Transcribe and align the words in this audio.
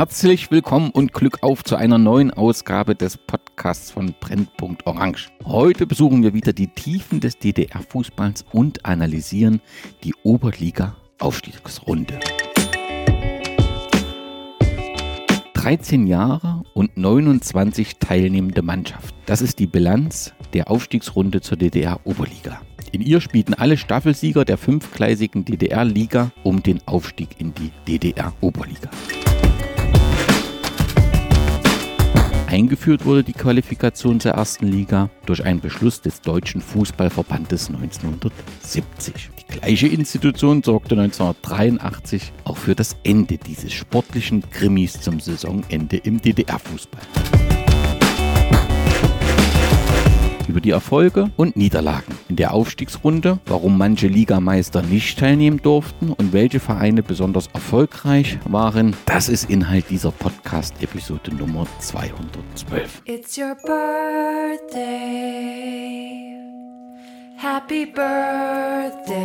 Herzlich 0.00 0.50
willkommen 0.50 0.88
und 0.92 1.12
Glück 1.12 1.42
auf 1.42 1.62
zu 1.62 1.76
einer 1.76 1.98
neuen 1.98 2.30
Ausgabe 2.30 2.94
des 2.94 3.18
Podcasts 3.18 3.90
von 3.90 4.14
Brennpunkt 4.18 4.86
Orange. 4.86 5.28
Heute 5.44 5.86
besuchen 5.86 6.22
wir 6.22 6.32
wieder 6.32 6.54
die 6.54 6.68
Tiefen 6.68 7.20
des 7.20 7.36
DDR-Fußballs 7.38 8.46
und 8.50 8.86
analysieren 8.86 9.60
die 10.02 10.14
Oberliga-Aufstiegsrunde. 10.22 12.18
13 15.52 16.06
Jahre 16.06 16.62
und 16.72 16.96
29 16.96 17.98
teilnehmende 17.98 18.62
Mannschaft. 18.62 19.14
Das 19.26 19.42
ist 19.42 19.58
die 19.58 19.66
Bilanz 19.66 20.32
der 20.54 20.70
Aufstiegsrunde 20.70 21.42
zur 21.42 21.58
DDR-Oberliga. 21.58 22.62
In 22.92 23.02
ihr 23.02 23.20
spielten 23.20 23.52
alle 23.52 23.76
Staffelsieger 23.76 24.46
der 24.46 24.56
fünfgleisigen 24.56 25.44
DDR-Liga 25.44 26.32
um 26.42 26.62
den 26.62 26.80
Aufstieg 26.86 27.38
in 27.38 27.52
die 27.52 27.70
DDR-Oberliga. 27.86 28.88
Eingeführt 32.50 33.04
wurde 33.04 33.22
die 33.22 33.32
Qualifikation 33.32 34.18
zur 34.18 34.32
ersten 34.32 34.66
Liga 34.66 35.08
durch 35.24 35.44
einen 35.44 35.60
Beschluss 35.60 36.00
des 36.00 36.20
Deutschen 36.20 36.60
Fußballverbandes 36.60 37.68
1970. 37.68 39.30
Die 39.38 39.58
gleiche 39.58 39.86
Institution 39.86 40.60
sorgte 40.64 40.96
1983 40.96 42.32
auch 42.42 42.56
für 42.56 42.74
das 42.74 42.96
Ende 43.04 43.38
dieses 43.38 43.72
sportlichen 43.72 44.42
Krimis 44.50 45.00
zum 45.00 45.20
Saisonende 45.20 45.98
im 45.98 46.20
DDR-Fußball. 46.20 47.02
Über 50.50 50.60
die 50.60 50.70
Erfolge 50.70 51.30
und 51.36 51.56
Niederlagen 51.56 52.12
in 52.28 52.34
der 52.34 52.52
Aufstiegsrunde, 52.52 53.38
warum 53.46 53.78
manche 53.78 54.08
Ligameister 54.08 54.82
nicht 54.82 55.16
teilnehmen 55.16 55.62
durften 55.62 56.10
und 56.12 56.32
welche 56.32 56.58
Vereine 56.58 57.04
besonders 57.04 57.46
erfolgreich 57.54 58.38
waren. 58.46 58.96
Das 59.06 59.28
ist 59.28 59.48
Inhalt 59.48 59.84
dieser 59.90 60.10
Podcast-Episode 60.10 61.32
Nummer 61.36 61.68
212. 61.78 63.02
It's 63.04 63.38
your 63.38 63.54
birthday. 63.64 64.90
Happy 67.36 67.86
birthday. 67.86 69.20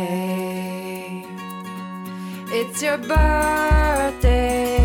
It's 2.54 2.80
your 2.82 2.98
birthday. 2.98 4.76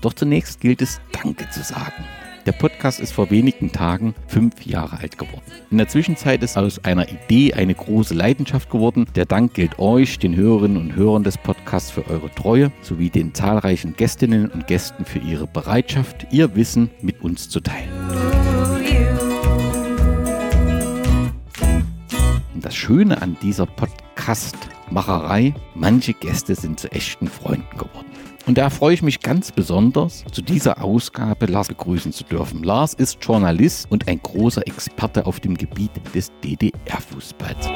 Doch 0.00 0.14
zunächst 0.14 0.60
gilt 0.60 0.80
es 0.80 0.98
Danke 1.12 1.46
zu 1.50 1.62
sagen. 1.62 2.06
Der 2.46 2.52
Podcast 2.52 3.00
ist 3.00 3.12
vor 3.12 3.30
wenigen 3.30 3.70
Tagen 3.70 4.14
fünf 4.26 4.64
Jahre 4.64 4.98
alt 4.98 5.18
geworden. 5.18 5.42
In 5.70 5.76
der 5.76 5.88
Zwischenzeit 5.88 6.42
ist 6.42 6.56
aus 6.56 6.82
einer 6.84 7.06
Idee 7.10 7.52
eine 7.52 7.74
große 7.74 8.14
Leidenschaft 8.14 8.70
geworden. 8.70 9.06
Der 9.14 9.26
Dank 9.26 9.52
gilt 9.52 9.78
euch, 9.78 10.18
den 10.18 10.34
Hörerinnen 10.34 10.78
und 10.78 10.96
Hörern 10.96 11.22
des 11.22 11.36
Podcasts, 11.36 11.90
für 11.90 12.08
eure 12.08 12.30
Treue 12.34 12.72
sowie 12.80 13.10
den 13.10 13.34
zahlreichen 13.34 13.94
Gästinnen 13.94 14.50
und 14.50 14.66
Gästen 14.66 15.04
für 15.04 15.18
ihre 15.18 15.46
Bereitschaft, 15.46 16.28
ihr 16.30 16.56
Wissen 16.56 16.90
mit 17.02 17.20
uns 17.22 17.50
zu 17.50 17.60
teilen. 17.60 17.90
Und 22.54 22.64
das 22.64 22.74
Schöne 22.74 23.20
an 23.20 23.36
dieser 23.42 23.66
Podcast-Macherei, 23.66 25.54
manche 25.74 26.14
Gäste 26.14 26.54
sind 26.54 26.80
zu 26.80 26.90
echten 26.90 27.28
Freunden 27.28 27.76
geworden. 27.76 28.09
Und 28.50 28.58
da 28.58 28.68
freue 28.68 28.94
ich 28.94 29.02
mich 29.02 29.20
ganz 29.20 29.52
besonders, 29.52 30.24
zu 30.32 30.42
dieser 30.42 30.82
Ausgabe 30.82 31.46
Lars 31.46 31.68
begrüßen 31.68 32.12
zu 32.12 32.24
dürfen. 32.24 32.64
Lars 32.64 32.94
ist 32.94 33.24
Journalist 33.24 33.86
und 33.92 34.08
ein 34.08 34.20
großer 34.20 34.66
Experte 34.66 35.24
auf 35.24 35.38
dem 35.38 35.56
Gebiet 35.56 35.92
des 36.16 36.32
DDR-Fußballs. 36.42 37.68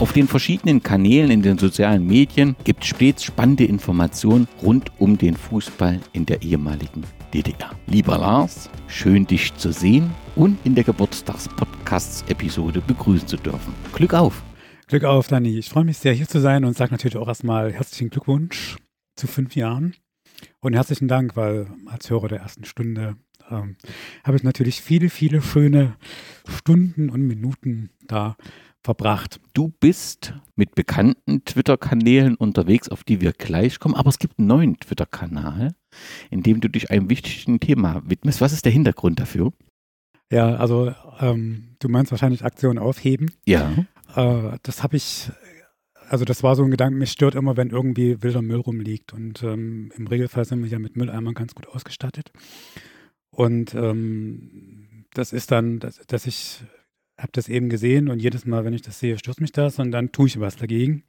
Auf 0.00 0.14
den 0.14 0.28
verschiedenen 0.28 0.82
Kanälen 0.82 1.30
in 1.30 1.42
den 1.42 1.58
sozialen 1.58 2.06
Medien 2.06 2.56
gibt 2.64 2.84
es 2.84 2.88
stets 2.88 3.22
spannende 3.22 3.66
Informationen 3.66 4.48
rund 4.62 4.90
um 4.98 5.18
den 5.18 5.36
Fußball 5.36 6.00
in 6.14 6.24
der 6.24 6.40
ehemaligen 6.40 7.04
DDR. 7.34 7.72
Lieber 7.86 8.16
Lars, 8.16 8.70
schön 8.86 9.26
dich 9.26 9.54
zu 9.56 9.74
sehen 9.74 10.10
und 10.36 10.56
in 10.64 10.74
der 10.74 10.84
Geburtstagspodcasts-Episode 10.84 12.80
begrüßen 12.80 13.28
zu 13.28 13.36
dürfen. 13.36 13.74
Glück 13.92 14.14
auf! 14.14 14.42
Glück 14.90 15.04
auf, 15.04 15.28
Dani. 15.28 15.56
Ich 15.56 15.68
freue 15.68 15.84
mich 15.84 15.98
sehr, 15.98 16.12
hier 16.12 16.26
zu 16.26 16.40
sein 16.40 16.64
und 16.64 16.76
sage 16.76 16.90
natürlich 16.90 17.16
auch 17.16 17.28
erstmal 17.28 17.72
herzlichen 17.72 18.10
Glückwunsch 18.10 18.76
zu 19.14 19.28
fünf 19.28 19.54
Jahren. 19.54 19.94
Und 20.58 20.74
herzlichen 20.74 21.06
Dank, 21.06 21.36
weil 21.36 21.68
als 21.86 22.10
Hörer 22.10 22.26
der 22.26 22.40
ersten 22.40 22.64
Stunde 22.64 23.16
ähm, 23.48 23.76
habe 24.24 24.36
ich 24.36 24.42
natürlich 24.42 24.80
viele, 24.80 25.08
viele 25.08 25.42
schöne 25.42 25.94
Stunden 26.44 27.08
und 27.08 27.22
Minuten 27.22 27.90
da 28.08 28.36
verbracht. 28.82 29.40
Du 29.52 29.68
bist 29.68 30.34
mit 30.56 30.74
bekannten 30.74 31.44
Twitter-Kanälen 31.44 32.34
unterwegs, 32.34 32.88
auf 32.88 33.04
die 33.04 33.20
wir 33.20 33.32
gleich 33.32 33.78
kommen, 33.78 33.94
aber 33.94 34.08
es 34.08 34.18
gibt 34.18 34.40
einen 34.40 34.48
neuen 34.48 34.76
Twitter-Kanal, 34.80 35.72
in 36.32 36.42
dem 36.42 36.60
du 36.60 36.66
dich 36.68 36.90
einem 36.90 37.08
wichtigen 37.08 37.60
Thema 37.60 38.02
widmest. 38.06 38.40
Was 38.40 38.52
ist 38.52 38.64
der 38.64 38.72
Hintergrund 38.72 39.20
dafür? 39.20 39.52
Ja, 40.32 40.56
also 40.56 40.92
ähm, 41.20 41.76
du 41.78 41.88
meinst 41.88 42.10
wahrscheinlich 42.10 42.44
Aktion 42.44 42.78
aufheben. 42.78 43.30
Ja. 43.46 43.72
Äh, 44.16 44.58
das 44.62 44.82
habe 44.82 44.96
ich, 44.96 45.30
also 46.08 46.24
das 46.24 46.42
war 46.42 46.56
so 46.56 46.64
ein 46.64 46.70
Gedanke, 46.70 46.98
mich 46.98 47.12
stört 47.12 47.34
immer, 47.34 47.56
wenn 47.56 47.70
irgendwie 47.70 48.22
wilder 48.22 48.42
Müll 48.42 48.60
rumliegt. 48.60 49.12
Und 49.12 49.42
ähm, 49.42 49.92
im 49.96 50.06
Regelfall 50.06 50.44
sind 50.44 50.62
wir 50.62 50.70
ja 50.70 50.78
mit 50.78 50.96
Mülleimern 50.96 51.34
ganz 51.34 51.54
gut 51.54 51.68
ausgestattet. 51.68 52.32
Und 53.30 53.74
ähm, 53.74 55.06
das 55.14 55.32
ist 55.32 55.50
dann, 55.50 55.78
dass, 55.78 55.96
dass 56.06 56.26
ich 56.26 56.62
habe 57.18 57.32
das 57.32 57.48
eben 57.48 57.68
gesehen 57.68 58.08
und 58.08 58.20
jedes 58.20 58.46
Mal, 58.46 58.64
wenn 58.64 58.72
ich 58.72 58.82
das 58.82 58.98
sehe, 58.98 59.18
stört 59.18 59.40
mich 59.40 59.52
das 59.52 59.78
und 59.78 59.90
dann 59.90 60.12
tue 60.12 60.26
ich 60.26 60.40
was 60.40 60.56
dagegen. 60.56 61.04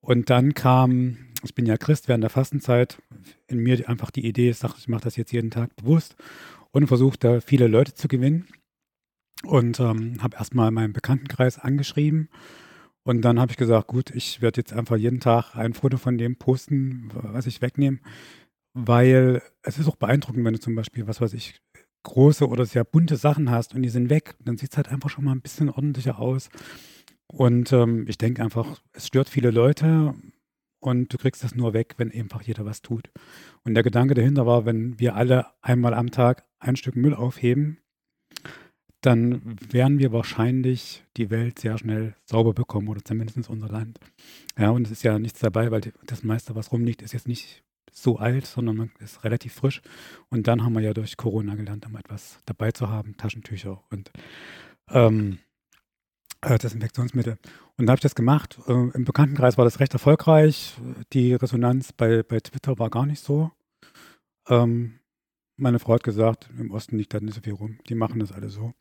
Und 0.00 0.30
dann 0.30 0.54
kam, 0.54 1.18
ich 1.42 1.54
bin 1.54 1.66
ja 1.66 1.76
Christ 1.76 2.08
während 2.08 2.22
der 2.22 2.30
Fastenzeit, 2.30 3.02
in 3.48 3.58
mir 3.58 3.88
einfach 3.88 4.10
die 4.10 4.26
Idee, 4.26 4.50
ich 4.50 4.58
sage, 4.58 4.74
ich 4.78 4.88
mache 4.88 5.04
das 5.04 5.16
jetzt 5.16 5.32
jeden 5.32 5.50
Tag 5.50 5.74
bewusst 5.76 6.16
und 6.70 6.86
versuche 6.86 7.18
da 7.18 7.40
viele 7.40 7.66
Leute 7.66 7.94
zu 7.94 8.08
gewinnen. 8.08 8.46
Und 9.46 9.78
ähm, 9.80 10.22
habe 10.22 10.36
erstmal 10.36 10.70
meinen 10.70 10.92
Bekanntenkreis 10.92 11.58
angeschrieben. 11.58 12.28
Und 13.04 13.22
dann 13.22 13.38
habe 13.38 13.52
ich 13.52 13.56
gesagt, 13.56 13.86
gut, 13.86 14.10
ich 14.10 14.42
werde 14.42 14.60
jetzt 14.60 14.72
einfach 14.72 14.96
jeden 14.96 15.20
Tag 15.20 15.54
ein 15.54 15.74
Foto 15.74 15.96
von 15.96 16.18
dem 16.18 16.36
posten, 16.36 17.10
was 17.12 17.46
ich 17.46 17.62
wegnehme. 17.62 18.00
Weil 18.74 19.42
es 19.62 19.78
ist 19.78 19.86
auch 19.86 19.96
beeindruckend, 19.96 20.44
wenn 20.44 20.54
du 20.54 20.60
zum 20.60 20.74
Beispiel, 20.74 21.06
was 21.06 21.20
weiß 21.20 21.32
ich, 21.34 21.60
große 22.02 22.48
oder 22.48 22.66
sehr 22.66 22.84
bunte 22.84 23.16
Sachen 23.16 23.50
hast 23.50 23.74
und 23.74 23.82
die 23.82 23.88
sind 23.88 24.10
weg. 24.10 24.34
Dann 24.44 24.56
sieht 24.56 24.72
es 24.72 24.76
halt 24.76 24.88
einfach 24.88 25.10
schon 25.10 25.24
mal 25.24 25.32
ein 25.32 25.40
bisschen 25.40 25.70
ordentlicher 25.70 26.18
aus. 26.18 26.48
Und 27.28 27.72
ähm, 27.72 28.06
ich 28.08 28.18
denke 28.18 28.42
einfach, 28.42 28.80
es 28.92 29.06
stört 29.06 29.28
viele 29.28 29.50
Leute 29.50 30.14
und 30.80 31.12
du 31.12 31.18
kriegst 31.18 31.42
das 31.42 31.54
nur 31.54 31.72
weg, 31.72 31.94
wenn 31.96 32.12
einfach 32.12 32.42
jeder 32.42 32.64
was 32.64 32.82
tut. 32.82 33.10
Und 33.64 33.74
der 33.74 33.82
Gedanke 33.82 34.14
dahinter 34.14 34.46
war, 34.46 34.66
wenn 34.66 34.98
wir 34.98 35.16
alle 35.16 35.46
einmal 35.62 35.94
am 35.94 36.10
Tag 36.10 36.44
ein 36.58 36.76
Stück 36.76 36.96
Müll 36.96 37.14
aufheben, 37.14 37.78
dann 39.06 39.56
werden 39.70 40.00
wir 40.00 40.10
wahrscheinlich 40.10 41.04
die 41.16 41.30
Welt 41.30 41.60
sehr 41.60 41.78
schnell 41.78 42.16
sauber 42.24 42.54
bekommen 42.54 42.88
oder 42.88 43.04
zumindest 43.04 43.48
unser 43.48 43.68
Land. 43.68 44.00
Ja, 44.58 44.70
und 44.70 44.84
es 44.84 44.90
ist 44.90 45.04
ja 45.04 45.18
nichts 45.20 45.38
dabei, 45.38 45.70
weil 45.70 45.92
das 46.06 46.24
meiste, 46.24 46.56
was 46.56 46.72
rumliegt, 46.72 47.02
ist 47.02 47.12
jetzt 47.12 47.28
nicht 47.28 47.62
so 47.92 48.18
alt, 48.18 48.46
sondern 48.46 48.76
man 48.76 48.90
ist 48.98 49.22
relativ 49.22 49.54
frisch. 49.54 49.80
Und 50.28 50.48
dann 50.48 50.64
haben 50.64 50.72
wir 50.74 50.80
ja 50.80 50.92
durch 50.92 51.16
Corona 51.16 51.54
gelernt, 51.54 51.86
um 51.86 51.96
etwas 51.96 52.40
dabei 52.46 52.72
zu 52.72 52.88
haben, 52.90 53.16
Taschentücher 53.16 53.80
und 53.90 54.10
ähm, 54.90 55.38
äh, 56.40 56.58
Desinfektionsmittel. 56.58 57.38
Und 57.76 57.86
da 57.86 57.92
habe 57.92 57.98
ich 57.98 58.02
das 58.02 58.16
gemacht. 58.16 58.58
Äh, 58.66 58.72
Im 58.72 59.04
Bekanntenkreis 59.04 59.56
war 59.56 59.64
das 59.64 59.78
recht 59.78 59.92
erfolgreich. 59.92 60.74
Die 61.12 61.34
Resonanz 61.34 61.92
bei, 61.92 62.24
bei 62.24 62.40
Twitter 62.40 62.78
war 62.80 62.90
gar 62.90 63.06
nicht 63.06 63.22
so. 63.22 63.52
Ähm, 64.48 64.98
meine 65.56 65.78
Frau 65.78 65.94
hat 65.94 66.04
gesagt, 66.04 66.48
im 66.58 66.70
Osten 66.70 66.98
liegt 66.98 67.14
da 67.14 67.20
nicht 67.20 67.34
so 67.34 67.40
viel 67.40 67.54
rum. 67.54 67.78
Die 67.88 67.94
machen 67.94 68.20
das 68.20 68.32
alle 68.32 68.50
so. 68.50 68.72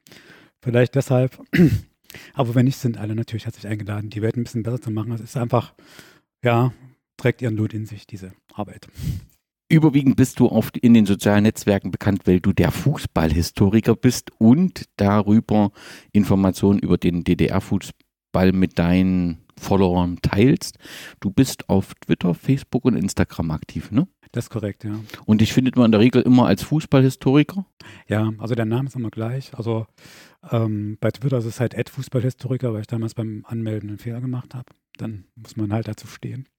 Vielleicht 0.62 0.96
deshalb. 0.96 1.42
Aber 2.34 2.56
wenn 2.56 2.66
nicht, 2.66 2.78
sind 2.78 2.98
alle 2.98 3.16
natürlich 3.16 3.46
herzlich 3.46 3.68
eingeladen, 3.68 4.10
die 4.10 4.22
Welt 4.22 4.38
ein 4.38 4.44
bisschen 4.44 4.64
besser 4.64 4.82
zu 4.82 4.92
machen. 4.92 5.12
Es 5.12 5.22
ist 5.22 5.38
einfach, 5.38 5.74
ja, 6.44 6.74
trägt 7.18 7.42
ihren 7.42 7.58
Lot 7.58 7.74
in 7.74 7.86
sich, 7.86 8.08
diese 8.08 8.34
Arbeit. 8.54 8.88
Überwiegend 9.68 10.16
bist 10.16 10.40
du 10.40 10.50
oft 10.50 10.78
in 10.78 10.94
den 10.94 11.06
sozialen 11.06 11.44
Netzwerken 11.44 11.92
bekannt, 11.92 12.22
weil 12.26 12.40
du 12.40 12.54
der 12.54 12.72
Fußballhistoriker 12.72 13.96
bist 13.96 14.32
und 14.38 14.86
darüber 14.98 15.72
Informationen 16.12 16.80
über 16.80 16.98
den 16.98 17.24
DDR-Fußball 17.24 18.05
mit 18.54 18.78
deinen 18.80 19.46
Followern 19.58 20.18
teilst. 20.22 20.78
Du 21.20 21.30
bist 21.30 21.70
auf 21.70 21.94
Twitter, 21.96 22.34
Facebook 22.34 22.86
und 22.86 22.96
Instagram 22.96 23.52
aktiv, 23.52 23.92
ne? 23.92 24.08
Das 24.32 24.46
ist 24.46 24.50
korrekt, 24.50 24.84
ja. 24.84 25.00
Und 25.26 25.40
dich 25.40 25.54
findet 25.54 25.78
man 25.78 25.86
in 25.86 25.92
der 25.94 26.02
Regel 26.02 26.22
immer 26.22 26.46
als 26.46 26.62
Fußballhistoriker? 26.64 27.66
Ja, 28.08 28.34
also 28.38 28.54
der 28.54 28.66
Name 28.66 28.90
ist 28.90 28.96
immer 28.96 29.10
gleich. 29.10 29.54
Also 29.54 29.88
ähm, 30.52 30.98
bei 31.00 31.10
Twitter 31.12 31.38
ist 31.38 31.46
es 31.46 31.62
halt 31.62 31.78
Ad 31.78 31.90
Fußballhistoriker, 31.90 32.74
weil 32.74 32.82
ich 32.82 32.88
damals 32.88 33.14
beim 33.14 33.46
Anmelden 33.48 33.90
einen 33.90 33.98
Fehler 33.98 34.20
gemacht 34.20 34.54
habe. 34.54 34.66
Dann 34.98 35.24
muss 35.36 35.56
man 35.56 35.72
halt 35.72 35.88
dazu 35.88 36.08
stehen. 36.08 36.50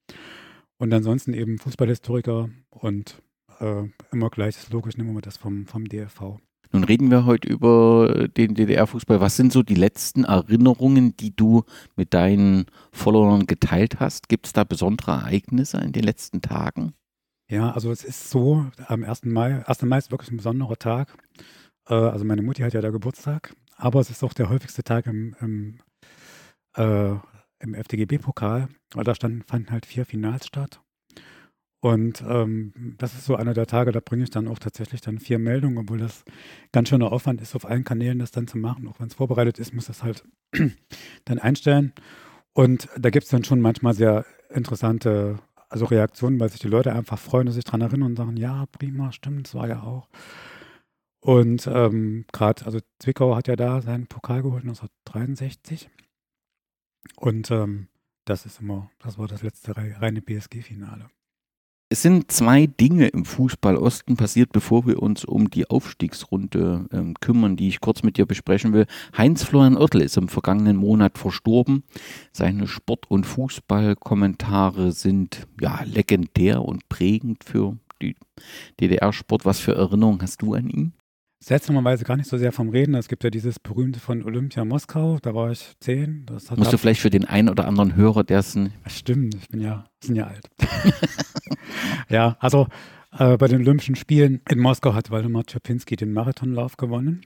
Und 0.79 0.91
ansonsten 0.91 1.33
eben 1.33 1.59
Fußballhistoriker 1.59 2.49
und 2.71 3.21
äh, 3.59 3.83
immer 4.11 4.29
gleich 4.29 4.57
ist 4.57 4.73
logisch, 4.73 4.97
nehmen 4.97 5.13
wir 5.13 5.21
das 5.21 5.37
vom, 5.37 5.67
vom 5.67 5.85
DFV. 5.85 6.39
Nun 6.71 6.83
reden 6.83 7.11
wir 7.11 7.25
heute 7.25 7.47
über 7.47 8.27
den 8.35 8.55
DDR-Fußball. 8.55 9.19
Was 9.21 9.35
sind 9.35 9.51
so 9.51 9.63
die 9.63 9.75
letzten 9.75 10.23
Erinnerungen, 10.23 11.15
die 11.17 11.35
du 11.35 11.63
mit 11.95 12.13
deinen 12.13 12.65
Followern 12.91 13.45
geteilt 13.45 13.99
hast? 13.99 14.29
Gibt 14.29 14.47
es 14.47 14.53
da 14.53 14.63
besondere 14.63 15.11
Ereignisse 15.11 15.77
in 15.77 15.91
den 15.91 16.03
letzten 16.03 16.41
Tagen? 16.41 16.93
Ja, 17.49 17.71
also 17.71 17.91
es 17.91 18.03
ist 18.03 18.29
so, 18.29 18.65
am 18.87 19.03
1. 19.03 19.23
Mai, 19.25 19.65
1. 19.65 19.83
Mai 19.83 19.97
ist 19.97 20.11
wirklich 20.11 20.31
ein 20.31 20.37
besonderer 20.37 20.77
Tag. 20.77 21.15
Äh, 21.87 21.93
also 21.93 22.25
meine 22.25 22.41
Mutti 22.41 22.61
hat 22.61 22.73
ja 22.73 22.81
da 22.81 22.89
Geburtstag, 22.89 23.55
aber 23.77 23.99
es 24.01 24.09
ist 24.09 24.23
auch 24.23 24.33
der 24.33 24.49
häufigste 24.49 24.83
Tag 24.83 25.05
im, 25.05 25.35
im, 25.39 25.79
äh, 26.75 27.15
im 27.59 27.73
FDGB-Pokal, 27.73 28.67
weil 28.93 29.03
da 29.03 29.15
stand, 29.15 29.47
fanden 29.47 29.71
halt 29.71 29.85
vier 29.85 30.05
Finals 30.05 30.47
statt. 30.47 30.81
Und 31.79 32.23
ähm, 32.27 32.95
das 32.97 33.13
ist 33.13 33.25
so 33.25 33.35
einer 33.35 33.53
der 33.53 33.67
Tage, 33.67 33.91
da 33.91 33.99
bringe 33.99 34.23
ich 34.23 34.31
dann 34.31 34.47
auch 34.47 34.59
tatsächlich 34.59 35.01
dann 35.01 35.19
vier 35.19 35.37
Meldungen, 35.37 35.77
obwohl 35.77 35.99
das 35.99 36.25
ganz 36.71 36.89
schöner 36.89 37.11
Aufwand 37.11 37.39
ist, 37.41 37.55
auf 37.55 37.65
allen 37.65 37.83
Kanälen 37.83 38.19
das 38.19 38.31
dann 38.31 38.47
zu 38.47 38.57
machen. 38.57 38.87
Auch 38.87 38.99
wenn 38.99 39.07
es 39.07 39.13
vorbereitet 39.13 39.59
ist, 39.59 39.73
muss 39.73 39.85
das 39.85 40.03
halt 40.03 40.23
dann 41.25 41.39
einstellen. 41.39 41.93
Und 42.53 42.89
da 42.97 43.11
gibt 43.11 43.25
es 43.25 43.29
dann 43.29 43.43
schon 43.43 43.61
manchmal 43.61 43.93
sehr 43.93 44.25
interessante 44.49 45.39
also 45.69 45.85
Reaktionen, 45.85 46.39
weil 46.39 46.49
sich 46.49 46.61
die 46.61 46.67
Leute 46.67 46.93
einfach 46.93 47.19
freuen 47.19 47.47
und 47.47 47.53
sich 47.53 47.63
daran 47.63 47.81
erinnern 47.81 48.11
und 48.11 48.15
sagen, 48.15 48.37
ja, 48.37 48.65
prima, 48.67 49.11
stimmt, 49.11 49.47
es 49.47 49.53
war 49.53 49.67
ja 49.67 49.83
auch. 49.83 50.07
Und 51.19 51.67
ähm, 51.67 52.25
gerade, 52.31 52.65
also 52.65 52.79
Zwickau 52.99 53.35
hat 53.35 53.47
ja 53.47 53.55
da 53.55 53.81
seinen 53.81 54.07
Pokal 54.07 54.43
geholt 54.43 54.63
1963. 54.63 55.89
Und 57.17 57.51
ähm, 57.51 57.89
das 58.25 58.45
ist 58.45 58.61
immer, 58.61 58.89
das 58.99 59.17
war 59.17 59.27
das 59.27 59.43
letzte 59.43 59.75
reine 59.75 60.21
BSG-Finale. 60.21 61.09
Es 61.89 62.01
sind 62.01 62.29
zwei 62.33 62.67
Dinge 62.67 63.07
im 63.07 63.23
Fußball 63.23 63.77
Osten 63.77 64.17
passiert, 64.17 64.51
bevor 64.51 64.85
wir 64.85 65.01
uns 65.01 65.23
um 65.23 65.49
die 65.49 65.69
Aufstiegsrunde 65.69 66.85
ähm, 66.91 67.13
kümmern, 67.21 67.55
die 67.55 67.69
ich 67.69 67.79
kurz 67.79 68.03
mit 68.03 68.17
dir 68.17 68.25
besprechen 68.25 68.73
will. 68.73 68.87
Heinz-Florian 69.17 69.77
Oertel 69.77 70.01
ist 70.01 70.17
im 70.17 70.27
vergangenen 70.27 70.75
Monat 70.75 71.17
verstorben. 71.17 71.83
Seine 72.33 72.67
Sport- 72.67 73.09
und 73.09 73.25
Fußballkommentare 73.25 74.91
sind 74.91 75.47
ja 75.61 75.81
legendär 75.85 76.61
und 76.61 76.89
prägend 76.89 77.45
für 77.45 77.77
die 78.01 78.17
DDR-Sport. 78.81 79.45
Was 79.45 79.59
für 79.59 79.75
Erinnerungen 79.75 80.21
hast 80.21 80.41
du 80.41 80.55
an 80.55 80.69
ihn? 80.69 80.93
seltsamerweise 81.39 82.03
gar 82.03 82.17
nicht 82.17 82.29
so 82.29 82.37
sehr 82.37 82.51
vom 82.51 82.69
Reden. 82.69 82.95
Es 82.95 83.07
gibt 83.07 83.23
ja 83.23 83.29
dieses 83.29 83.59
berühmte 83.59 83.99
von 83.99 84.23
Olympia 84.23 84.65
Moskau, 84.65 85.17
da 85.21 85.33
war 85.33 85.51
ich 85.51 85.75
zehn. 85.79 86.25
Das 86.25 86.51
Musst 86.51 86.73
du 86.73 86.77
vielleicht 86.77 86.99
für 86.99 87.09
den 87.09 87.25
einen 87.25 87.49
oder 87.49 87.67
anderen 87.67 87.95
Hörer, 87.95 88.23
der 88.23 88.39
es. 88.39 88.57
Stimmt, 88.87 89.35
ich 89.35 89.47
bin 89.47 89.61
ja, 89.61 89.85
bin 90.05 90.15
ja 90.15 90.27
alt. 90.27 90.49
ja, 92.09 92.37
also 92.39 92.67
äh, 93.17 93.37
bei 93.37 93.47
den 93.47 93.61
Olympischen 93.61 93.95
Spielen 93.95 94.41
in 94.49 94.59
Moskau 94.59 94.93
hat 94.93 95.11
Waldemar 95.11 95.45
Czapinski 95.45 95.95
den 95.95 96.13
Marathonlauf 96.13 96.77
gewonnen. 96.77 97.21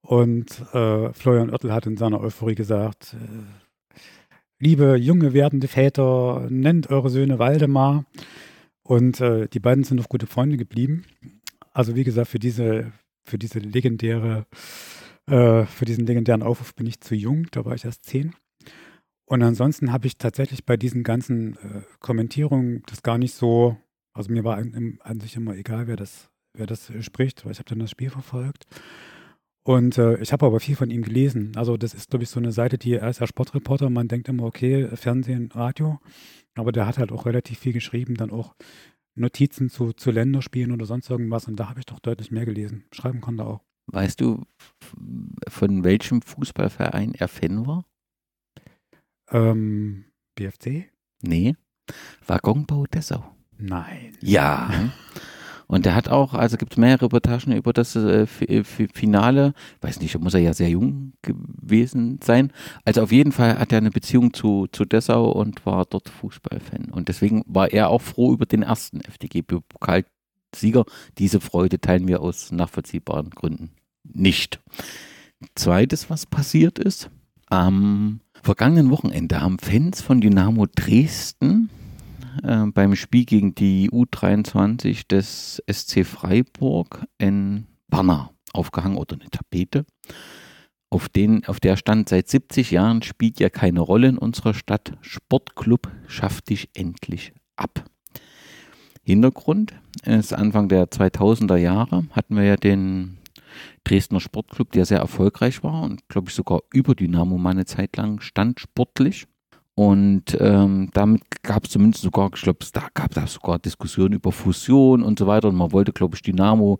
Und 0.00 0.60
äh, 0.74 1.12
Florian 1.12 1.50
Oertel 1.50 1.72
hat 1.72 1.86
in 1.86 1.96
seiner 1.96 2.20
Euphorie 2.20 2.54
gesagt, 2.54 3.14
äh, 3.14 3.96
liebe 4.58 4.96
junge 4.96 5.32
werdende 5.32 5.68
Väter, 5.68 6.46
nennt 6.50 6.90
eure 6.90 7.10
Söhne 7.10 7.38
Waldemar. 7.38 8.04
Und 8.82 9.20
äh, 9.20 9.48
die 9.48 9.60
beiden 9.60 9.84
sind 9.84 9.96
noch 9.96 10.08
gute 10.08 10.26
Freunde 10.26 10.58
geblieben. 10.58 11.04
Also 11.72 11.96
wie 11.96 12.04
gesagt, 12.04 12.28
für 12.28 12.38
diese 12.38 12.92
für 13.24 13.38
diese 13.38 13.58
legendäre, 13.58 14.46
äh, 15.26 15.64
für 15.64 15.84
diesen 15.84 16.06
legendären 16.06 16.42
Aufruf 16.42 16.74
bin 16.74 16.86
ich 16.86 17.00
zu 17.00 17.14
jung, 17.14 17.46
da 17.50 17.64
war 17.64 17.74
ich 17.74 17.84
erst 17.84 18.04
zehn. 18.04 18.34
Und 19.26 19.42
ansonsten 19.42 19.92
habe 19.92 20.06
ich 20.06 20.18
tatsächlich 20.18 20.64
bei 20.64 20.76
diesen 20.76 21.02
ganzen 21.02 21.56
äh, 21.56 21.82
Kommentierungen 22.00 22.82
das 22.86 23.02
gar 23.02 23.18
nicht 23.18 23.34
so, 23.34 23.76
also 24.12 24.30
mir 24.30 24.44
war 24.44 24.56
an, 24.56 24.98
an, 25.02 25.20
sich 25.20 25.36
immer 25.36 25.56
egal, 25.56 25.86
wer 25.86 25.96
das, 25.96 26.30
wer 26.52 26.66
das 26.66 26.90
äh, 26.90 27.02
spricht, 27.02 27.44
weil 27.44 27.52
ich 27.52 27.58
habe 27.58 27.68
dann 27.68 27.78
das 27.78 27.90
Spiel 27.90 28.10
verfolgt. 28.10 28.66
Und 29.66 29.96
äh, 29.96 30.18
ich 30.18 30.32
habe 30.32 30.44
aber 30.44 30.60
viel 30.60 30.76
von 30.76 30.90
ihm 30.90 31.02
gelesen. 31.02 31.52
Also 31.56 31.78
das 31.78 31.94
ist, 31.94 32.10
glaube 32.10 32.24
ich, 32.24 32.28
so 32.28 32.38
eine 32.38 32.52
Seite, 32.52 32.76
die 32.76 32.94
er 32.94 33.08
ist 33.08 33.20
ja 33.20 33.26
Sportreporter. 33.26 33.88
Man 33.88 34.08
denkt 34.08 34.28
immer, 34.28 34.44
okay, 34.44 34.88
Fernsehen, 34.94 35.50
Radio. 35.52 36.00
Aber 36.54 36.70
der 36.70 36.86
hat 36.86 36.98
halt 36.98 37.10
auch 37.10 37.24
relativ 37.24 37.60
viel 37.60 37.72
geschrieben, 37.72 38.14
dann 38.14 38.30
auch 38.30 38.54
Notizen 39.14 39.70
zu, 39.70 39.92
zu 39.92 40.10
Länderspielen 40.10 40.70
oder 40.70 40.84
sonst 40.84 41.08
irgendwas. 41.08 41.48
Und 41.48 41.56
da 41.56 41.70
habe 41.70 41.80
ich 41.80 41.86
doch 41.86 41.98
deutlich 41.98 42.30
mehr 42.30 42.44
gelesen. 42.44 42.84
Schreiben 42.92 43.22
konnte 43.22 43.46
auch. 43.46 43.62
Weißt 43.86 44.20
du, 44.20 44.42
von 45.48 45.84
welchem 45.84 46.20
Fußballverein 46.20 47.14
er 47.14 47.28
Fan 47.28 47.66
war? 47.66 47.84
Ähm, 49.30 50.04
BFC? 50.34 50.90
Nee. 51.22 51.56
Waggonbau 52.26 52.86
Dessau. 52.86 53.24
Nein. 53.58 54.16
Ja. 54.20 54.90
Und 55.66 55.86
er 55.86 55.94
hat 55.94 56.08
auch, 56.08 56.34
also 56.34 56.56
gibt 56.56 56.72
es 56.72 56.78
mehrere 56.78 57.06
Reportagen 57.06 57.52
über 57.52 57.72
das 57.72 57.96
äh, 57.96 58.26
äh 58.40 58.64
Finale. 58.64 59.54
Weiß 59.80 60.00
nicht, 60.00 60.18
muss 60.18 60.34
er 60.34 60.40
ja 60.40 60.52
sehr 60.52 60.68
jung 60.68 61.14
gewesen 61.22 62.20
sein. 62.22 62.52
Also 62.84 63.02
auf 63.02 63.12
jeden 63.12 63.32
Fall 63.32 63.58
hat 63.58 63.72
er 63.72 63.78
eine 63.78 63.90
Beziehung 63.90 64.34
zu, 64.34 64.66
zu 64.70 64.84
Dessau 64.84 65.30
und 65.30 65.64
war 65.64 65.84
dort 65.86 66.08
Fußballfan. 66.08 66.90
Und 66.90 67.08
deswegen 67.08 67.42
war 67.46 67.72
er 67.72 67.88
auch 67.88 68.02
froh 68.02 68.32
über 68.32 68.46
den 68.46 68.62
ersten 68.62 69.00
FDG-Pokalsieger. 69.00 70.84
Diese 71.18 71.40
Freude 71.40 71.80
teilen 71.80 72.08
wir 72.08 72.20
aus 72.20 72.52
nachvollziehbaren 72.52 73.30
Gründen 73.30 73.70
nicht. 74.04 74.60
Zweites, 75.54 76.10
was 76.10 76.26
passiert 76.26 76.78
ist, 76.78 77.10
am 77.46 78.20
vergangenen 78.44 78.90
Wochenende 78.90 79.40
haben 79.40 79.58
Fans 79.58 80.02
von 80.02 80.20
Dynamo 80.20 80.66
Dresden 80.66 81.70
äh, 82.42 82.66
beim 82.66 82.94
Spiel 82.94 83.24
gegen 83.24 83.54
die 83.54 83.90
U23 83.90 85.08
des 85.08 85.62
SC 85.70 86.04
Freiburg 86.04 87.06
in 87.18 87.66
Banner 87.88 88.30
aufgehangen 88.52 88.98
oder 88.98 89.16
eine 89.16 89.30
Tapete. 89.30 89.86
Auf, 90.90 91.08
den, 91.08 91.44
auf 91.46 91.58
der 91.58 91.76
stand 91.76 92.10
seit 92.10 92.28
70 92.28 92.70
Jahren 92.70 93.02
spielt 93.02 93.40
ja 93.40 93.48
keine 93.48 93.80
Rolle 93.80 94.08
in 94.08 94.18
unserer 94.18 94.54
Stadt. 94.54 94.92
Sportclub 95.00 95.90
schafft 96.06 96.50
dich 96.50 96.68
endlich 96.74 97.32
ab. 97.56 97.84
Hintergrund 99.02 99.74
ist 100.04 100.34
Anfang 100.34 100.68
der 100.68 100.86
2000er 100.86 101.56
Jahre 101.56 102.04
hatten 102.10 102.36
wir 102.36 102.44
ja 102.44 102.56
den 102.56 103.18
Dresdner 103.84 104.20
Sportclub, 104.20 104.72
der 104.72 104.84
sehr 104.84 104.98
erfolgreich 104.98 105.62
war 105.62 105.82
und 105.82 106.08
glaube 106.08 106.28
ich 106.28 106.34
sogar 106.34 106.60
über 106.72 106.94
Dynamo 106.94 107.38
mal 107.38 107.50
eine 107.50 107.64
Zeit 107.64 107.96
lang 107.96 108.20
stand 108.20 108.60
sportlich. 108.60 109.26
Und 109.76 110.36
ähm, 110.40 110.90
damit 110.92 111.42
gab 111.42 111.64
es 111.64 111.70
zumindest 111.70 112.04
sogar, 112.04 112.30
ich 112.32 112.42
glaube, 112.42 112.64
da 112.72 112.86
gab 112.94 113.16
es 113.16 113.32
sogar 113.32 113.58
Diskussionen 113.58 114.14
über 114.14 114.30
Fusion 114.30 115.02
und 115.02 115.18
so 115.18 115.26
weiter. 115.26 115.48
Und 115.48 115.56
man 115.56 115.72
wollte, 115.72 115.92
glaube 115.92 116.14
ich, 116.14 116.22
Dynamo 116.22 116.78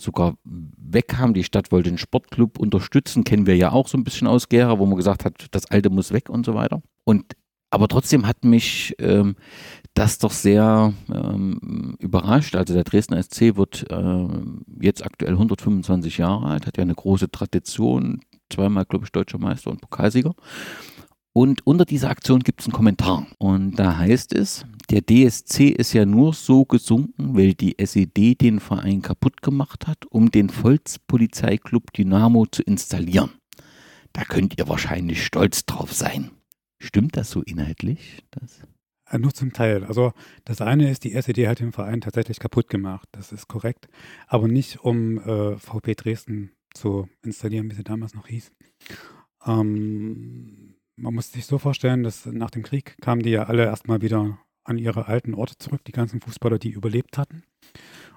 sogar 0.00 0.34
weg 0.44 1.14
haben. 1.16 1.34
Die 1.34 1.44
Stadt 1.44 1.70
wollte 1.70 1.90
den 1.90 1.98
Sportclub 1.98 2.58
unterstützen, 2.58 3.22
kennen 3.22 3.46
wir 3.46 3.56
ja 3.56 3.70
auch 3.70 3.86
so 3.86 3.96
ein 3.96 4.04
bisschen 4.04 4.26
aus 4.26 4.48
Gera, 4.48 4.78
wo 4.78 4.86
man 4.86 4.96
gesagt 4.96 5.24
hat, 5.24 5.46
das 5.52 5.70
Alte 5.70 5.90
muss 5.90 6.12
weg 6.12 6.28
und 6.28 6.44
so 6.44 6.54
weiter. 6.54 6.82
Und 7.04 7.36
aber 7.70 7.88
trotzdem 7.88 8.26
hat 8.26 8.44
mich 8.44 8.94
ähm, 8.98 9.36
das 9.94 10.18
doch 10.18 10.32
sehr 10.32 10.92
ähm, 11.12 11.96
überrascht. 11.98 12.56
Also 12.56 12.74
der 12.74 12.84
Dresdner 12.84 13.22
SC 13.22 13.56
wird 13.56 13.90
äh, 13.90 14.28
jetzt 14.80 15.04
aktuell 15.04 15.32
125 15.32 16.18
Jahre 16.18 16.46
alt, 16.46 16.66
hat 16.66 16.76
ja 16.76 16.82
eine 16.82 16.94
große 16.94 17.30
Tradition, 17.30 18.20
zweimal, 18.50 18.84
glaube 18.84 19.04
ich, 19.06 19.12
deutscher 19.12 19.38
Meister 19.38 19.70
und 19.70 19.80
Pokalsieger. 19.80 20.34
Und 21.32 21.66
unter 21.66 21.84
dieser 21.84 22.10
Aktion 22.10 22.40
gibt 22.40 22.60
es 22.60 22.66
einen 22.66 22.74
Kommentar. 22.74 23.26
Und 23.38 23.76
da 23.76 23.98
heißt 23.98 24.32
es, 24.34 24.64
der 24.90 25.02
DSC 25.02 25.68
ist 25.68 25.92
ja 25.92 26.06
nur 26.06 26.32
so 26.32 26.64
gesunken, 26.64 27.36
weil 27.36 27.54
die 27.54 27.76
SED 27.76 28.36
den 28.40 28.60
Verein 28.60 29.02
kaputt 29.02 29.42
gemacht 29.42 29.88
hat, 29.88 30.06
um 30.10 30.30
den 30.30 30.48
Volkspolizeiklub 30.48 31.92
Dynamo 31.92 32.46
zu 32.46 32.62
installieren. 32.62 33.30
Da 34.12 34.22
könnt 34.22 34.58
ihr 34.58 34.68
wahrscheinlich 34.68 35.24
stolz 35.24 35.66
drauf 35.66 35.92
sein. 35.92 36.30
Stimmt 36.84 37.16
das 37.16 37.30
so 37.30 37.42
inhaltlich? 37.42 38.22
Das? 38.30 38.60
Ja, 39.10 39.18
nur 39.18 39.32
zum 39.32 39.52
Teil. 39.52 39.84
Also 39.84 40.12
das 40.44 40.60
eine 40.60 40.90
ist, 40.90 41.04
die 41.04 41.14
SED 41.14 41.48
hat 41.48 41.60
den 41.60 41.72
Verein 41.72 42.00
tatsächlich 42.00 42.38
kaputt 42.38 42.68
gemacht. 42.68 43.08
Das 43.12 43.32
ist 43.32 43.48
korrekt. 43.48 43.88
Aber 44.26 44.48
nicht 44.48 44.80
um 44.80 45.18
äh, 45.18 45.56
VP 45.56 45.94
Dresden 45.94 46.52
zu 46.74 47.08
installieren, 47.22 47.70
wie 47.70 47.74
sie 47.74 47.84
damals 47.84 48.14
noch 48.14 48.26
hieß. 48.26 48.52
Ähm, 49.46 50.74
man 50.96 51.14
muss 51.14 51.32
sich 51.32 51.46
so 51.46 51.58
vorstellen, 51.58 52.02
dass 52.02 52.26
nach 52.26 52.50
dem 52.50 52.62
Krieg 52.62 52.96
kamen 53.00 53.22
die 53.22 53.30
ja 53.30 53.44
alle 53.44 53.64
erstmal 53.64 54.02
wieder 54.02 54.38
an 54.64 54.78
ihre 54.78 55.08
alten 55.08 55.34
Orte 55.34 55.56
zurück, 55.58 55.84
die 55.84 55.92
ganzen 55.92 56.20
Fußballer, 56.20 56.58
die 56.58 56.70
überlebt 56.70 57.18
hatten. 57.18 57.44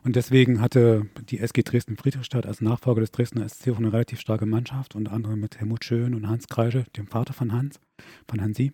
Und 0.04 0.16
deswegen 0.16 0.62
hatte 0.62 1.08
die 1.30 1.40
SG 1.40 1.64
Dresden-Friedrichstadt 1.64 2.46
als 2.46 2.62
Nachfolger 2.62 3.02
des 3.02 3.12
Dresdner 3.12 3.48
SC 3.48 3.70
auch 3.70 3.78
eine 3.78 3.92
relativ 3.92 4.20
starke 4.20 4.46
Mannschaft, 4.46 4.96
unter 4.96 5.12
anderem 5.12 5.40
mit 5.40 5.60
Helmut 5.60 5.84
Schön 5.84 6.16
und 6.16 6.28
Hans 6.28 6.48
Kreische, 6.48 6.86
dem 6.96 7.08
Vater 7.08 7.34
von 7.34 7.52
Hans, 7.52 7.80
von 8.28 8.42
Hansi. 8.42 8.72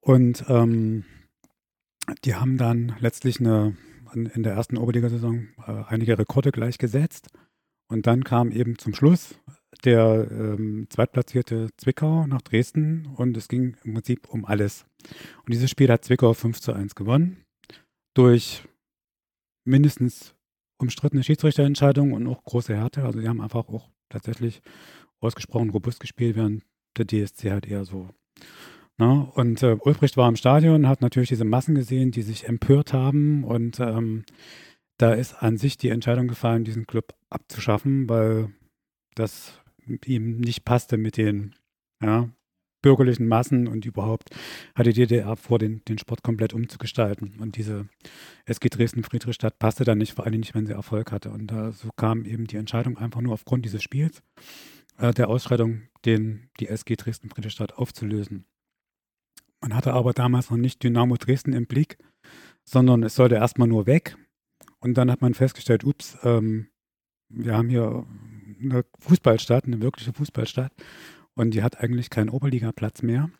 Und 0.00 0.44
ähm, 0.48 1.04
die 2.24 2.34
haben 2.34 2.58
dann 2.58 2.94
letztlich 3.00 3.40
eine, 3.40 3.76
in 4.14 4.42
der 4.42 4.54
ersten 4.54 4.78
Oberligasaison 4.78 5.48
äh, 5.66 5.82
einige 5.88 6.18
Rekorde 6.18 6.52
gleichgesetzt. 6.52 7.28
Und 7.88 8.06
dann 8.06 8.24
kam 8.24 8.50
eben 8.50 8.78
zum 8.78 8.94
Schluss 8.94 9.38
der 9.84 10.28
ähm, 10.30 10.86
zweitplatzierte 10.88 11.68
Zwickau 11.76 12.26
nach 12.26 12.42
Dresden 12.42 13.06
und 13.16 13.36
es 13.36 13.48
ging 13.48 13.76
im 13.84 13.94
Prinzip 13.94 14.28
um 14.28 14.44
alles. 14.44 14.86
Und 15.44 15.52
dieses 15.52 15.70
Spiel 15.70 15.90
hat 15.90 16.04
Zwickau 16.04 16.32
5 16.32 16.60
zu 16.60 16.72
1 16.72 16.94
gewonnen 16.94 17.44
durch 18.14 18.64
mindestens 19.64 20.34
umstrittene 20.78 21.22
Schiedsrichterentscheidungen 21.22 22.14
und 22.14 22.26
auch 22.26 22.42
große 22.44 22.74
Härte. 22.74 23.04
Also 23.04 23.20
die 23.20 23.28
haben 23.28 23.40
einfach 23.40 23.68
auch 23.68 23.90
tatsächlich 24.08 24.62
ausgesprochen 25.20 25.70
robust 25.70 26.00
gespielt, 26.00 26.36
während 26.36 26.64
der 26.98 27.06
DSC 27.06 27.50
halt 27.50 27.66
eher 27.66 27.84
so. 27.84 28.08
Ne? 28.98 29.30
Und 29.34 29.62
äh, 29.62 29.76
Ulbricht 29.80 30.16
war 30.16 30.28
im 30.28 30.36
Stadion, 30.36 30.88
hat 30.88 31.02
natürlich 31.02 31.28
diese 31.28 31.44
Massen 31.44 31.74
gesehen, 31.74 32.10
die 32.10 32.22
sich 32.22 32.48
empört 32.48 32.92
haben 32.92 33.44
und 33.44 33.80
ähm, 33.80 34.24
da 34.98 35.12
ist 35.12 35.34
an 35.34 35.58
sich 35.58 35.76
die 35.76 35.90
Entscheidung 35.90 36.26
gefallen, 36.28 36.64
diesen 36.64 36.86
Club 36.86 37.14
abzuschaffen, 37.28 38.08
weil 38.08 38.48
das 39.14 39.60
ihm 40.04 40.38
nicht 40.38 40.64
passte 40.64 40.96
mit 40.96 41.18
den 41.18 41.54
ja, 42.02 42.30
bürgerlichen 42.82 43.28
Massen 43.28 43.68
und 43.68 43.84
überhaupt 43.84 44.30
hatte 44.74 44.92
die 44.92 45.02
DDR 45.02 45.36
vor, 45.36 45.58
den, 45.58 45.82
den 45.86 45.98
Sport 45.98 46.22
komplett 46.22 46.54
umzugestalten. 46.54 47.34
Und 47.38 47.56
diese 47.56 47.88
SG 48.46 48.68
Dresden-Friedrichstadt 48.68 49.58
passte 49.58 49.84
dann 49.84 49.98
nicht, 49.98 50.14
vor 50.14 50.24
allem 50.24 50.40
nicht, 50.40 50.54
wenn 50.54 50.66
sie 50.66 50.72
Erfolg 50.72 51.12
hatte. 51.12 51.30
Und 51.30 51.48
da 51.48 51.72
so 51.72 51.90
kam 51.96 52.24
eben 52.24 52.46
die 52.46 52.56
Entscheidung 52.56 52.96
einfach 52.96 53.20
nur 53.20 53.34
aufgrund 53.34 53.64
dieses 53.64 53.82
Spiels 53.82 54.22
äh, 54.98 55.12
der 55.12 55.28
Ausschreitung, 55.28 55.82
den, 56.04 56.50
die 56.60 56.68
SG 56.68 56.96
Dresden-Friedrichstadt 56.96 57.74
aufzulösen. 57.74 58.46
Man 59.60 59.74
hatte 59.74 59.94
aber 59.94 60.12
damals 60.12 60.50
noch 60.50 60.58
nicht 60.58 60.82
Dynamo 60.82 61.16
Dresden 61.16 61.52
im 61.52 61.66
Blick, 61.66 61.98
sondern 62.64 63.02
es 63.02 63.14
sollte 63.14 63.36
erstmal 63.36 63.68
nur 63.68 63.86
weg. 63.86 64.16
Und 64.80 64.94
dann 64.94 65.10
hat 65.10 65.22
man 65.22 65.34
festgestellt, 65.34 65.84
ups, 65.84 66.16
ähm, 66.22 66.68
wir 67.28 67.56
haben 67.56 67.68
hier 67.68 68.06
eine 68.60 68.84
Fußballstadt, 69.00 69.64
eine 69.64 69.80
wirkliche 69.80 70.12
Fußballstadt. 70.12 70.72
Und 71.34 71.52
die 71.52 71.62
hat 71.62 71.80
eigentlich 71.80 72.10
keinen 72.10 72.30
Oberligaplatz 72.30 73.02
mehr. 73.02 73.30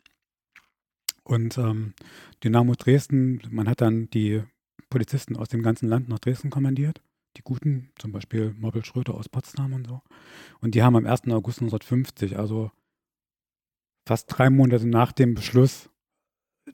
Und 1.22 1.58
ähm, 1.58 1.94
Dynamo 2.42 2.75
Dresden, 2.75 3.42
man 3.50 3.68
hat 3.68 3.80
dann 3.80 4.08
die 4.10 4.42
Polizisten 4.90 5.36
aus 5.36 5.48
dem 5.48 5.62
ganzen 5.62 5.88
Land 5.88 6.08
nach 6.08 6.18
Dresden 6.18 6.50
kommandiert. 6.50 7.02
Die 7.37 7.43
guten, 7.43 7.90
zum 7.99 8.12
Beispiel 8.12 8.55
Morbel 8.59 8.85
Schröder 8.85 9.14
aus 9.14 9.28
Potsdam 9.28 9.75
und 9.75 9.87
so. 9.87 10.00
Und 10.61 10.75
die 10.75 10.83
haben 10.83 10.97
am 10.97 11.07
1. 11.07 11.28
August 11.28 11.61
1950, 11.61 12.38
also 12.38 12.71
fast 14.07 14.26
drei 14.28 14.49
Monate 14.49 14.87
nach 14.87 15.12
dem 15.12 15.35
Beschluss, 15.35 15.90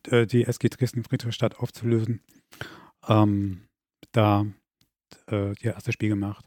äh, 0.08 0.26
die 0.26 0.44
SG 0.44 0.68
Dresden-Friedrichstadt 0.68 1.58
aufzulösen, 1.58 2.20
ähm, 3.08 3.62
da 4.12 4.46
äh, 5.30 5.50
ihr 5.60 5.74
erstes 5.74 5.94
Spiel 5.94 6.10
gemacht. 6.10 6.46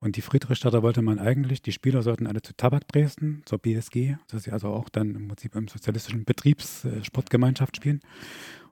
Und 0.00 0.14
die 0.14 0.22
Friedrichstadter 0.22 0.82
wollte 0.84 1.02
man 1.02 1.18
eigentlich, 1.18 1.60
die 1.60 1.72
Spieler 1.72 2.02
sollten 2.02 2.28
alle 2.28 2.40
zu 2.40 2.56
Tabak 2.56 2.86
Dresden, 2.86 3.42
zur 3.46 3.58
BSG, 3.58 4.16
dass 4.28 4.44
sie 4.44 4.52
also 4.52 4.68
auch 4.68 4.88
dann 4.88 5.16
im 5.16 5.26
Prinzip 5.26 5.56
im 5.56 5.66
sozialistischen 5.66 6.24
Betriebssportgemeinschaft 6.24 7.74
äh, 7.74 7.76
spielen. 7.76 8.00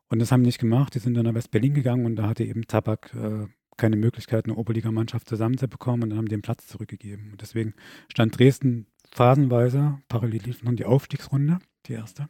Und 0.09 0.21
das 0.21 0.31
haben 0.31 0.43
die 0.43 0.49
nicht 0.49 0.61
gemacht. 0.61 0.95
Die 0.95 1.01
sind 1.01 1.15
dann 1.15 1.25
nach 1.25 1.35
West-Berlin 1.35 1.75
gegangen 1.75 2.07
und 2.07 2.15
da 2.15 2.29
hatte 2.29 2.45
eben 2.45 2.69
Tabak 2.69 3.13
äh, 3.15 3.49
keine 3.77 3.97
Möglichkeit, 3.97 4.47
eine 4.47 4.55
Oberligamannschaft 4.55 5.29
zusammenzubekommen 5.29 6.05
und 6.05 6.11
dann 6.11 6.19
haben 6.19 6.27
die 6.27 6.35
den 6.35 6.43
Platz 6.43 6.67
zurückgegeben. 6.67 7.33
Und 7.33 7.43
deswegen 7.43 7.75
stand 8.11 8.39
Dresden 8.39 8.87
phasenweise, 9.11 10.01
parallel 10.09 10.43
lief 10.43 10.63
noch 10.63 10.73
die 10.75 10.85
Aufstiegsrunde, 10.85 11.59
die 11.87 11.93
erste, 11.93 12.29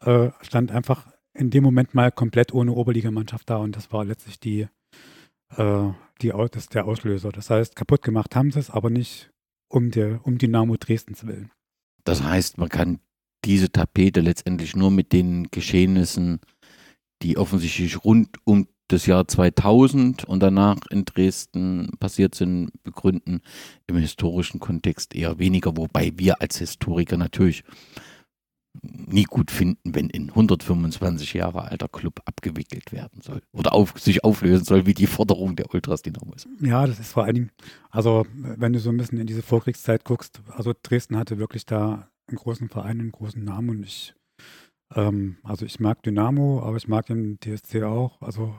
äh, 0.00 0.30
stand 0.40 0.72
einfach 0.72 1.06
in 1.34 1.50
dem 1.50 1.62
Moment 1.62 1.94
mal 1.94 2.10
komplett 2.10 2.52
ohne 2.52 2.72
Oberligamannschaft 2.72 3.48
da 3.48 3.56
und 3.56 3.76
das 3.76 3.92
war 3.92 4.04
letztlich 4.04 4.40
die 4.40 4.68
äh, 5.56 5.90
die, 6.20 6.32
das 6.52 6.68
der 6.68 6.86
Auslöser. 6.86 7.30
Das 7.30 7.50
heißt, 7.50 7.76
kaputt 7.76 8.02
gemacht 8.02 8.34
haben 8.36 8.50
sie 8.50 8.58
es, 8.58 8.70
aber 8.70 8.90
nicht 8.90 9.30
um, 9.68 9.90
der, 9.90 10.26
um 10.26 10.38
Dynamo 10.38 10.76
Dresdens 10.76 11.26
willen. 11.26 11.50
Das 12.04 12.22
heißt, 12.22 12.58
man 12.58 12.68
kann 12.68 13.00
diese 13.44 13.70
Tapete 13.70 14.20
letztendlich 14.20 14.74
nur 14.74 14.90
mit 14.90 15.12
den 15.12 15.48
Geschehnissen, 15.50 16.40
die 17.22 17.36
offensichtlich 17.36 18.04
rund 18.04 18.36
um 18.44 18.68
das 18.88 19.06
Jahr 19.06 19.28
2000 19.28 20.24
und 20.24 20.40
danach 20.42 20.78
in 20.90 21.04
Dresden 21.04 21.90
passiert 21.98 22.34
sind, 22.34 22.70
begründen. 22.82 23.40
Im 23.86 23.96
historischen 23.96 24.60
Kontext 24.60 25.14
eher 25.14 25.38
weniger, 25.38 25.76
wobei 25.76 26.12
wir 26.16 26.40
als 26.40 26.58
Historiker 26.58 27.16
natürlich 27.16 27.64
nie 28.82 29.24
gut 29.24 29.50
finden, 29.50 29.94
wenn 29.94 30.10
ein 30.14 30.30
125 30.30 31.34
Jahre 31.34 31.62
alter 31.62 31.88
Club 31.88 32.20
abgewickelt 32.24 32.92
werden 32.92 33.20
soll 33.22 33.42
oder 33.52 33.72
auf, 33.72 33.94
sich 33.98 34.24
auflösen 34.24 34.64
soll, 34.64 34.86
wie 34.86 34.94
die 34.94 35.06
Forderung 35.06 35.56
der 35.56 35.72
Ultras 35.74 36.02
Dynamo 36.02 36.32
ist. 36.34 36.48
Ja, 36.60 36.86
das 36.86 37.00
ist 37.00 37.12
vor 37.12 37.24
allen 37.24 37.34
Dingen, 37.34 37.50
also 37.90 38.26
wenn 38.32 38.72
du 38.72 38.78
so 38.78 38.90
ein 38.90 38.96
bisschen 38.96 39.18
in 39.18 39.26
diese 39.26 39.42
Vorkriegszeit 39.42 40.04
guckst, 40.04 40.42
also 40.54 40.74
Dresden 40.82 41.16
hatte 41.16 41.38
wirklich 41.38 41.66
da 41.66 42.08
einen 42.28 42.36
großen 42.36 42.68
Verein, 42.68 43.00
einen 43.00 43.12
großen 43.12 43.42
Namen 43.42 43.70
und 43.70 43.82
ich, 43.82 44.14
ähm, 44.94 45.38
also 45.42 45.66
ich 45.66 45.80
mag 45.80 46.02
Dynamo, 46.02 46.62
aber 46.62 46.76
ich 46.76 46.88
mag 46.88 47.06
den 47.06 47.38
DSC 47.40 47.82
auch, 47.82 48.20
also 48.22 48.54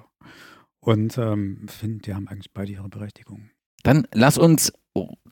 und 0.82 1.18
ähm, 1.18 1.66
finde, 1.68 2.00
die 2.00 2.14
haben 2.14 2.28
eigentlich 2.28 2.54
beide 2.54 2.72
ihre 2.72 2.90
Berechtigung. 2.90 3.50
Dann 3.84 4.08
lass 4.14 4.38
uns 4.38 4.74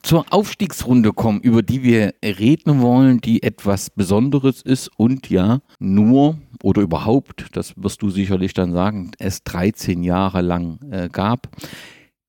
zur 0.02 0.26
Aufstiegsrunde 0.32 1.12
kommen, 1.12 1.40
über 1.40 1.62
die 1.62 1.82
wir 1.82 2.14
reden 2.24 2.80
wollen, 2.80 3.20
die 3.20 3.42
etwas 3.42 3.90
Besonderes 3.90 4.62
ist 4.62 4.88
und 4.96 5.28
ja 5.28 5.60
nur 5.78 6.38
oder 6.62 6.82
überhaupt, 6.82 7.56
das 7.56 7.74
wirst 7.76 8.02
du 8.02 8.10
sicherlich 8.10 8.54
dann 8.54 8.72
sagen, 8.72 9.12
es 9.18 9.42
13 9.44 10.02
Jahre 10.02 10.40
lang 10.40 10.80
äh, 10.90 11.08
gab. 11.10 11.48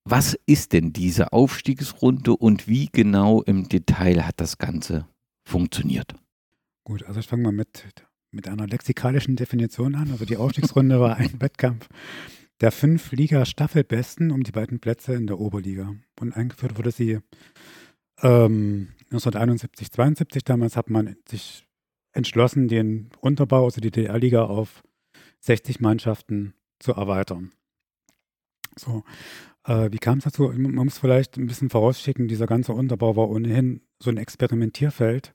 Was 0.03 0.37
ist 0.45 0.73
denn 0.73 0.91
diese 0.91 1.33
Aufstiegsrunde 1.33 2.35
und 2.35 2.67
wie 2.67 2.89
genau 2.91 3.41
im 3.43 3.69
Detail 3.69 4.25
hat 4.25 4.39
das 4.41 4.57
Ganze 4.57 5.07
funktioniert? 5.43 6.15
Gut, 6.83 7.03
also 7.03 7.19
ich 7.19 7.27
fange 7.27 7.43
mal 7.43 7.51
mit, 7.51 7.85
mit 8.31 8.47
einer 8.47 8.67
lexikalischen 8.67 9.35
Definition 9.35 9.95
an. 9.95 10.11
Also 10.11 10.25
die 10.25 10.37
Aufstiegsrunde 10.37 10.99
war 10.99 11.17
ein 11.17 11.33
Wettkampf 11.41 11.87
der 12.61 12.71
fünf 12.71 13.11
Liga-Staffelbesten 13.11 14.31
um 14.31 14.43
die 14.43 14.51
beiden 14.51 14.79
Plätze 14.79 15.13
in 15.13 15.27
der 15.27 15.39
Oberliga. 15.39 15.95
Und 16.19 16.35
eingeführt 16.35 16.77
wurde 16.77 16.91
sie 16.91 17.19
ähm, 18.21 18.89
1971, 19.11 19.91
72. 19.91 20.43
Damals 20.43 20.75
hat 20.75 20.89
man 20.89 21.15
sich 21.27 21.65
entschlossen, 22.11 22.67
den 22.67 23.09
Unterbau, 23.21 23.65
also 23.65 23.79
die 23.79 23.91
DDR-Liga, 23.91 24.43
auf 24.43 24.83
60 25.41 25.79
Mannschaften 25.79 26.53
zu 26.79 26.93
erweitern. 26.93 27.51
So, 28.77 29.03
äh, 29.65 29.91
wie 29.91 29.97
kam 29.97 30.17
es 30.17 30.25
dazu? 30.25 30.51
Man 30.55 30.73
muss 30.73 30.97
vielleicht 30.97 31.37
ein 31.37 31.47
bisschen 31.47 31.69
vorausschicken, 31.69 32.27
dieser 32.27 32.47
ganze 32.47 32.73
Unterbau 32.73 33.15
war 33.15 33.29
ohnehin 33.29 33.81
so 33.99 34.09
ein 34.09 34.17
Experimentierfeld 34.17 35.33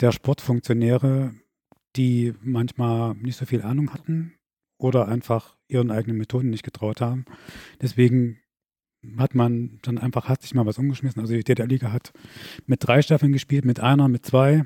der 0.00 0.12
Sportfunktionäre, 0.12 1.34
die 1.96 2.34
manchmal 2.42 3.14
nicht 3.14 3.36
so 3.36 3.46
viel 3.46 3.62
Ahnung 3.62 3.92
hatten 3.92 4.34
oder 4.78 5.08
einfach 5.08 5.56
ihren 5.68 5.90
eigenen 5.90 6.18
Methoden 6.18 6.50
nicht 6.50 6.64
getraut 6.64 7.00
haben. 7.00 7.24
Deswegen 7.80 8.38
hat 9.18 9.34
man 9.34 9.78
dann 9.82 9.98
einfach 9.98 10.28
hastig 10.28 10.54
mal 10.54 10.66
was 10.66 10.78
umgeschmissen. 10.78 11.20
Also 11.20 11.34
die 11.34 11.44
DDR-Liga 11.44 11.92
hat 11.92 12.12
mit 12.66 12.86
drei 12.86 13.02
Staffeln 13.02 13.32
gespielt, 13.32 13.64
mit 13.64 13.80
einer, 13.80 14.08
mit 14.08 14.24
zwei. 14.24 14.64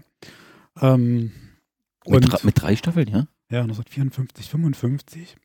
Ähm, 0.80 1.32
mit, 2.06 2.32
und, 2.32 2.44
mit 2.44 2.60
drei 2.60 2.76
Staffeln, 2.76 3.08
ja? 3.08 3.26
Ja, 3.50 3.62
1954, 3.62 4.48
55. 4.48 5.36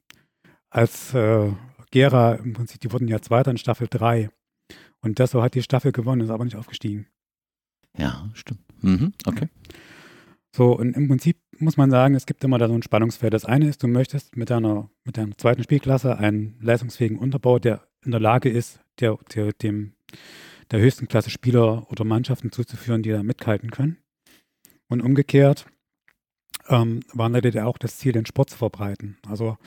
Als 0.70 1.14
äh, 1.14 1.52
Gera 1.92 2.34
im 2.36 2.54
Prinzip, 2.54 2.82
die 2.82 2.92
wurden 2.92 3.08
ja 3.08 3.22
Zweiter 3.22 3.52
in 3.52 3.58
Staffel 3.58 3.88
3. 3.90 4.30
Und 5.02 5.20
das 5.20 5.32
so 5.32 5.42
hat 5.42 5.56
die 5.56 5.64
Staffel 5.64 5.92
gewonnen, 5.92 6.22
ist 6.22 6.30
aber 6.30 6.46
nicht 6.46 6.56
aufgestiegen. 6.56 7.08
Ja, 7.98 8.30
stimmt. 8.34 8.62
Mhm, 8.82 9.14
okay. 9.26 9.50
So, 10.54 10.78
und 10.78 10.96
im 10.96 11.08
Prinzip 11.08 11.38
muss 11.60 11.78
man 11.78 11.90
sagen, 11.90 12.16
es 12.16 12.26
gibt 12.26 12.44
immer 12.44 12.58
da 12.58 12.68
so 12.68 12.74
ein 12.74 12.84
Spannungsfeld. 12.84 13.34
Das 13.34 13.46
eine 13.46 13.68
ist, 13.68 13.82
du 13.84 13.88
möchtest 13.88 14.36
mit 14.36 14.50
deiner, 14.50 14.90
mit 15.06 15.18
deiner 15.18 15.38
zweiten 15.38 15.64
Spielklasse 15.64 16.18
einen 16.18 16.58
leistungsfähigen 16.62 17.18
Unterbau, 17.18 17.60
der 17.60 17.88
in 18.04 18.12
der 18.12 18.20
Lage 18.20 18.50
ist, 18.50 18.80
der, 19.00 19.18
der, 19.34 19.54
dem, 19.54 19.94
der 20.72 20.80
höchsten 20.80 21.08
Klasse 21.08 21.30
Spieler 21.30 21.90
oder 21.90 22.04
Mannschaften 22.04 22.52
zuzuführen, 22.52 23.04
die 23.04 23.12
da 23.12 23.24
mithalten 23.24 23.72
können. 23.72 23.98
Und 24.90 25.02
umgekehrt 25.02 25.68
ähm, 26.68 27.02
war 27.14 27.30
DDR 27.30 27.68
auch 27.68 27.78
das 27.78 27.98
Ziel, 27.98 28.12
den 28.12 28.26
Sport 28.26 28.50
zu 28.50 28.58
verbreiten. 28.58 29.18
Also 29.28 29.58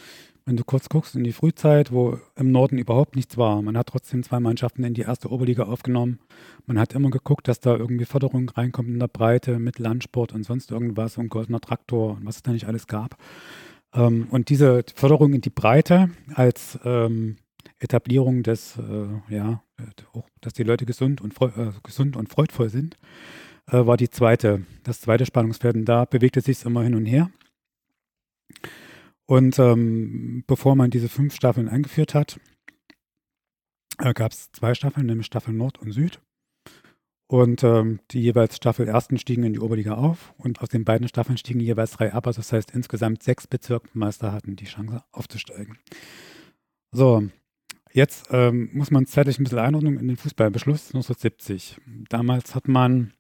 wenn 0.47 0.57
du 0.57 0.65
kurz 0.65 0.89
guckst 0.89 1.15
in 1.15 1.25
die 1.25 1.33
Frühzeit, 1.33 1.91
wo 1.91 2.19
im 2.37 2.51
Norden 2.53 2.77
überhaupt 2.77 3.17
nichts 3.17 3.39
war, 3.39 3.63
man 3.63 3.79
hat 3.79 3.87
trotzdem 3.87 4.23
zwei 4.23 4.41
Mannschaften 4.41 4.85
in 4.85 4.93
die 4.93 5.03
erste 5.03 5.31
Oberliga 5.31 5.65
aufgenommen. 5.65 6.19
Man 6.67 6.79
hat 6.79 6.93
immer 6.93 7.11
geguckt, 7.11 7.49
dass 7.49 7.61
da 7.61 7.77
irgendwie 7.77 8.05
Förderung 8.05 8.51
reinkommt 8.51 8.89
in 8.89 8.99
der 8.99 9.09
Breite 9.09 9.59
mit 9.59 9.79
Landsport 9.79 10.33
und 10.33 10.45
sonst 10.45 10.71
irgendwas 10.71 11.17
und 11.17 11.31
goldener 11.31 11.61
Traktor 11.61 12.17
und 12.17 12.27
was 12.27 12.37
es 12.37 12.43
da 12.43 12.53
nicht 12.53 12.67
alles 12.67 12.87
gab. 12.87 13.17
Ähm, 13.95 14.27
und 14.31 14.51
diese 14.51 14.85
Förderung 14.95 15.33
in 15.33 15.41
die 15.41 15.51
Breite 15.51 16.11
als 16.35 16.79
ähm, 16.85 17.37
Etablierung 17.79 18.43
des, 18.43 18.77
äh, 18.77 19.35
ja, 19.35 19.63
dass 20.41 20.53
die 20.53 20.63
Leute 20.63 20.85
gesund 20.85 21.21
und, 21.21 21.41
äh, 21.41 21.73
gesund 21.83 22.17
und 22.17 22.29
freudvoll 22.29 22.69
sind, 22.69 22.97
äh, 23.71 23.87
war 23.87 23.97
die 23.97 24.11
zweite, 24.11 24.67
das 24.83 25.01
zweite 25.01 25.25
Spannungsfeld. 25.25 25.77
Und 25.77 25.85
da 25.87 26.05
bewegte 26.05 26.41
sich 26.43 26.59
es 26.59 26.65
immer 26.65 26.83
hin 26.83 26.95
und 26.95 27.07
her. 27.07 27.31
Und 29.27 29.59
ähm, 29.59 30.45
bevor 30.47 30.77
man 30.77 30.91
diese 30.91 31.09
fünf 31.09 31.35
Staffeln 31.35 31.69
eingeführt 31.69 32.15
hat, 32.15 32.39
äh, 33.99 34.13
gab 34.13 34.33
es 34.33 34.51
zwei 34.53 34.75
Staffeln, 34.75 35.07
nämlich 35.07 35.27
Staffel 35.27 35.55
Nord 35.55 35.79
und 35.79 35.93
Süd. 35.93 36.21
Und 37.27 37.65
ähm, 37.65 38.01
die 38.11 38.21
jeweils 38.21 38.57
Staffel 38.57 38.87
ersten 38.87 39.19
stiegen 39.19 39.45
in 39.45 39.55
die 39.55 39.61
Oberliga 39.61 39.95
auf 39.95 40.35
und 40.37 40.61
aus 40.61 40.69
den 40.69 40.85
beiden 40.85 41.09
Staffeln 41.09 41.39
stiegen 41.39 41.61
jeweils 41.61 41.93
drei 41.93 42.13
ab. 42.13 42.27
Also 42.27 42.41
das 42.41 42.53
heißt, 42.53 42.73
insgesamt 42.73 43.23
sechs 43.23 43.47
Bezirksmeister 43.47 44.33
hatten 44.33 44.57
die 44.57 44.67
Chance 44.67 45.03
aufzusteigen. 45.11 45.79
So, 46.93 47.23
Jetzt 47.95 48.27
ähm, 48.33 48.71
muss 48.73 48.91
man 48.91 49.07
zeitlich 49.07 49.39
ein 49.39 49.45
bisschen 49.45 49.61
einordnen 49.61 49.99
in 49.99 50.09
den 50.09 50.17
Fußballbeschluss 50.17 50.89
1970. 50.89 51.81
Damals 52.09 52.57
hat 52.57 52.67
man, 52.67 53.13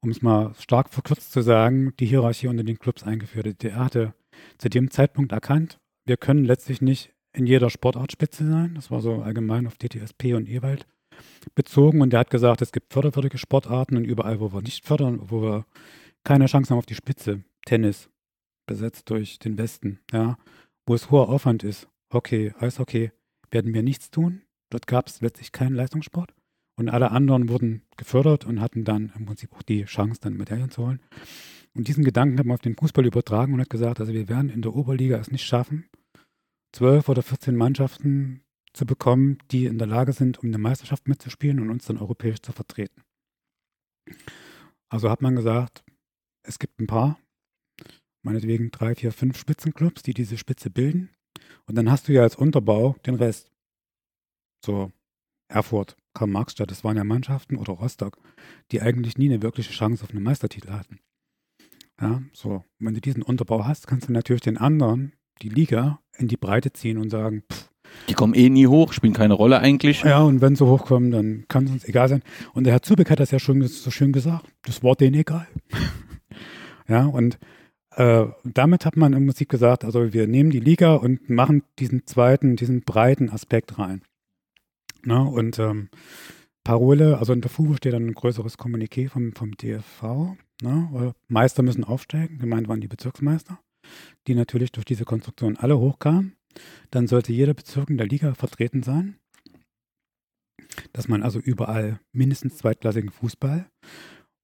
um 0.00 0.10
es 0.10 0.22
mal 0.22 0.54
stark 0.60 0.90
verkürzt 0.90 1.32
zu 1.32 1.40
sagen, 1.42 1.92
die 1.98 2.06
Hierarchie 2.06 2.46
unter 2.46 2.62
den 2.62 2.78
Clubs 2.78 3.02
eingeführt. 3.02 3.64
Der 3.64 3.74
hatte 3.74 4.14
zu 4.58 4.68
dem 4.68 4.90
Zeitpunkt 4.90 5.32
erkannt, 5.32 5.78
wir 6.04 6.16
können 6.16 6.44
letztlich 6.44 6.80
nicht 6.80 7.12
in 7.32 7.46
jeder 7.46 7.70
Sportart 7.70 8.12
Spitze 8.12 8.48
sein. 8.48 8.74
Das 8.74 8.90
war 8.90 9.00
so 9.00 9.22
allgemein 9.22 9.66
auf 9.66 9.76
DTSP 9.78 10.34
und 10.34 10.48
Ewald 10.48 10.86
bezogen. 11.54 12.00
Und 12.00 12.12
der 12.12 12.20
hat 12.20 12.30
gesagt, 12.30 12.62
es 12.62 12.72
gibt 12.72 12.92
förderwürdige 12.92 13.38
Sportarten 13.38 13.96
und 13.96 14.04
überall, 14.04 14.40
wo 14.40 14.52
wir 14.52 14.62
nicht 14.62 14.84
fördern, 14.84 15.20
wo 15.30 15.42
wir 15.42 15.66
keine 16.24 16.46
Chance 16.46 16.70
haben 16.70 16.78
auf 16.78 16.86
die 16.86 16.94
Spitze. 16.94 17.44
Tennis, 17.64 18.10
besetzt 18.66 19.10
durch 19.10 19.38
den 19.38 19.58
Westen, 19.58 20.00
ja, 20.12 20.36
wo 20.86 20.94
es 20.94 21.10
hoher 21.10 21.28
Aufwand 21.28 21.62
ist. 21.62 21.88
Hockey, 22.12 22.52
Eishockey, 22.58 23.10
werden 23.50 23.72
wir 23.72 23.82
nichts 23.82 24.10
tun. 24.10 24.42
Dort 24.70 24.86
gab 24.86 25.08
es 25.08 25.20
letztlich 25.20 25.52
keinen 25.52 25.74
Leistungssport. 25.74 26.34
Und 26.76 26.88
alle 26.88 27.10
anderen 27.10 27.48
wurden 27.48 27.82
gefördert 27.96 28.46
und 28.46 28.60
hatten 28.60 28.84
dann 28.84 29.12
im 29.16 29.26
Prinzip 29.26 29.52
auch 29.54 29.62
die 29.62 29.84
Chance, 29.84 30.20
dann 30.22 30.36
Medaillen 30.36 30.70
zu 30.70 30.86
holen. 30.86 31.00
Und 31.74 31.88
diesen 31.88 32.04
Gedanken 32.04 32.38
hat 32.38 32.46
man 32.46 32.54
auf 32.54 32.60
den 32.60 32.76
Fußball 32.76 33.06
übertragen 33.06 33.54
und 33.54 33.60
hat 33.60 33.70
gesagt, 33.70 34.00
also 34.00 34.12
wir 34.12 34.28
werden 34.28 34.50
in 34.50 34.62
der 34.62 34.74
Oberliga 34.74 35.16
es 35.18 35.30
nicht 35.30 35.44
schaffen, 35.44 35.88
zwölf 36.72 37.08
oder 37.08 37.22
14 37.22 37.56
Mannschaften 37.56 38.42
zu 38.74 38.86
bekommen, 38.86 39.38
die 39.50 39.66
in 39.66 39.78
der 39.78 39.86
Lage 39.86 40.12
sind, 40.12 40.38
um 40.38 40.48
eine 40.48 40.58
Meisterschaft 40.58 41.08
mitzuspielen 41.08 41.60
und 41.60 41.70
uns 41.70 41.86
dann 41.86 41.98
europäisch 41.98 42.40
zu 42.40 42.52
vertreten. 42.52 43.02
Also 44.88 45.10
hat 45.10 45.22
man 45.22 45.36
gesagt, 45.36 45.84
es 46.42 46.58
gibt 46.58 46.80
ein 46.80 46.86
paar, 46.86 47.18
meinetwegen 48.22 48.70
drei, 48.70 48.94
vier, 48.94 49.12
fünf 49.12 49.38
Spitzenclubs, 49.38 50.02
die 50.02 50.14
diese 50.14 50.38
Spitze 50.38 50.70
bilden. 50.70 51.10
Und 51.66 51.76
dann 51.76 51.90
hast 51.90 52.08
du 52.08 52.12
ja 52.12 52.22
als 52.22 52.36
Unterbau 52.36 52.96
den 53.06 53.14
Rest. 53.14 53.50
So 54.64 54.92
Erfurt, 55.48 55.96
Karl-Marx-Stadt, 56.14 56.70
das 56.70 56.84
waren 56.84 56.96
ja 56.96 57.04
Mannschaften 57.04 57.56
oder 57.56 57.74
Rostock, 57.74 58.18
die 58.70 58.80
eigentlich 58.80 59.18
nie 59.18 59.30
eine 59.30 59.42
wirkliche 59.42 59.72
Chance 59.72 60.04
auf 60.04 60.10
einen 60.10 60.22
Meistertitel 60.22 60.70
hatten. 60.70 61.00
Ja, 62.00 62.22
so. 62.32 62.64
wenn 62.78 62.94
du 62.94 63.00
diesen 63.00 63.22
Unterbau 63.22 63.64
hast, 63.64 63.86
kannst 63.86 64.08
du 64.08 64.12
natürlich 64.12 64.42
den 64.42 64.58
anderen, 64.58 65.12
die 65.40 65.48
Liga, 65.48 66.00
in 66.16 66.28
die 66.28 66.36
Breite 66.36 66.72
ziehen 66.72 66.98
und 66.98 67.10
sagen, 67.10 67.42
pff, 67.50 67.70
die 68.08 68.14
kommen 68.14 68.34
eh 68.34 68.48
nie 68.48 68.66
hoch, 68.66 68.92
spielen 68.92 69.12
keine 69.12 69.34
Rolle 69.34 69.58
eigentlich. 69.60 70.02
Ja, 70.02 70.22
und 70.22 70.40
wenn 70.40 70.56
sie 70.56 70.66
hochkommen, 70.66 71.10
dann 71.10 71.44
kann 71.48 71.64
es 71.64 71.70
uns 71.70 71.84
egal 71.84 72.08
sein. 72.08 72.22
Und 72.54 72.64
der 72.64 72.72
Herr 72.72 72.82
Zubeck 72.82 73.10
hat 73.10 73.20
das 73.20 73.30
ja 73.30 73.38
schon 73.38 73.62
so 73.66 73.90
schön 73.90 74.12
gesagt, 74.12 74.46
das 74.62 74.82
war 74.82 74.96
denen 74.96 75.14
egal. 75.14 75.46
ja, 76.88 77.04
und 77.04 77.38
äh, 77.96 78.24
damit 78.44 78.86
hat 78.86 78.96
man 78.96 79.12
im 79.12 79.26
Prinzip 79.26 79.48
gesagt, 79.48 79.84
also 79.84 80.12
wir 80.12 80.26
nehmen 80.26 80.50
die 80.50 80.60
Liga 80.60 80.94
und 80.94 81.28
machen 81.28 81.62
diesen 81.78 82.06
zweiten, 82.06 82.56
diesen 82.56 82.82
breiten 82.82 83.30
Aspekt 83.30 83.78
rein. 83.78 84.02
Na, 85.04 85.22
und 85.22 85.58
ähm, 85.58 85.88
Parole, 86.64 87.18
also 87.18 87.32
in 87.32 87.40
der 87.40 87.50
FUBO 87.50 87.74
steht 87.74 87.92
dann 87.92 88.06
ein 88.06 88.14
größeres 88.14 88.58
Kommuniqué 88.58 89.08
vom, 89.08 89.32
vom 89.34 89.52
DFV. 89.56 90.36
Ne? 90.62 91.14
Meister 91.28 91.62
müssen 91.62 91.84
aufsteigen, 91.84 92.38
gemeint 92.38 92.68
waren 92.68 92.80
die 92.80 92.88
Bezirksmeister, 92.88 93.58
die 94.26 94.34
natürlich 94.34 94.72
durch 94.72 94.84
diese 94.84 95.04
Konstruktion 95.04 95.56
alle 95.56 95.78
hochkamen. 95.78 96.36
Dann 96.90 97.06
sollte 97.06 97.32
jeder 97.32 97.54
Bezirk 97.54 97.90
in 97.90 97.98
der 97.98 98.06
Liga 98.06 98.34
vertreten 98.34 98.82
sein. 98.82 99.16
Dass 100.92 101.08
man 101.08 101.22
also 101.22 101.38
überall 101.38 102.00
mindestens 102.12 102.56
zweitklassigen 102.56 103.10
Fußball 103.10 103.66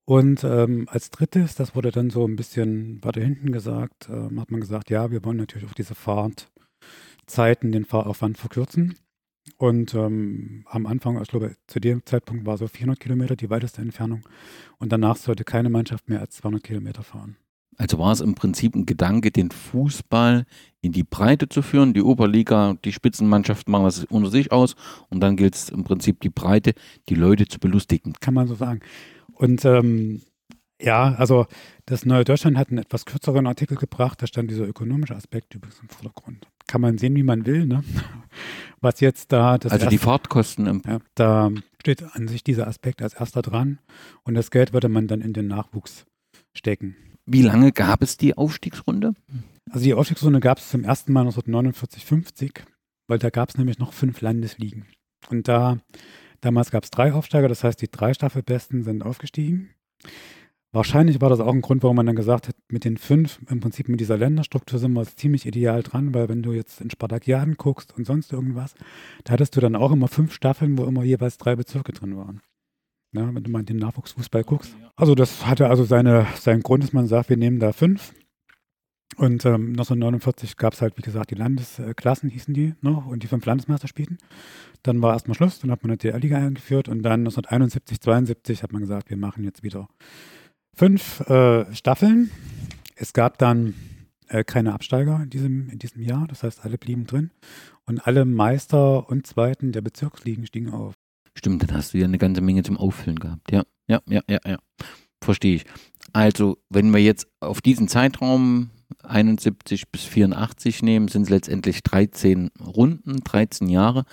und 0.09 0.43
ähm, 0.43 0.87
als 0.89 1.11
drittes, 1.11 1.55
das 1.55 1.75
wurde 1.75 1.91
dann 1.91 2.09
so 2.09 2.27
ein 2.27 2.35
bisschen 2.35 3.05
weiter 3.05 3.21
hinten 3.21 3.53
gesagt, 3.53 4.09
ähm, 4.09 4.41
hat 4.41 4.51
man 4.51 4.63
gesagt, 4.63 4.89
ja, 4.89 5.11
wir 5.11 5.23
wollen 5.23 5.37
natürlich 5.37 5.69
auch 5.69 5.75
diese 5.75 5.95
Fahrtzeiten, 5.95 7.73
den 7.73 7.85
Fahraufwand 7.85 8.39
verkürzen. 8.39 8.97
Und 9.57 9.95
ähm, 9.95 10.65
am 10.67 10.87
Anfang, 10.87 11.21
ich 11.21 11.29
glaube, 11.29 11.57
zu 11.67 11.81
dem 11.81 12.05
Zeitpunkt 12.05 12.47
war 12.47 12.59
so 12.59 12.67
400 12.67 13.01
Kilometer 13.01 13.37
die 13.37 13.51
weiteste 13.51 13.81
Entfernung. 13.81 14.23
Und 14.79 14.93
danach 14.93 15.17
sollte 15.17 15.45
keine 15.45 15.71
Mannschaft 15.71 16.09
mehr 16.09 16.21
als 16.21 16.37
200 16.37 16.63
Kilometer 16.63 17.03
fahren. 17.03 17.37
Also 17.77 17.99
war 17.99 18.13
es 18.13 18.21
im 18.21 18.35
Prinzip 18.35 18.75
ein 18.75 18.87
Gedanke, 18.87 19.31
den 19.31 19.53
Fußball 19.53 20.47
in 20.81 20.93
die 20.93 21.05
Breite 21.05 21.49
zu 21.49 21.63
führen. 21.63 21.95
Die 21.95 22.03
Oberliga, 22.03 22.75
die 22.85 22.93
Spitzenmannschaften 22.93 23.71
machen 23.71 23.85
das 23.85 24.05
unter 24.07 24.31
sich 24.31 24.51
aus. 24.51 24.75
Und 25.11 25.21
dann 25.21 25.37
gilt 25.37 25.55
es 25.55 25.69
im 25.69 25.85
Prinzip 25.85 26.21
die 26.21 26.31
Breite, 26.31 26.75
die 27.09 27.15
Leute 27.15 27.47
zu 27.47 27.61
belustigen. 27.61 28.15
Kann 28.21 28.35
man 28.35 28.49
so 28.49 28.57
sagen. 28.57 28.81
Und 29.33 29.65
ähm, 29.65 30.23
ja, 30.81 31.15
also 31.15 31.47
das 31.87 32.05
Neue 32.05 32.25
Deutschland 32.25 32.59
hat 32.59 32.71
einen 32.71 32.79
etwas 32.79 33.05
kürzeren 33.05 33.47
Artikel 33.47 33.77
gebracht, 33.77 34.23
da 34.23 34.27
stand 34.27 34.51
dieser 34.51 34.67
ökonomische 34.67 35.17
Aspekt 35.17 35.55
übrigens 35.55 35.81
im 35.81 35.89
Vordergrund. 35.89 36.47
Kann 36.69 36.81
man 36.81 36.99
sehen, 36.99 37.17
wie 37.17 37.25
man 37.25 37.45
will, 37.47 37.67
ne? 37.67 37.83
Was 38.81 39.01
jetzt 39.01 39.33
da 39.33 39.59
das 39.59 39.73
Also 39.73 39.87
erste, 39.87 39.91
die 39.91 39.99
Fahrtkosten 39.99 40.67
im 40.67 40.83
ja, 40.87 41.01
da 41.17 41.51
steht 41.81 42.05
an 42.15 42.29
sich 42.29 42.45
dieser 42.45 42.69
Aspekt 42.69 43.03
als 43.03 43.15
erster 43.15 43.43
dran 43.43 43.81
und 44.23 44.35
das 44.35 44.53
Geld 44.53 44.73
würde 44.73 44.89
man 44.89 45.09
dann 45.09 45.21
in 45.21 45.33
den 45.33 45.49
Nachwuchs 45.49 46.07
stecken. 46.57 46.97
Wie 47.27 47.43
lange 47.43 47.73
gab 47.73 48.03
es 48.03 48.17
die 48.17 48.39
Aufstiegsrunde? 48.39 49.15
Also 49.69 49.85
die 49.85 49.95
Aufstiegsrunde 49.95 50.39
gab 50.39 50.59
es 50.59 50.69
zum 50.69 50.85
ersten 50.85 51.13
Mal 51.13 51.23
1949, 51.23 52.05
50, 52.05 52.65
weil 53.09 53.19
da 53.19 53.31
gab 53.31 53.49
es 53.49 53.59
nämlich 53.59 53.81
noch 53.81 53.93
fünf 53.93 54.21
Landesligen. 54.21 54.87
Und 55.29 55.49
da 55.49 55.79
Damals 56.41 56.71
gab 56.71 56.85
es 56.85 56.91
drei 56.91 57.13
Aufsteiger, 57.13 57.49
das 57.49 57.65
heißt, 57.65 57.81
die 57.83 57.91
drei 57.91 58.15
Staffelbesten 58.15 58.83
sind 58.83 59.03
aufgestiegen. 59.05 59.71
Wahrscheinlich 60.71 61.21
war 61.23 61.31
das 61.31 61.41
auch 61.41 61.53
ein 61.53 61.63
Grund, 61.63 61.83
warum 61.83 61.97
man 61.97 62.07
dann 62.07 62.17
gesagt 62.17 62.49
hat, 62.49 62.55
mit 62.69 62.85
den 62.85 62.99
fünf, 62.99 63.41
im 63.49 63.61
Prinzip 63.61 63.89
mit 63.89 64.01
dieser 64.01 64.19
Länderstruktur 64.19 64.79
sind 64.79 64.93
wir 64.93 65.05
ziemlich 65.05 65.47
ideal 65.47 65.83
dran, 65.83 66.13
weil 66.13 66.29
wenn 66.29 66.43
du 66.43 66.53
jetzt 66.53 66.83
in 66.83 66.91
Spartakiaden 66.91 67.57
guckst 67.57 67.97
und 67.97 68.07
sonst 68.07 68.33
irgendwas, 68.33 68.75
da 69.25 69.33
hattest 69.33 69.57
du 69.57 69.61
dann 69.61 69.77
auch 69.77 69.93
immer 69.93 70.09
fünf 70.09 70.35
Staffeln, 70.35 70.77
wo 70.77 70.85
immer 70.85 71.05
jeweils 71.05 71.39
drei 71.39 71.57
Bezirke 71.57 71.93
drin 71.93 72.17
waren. 72.17 72.43
Ja, 73.13 73.35
wenn 73.35 73.43
du 73.43 73.51
mal 73.51 73.61
in 73.61 73.67
den 73.67 73.79
Nachwuchsfußball 73.79 74.45
guckst. 74.45 74.77
Also 74.95 75.15
das 75.15 75.47
hatte 75.47 75.69
also 75.69 75.85
seine, 75.85 76.27
seinen 76.37 76.63
Grund, 76.63 76.85
dass 76.85 76.93
man 76.93 77.07
sagt, 77.07 77.31
wir 77.31 77.39
nehmen 77.39 77.59
da 77.61 77.73
fünf 77.73 78.13
und 79.17 79.47
ähm, 79.47 79.71
1949 79.71 80.59
gab 80.59 80.75
es 80.75 80.83
halt, 80.83 80.99
wie 80.99 81.03
gesagt, 81.03 81.31
die 81.31 81.35
Landesklassen 81.35 82.29
hießen 82.29 82.53
die 82.53 82.75
noch 82.83 83.07
und 83.07 83.23
die 83.23 83.27
fünf 83.27 83.47
Landesmeister 83.47 83.89
spielten. 83.89 84.19
Dann 84.83 85.01
war 85.01 85.15
erstmal 85.15 85.35
Schluss, 85.35 85.59
dann 85.59 85.71
hat 85.71 85.83
man 85.83 85.91
eine 85.91 85.99
DL-Liga 85.99 86.37
eingeführt 86.37 86.89
und 86.89 87.03
dann 87.03 87.21
1971, 87.21 88.01
72 88.01 88.63
hat 88.63 88.73
man 88.73 88.83
gesagt, 88.83 89.09
wir 89.09 89.17
machen 89.17 89.43
jetzt 89.45 89.63
wieder 89.63 89.89
fünf 90.79 91.21
äh, 91.29 91.75
Staffeln. 91.75 92.31
Es 92.95 93.13
gab 93.13 93.39
dann 93.39 93.75
äh, 94.29 94.45
keine 94.45 94.73
Absteiger 94.73 95.21
in 95.23 95.31
diesem, 95.31 95.69
in 95.69 95.79
diesem 95.81 96.03
Jahr, 96.03 96.29
das 96.29 96.45
heißt, 96.45 96.65
alle 96.65 96.79
blieben 96.79 97.07
drin 97.07 97.31
und 97.85 98.07
alle 98.07 98.25
Meister 98.25 99.09
und 99.11 99.27
Zweiten 99.27 99.73
der 99.73 99.81
Bezirksligen 99.81 100.47
stiegen 100.47 100.73
auf. 100.73 100.95
Stimmt, 101.35 101.63
dann 101.63 101.77
hast 101.77 101.95
du 101.95 101.99
ja 101.99 102.05
eine 102.05 102.19
ganze 102.19 102.41
Menge 102.41 102.63
zum 102.63 102.77
Auffüllen 102.77 103.19
gehabt. 103.19 103.51
Ja, 103.51 103.65
ja, 103.89 104.01
ja, 104.09 104.23
ja, 104.29 104.39
ja. 104.47 104.59
Verstehe 105.21 105.57
ich. 105.57 105.65
Also, 106.13 106.59
wenn 106.71 106.93
wir 106.93 107.01
jetzt 107.01 107.27
auf 107.41 107.61
diesen 107.61 107.89
Zeitraum 107.89 108.71
71 109.03 109.91
bis 109.91 110.05
84 110.05 110.83
nehmen, 110.83 111.09
sind 111.09 111.23
es 111.23 111.29
letztendlich 111.29 111.83
13 111.83 112.51
Runden, 112.61 113.19
13 113.25 113.69
Jahre. 113.69 114.05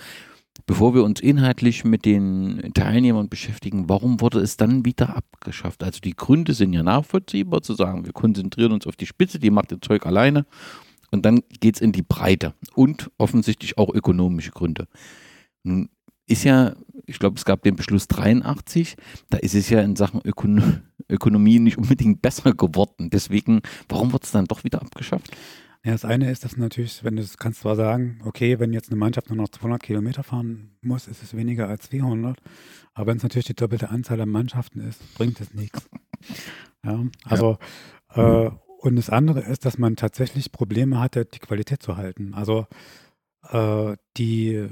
Bevor 0.64 0.94
wir 0.94 1.04
uns 1.04 1.20
inhaltlich 1.20 1.84
mit 1.84 2.04
den 2.04 2.72
Teilnehmern 2.74 3.28
beschäftigen, 3.28 3.88
warum 3.88 4.20
wurde 4.20 4.40
es 4.40 4.56
dann 4.56 4.84
wieder 4.84 5.16
abgeschafft? 5.16 5.84
Also 5.84 6.00
die 6.00 6.16
Gründe 6.16 6.54
sind 6.54 6.72
ja 6.72 6.82
nachvollziehbar, 6.82 7.62
zu 7.62 7.74
sagen, 7.74 8.06
wir 8.06 8.12
konzentrieren 8.12 8.72
uns 8.72 8.86
auf 8.86 8.96
die 8.96 9.06
Spitze, 9.06 9.38
die 9.38 9.50
macht 9.50 9.72
ihr 9.72 9.80
Zeug 9.80 10.06
alleine 10.06 10.46
und 11.10 11.24
dann 11.26 11.42
geht 11.60 11.76
es 11.76 11.80
in 11.80 11.92
die 11.92 12.02
Breite 12.02 12.54
und 12.74 13.10
offensichtlich 13.18 13.78
auch 13.78 13.92
ökonomische 13.92 14.50
Gründe. 14.50 14.88
Nun 15.62 15.88
ist 16.26 16.44
ja, 16.44 16.74
ich 17.04 17.18
glaube, 17.18 17.36
es 17.36 17.44
gab 17.44 17.62
den 17.62 17.76
Beschluss 17.76 18.08
83, 18.08 18.96
da 19.30 19.38
ist 19.38 19.54
es 19.54 19.68
ja 19.68 19.80
in 19.82 19.94
Sachen 19.94 20.20
Ökonomie 20.24 20.80
Ökonomie 21.08 21.58
nicht 21.58 21.78
unbedingt 21.78 22.22
besser 22.22 22.52
geworden. 22.52 23.10
Deswegen, 23.10 23.60
warum 23.88 24.12
wird 24.12 24.24
es 24.24 24.32
dann 24.32 24.46
doch 24.46 24.64
wieder 24.64 24.82
abgeschafft? 24.82 25.30
Ja, 25.86 25.92
das 25.92 26.04
eine 26.04 26.32
ist, 26.32 26.44
dass 26.44 26.56
natürlich, 26.56 27.04
wenn 27.04 27.14
du 27.14 27.22
es 27.22 27.36
kannst 27.38 27.60
zwar 27.60 27.76
sagen, 27.76 28.20
okay, 28.24 28.58
wenn 28.58 28.72
jetzt 28.72 28.90
eine 28.90 28.98
Mannschaft 28.98 29.28
nur 29.28 29.36
noch 29.36 29.50
200 29.50 29.80
Kilometer 29.80 30.24
fahren 30.24 30.76
muss, 30.80 31.06
ist 31.06 31.22
es 31.22 31.36
weniger 31.36 31.68
als 31.68 31.86
400. 31.86 32.40
Aber 32.92 33.06
wenn 33.06 33.18
es 33.18 33.22
natürlich 33.22 33.46
die 33.46 33.54
doppelte 33.54 33.90
Anzahl 33.90 34.20
an 34.20 34.28
Mannschaften 34.28 34.80
ist, 34.80 35.14
bringt 35.14 35.40
es 35.40 35.54
nichts. 35.54 35.88
Ja, 36.84 37.04
also, 37.24 37.58
ja. 38.16 38.46
Äh, 38.46 38.50
und 38.78 38.96
das 38.96 39.10
andere 39.10 39.42
ist, 39.42 39.64
dass 39.64 39.78
man 39.78 39.94
tatsächlich 39.94 40.50
Probleme 40.50 40.98
hatte, 40.98 41.24
die 41.24 41.38
Qualität 41.38 41.82
zu 41.84 41.96
halten. 41.96 42.34
Also, 42.34 42.66
äh, 43.50 43.96
die, 44.16 44.68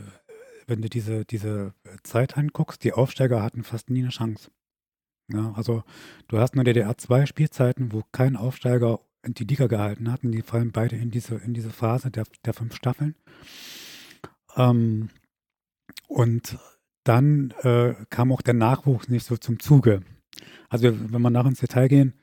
wenn 0.66 0.82
du 0.82 0.88
diese, 0.88 1.24
diese 1.24 1.74
Zeit 2.02 2.36
anguckst, 2.36 2.82
die 2.82 2.92
Aufsteiger 2.92 3.40
hatten 3.40 3.62
fast 3.62 3.88
nie 3.88 4.02
eine 4.02 4.10
Chance. 4.10 4.50
Ja, 5.32 5.52
also 5.52 5.84
du 6.26 6.38
hast 6.38 6.54
in 6.54 6.64
der 6.64 6.74
DDR 6.74 6.98
zwei 6.98 7.24
Spielzeiten, 7.26 7.92
wo 7.92 8.02
kein 8.10 8.36
Aufsteiger 8.36 8.98
die 9.32 9.44
Liga 9.44 9.66
gehalten 9.66 10.12
hat. 10.12 10.24
Und 10.24 10.32
die 10.32 10.42
fallen 10.42 10.72
beide 10.72 10.96
in 10.96 11.10
diese, 11.10 11.36
in 11.36 11.54
diese 11.54 11.70
Phase 11.70 12.10
der, 12.10 12.24
der 12.44 12.52
fünf 12.52 12.74
Staffeln. 12.74 13.14
Ähm, 14.56 15.08
und 16.08 16.58
dann 17.04 17.52
äh, 17.62 17.94
kam 18.10 18.32
auch 18.32 18.42
der 18.42 18.54
Nachwuchs 18.54 19.08
nicht 19.08 19.26
so 19.26 19.36
zum 19.36 19.58
Zuge. 19.58 20.02
Also 20.68 20.84
wenn 20.84 21.22
wir 21.22 21.30
nach 21.30 21.46
ins 21.46 21.60
Detail 21.60 21.88
gehen, 21.88 22.14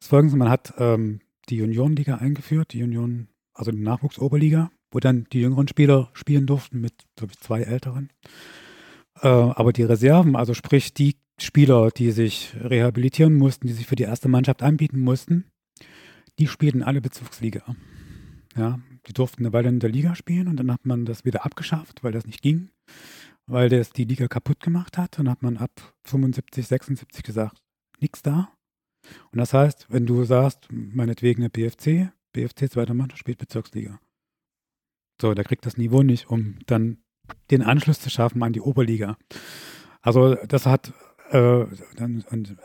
ist 0.00 0.08
folgendes, 0.08 0.36
man 0.36 0.50
hat 0.50 0.74
ähm, 0.78 1.20
die 1.48 1.56
Juniorenliga 1.56 2.16
eingeführt, 2.16 2.72
die 2.72 2.82
Union, 2.82 3.28
also 3.54 3.70
die 3.70 3.80
Nachwuchsoberliga, 3.80 4.70
wo 4.90 5.00
dann 5.00 5.26
die 5.32 5.40
jüngeren 5.40 5.68
Spieler 5.68 6.10
spielen 6.12 6.46
durften 6.46 6.80
mit, 6.80 6.94
ich, 7.20 7.38
zwei 7.38 7.62
älteren. 7.62 8.10
Äh, 9.20 9.28
aber 9.28 9.72
die 9.72 9.82
Reserven, 9.82 10.36
also 10.36 10.54
sprich 10.54 10.94
die 10.94 11.16
Spieler, 11.38 11.90
die 11.90 12.12
sich 12.12 12.54
rehabilitieren 12.58 13.34
mussten, 13.34 13.66
die 13.66 13.74
sich 13.74 13.86
für 13.86 13.96
die 13.96 14.04
erste 14.04 14.28
Mannschaft 14.28 14.62
anbieten 14.62 15.00
mussten, 15.00 15.46
die 16.38 16.46
spielten 16.46 16.82
alle 16.82 17.00
Bezugsliga. 17.00 17.62
Ja, 18.56 18.78
die 19.06 19.12
durften 19.12 19.44
eine 19.44 19.52
Weile 19.52 19.68
in 19.68 19.80
der 19.80 19.90
Liga 19.90 20.14
spielen 20.14 20.48
und 20.48 20.56
dann 20.56 20.72
hat 20.72 20.86
man 20.86 21.04
das 21.04 21.24
wieder 21.24 21.44
abgeschafft, 21.44 22.02
weil 22.02 22.12
das 22.12 22.26
nicht 22.26 22.42
ging, 22.42 22.70
weil 23.46 23.68
das 23.68 23.90
die 23.90 24.04
Liga 24.04 24.28
kaputt 24.28 24.60
gemacht 24.60 24.96
hat. 24.96 25.18
Dann 25.18 25.28
hat 25.28 25.42
man 25.42 25.58
ab 25.58 25.94
75, 26.04 26.66
76 26.66 27.22
gesagt, 27.22 27.62
nichts 28.00 28.22
da. 28.22 28.52
Und 29.30 29.38
das 29.38 29.52
heißt, 29.52 29.86
wenn 29.90 30.06
du 30.06 30.24
sagst, 30.24 30.68
meinetwegen 30.70 31.42
eine 31.42 31.50
BFC, 31.50 32.12
BFC 32.32 32.70
zweiter 32.70 32.94
Mannschaft 32.94 33.20
spielt 33.20 33.38
Bezirksliga. 33.38 34.00
So, 35.20 35.34
der 35.34 35.44
kriegt 35.44 35.64
das 35.64 35.76
Niveau 35.76 36.02
nicht, 36.02 36.28
um 36.30 36.58
dann 36.66 36.98
den 37.50 37.62
Anschluss 37.62 38.00
zu 38.00 38.10
schaffen 38.10 38.42
an 38.42 38.52
die 38.52 38.60
Oberliga. 38.60 39.16
Also 40.02 40.34
das 40.34 40.66
hat, 40.66 40.92
äh, 41.30 41.64
dann, 41.96 42.24
und 42.30 42.56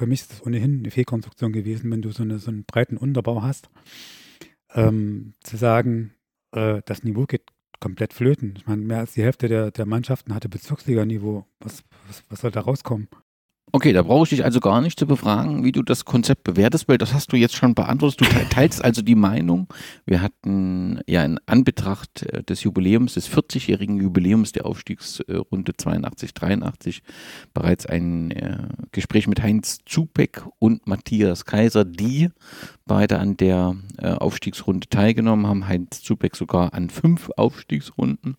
für 0.00 0.06
mich 0.06 0.22
ist 0.22 0.32
das 0.32 0.46
ohnehin 0.46 0.78
eine 0.78 0.90
Fehlkonstruktion 0.90 1.52
gewesen, 1.52 1.90
wenn 1.90 2.00
du 2.00 2.10
so, 2.10 2.22
eine, 2.22 2.38
so 2.38 2.50
einen 2.50 2.64
breiten 2.64 2.96
Unterbau 2.96 3.42
hast, 3.42 3.68
ähm, 4.72 5.34
zu 5.40 5.58
sagen, 5.58 6.14
äh, 6.52 6.80
das 6.86 7.04
Niveau 7.04 7.26
geht 7.26 7.42
komplett 7.80 8.14
flöten. 8.14 8.54
Ich 8.56 8.66
meine, 8.66 8.82
mehr 8.82 9.00
als 9.00 9.12
die 9.12 9.22
Hälfte 9.22 9.48
der, 9.48 9.70
der 9.70 9.84
Mannschaften 9.84 10.34
hatte 10.34 10.48
Bezirksliga-Niveau. 10.48 11.44
Was, 11.58 11.84
was, 12.06 12.24
was 12.30 12.40
soll 12.40 12.50
da 12.50 12.60
rauskommen? 12.60 13.08
Okay, 13.72 13.92
da 13.92 14.02
brauche 14.02 14.24
ich 14.24 14.30
dich 14.30 14.44
also 14.44 14.58
gar 14.58 14.80
nicht 14.80 14.98
zu 14.98 15.06
befragen, 15.06 15.62
wie 15.62 15.70
du 15.70 15.82
das 15.82 16.04
Konzept 16.04 16.42
bewertest, 16.42 16.88
weil 16.88 16.98
das 16.98 17.14
hast 17.14 17.32
du 17.32 17.36
jetzt 17.36 17.54
schon 17.54 17.74
beantwortet. 17.74 18.20
Du 18.20 18.24
teilst 18.48 18.84
also 18.84 19.00
die 19.00 19.14
Meinung. 19.14 19.68
Wir 20.06 20.22
hatten 20.22 21.00
ja 21.06 21.24
in 21.24 21.38
Anbetracht 21.46 22.24
äh, 22.24 22.42
des 22.42 22.64
Jubiläums, 22.64 23.14
des 23.14 23.30
40-jährigen 23.30 24.00
Jubiläums 24.00 24.50
der 24.52 24.66
Aufstiegsrunde 24.66 25.76
82, 25.76 26.34
83 26.34 27.02
bereits 27.54 27.86
ein 27.86 28.32
äh, 28.32 28.58
Gespräch 28.90 29.28
mit 29.28 29.40
Heinz 29.40 29.78
Zubeck 29.86 30.42
und 30.58 30.88
Matthias 30.88 31.44
Kaiser, 31.44 31.84
die 31.84 32.30
beide 32.86 33.20
an 33.20 33.36
der 33.36 33.76
äh, 33.98 34.08
Aufstiegsrunde 34.08 34.88
teilgenommen 34.88 35.46
haben. 35.46 35.68
Heinz 35.68 36.02
Zubeck 36.02 36.34
sogar 36.34 36.74
an 36.74 36.90
fünf 36.90 37.30
Aufstiegsrunden. 37.36 38.36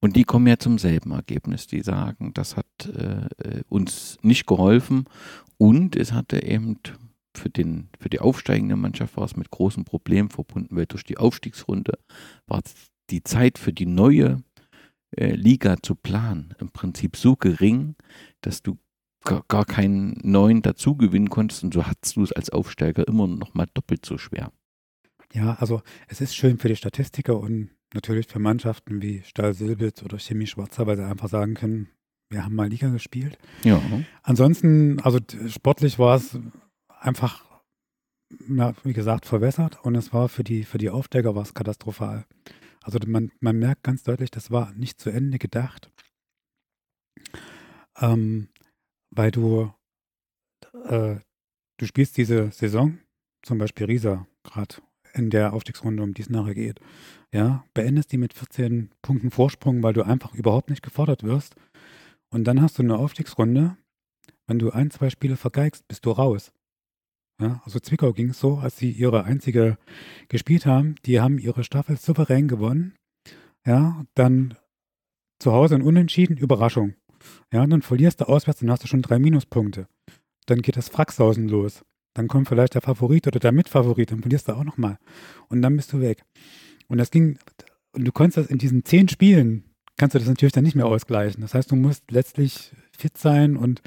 Und 0.00 0.16
die 0.16 0.24
kommen 0.24 0.46
ja 0.46 0.58
zum 0.58 0.78
selben 0.78 1.12
Ergebnis. 1.12 1.66
Die 1.66 1.82
sagen, 1.82 2.32
das 2.34 2.56
hat 2.56 2.66
äh, 2.86 3.62
uns 3.68 4.18
nicht 4.22 4.46
geholfen 4.46 5.04
und 5.58 5.94
es 5.94 6.12
hatte 6.12 6.42
eben 6.42 6.78
für, 7.36 7.50
den, 7.50 7.90
für 7.98 8.08
die 8.08 8.20
aufsteigende 8.20 8.76
Mannschaft 8.76 9.16
war 9.16 9.24
es 9.24 9.36
mit 9.36 9.50
großen 9.50 9.84
Problemen 9.84 10.30
verbunden, 10.30 10.76
weil 10.76 10.86
durch 10.86 11.04
die 11.04 11.18
Aufstiegsrunde 11.18 11.98
war 12.46 12.62
die 13.10 13.22
Zeit 13.22 13.58
für 13.58 13.72
die 13.72 13.86
neue 13.86 14.42
äh, 15.16 15.34
Liga 15.34 15.76
zu 15.82 15.94
planen 15.94 16.54
im 16.58 16.70
Prinzip 16.70 17.16
so 17.16 17.36
gering, 17.36 17.96
dass 18.40 18.62
du 18.62 18.78
gar, 19.24 19.44
gar 19.48 19.64
keinen 19.64 20.18
neuen 20.22 20.62
dazu 20.62 20.96
gewinnen 20.96 21.30
konntest 21.30 21.62
und 21.62 21.74
so 21.74 21.86
hattest 21.86 22.16
du 22.16 22.22
es 22.22 22.32
als 22.32 22.50
Aufsteiger 22.50 23.06
immer 23.06 23.26
noch 23.26 23.54
mal 23.54 23.66
doppelt 23.74 24.06
so 24.06 24.18
schwer. 24.18 24.52
Ja, 25.32 25.54
also 25.54 25.82
es 26.08 26.20
ist 26.20 26.34
schön 26.34 26.58
für 26.58 26.68
die 26.68 26.76
Statistiker 26.76 27.38
und 27.38 27.70
natürlich 27.94 28.26
für 28.26 28.38
Mannschaften 28.38 29.02
wie 29.02 29.22
Stahl 29.22 29.54
Silbitz 29.54 30.02
oder 30.02 30.18
Chemie 30.18 30.46
Schwarzer, 30.46 30.86
weil 30.86 30.96
sie 30.96 31.04
einfach 31.04 31.28
sagen 31.28 31.54
können, 31.54 31.88
wir 32.30 32.44
haben 32.44 32.54
mal 32.54 32.68
Liga 32.68 32.88
gespielt. 32.90 33.38
Ja. 33.64 33.82
Ansonsten, 34.22 35.00
also 35.00 35.18
sportlich 35.48 35.98
war 35.98 36.16
es 36.16 36.38
einfach, 36.88 37.44
ja, 38.48 38.72
wie 38.84 38.92
gesagt, 38.92 39.26
verwässert 39.26 39.84
und 39.84 39.96
es 39.96 40.12
war 40.12 40.28
für 40.28 40.44
die, 40.44 40.64
für 40.64 40.78
die 40.78 40.90
Aufsteiger 40.90 41.34
war 41.34 41.42
es 41.42 41.54
katastrophal. 41.54 42.24
Also 42.82 42.98
man, 43.06 43.32
man 43.40 43.58
merkt 43.58 43.82
ganz 43.82 44.04
deutlich, 44.04 44.30
das 44.30 44.50
war 44.50 44.72
nicht 44.72 45.00
zu 45.00 45.10
Ende 45.10 45.38
gedacht, 45.38 45.90
ähm, 47.98 48.48
weil 49.10 49.32
du, 49.32 49.72
äh, 50.84 51.16
du 51.78 51.86
spielst 51.86 52.16
diese 52.16 52.52
Saison, 52.52 52.98
zum 53.42 53.58
Beispiel 53.58 53.86
Riesa 53.86 54.26
gerade 54.44 54.76
in 55.12 55.30
der 55.30 55.52
Aufstiegsrunde, 55.52 56.02
um 56.02 56.14
die 56.14 56.22
es 56.22 56.30
nachher 56.30 56.54
geht, 56.54 56.80
ja, 57.32 57.64
beendest 57.74 58.12
die 58.12 58.18
mit 58.18 58.34
14 58.34 58.90
Punkten 59.02 59.30
Vorsprung, 59.30 59.82
weil 59.82 59.92
du 59.92 60.02
einfach 60.02 60.34
überhaupt 60.34 60.70
nicht 60.70 60.82
gefordert 60.82 61.22
wirst. 61.22 61.54
Und 62.30 62.44
dann 62.44 62.60
hast 62.60 62.78
du 62.78 62.82
eine 62.82 62.98
Aufstiegsrunde. 62.98 63.76
Wenn 64.46 64.58
du 64.58 64.70
ein, 64.70 64.90
zwei 64.90 65.10
Spiele 65.10 65.36
vergeigst, 65.36 65.86
bist 65.86 66.04
du 66.06 66.10
raus. 66.10 66.52
Ja, 67.40 67.62
also 67.64 67.78
Zwickau 67.78 68.12
ging 68.12 68.30
es 68.30 68.40
so, 68.40 68.58
als 68.58 68.76
sie 68.76 68.90
ihre 68.90 69.24
einzige 69.24 69.78
gespielt 70.28 70.66
haben, 70.66 70.96
die 71.06 71.20
haben 71.20 71.38
ihre 71.38 71.64
Staffel 71.64 71.96
souverän 71.96 72.48
gewonnen. 72.48 72.94
Ja, 73.66 74.04
dann 74.14 74.56
zu 75.38 75.52
Hause 75.52 75.76
ein 75.76 75.82
Unentschieden, 75.82 76.36
Überraschung. 76.36 76.94
Ja, 77.52 77.66
dann 77.66 77.82
verlierst 77.82 78.20
du 78.20 78.28
auswärts, 78.28 78.60
dann 78.60 78.70
hast 78.70 78.82
du 78.84 78.88
schon 78.88 79.02
drei 79.02 79.18
Minuspunkte. 79.18 79.86
Dann 80.46 80.62
geht 80.62 80.76
das 80.76 80.88
Fracksausen 80.88 81.48
los. 81.48 81.82
Dann 82.14 82.28
kommt 82.28 82.48
vielleicht 82.48 82.74
der 82.74 82.82
Favorit 82.82 83.26
oder 83.26 83.38
der 83.38 83.52
Mitfavorit, 83.52 84.10
dann 84.10 84.20
verlierst 84.20 84.48
du 84.48 84.52
auch 84.52 84.64
nochmal. 84.64 84.98
Und 85.48 85.62
dann 85.62 85.76
bist 85.76 85.92
du 85.92 86.00
weg. 86.00 86.24
Und 86.90 86.98
das 86.98 87.10
ging, 87.10 87.38
und 87.92 88.04
du 88.04 88.12
konntest 88.12 88.36
das 88.36 88.48
in 88.48 88.58
diesen 88.58 88.84
zehn 88.84 89.08
Spielen, 89.08 89.64
kannst 89.96 90.14
du 90.14 90.18
das 90.18 90.28
natürlich 90.28 90.52
dann 90.52 90.64
nicht 90.64 90.76
mehr 90.76 90.86
ausgleichen. 90.86 91.40
Das 91.40 91.54
heißt, 91.54 91.70
du 91.70 91.76
musst 91.76 92.10
letztlich 92.10 92.72
fit 92.96 93.16
sein 93.16 93.56
und 93.56 93.80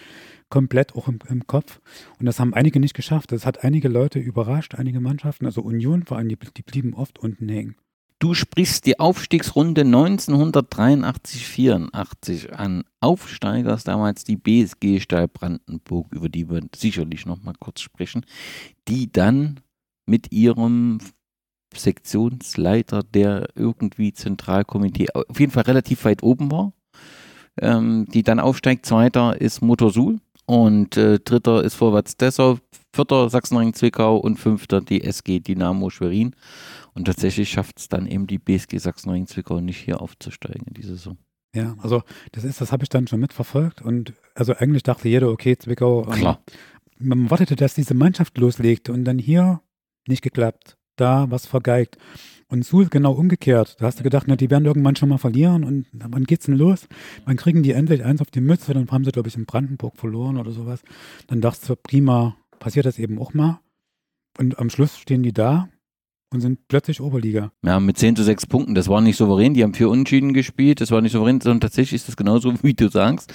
komplett 0.49 0.95
auch 0.95 1.07
im, 1.07 1.19
im 1.27 1.45
Kopf. 1.45 1.79
Und 2.19 2.25
das 2.25 2.39
haben 2.39 2.53
einige 2.53 2.79
nicht 2.79 2.93
geschafft. 2.93 3.31
Das 3.31 3.45
hat 3.45 3.63
einige 3.63 3.89
Leute 3.89 4.19
überrascht, 4.19 4.75
einige 4.75 5.01
Mannschaften, 5.01 5.45
also 5.45 5.61
Union 5.61 6.03
vor 6.03 6.17
allem, 6.17 6.29
die, 6.29 6.37
die 6.37 6.61
blieben 6.61 6.93
oft 6.93 7.19
unten 7.19 7.49
hängen. 7.49 7.75
Du 8.19 8.35
sprichst 8.35 8.85
die 8.85 9.01
Aufstiegsrunde 9.01 9.81
1983-84 9.81 12.51
an. 12.51 12.85
Aufsteigers 13.01 13.83
damals 13.83 14.23
die 14.23 14.37
BSG 14.37 15.01
Stahl 15.01 15.27
Brandenburg, 15.27 16.13
über 16.13 16.29
die 16.29 16.49
wir 16.49 16.61
sicherlich 16.73 17.25
noch 17.25 17.43
mal 17.43 17.55
kurz 17.59 17.81
sprechen, 17.81 18.25
die 18.87 19.11
dann 19.11 19.59
mit 20.05 20.31
ihrem 20.31 20.99
Sektionsleiter, 21.79 23.03
der 23.03 23.47
irgendwie 23.55 24.13
Zentralkomitee, 24.13 25.07
auf 25.13 25.39
jeden 25.39 25.51
Fall 25.51 25.63
relativ 25.63 26.05
weit 26.05 26.23
oben 26.23 26.51
war, 26.51 26.73
ähm, 27.59 28.05
die 28.13 28.23
dann 28.23 28.39
aufsteigt. 28.39 28.85
Zweiter 28.85 29.39
ist 29.39 29.61
Motorsul 29.61 30.19
und 30.45 30.97
äh, 30.97 31.19
dritter 31.19 31.63
ist 31.63 31.75
Vorwärts 31.75 32.17
Dessau, 32.17 32.57
vierter 32.93 33.29
Sachsenring 33.29 33.73
Zwickau 33.73 34.17
und 34.17 34.37
fünfter 34.37 34.81
die 34.81 35.03
SG 35.03 35.39
Dynamo 35.39 35.89
Schwerin. 35.89 36.35
Und 36.93 37.05
tatsächlich 37.05 37.49
schafft 37.49 37.79
es 37.79 37.89
dann 37.89 38.07
eben 38.07 38.27
die 38.27 38.37
BSG 38.37 38.77
Sachsenring-Zwickau 38.77 39.59
nicht 39.61 39.77
hier 39.77 40.01
aufzusteigen 40.01 40.67
in 40.67 40.73
diese 40.73 40.95
Saison. 40.95 41.17
Ja, 41.55 41.75
also 41.79 42.01
das 42.31 42.43
ist, 42.43 42.61
das 42.61 42.71
habe 42.71 42.83
ich 42.83 42.89
dann 42.89 43.07
schon 43.07 43.19
mitverfolgt 43.19 43.81
und 43.81 44.13
also 44.33 44.55
eigentlich 44.55 44.83
dachte 44.83 45.07
jeder, 45.07 45.29
okay, 45.29 45.57
Zwickau. 45.57 46.05
Ähm, 46.05 46.11
Klar. 46.13 46.43
man 46.97 47.29
wartete, 47.29 47.55
dass 47.55 47.75
diese 47.75 47.93
Mannschaft 47.93 48.37
loslegt 48.37 48.89
und 48.89 49.05
dann 49.05 49.19
hier 49.19 49.61
nicht 50.07 50.23
geklappt, 50.23 50.77
da 50.95 51.29
was 51.29 51.45
vergeigt. 51.45 51.97
Und 52.47 52.65
Suhl 52.65 52.87
genau 52.87 53.13
umgekehrt. 53.13 53.77
Da 53.79 53.87
hast 53.87 53.99
du 53.99 54.03
gedacht, 54.03 54.25
na, 54.27 54.35
die 54.35 54.51
werden 54.51 54.65
irgendwann 54.65 54.95
schon 54.95 55.09
mal 55.09 55.17
verlieren 55.17 55.63
und 55.63 55.87
wann 55.91 56.25
geht's 56.25 56.45
denn 56.45 56.55
los? 56.55 56.87
Wann 57.25 57.35
kriegen 57.35 57.63
die 57.63 57.71
endlich 57.71 58.03
eins 58.03 58.21
auf 58.21 58.29
die 58.29 58.41
Mütze? 58.41 58.73
Dann 58.73 58.89
haben 58.91 59.03
sie, 59.03 59.11
glaube 59.11 59.27
ich, 59.27 59.35
in 59.35 59.45
Brandenburg 59.45 59.97
verloren 59.97 60.37
oder 60.37 60.51
sowas. 60.51 60.83
Dann 61.27 61.41
dachte 61.41 61.73
ich, 61.73 61.81
prima, 61.81 62.35
passiert 62.59 62.85
das 62.85 62.99
eben 62.99 63.17
auch 63.17 63.33
mal. 63.33 63.59
Und 64.37 64.59
am 64.59 64.69
Schluss 64.69 64.97
stehen 64.97 65.23
die 65.23 65.33
da 65.33 65.69
und 66.33 66.41
sind 66.41 66.67
plötzlich 66.67 67.01
Oberliga. 67.01 67.51
Ja, 67.63 67.79
mit 67.79 67.97
10 67.97 68.15
zu 68.15 68.23
6 68.23 68.47
Punkten. 68.47 68.75
Das 68.75 68.87
war 68.87 69.01
nicht 69.01 69.17
souverän. 69.17 69.53
Die 69.53 69.63
haben 69.63 69.73
vier 69.73 69.89
Unentschieden 69.89 70.33
gespielt. 70.33 70.81
Das 70.81 70.91
war 70.91 71.01
nicht 71.01 71.11
souverän, 71.11 71.39
sondern 71.39 71.61
tatsächlich 71.61 72.01
ist 72.01 72.07
das 72.07 72.17
genauso, 72.17 72.53
wie 72.63 72.73
du 72.73 72.89
sagst. 72.89 73.33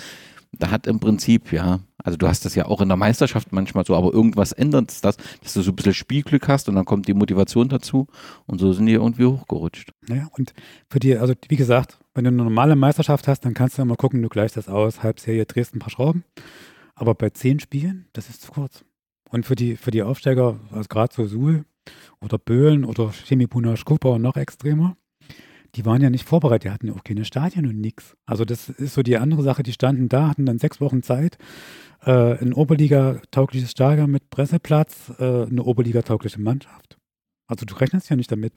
Da 0.53 0.71
hat 0.71 0.87
im 0.87 0.99
Prinzip, 0.99 1.53
ja, 1.53 1.81
also 2.03 2.17
du 2.17 2.27
hast 2.27 2.45
das 2.45 2.55
ja 2.55 2.67
auch 2.67 2.81
in 2.81 2.89
der 2.89 2.97
Meisterschaft 2.97 3.53
manchmal 3.53 3.85
so, 3.85 3.95
aber 3.95 4.13
irgendwas 4.13 4.53
ändert 4.53 5.05
das, 5.05 5.17
dass 5.43 5.53
du 5.53 5.63
so 5.63 5.73
ein 5.73 5.77
bisschen 5.77 5.95
Spielglück 5.95 6.49
hast 6.49 6.69
und 6.69 6.75
dann 6.75 6.85
kommt 6.85 7.07
die 7.07 7.15
Motivation 7.15 7.69
dazu 7.69 8.07
und 8.47 8.59
so 8.59 8.73
sind 8.73 8.87
die 8.87 8.95
irgendwie 8.95 9.27
hochgerutscht. 9.27 9.93
Naja, 10.09 10.29
und 10.39 10.55
für 10.89 11.01
die, 11.01 11.17
also 11.17 11.35
wie 11.49 11.57
gesagt, 11.57 11.99
wenn 12.15 12.25
du 12.25 12.29
eine 12.29 12.43
normale 12.43 12.77
Meisterschaft 12.77 13.29
hast, 13.29 13.45
dann 13.45 13.55
kannst 13.55 13.79
du 13.79 13.83
immer 13.83 13.97
gucken, 13.97 14.23
du 14.23 14.29
gleichst 14.29 14.57
das 14.57 14.69
aus, 14.69 15.03
Halbserie 15.03 15.45
drehst 15.45 15.75
ein 15.75 15.81
paar 15.81 15.91
Schrauben. 15.91 16.25
Aber 16.95 17.15
bei 17.15 17.31
zehn 17.31 17.61
Spielen, 17.61 18.07
das 18.13 18.29
ist 18.29 18.43
zu 18.43 18.53
kurz. 18.53 18.85
Und 19.31 19.47
für 19.47 19.55
die, 19.55 19.77
für 19.77 19.91
die 19.91 20.03
Aufsteiger, 20.03 20.59
also 20.73 20.89
gerade 20.89 21.15
so 21.15 21.27
Suhl, 21.27 21.65
oder 22.21 22.39
Böhlen 22.39 22.85
oder 22.85 23.11
Chemipuna 23.11 23.77
Skupa 23.77 24.19
noch 24.19 24.37
extremer. 24.37 24.97
Die 25.75 25.85
waren 25.85 26.01
ja 26.01 26.11
nicht 26.11 26.25
vorbereitet, 26.25 26.65
die 26.65 26.71
hatten 26.71 26.87
ja 26.89 26.95
auch 26.95 27.05
keine 27.05 27.25
Stadien 27.25 27.67
und 27.67 27.81
nichts. 27.81 28.17
Also 28.25 28.45
das 28.45 28.69
ist 28.69 28.95
so 28.95 29.03
die 29.03 29.19
andere 29.19 29.43
Sache, 29.43 29.63
die 29.63 29.73
standen 29.73 30.09
da, 30.09 30.29
hatten 30.29 30.47
dann 30.47 30.59
sechs 30.59 30.81
Wochen 30.81 31.03
Zeit, 31.03 31.39
äh, 32.03 32.39
ein 32.39 32.55
Oberliga-taugliches 32.55 33.71
Stadion 33.71 34.11
mit 34.11 34.31
Presseplatz, 34.31 35.13
äh, 35.19 35.47
eine 35.47 35.63
Oberliga-taugliche 35.63 36.41
Mannschaft. 36.41 36.99
Also 37.47 37.67
du 37.67 37.75
rechnest 37.75 38.09
ja 38.09 38.17
nicht 38.17 38.33
damit. 38.33 38.55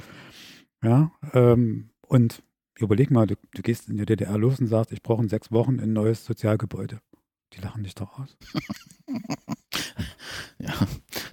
Ja, 0.83 1.11
ähm, 1.33 1.91
und 2.07 2.43
überleg 2.77 3.11
mal, 3.11 3.27
du, 3.27 3.35
du, 3.53 3.61
gehst 3.61 3.89
in 3.89 3.97
der 3.97 4.05
DDR 4.05 4.37
los 4.37 4.59
und 4.59 4.67
sagst, 4.67 4.91
ich 4.91 5.03
brauche 5.03 5.21
in 5.21 5.29
sechs 5.29 5.51
Wochen 5.51 5.79
ein 5.79 5.93
neues 5.93 6.25
Sozialgebäude. 6.25 6.99
Die 7.53 7.61
lachen 7.61 7.83
dich 7.83 7.95
doch 7.95 8.19
aus. 8.19 8.37
ja, 10.59 10.73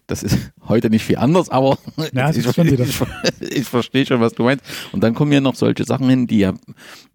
Das 0.07 0.23
ist 0.23 0.53
heute 0.63 0.91
nicht 0.91 1.05
viel 1.05 1.17
anders, 1.17 1.49
aber 1.49 1.79
ja, 2.13 2.31
ich, 2.31 2.47
ich, 2.59 3.01
ich, 3.41 3.65
verstehe 3.69 4.07
schon, 4.07 4.21
was 4.21 4.35
du 4.35 4.45
meinst. 4.45 4.65
Und 4.93 5.03
dann 5.03 5.15
kommen 5.15 5.33
ja 5.33 5.41
noch 5.41 5.55
solche 5.55 5.85
Sachen 5.85 6.09
hin, 6.09 6.27
die 6.27 6.41
ja, 6.41 6.55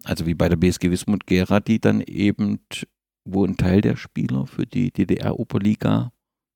also 0.04 0.26
wie 0.26 0.34
bei 0.34 0.48
der 0.48 0.56
BSG 0.56 0.90
Wismut 0.90 1.26
Gera, 1.26 1.60
die 1.60 1.80
dann 1.80 2.00
eben, 2.00 2.60
wo 3.24 3.44
ein 3.44 3.56
Teil 3.56 3.80
der 3.80 3.96
Spieler 3.96 4.46
für 4.46 4.66
die 4.66 4.90
DDR-Oberliga 4.90 6.12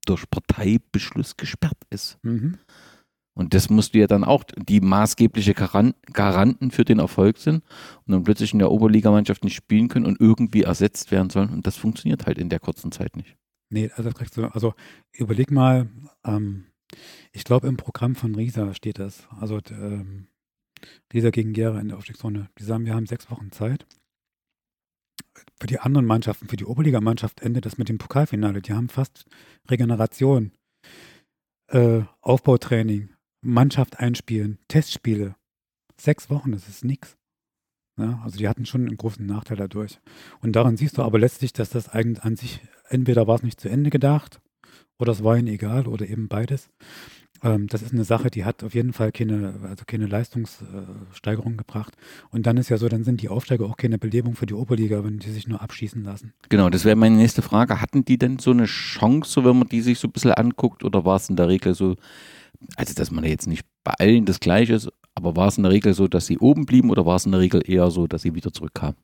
durch 0.06 0.28
Parteibeschluss 0.30 1.36
gesperrt 1.36 1.78
ist. 1.90 2.18
Mhm. 2.22 2.58
Und 3.38 3.54
das 3.54 3.70
musst 3.70 3.94
du 3.94 4.00
ja 4.00 4.08
dann 4.08 4.24
auch, 4.24 4.42
die 4.56 4.80
maßgebliche 4.80 5.54
Garanten 5.54 6.72
für 6.72 6.84
den 6.84 6.98
Erfolg 6.98 7.38
sind 7.38 7.62
und 8.04 8.12
dann 8.12 8.24
plötzlich 8.24 8.52
in 8.52 8.58
der 8.58 8.72
Oberligamannschaft 8.72 9.44
nicht 9.44 9.54
spielen 9.54 9.86
können 9.86 10.06
und 10.06 10.20
irgendwie 10.20 10.62
ersetzt 10.62 11.12
werden 11.12 11.30
sollen. 11.30 11.50
Und 11.50 11.64
das 11.64 11.76
funktioniert 11.76 12.26
halt 12.26 12.38
in 12.38 12.48
der 12.48 12.58
kurzen 12.58 12.90
Zeit 12.90 13.16
nicht. 13.16 13.36
Nee, 13.70 13.90
also, 13.94 14.10
also 14.50 14.74
überleg 15.12 15.50
mal, 15.50 15.88
ähm, 16.24 16.66
ich 17.32 17.44
glaube 17.44 17.68
im 17.68 17.76
Programm 17.76 18.14
von 18.14 18.34
Riesa 18.34 18.74
steht 18.74 18.98
das. 18.98 19.28
Also 19.38 19.60
ähm, 19.70 20.28
Riesa 21.12 21.30
gegen 21.30 21.52
Gera 21.52 21.80
in 21.80 21.88
der 21.88 21.98
Aufstiegszone. 21.98 22.48
Die 22.58 22.64
sagen, 22.64 22.86
wir 22.86 22.94
haben 22.94 23.06
sechs 23.06 23.30
Wochen 23.30 23.52
Zeit. 23.52 23.86
Für 25.60 25.66
die 25.66 25.80
anderen 25.80 26.06
Mannschaften, 26.06 26.48
für 26.48 26.56
die 26.56 26.64
Oberligamannschaft 26.64 27.40
endet 27.40 27.66
das 27.66 27.78
mit 27.78 27.88
dem 27.88 27.98
Pokalfinale. 27.98 28.62
Die 28.62 28.72
haben 28.72 28.88
fast 28.88 29.26
Regeneration, 29.68 30.52
äh, 31.68 32.02
Aufbautraining, 32.20 33.10
Mannschaft 33.40 33.98
einspielen, 33.98 34.58
Testspiele. 34.68 35.36
Sechs 36.00 36.30
Wochen, 36.30 36.52
das 36.52 36.68
ist 36.68 36.84
nichts. 36.84 37.16
Ja, 37.98 38.20
also 38.22 38.38
die 38.38 38.48
hatten 38.48 38.64
schon 38.64 38.86
einen 38.86 38.96
großen 38.96 39.26
Nachteil 39.26 39.56
dadurch. 39.56 40.00
Und 40.40 40.52
daran 40.54 40.76
siehst 40.76 40.98
du 40.98 41.02
aber 41.02 41.18
letztlich, 41.18 41.52
dass 41.52 41.70
das 41.70 41.88
eigentlich 41.88 42.22
an 42.24 42.36
sich, 42.36 42.60
entweder 42.88 43.26
war 43.26 43.36
es 43.36 43.42
nicht 43.42 43.60
zu 43.60 43.68
Ende 43.68 43.90
gedacht 43.90 44.40
oder 44.98 45.12
es 45.12 45.22
war 45.22 45.36
ihnen 45.36 45.48
egal 45.48 45.86
oder 45.86 46.08
eben 46.08 46.28
beides. 46.28 46.70
Ähm, 47.42 47.68
das 47.68 47.82
ist 47.82 47.92
eine 47.92 48.04
Sache, 48.04 48.30
die 48.30 48.44
hat 48.44 48.64
auf 48.64 48.74
jeden 48.74 48.92
Fall 48.92 49.12
keine, 49.12 49.54
also 49.62 49.84
keine 49.86 50.06
Leistungssteigerung 50.06 51.56
gebracht. 51.56 51.94
Und 52.30 52.46
dann 52.46 52.56
ist 52.56 52.68
ja 52.68 52.78
so, 52.78 52.88
dann 52.88 53.04
sind 53.04 53.22
die 53.22 53.28
Aufsteiger 53.28 53.66
auch 53.66 53.76
keine 53.76 53.98
Belebung 53.98 54.34
für 54.34 54.46
die 54.46 54.54
Oberliga, 54.54 55.04
wenn 55.04 55.18
die 55.18 55.30
sich 55.30 55.46
nur 55.46 55.62
abschießen 55.62 56.02
lassen. 56.02 56.32
Genau, 56.48 56.68
das 56.70 56.84
wäre 56.84 56.96
meine 56.96 57.16
nächste 57.16 57.42
Frage. 57.42 57.80
Hatten 57.80 58.04
die 58.04 58.18
denn 58.18 58.38
so 58.38 58.50
eine 58.50 58.64
Chance, 58.64 59.44
wenn 59.44 59.58
man 59.58 59.68
die 59.68 59.82
sich 59.82 59.98
so 59.98 60.08
ein 60.08 60.12
bisschen 60.12 60.32
anguckt, 60.32 60.84
oder 60.84 61.04
war 61.04 61.16
es 61.16 61.28
in 61.28 61.36
der 61.36 61.48
Regel 61.48 61.74
so, 61.74 61.96
also 62.76 62.94
dass 62.94 63.10
man 63.10 63.24
jetzt 63.24 63.46
nicht 63.46 63.64
bei 63.84 63.92
allen 63.98 64.24
das 64.24 64.40
Gleiche 64.40 64.74
ist, 64.74 64.90
aber 65.18 65.34
war 65.36 65.48
es 65.48 65.56
in 65.56 65.64
der 65.64 65.72
Regel 65.72 65.94
so, 65.94 66.06
dass 66.06 66.26
sie 66.26 66.38
oben 66.38 66.64
blieben 66.64 66.90
oder 66.90 67.04
war 67.04 67.16
es 67.16 67.26
in 67.26 67.32
der 67.32 67.40
Regel 67.40 67.60
eher 67.68 67.90
so, 67.90 68.06
dass 68.06 68.22
sie 68.22 68.34
wieder 68.34 68.52
zurückkamen? 68.52 68.96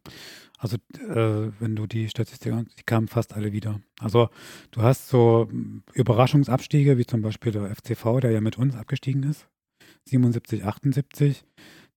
Also 0.58 0.76
äh, 0.94 1.50
wenn 1.58 1.74
du 1.74 1.86
die 1.86 2.08
Statistik 2.08 2.54
die 2.78 2.82
kamen 2.86 3.08
fast 3.08 3.34
alle 3.34 3.52
wieder. 3.52 3.80
Also 3.98 4.30
du 4.70 4.82
hast 4.82 5.08
so 5.08 5.48
hm, 5.50 5.82
Überraschungsabstiege, 5.92 6.96
wie 6.96 7.04
zum 7.04 7.20
Beispiel 7.20 7.52
der 7.52 7.74
FCV, 7.74 8.20
der 8.20 8.30
ja 8.30 8.40
mit 8.40 8.56
uns 8.56 8.76
abgestiegen 8.76 9.24
ist, 9.24 9.48
77, 10.04 10.64
78. 10.64 11.44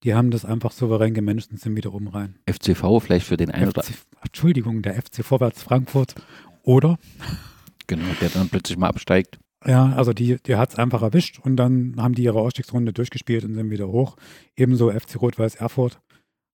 Die 0.03 0.13
haben 0.13 0.31
das 0.31 0.45
einfach 0.45 0.71
souverän 0.71 1.13
gemanagt 1.13 1.51
und 1.51 1.59
sind 1.59 1.75
wieder 1.75 1.93
oben 1.93 2.07
rein. 2.07 2.39
FCV 2.49 2.99
vielleicht 2.99 3.25
für 3.27 3.37
den 3.37 3.51
einen 3.51 3.69
oder 3.69 3.83
Entschuldigung, 4.21 4.81
der 4.81 4.95
FC 4.95 5.23
Vorwärts 5.23 5.61
Frankfurt 5.63 6.15
oder? 6.63 6.97
Genau, 7.87 8.05
der 8.19 8.29
dann 8.29 8.49
plötzlich 8.49 8.77
mal 8.77 8.89
absteigt. 8.89 9.39
Ja, 9.67 9.91
also 9.91 10.13
die, 10.13 10.37
die 10.41 10.55
hat 10.55 10.71
es 10.71 10.79
einfach 10.79 11.01
erwischt 11.01 11.39
und 11.39 11.57
dann 11.57 11.95
haben 11.97 12.15
die 12.15 12.23
ihre 12.23 12.39
Ausstiegsrunde 12.39 12.93
durchgespielt 12.93 13.43
und 13.43 13.53
sind 13.53 13.69
wieder 13.69 13.89
hoch. 13.89 14.15
Ebenso 14.55 14.89
FC 14.89 15.21
Rot-Weiß 15.21 15.55
Erfurt, 15.55 15.99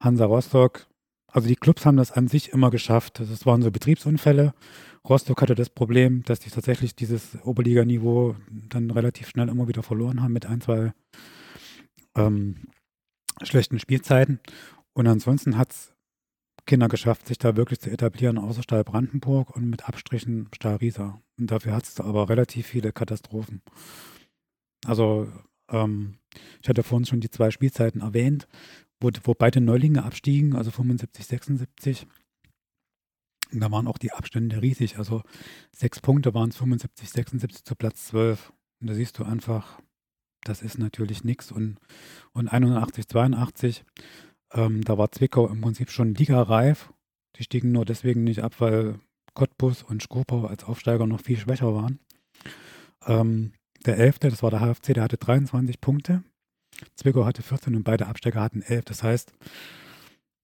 Hansa 0.03 0.25
Rostock. 0.25 0.87
Also 1.31 1.47
die 1.47 1.55
Clubs 1.55 1.85
haben 1.85 1.97
das 1.97 2.11
an 2.11 2.27
sich 2.27 2.51
immer 2.51 2.71
geschafft. 2.71 3.19
Das 3.19 3.45
waren 3.45 3.61
so 3.61 3.69
Betriebsunfälle. 3.69 4.55
Rostock 5.07 5.43
hatte 5.43 5.53
das 5.53 5.69
Problem, 5.69 6.23
dass 6.23 6.39
die 6.39 6.49
tatsächlich 6.49 6.95
dieses 6.95 7.37
Oberliganiveau 7.43 8.35
dann 8.69 8.89
relativ 8.89 9.29
schnell 9.29 9.49
immer 9.49 9.67
wieder 9.67 9.83
verloren 9.83 10.23
haben 10.23 10.33
mit 10.33 10.47
ein, 10.47 10.61
zwei 10.61 10.93
ähm, 12.15 12.67
schlechten 13.43 13.77
Spielzeiten. 13.77 14.39
Und 14.93 15.05
ansonsten 15.05 15.57
hat 15.57 15.71
es 15.71 15.93
Kinder 16.65 16.87
geschafft, 16.87 17.27
sich 17.27 17.37
da 17.37 17.55
wirklich 17.57 17.79
zu 17.79 17.91
etablieren, 17.91 18.39
außer 18.39 18.63
Stahl 18.63 18.83
Brandenburg 18.83 19.55
und 19.55 19.69
mit 19.69 19.87
Abstrichen 19.87 20.49
Stahl 20.53 20.77
Riesa. 20.77 21.21
Und 21.37 21.51
dafür 21.51 21.73
hat 21.73 21.85
es 21.85 21.99
aber 21.99 22.29
relativ 22.29 22.67
viele 22.67 22.91
Katastrophen. 22.91 23.61
Also, 24.85 25.31
ähm, 25.69 26.17
ich 26.61 26.69
hatte 26.69 26.83
vorhin 26.83 27.05
schon 27.05 27.21
die 27.21 27.29
zwei 27.29 27.51
Spielzeiten 27.51 28.01
erwähnt, 28.01 28.47
wo, 28.99 29.09
wo 29.23 29.33
beide 29.33 29.61
Neulinge 29.61 30.03
abstiegen, 30.03 30.55
also 30.55 30.71
75, 30.71 31.25
76. 31.25 32.07
Und 33.51 33.59
da 33.59 33.71
waren 33.71 33.87
auch 33.87 33.97
die 33.97 34.11
Abstände 34.11 34.61
riesig. 34.61 34.97
Also 34.97 35.21
sechs 35.71 35.99
Punkte 35.99 36.33
waren 36.33 36.49
es 36.49 36.57
75, 36.57 37.09
76 37.09 37.63
zu 37.63 37.75
Platz 37.75 38.07
12. 38.07 38.51
Und 38.81 38.89
da 38.89 38.93
siehst 38.95 39.19
du 39.19 39.23
einfach, 39.23 39.79
das 40.43 40.61
ist 40.61 40.79
natürlich 40.79 41.23
nichts. 41.23 41.51
Und, 41.51 41.77
und 42.33 42.47
81, 42.47 43.07
82 43.07 43.85
ähm, 44.53 44.83
da 44.83 44.97
war 44.97 45.11
Zwickau 45.11 45.47
im 45.47 45.61
Prinzip 45.61 45.89
schon 45.89 46.13
ligareif. 46.13 46.93
Die 47.35 47.43
stiegen 47.43 47.71
nur 47.71 47.85
deswegen 47.85 48.23
nicht 48.23 48.43
ab, 48.43 48.55
weil 48.59 48.99
Cottbus 49.33 49.83
und 49.83 50.01
Skopau 50.01 50.45
als 50.45 50.63
Aufsteiger 50.63 51.07
noch 51.07 51.21
viel 51.21 51.37
schwächer 51.37 51.73
waren. 51.73 51.99
Ähm, 53.05 53.53
der 53.85 53.97
Elfte, 53.97 54.29
das 54.29 54.43
war 54.43 54.51
der 54.51 54.61
HFC, 54.61 54.93
der 54.93 55.03
hatte 55.03 55.17
23 55.17 55.81
Punkte. 55.81 56.23
Zwickau 56.95 57.25
hatte 57.25 57.41
14 57.41 57.75
und 57.75 57.83
beide 57.83 58.07
Absteiger 58.07 58.41
hatten 58.41 58.61
11. 58.61 58.85
Das 58.85 59.03
heißt, 59.03 59.33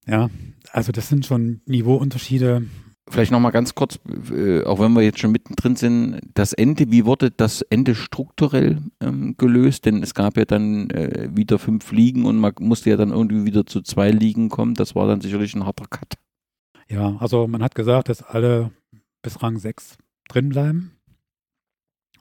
ja, 0.08 0.30
also 0.72 0.92
das 0.92 1.10
sind 1.10 1.26
schon 1.26 1.62
Niveauunterschiede. 1.66 2.64
Vielleicht 3.10 3.32
nochmal 3.32 3.52
ganz 3.52 3.74
kurz, 3.74 4.00
äh, 4.32 4.64
auch 4.64 4.80
wenn 4.80 4.94
wir 4.94 5.02
jetzt 5.02 5.20
schon 5.20 5.32
mittendrin 5.32 5.76
sind, 5.76 6.20
das 6.36 6.54
Ende, 6.54 6.92
wie 6.92 7.06
wurde 7.06 7.32
das 7.32 7.64
Ende 7.64 7.96
strukturell 7.96 8.84
ähm, 9.02 9.36
gelöst? 9.36 9.86
Denn 9.86 10.04
es 10.04 10.14
gab 10.14 10.38
ja 10.38 10.46
dann 10.46 10.92
äh, 10.92 11.30
wieder 11.34 11.58
fünf 11.58 11.92
Ligen 11.92 12.26
und 12.26 12.38
man 12.38 12.54
musste 12.60 12.92
ja 12.92 12.98
dann 12.98 13.12
irgendwie 13.12 13.46
wieder 13.46 13.66
zu 13.66 13.82
zwei 13.82 14.12
Ligen 14.12 14.50
kommen. 14.50 14.76
Das 14.76 14.96
war 14.96 15.08
dann 15.08 15.22
sicherlich 15.22 15.56
ein 15.56 15.66
harter 15.66 15.86
Cut. 15.90 16.20
Ja, 16.88 17.18
also 17.20 17.48
man 17.48 17.64
hat 17.64 17.74
gesagt, 17.74 18.10
dass 18.10 18.22
alle 18.22 18.72
bis 19.22 19.42
Rang 19.42 19.58
6 19.58 19.98
drin 20.28 20.50
bleiben. 20.50 20.96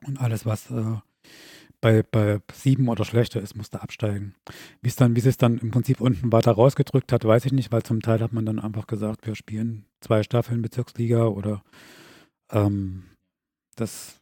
Und 0.06 0.20
alles, 0.20 0.46
was 0.46 0.70
äh, 0.70 0.96
bei, 1.80 2.02
bei 2.02 2.40
sieben 2.52 2.88
oder 2.88 3.04
schlechter 3.04 3.40
ist, 3.40 3.56
musste 3.56 3.82
absteigen. 3.82 4.34
Wie 4.82 4.90
dann, 4.90 5.14
es 5.16 5.36
dann 5.36 5.58
im 5.58 5.70
Prinzip 5.70 6.00
unten 6.00 6.32
weiter 6.32 6.52
rausgedrückt 6.52 7.12
hat, 7.12 7.24
weiß 7.24 7.44
ich 7.46 7.52
nicht, 7.52 7.70
weil 7.70 7.82
zum 7.82 8.00
Teil 8.00 8.20
hat 8.20 8.32
man 8.32 8.46
dann 8.46 8.58
einfach 8.58 8.86
gesagt, 8.86 9.26
wir 9.26 9.34
spielen 9.34 9.84
zwei 10.00 10.22
Staffeln 10.22 10.62
Bezirksliga 10.62 11.26
oder 11.26 11.62
ähm, 12.50 13.04
das 13.76 14.20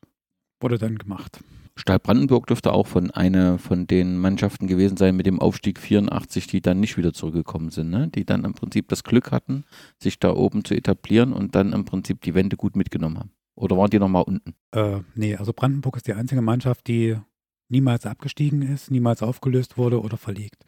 wurde 0.60 0.78
dann 0.78 0.98
gemacht. 0.98 1.40
Stahl 1.78 1.98
Brandenburg 1.98 2.46
dürfte 2.46 2.72
auch 2.72 2.86
von 2.86 3.10
einer 3.10 3.58
von 3.58 3.86
den 3.86 4.16
Mannschaften 4.16 4.66
gewesen 4.66 4.96
sein 4.96 5.14
mit 5.14 5.26
dem 5.26 5.40
Aufstieg 5.40 5.78
84, 5.78 6.46
die 6.46 6.62
dann 6.62 6.80
nicht 6.80 6.96
wieder 6.96 7.12
zurückgekommen 7.12 7.70
sind, 7.70 7.90
ne? 7.90 8.08
die 8.08 8.24
dann 8.24 8.44
im 8.44 8.54
Prinzip 8.54 8.88
das 8.88 9.04
Glück 9.04 9.30
hatten, 9.30 9.64
sich 9.98 10.18
da 10.18 10.34
oben 10.34 10.64
zu 10.64 10.74
etablieren 10.74 11.34
und 11.34 11.54
dann 11.54 11.74
im 11.74 11.84
Prinzip 11.84 12.22
die 12.22 12.34
Wende 12.34 12.56
gut 12.56 12.76
mitgenommen 12.76 13.18
haben. 13.18 13.30
Oder 13.54 13.76
waren 13.76 13.90
die 13.90 13.98
nochmal 13.98 14.22
unten? 14.22 14.54
Äh, 14.72 15.00
nee, 15.14 15.36
also 15.36 15.52
Brandenburg 15.52 15.96
ist 15.96 16.06
die 16.06 16.14
einzige 16.14 16.42
Mannschaft, 16.42 16.86
die 16.86 17.16
niemals 17.68 18.06
abgestiegen 18.06 18.62
ist, 18.62 18.90
niemals 18.90 19.22
aufgelöst 19.22 19.76
wurde 19.76 20.00
oder 20.00 20.16
verlegt. 20.16 20.66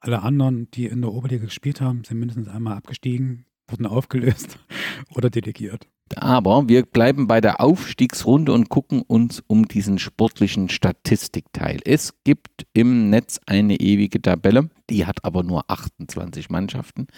Alle 0.00 0.22
anderen, 0.22 0.70
die 0.72 0.86
in 0.86 1.02
der 1.02 1.12
Oberliga 1.12 1.44
gespielt 1.44 1.80
haben, 1.80 2.04
sind 2.04 2.18
mindestens 2.18 2.48
einmal 2.48 2.76
abgestiegen, 2.76 3.46
wurden 3.68 3.86
aufgelöst 3.86 4.58
oder 5.14 5.30
delegiert. 5.30 5.88
Aber 6.14 6.68
wir 6.68 6.86
bleiben 6.86 7.26
bei 7.26 7.40
der 7.40 7.60
Aufstiegsrunde 7.60 8.52
und 8.52 8.68
gucken 8.68 9.02
uns 9.02 9.42
um 9.48 9.66
diesen 9.66 9.98
sportlichen 9.98 10.68
Statistikteil. 10.68 11.80
Es 11.84 12.14
gibt 12.22 12.66
im 12.74 13.10
Netz 13.10 13.40
eine 13.46 13.80
ewige 13.80 14.22
Tabelle, 14.22 14.70
die 14.88 15.04
hat 15.04 15.24
aber 15.24 15.42
nur 15.42 15.64
28 15.68 16.48
Mannschaften. 16.48 17.08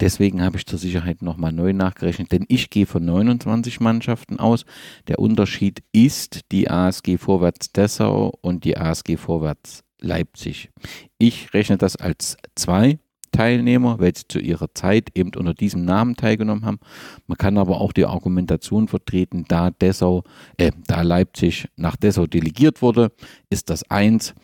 Deswegen 0.00 0.42
habe 0.42 0.58
ich 0.58 0.66
zur 0.66 0.78
Sicherheit 0.78 1.22
nochmal 1.22 1.52
neu 1.52 1.72
nachgerechnet, 1.72 2.30
denn 2.30 2.44
ich 2.48 2.68
gehe 2.68 2.86
von 2.86 3.04
29 3.04 3.80
Mannschaften 3.80 4.38
aus. 4.38 4.66
Der 5.08 5.18
Unterschied 5.18 5.82
ist 5.92 6.40
die 6.52 6.68
ASG 6.68 7.16
Vorwärts 7.16 7.72
Dessau 7.72 8.34
und 8.42 8.64
die 8.64 8.76
ASG 8.76 9.16
Vorwärts 9.16 9.82
Leipzig. 9.98 10.70
Ich 11.16 11.54
rechne 11.54 11.78
das 11.78 11.96
als 11.96 12.36
zwei 12.54 12.98
Teilnehmer, 13.30 13.98
weil 13.98 14.14
sie 14.16 14.28
zu 14.28 14.38
ihrer 14.38 14.72
Zeit 14.74 15.10
eben 15.14 15.30
unter 15.36 15.54
diesem 15.54 15.84
Namen 15.84 16.16
teilgenommen 16.16 16.64
haben. 16.64 16.78
Man 17.26 17.38
kann 17.38 17.58
aber 17.58 17.80
auch 17.80 17.92
die 17.92 18.06
Argumentation 18.06 18.88
vertreten, 18.88 19.44
da 19.48 19.70
Dessau, 19.70 20.24
äh, 20.56 20.72
da 20.86 21.02
Leipzig 21.02 21.68
nach 21.76 21.96
Dessau 21.96 22.26
delegiert 22.26 22.82
wurde, 22.82 23.12
ist 23.50 23.70
das 23.70 23.88
eins. 23.90 24.34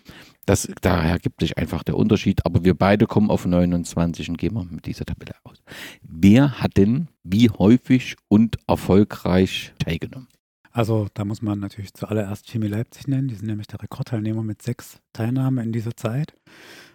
Das, 0.45 0.69
daher 0.81 1.19
gibt 1.21 1.41
sich 1.41 1.57
einfach 1.57 1.85
der 1.85 1.97
Unterschied, 1.97 2.45
aber 2.45 2.65
wir 2.65 2.75
beide 2.75 3.07
kommen 3.07 3.31
auf 3.31 3.47
29 3.47 4.29
und 4.29 4.39
gehen 4.39 4.55
mal 4.55 4.65
mit 4.65 4.87
dieser 4.87 5.05
Tabelle 5.05 5.35
aus. 5.45 5.63
Wer 6.03 6.61
hat 6.61 6.77
denn 6.77 7.09
wie 7.23 7.49
häufig 7.49 8.17
und 8.29 8.59
erfolgreich 8.67 9.73
teilgenommen? 9.79 10.27
Also 10.73 11.09
da 11.15 11.25
muss 11.25 11.43
man 11.43 11.61
natürlich 11.61 11.93
zuallererst 11.93 12.49
Chemie 12.51 12.67
Leipzig 12.67 13.07
nennen. 13.07 13.29
Die 13.29 13.35
sind 13.35 13.47
nämlich 13.47 13.67
der 13.67 13.83
Rekordteilnehmer 13.83 14.43
mit 14.43 14.63
sechs 14.63 15.01
Teilnahmen 15.13 15.65
in 15.65 15.73
dieser 15.73 15.97
Zeit. 15.97 16.35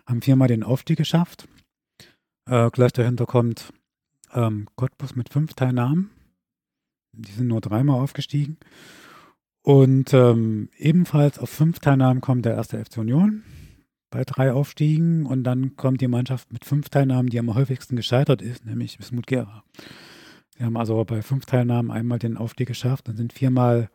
Haben 0.07 0.21
viermal 0.21 0.47
den 0.47 0.63
Aufstieg 0.63 0.97
geschafft. 0.97 1.47
Äh, 2.47 2.69
gleich 2.71 2.93
dahinter 2.93 3.25
kommt 3.25 3.73
ähm, 4.33 4.67
Cottbus 4.75 5.15
mit 5.15 5.29
fünf 5.29 5.53
Teilnahmen. 5.53 6.11
Die 7.11 7.31
sind 7.31 7.47
nur 7.47 7.61
dreimal 7.61 7.99
aufgestiegen. 7.99 8.57
Und 9.61 10.13
ähm, 10.13 10.69
ebenfalls 10.77 11.39
auf 11.39 11.49
fünf 11.49 11.79
Teilnahmen 11.79 12.21
kommt 12.21 12.45
der 12.45 12.55
erste 12.55 12.83
FC 12.83 12.97
Union 12.99 13.43
bei 14.09 14.23
drei 14.23 14.53
Aufstiegen 14.53 15.25
und 15.25 15.43
dann 15.43 15.75
kommt 15.75 15.99
die 15.99 16.07
Mannschaft 16.07 16.53
mit 16.53 16.63
fünf 16.63 16.87
Teilnahmen, 16.87 17.29
die 17.29 17.39
am 17.39 17.53
häufigsten 17.53 17.97
gescheitert 17.97 18.41
ist, 18.41 18.65
nämlich 18.65 18.97
Wismut 18.99 19.27
Gera. 19.27 19.63
Sie 20.57 20.63
haben 20.63 20.77
also 20.77 21.03
bei 21.03 21.21
fünf 21.21 21.45
Teilnahmen 21.45 21.91
einmal 21.91 22.17
den 22.17 22.37
Aufstieg 22.37 22.69
geschafft 22.69 23.09
und 23.09 23.17
sind 23.17 23.33
viermal 23.33 23.89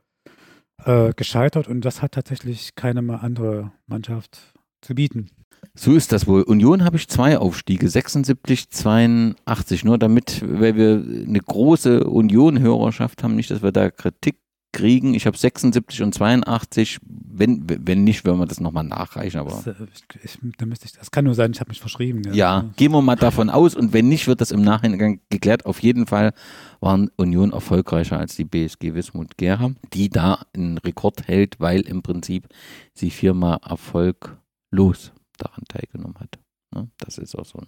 äh, 0.85 1.15
gescheitert 1.15 1.69
und 1.69 1.83
das 1.87 2.03
hat 2.03 2.13
tatsächlich 2.13 2.75
keine 2.75 3.21
andere 3.21 3.73
Mannschaft 3.87 4.55
zu 4.83 4.95
bieten. 4.95 5.31
So 5.75 5.95
ist 5.95 6.13
das 6.13 6.27
wohl. 6.27 6.43
Union 6.43 6.85
habe 6.85 6.97
ich 6.97 7.09
zwei 7.09 7.39
Aufstiege, 7.39 7.89
76, 7.89 8.69
82. 8.71 9.85
Nur 9.85 9.97
damit, 9.99 10.43
weil 10.47 10.77
wir 10.77 11.03
eine 11.27 11.41
große 11.41 12.05
Union-Hörerschaft 12.05 13.23
haben, 13.23 13.37
nicht, 13.37 13.51
dass 13.51 13.63
wir 13.63 13.73
da 13.73 13.91
Kritik 13.91 14.37
kriegen. 14.73 15.15
Ich 15.15 15.27
habe 15.27 15.37
76 15.37 16.03
und 16.03 16.15
82. 16.15 16.99
Wenn, 17.05 17.65
wenn 17.67 18.05
nicht, 18.05 18.25
werden 18.25 18.39
wir 18.39 18.47
das 18.47 18.61
nochmal 18.61 18.85
nachreichen. 18.85 19.41
Aber 19.41 19.51
das, 19.51 19.67
äh, 19.67 19.75
ich, 19.95 20.05
ich, 20.23 20.85
ich, 20.85 20.93
das 20.93 21.11
kann 21.11 21.25
nur 21.25 21.35
sein, 21.35 21.53
ich 21.53 21.61
habe 21.61 21.71
mich 21.71 21.81
verschrieben. 21.81 22.23
Ja. 22.27 22.33
ja, 22.33 22.71
gehen 22.77 22.93
wir 22.93 23.01
mal 23.01 23.17
davon 23.17 23.49
aus. 23.49 23.75
Und 23.75 23.93
wenn 23.93 24.09
nicht, 24.09 24.27
wird 24.27 24.41
das 24.41 24.51
im 24.51 24.63
Nachhinein 24.63 25.21
geklärt. 25.31 25.65
Auf 25.65 25.83
jeden 25.83 26.07
Fall 26.07 26.33
waren 26.81 27.11
Union 27.17 27.53
erfolgreicher 27.53 28.19
als 28.19 28.37
die 28.37 28.45
BSG 28.45 28.95
Wismut 28.95 29.37
Gera, 29.39 29.73
die 29.93 30.09
da 30.11 30.45
einen 30.55 30.79
Rekord 30.79 31.29
hält, 31.29 31.61
weil 31.61 31.83
im 31.83 32.03
Prinzip 32.03 32.49
sie 32.95 33.11
viermal 33.11 33.59
erfolglos 33.65 35.13
daran 35.39 35.65
teilgenommen 35.69 36.19
hat. 36.19 36.39
Ne? 36.75 36.91
Das 36.99 37.19
ist 37.19 37.37
auch 37.37 37.45
so 37.45 37.59
ein 37.59 37.67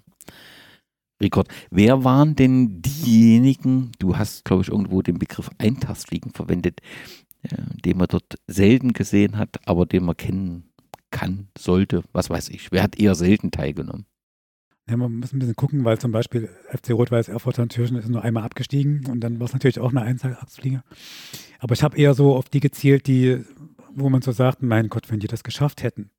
Rekord. 1.20 1.48
Wer 1.70 2.04
waren 2.04 2.36
denn 2.36 2.82
diejenigen, 2.82 3.92
du 3.98 4.16
hast, 4.16 4.44
glaube 4.44 4.62
ich, 4.62 4.68
irgendwo 4.68 5.02
den 5.02 5.18
Begriff 5.18 5.50
Eintagsfliegen 5.58 6.32
verwendet, 6.32 6.80
äh, 7.42 7.56
den 7.84 7.98
man 7.98 8.08
dort 8.08 8.36
selten 8.46 8.92
gesehen 8.92 9.38
hat, 9.38 9.60
aber 9.66 9.86
den 9.86 10.04
man 10.04 10.16
kennen 10.16 10.70
kann, 11.10 11.48
sollte, 11.56 12.02
was 12.12 12.30
weiß 12.30 12.48
ich. 12.48 12.72
Wer 12.72 12.82
hat 12.82 12.98
eher 12.98 13.14
selten 13.14 13.50
teilgenommen? 13.50 14.06
Ja, 14.88 14.98
man 14.98 15.14
muss 15.14 15.32
ein 15.32 15.38
bisschen 15.38 15.56
gucken, 15.56 15.84
weil 15.84 15.98
zum 15.98 16.12
Beispiel 16.12 16.50
FC 16.70 16.90
Rot-Weiß 16.90 17.28
Erfurt 17.28 17.56
Türchen 17.70 17.96
ist 17.96 18.08
nur 18.08 18.22
einmal 18.22 18.42
abgestiegen 18.42 19.06
und 19.06 19.20
dann 19.20 19.38
war 19.38 19.46
es 19.46 19.54
natürlich 19.54 19.78
auch 19.78 19.90
eine 19.90 20.02
Eintagsfliege. 20.02 20.82
Aber 21.58 21.72
ich 21.72 21.82
habe 21.82 21.96
eher 21.96 22.12
so 22.12 22.36
auf 22.36 22.50
die 22.50 22.60
gezielt, 22.60 23.06
die, 23.06 23.42
wo 23.94 24.10
man 24.10 24.20
so 24.20 24.32
sagt, 24.32 24.62
mein 24.62 24.88
Gott, 24.88 25.10
wenn 25.10 25.20
die 25.20 25.26
das 25.26 25.42
geschafft 25.42 25.82
hätten. 25.82 26.10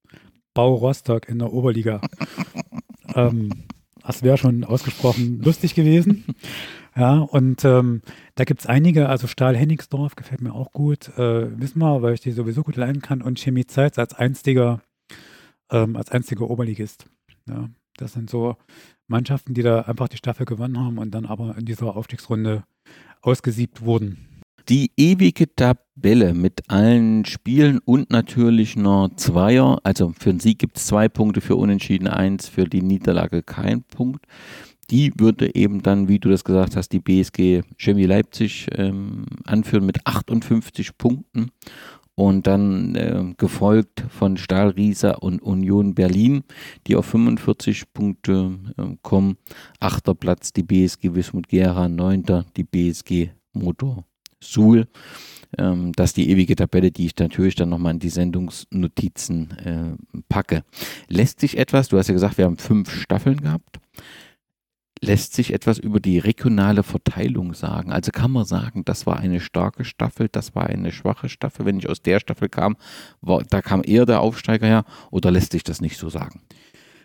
Bau 0.55 0.73
Rostock 0.73 1.29
in 1.29 1.37
der 1.37 1.53
Oberliga. 1.53 2.01
ähm, 3.13 3.65
das 4.01 4.23
wäre 4.23 4.37
schon 4.37 4.63
ausgesprochen 4.63 5.41
lustig 5.43 5.75
gewesen. 5.75 6.25
Ja, 6.95 7.19
und 7.19 7.65
ähm, 7.65 8.01
da 8.35 8.45
gibt 8.45 8.61
es 8.61 8.65
einige, 8.65 9.09
also 9.09 9.27
Stahl 9.27 9.55
Hennigsdorf 9.55 10.15
gefällt 10.15 10.41
mir 10.41 10.53
auch 10.53 10.71
gut, 10.71 11.09
äh, 11.17 11.59
Wismar, 11.59 12.01
weil 12.01 12.13
ich 12.13 12.21
die 12.21 12.31
sowieso 12.31 12.63
gut 12.63 12.77
leiden 12.77 13.01
kann, 13.01 13.21
und 13.21 13.37
Chemie 13.37 13.65
Zeitz 13.65 13.99
als 13.99 14.13
einziger, 14.13 14.81
ähm, 15.69 15.97
als 15.97 16.09
einziger 16.09 16.49
Oberligist. 16.49 17.07
Ja, 17.49 17.69
das 17.97 18.13
sind 18.13 18.29
so 18.29 18.55
Mannschaften, 19.07 19.53
die 19.53 19.61
da 19.61 19.81
einfach 19.81 20.07
die 20.07 20.17
Staffel 20.17 20.45
gewonnen 20.45 20.79
haben 20.79 20.97
und 20.97 21.11
dann 21.11 21.25
aber 21.25 21.57
in 21.57 21.65
dieser 21.65 21.97
Aufstiegsrunde 21.97 22.63
ausgesiebt 23.21 23.81
wurden 23.81 24.34
die 24.69 24.91
ewige 24.97 25.53
Tabelle 25.53 26.33
mit 26.33 26.63
allen 26.69 27.25
Spielen 27.25 27.79
und 27.85 28.09
natürlich 28.09 28.75
noch 28.75 29.09
Zweier. 29.15 29.79
Also 29.83 30.13
für 30.17 30.31
den 30.31 30.39
Sieg 30.39 30.59
gibt 30.59 30.77
es 30.77 30.87
zwei 30.87 31.07
Punkte, 31.07 31.41
für 31.41 31.55
Unentschieden 31.55 32.07
eins, 32.07 32.47
für 32.47 32.65
die 32.65 32.81
Niederlage 32.81 33.43
kein 33.43 33.83
Punkt. 33.83 34.25
Die 34.91 35.11
würde 35.17 35.55
eben 35.55 35.81
dann, 35.81 36.07
wie 36.07 36.19
du 36.19 36.29
das 36.29 36.43
gesagt 36.43 36.75
hast, 36.75 36.89
die 36.89 36.99
BSG 36.99 37.61
Chemie 37.77 38.05
Leipzig 38.05 38.67
ähm, 38.73 39.25
anführen 39.43 39.85
mit 39.85 40.05
58 40.05 40.97
Punkten 40.97 41.51
und 42.13 42.47
dann 42.47 42.95
äh, 42.95 43.33
gefolgt 43.37 44.05
von 44.09 44.37
Stahl 44.37 44.69
Riesa 44.69 45.11
und 45.11 45.41
Union 45.41 45.95
Berlin, 45.95 46.43
die 46.87 46.95
auf 46.95 47.07
45 47.07 47.93
Punkte 47.93 48.57
äh, 48.77 48.95
kommen. 49.01 49.37
Achter 49.79 50.13
Platz 50.13 50.53
die 50.53 50.63
BSG 50.63 51.15
Wismut 51.15 51.47
Gera, 51.47 51.89
neunter 51.89 52.45
die 52.55 52.63
BSG 52.63 53.31
Motor 53.53 54.05
Suhl. 54.51 54.87
Ähm, 55.57 55.91
das 55.93 56.11
ist 56.11 56.17
die 56.17 56.29
ewige 56.29 56.55
Tabelle, 56.55 56.91
die 56.91 57.05
ich 57.05 57.17
natürlich 57.17 57.55
dann 57.55 57.69
nochmal 57.69 57.93
in 57.93 57.99
die 57.99 58.09
Sendungsnotizen 58.09 59.51
äh, 59.57 60.21
packe. 60.29 60.63
Lässt 61.07 61.39
sich 61.39 61.57
etwas, 61.57 61.89
du 61.89 61.97
hast 61.97 62.07
ja 62.07 62.13
gesagt, 62.13 62.37
wir 62.37 62.45
haben 62.45 62.57
fünf 62.57 62.91
Staffeln 62.91 63.41
gehabt, 63.41 63.79
lässt 65.01 65.33
sich 65.33 65.53
etwas 65.53 65.77
über 65.77 65.99
die 65.99 66.19
regionale 66.19 66.83
Verteilung 66.83 67.53
sagen? 67.53 67.91
Also 67.91 68.11
kann 68.11 68.31
man 68.31 68.45
sagen, 68.45 68.83
das 68.85 69.05
war 69.05 69.17
eine 69.17 69.39
starke 69.39 69.85
Staffel, 69.85 70.27
das 70.31 70.55
war 70.55 70.67
eine 70.67 70.91
schwache 70.91 71.29
Staffel. 71.29 71.65
Wenn 71.65 71.79
ich 71.79 71.89
aus 71.89 72.01
der 72.01 72.19
Staffel 72.19 72.49
kam, 72.49 72.75
war, 73.21 73.43
da 73.43 73.61
kam 73.61 73.81
eher 73.85 74.05
der 74.05 74.21
Aufsteiger 74.21 74.67
her 74.67 74.85
oder 75.11 75.31
lässt 75.31 75.51
sich 75.51 75.63
das 75.63 75.81
nicht 75.81 75.97
so 75.97 76.09
sagen? 76.09 76.41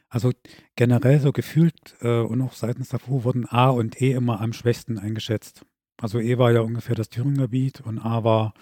Also 0.08 0.32
generell 0.74 1.20
so 1.20 1.30
gefühlt 1.30 1.94
äh, 2.00 2.20
und 2.20 2.42
auch 2.42 2.54
seitens 2.54 2.88
der 2.88 2.98
FU 2.98 3.22
wurden 3.22 3.46
A 3.48 3.68
und 3.68 4.02
E 4.02 4.12
immer 4.12 4.40
am 4.40 4.52
schwächsten 4.52 4.98
eingeschätzt. 4.98 5.64
Also 6.00 6.18
E 6.18 6.38
war 6.38 6.50
ja 6.50 6.60
ungefähr 6.60 6.94
das 6.94 7.10
Thüringer 7.10 7.42
Gebiet 7.42 7.80
und 7.82 7.98
A 7.98 8.24
war 8.24 8.54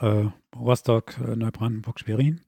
äh, 0.00 0.28
Rostock, 0.54 1.18
äh, 1.18 1.34
Neubrandenburg, 1.34 1.98
Schwerin. 2.00 2.40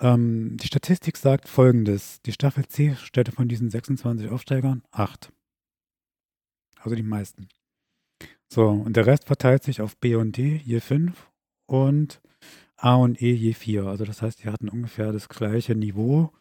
Ähm, 0.00 0.56
die 0.56 0.66
Statistik 0.66 1.16
sagt 1.16 1.48
folgendes: 1.48 2.20
Die 2.22 2.32
Staffel 2.32 2.66
C 2.66 2.96
stellte 2.96 3.32
von 3.32 3.48
diesen 3.48 3.70
26 3.70 4.28
Aufsteigern 4.28 4.82
acht. 4.90 5.32
Also 6.80 6.96
die 6.96 7.02
meisten. 7.02 7.48
So, 8.48 8.68
und 8.68 8.96
der 8.96 9.06
Rest 9.06 9.26
verteilt 9.26 9.62
sich 9.62 9.80
auf 9.80 9.96
B 9.96 10.16
und 10.16 10.36
D 10.36 10.60
je 10.64 10.80
fünf 10.80 11.30
und 11.66 12.20
A 12.76 12.96
und 12.96 13.20
E 13.22 13.32
je 13.32 13.52
vier. 13.52 13.86
Also 13.86 14.04
das 14.04 14.22
heißt, 14.22 14.42
die 14.42 14.48
hatten 14.48 14.68
ungefähr 14.68 15.12
das 15.12 15.28
gleiche 15.28 15.76
Niveau. 15.76 16.32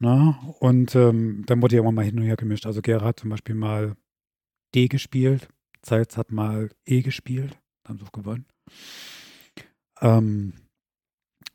Na? 0.00 0.38
Und 0.60 0.94
ähm, 0.96 1.44
dann 1.46 1.62
wurde 1.62 1.76
ja 1.76 1.82
immer 1.82 1.92
mal 1.92 2.04
hin 2.04 2.18
und 2.18 2.24
her 2.24 2.36
gemischt. 2.36 2.66
Also 2.66 2.82
Gera 2.82 3.04
hat 3.04 3.20
zum 3.20 3.30
Beispiel 3.30 3.54
mal 3.54 3.96
D 4.74 4.88
gespielt, 4.88 5.48
Zeitz 5.88 6.16
hat 6.16 6.30
mal 6.30 6.70
E 6.86 7.02
gespielt, 7.02 7.58
haben 7.86 8.00
auch 8.02 8.12
gewonnen. 8.12 8.46
Ähm, 10.00 10.52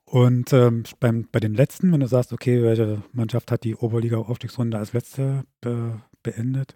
und 0.05 0.53
ähm, 0.53 0.83
beim, 0.99 1.27
bei 1.31 1.39
den 1.39 1.53
letzten, 1.53 1.91
wenn 1.91 1.99
du 1.99 2.07
sagst, 2.07 2.33
okay, 2.33 2.61
welche 2.61 3.03
Mannschaft 3.13 3.51
hat 3.51 3.63
die 3.63 3.75
Oberliga-Aufstiegsrunde 3.75 4.77
als 4.77 4.93
letzte 4.93 5.45
be 5.61 6.01
beendet, 6.23 6.75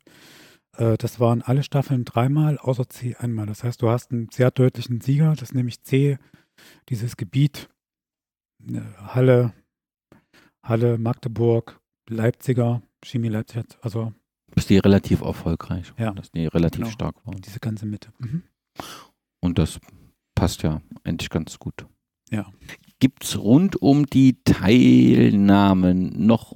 äh, 0.78 0.98
das 0.98 1.20
waren 1.20 1.42
alle 1.42 1.64
Staffeln 1.64 2.04
dreimal, 2.04 2.58
außer 2.58 2.90
C 2.90 3.16
einmal. 3.16 3.46
Das 3.46 3.64
heißt, 3.64 3.82
du 3.82 3.90
hast 3.90 4.12
einen 4.12 4.30
sehr 4.30 4.52
deutlichen 4.52 5.02
Sieger, 5.02 5.32
das 5.32 5.50
ist 5.50 5.56
nämlich 5.56 5.84
C, 5.84 6.18
dieses 6.90 7.18
Gebiet, 7.18 7.70
äh, 8.68 8.82
Halle, 8.98 9.54
Halle, 10.64 10.98
Magdeburg, 10.98 11.80
Leipziger, 12.10 12.82
Chemie 13.04 13.30
Leipzig, 13.30 13.66
also 13.82 14.14
dass 14.56 14.68
die 14.68 14.78
relativ 14.78 15.22
erfolgreich 15.22 15.94
ja. 15.98 16.12
dass 16.12 16.32
die 16.32 16.48
relativ 16.48 16.82
genau. 16.82 16.92
stark 16.92 17.26
waren. 17.26 17.42
Diese 17.42 17.60
ganze 17.60 17.86
Mitte. 17.86 18.12
Mhm. 18.20 18.44
Und 19.40 19.58
das 19.58 19.80
passt 20.36 20.64
ja 20.64 20.82
eigentlich 21.04 21.30
ganz 21.30 21.60
gut. 21.60 21.86
Ja. 22.30 22.52
Gibt 23.00 23.24
es 23.24 23.38
rund 23.38 23.82
um 23.82 24.06
die 24.06 24.42
Teilnahmen 24.44 26.26
noch 26.26 26.54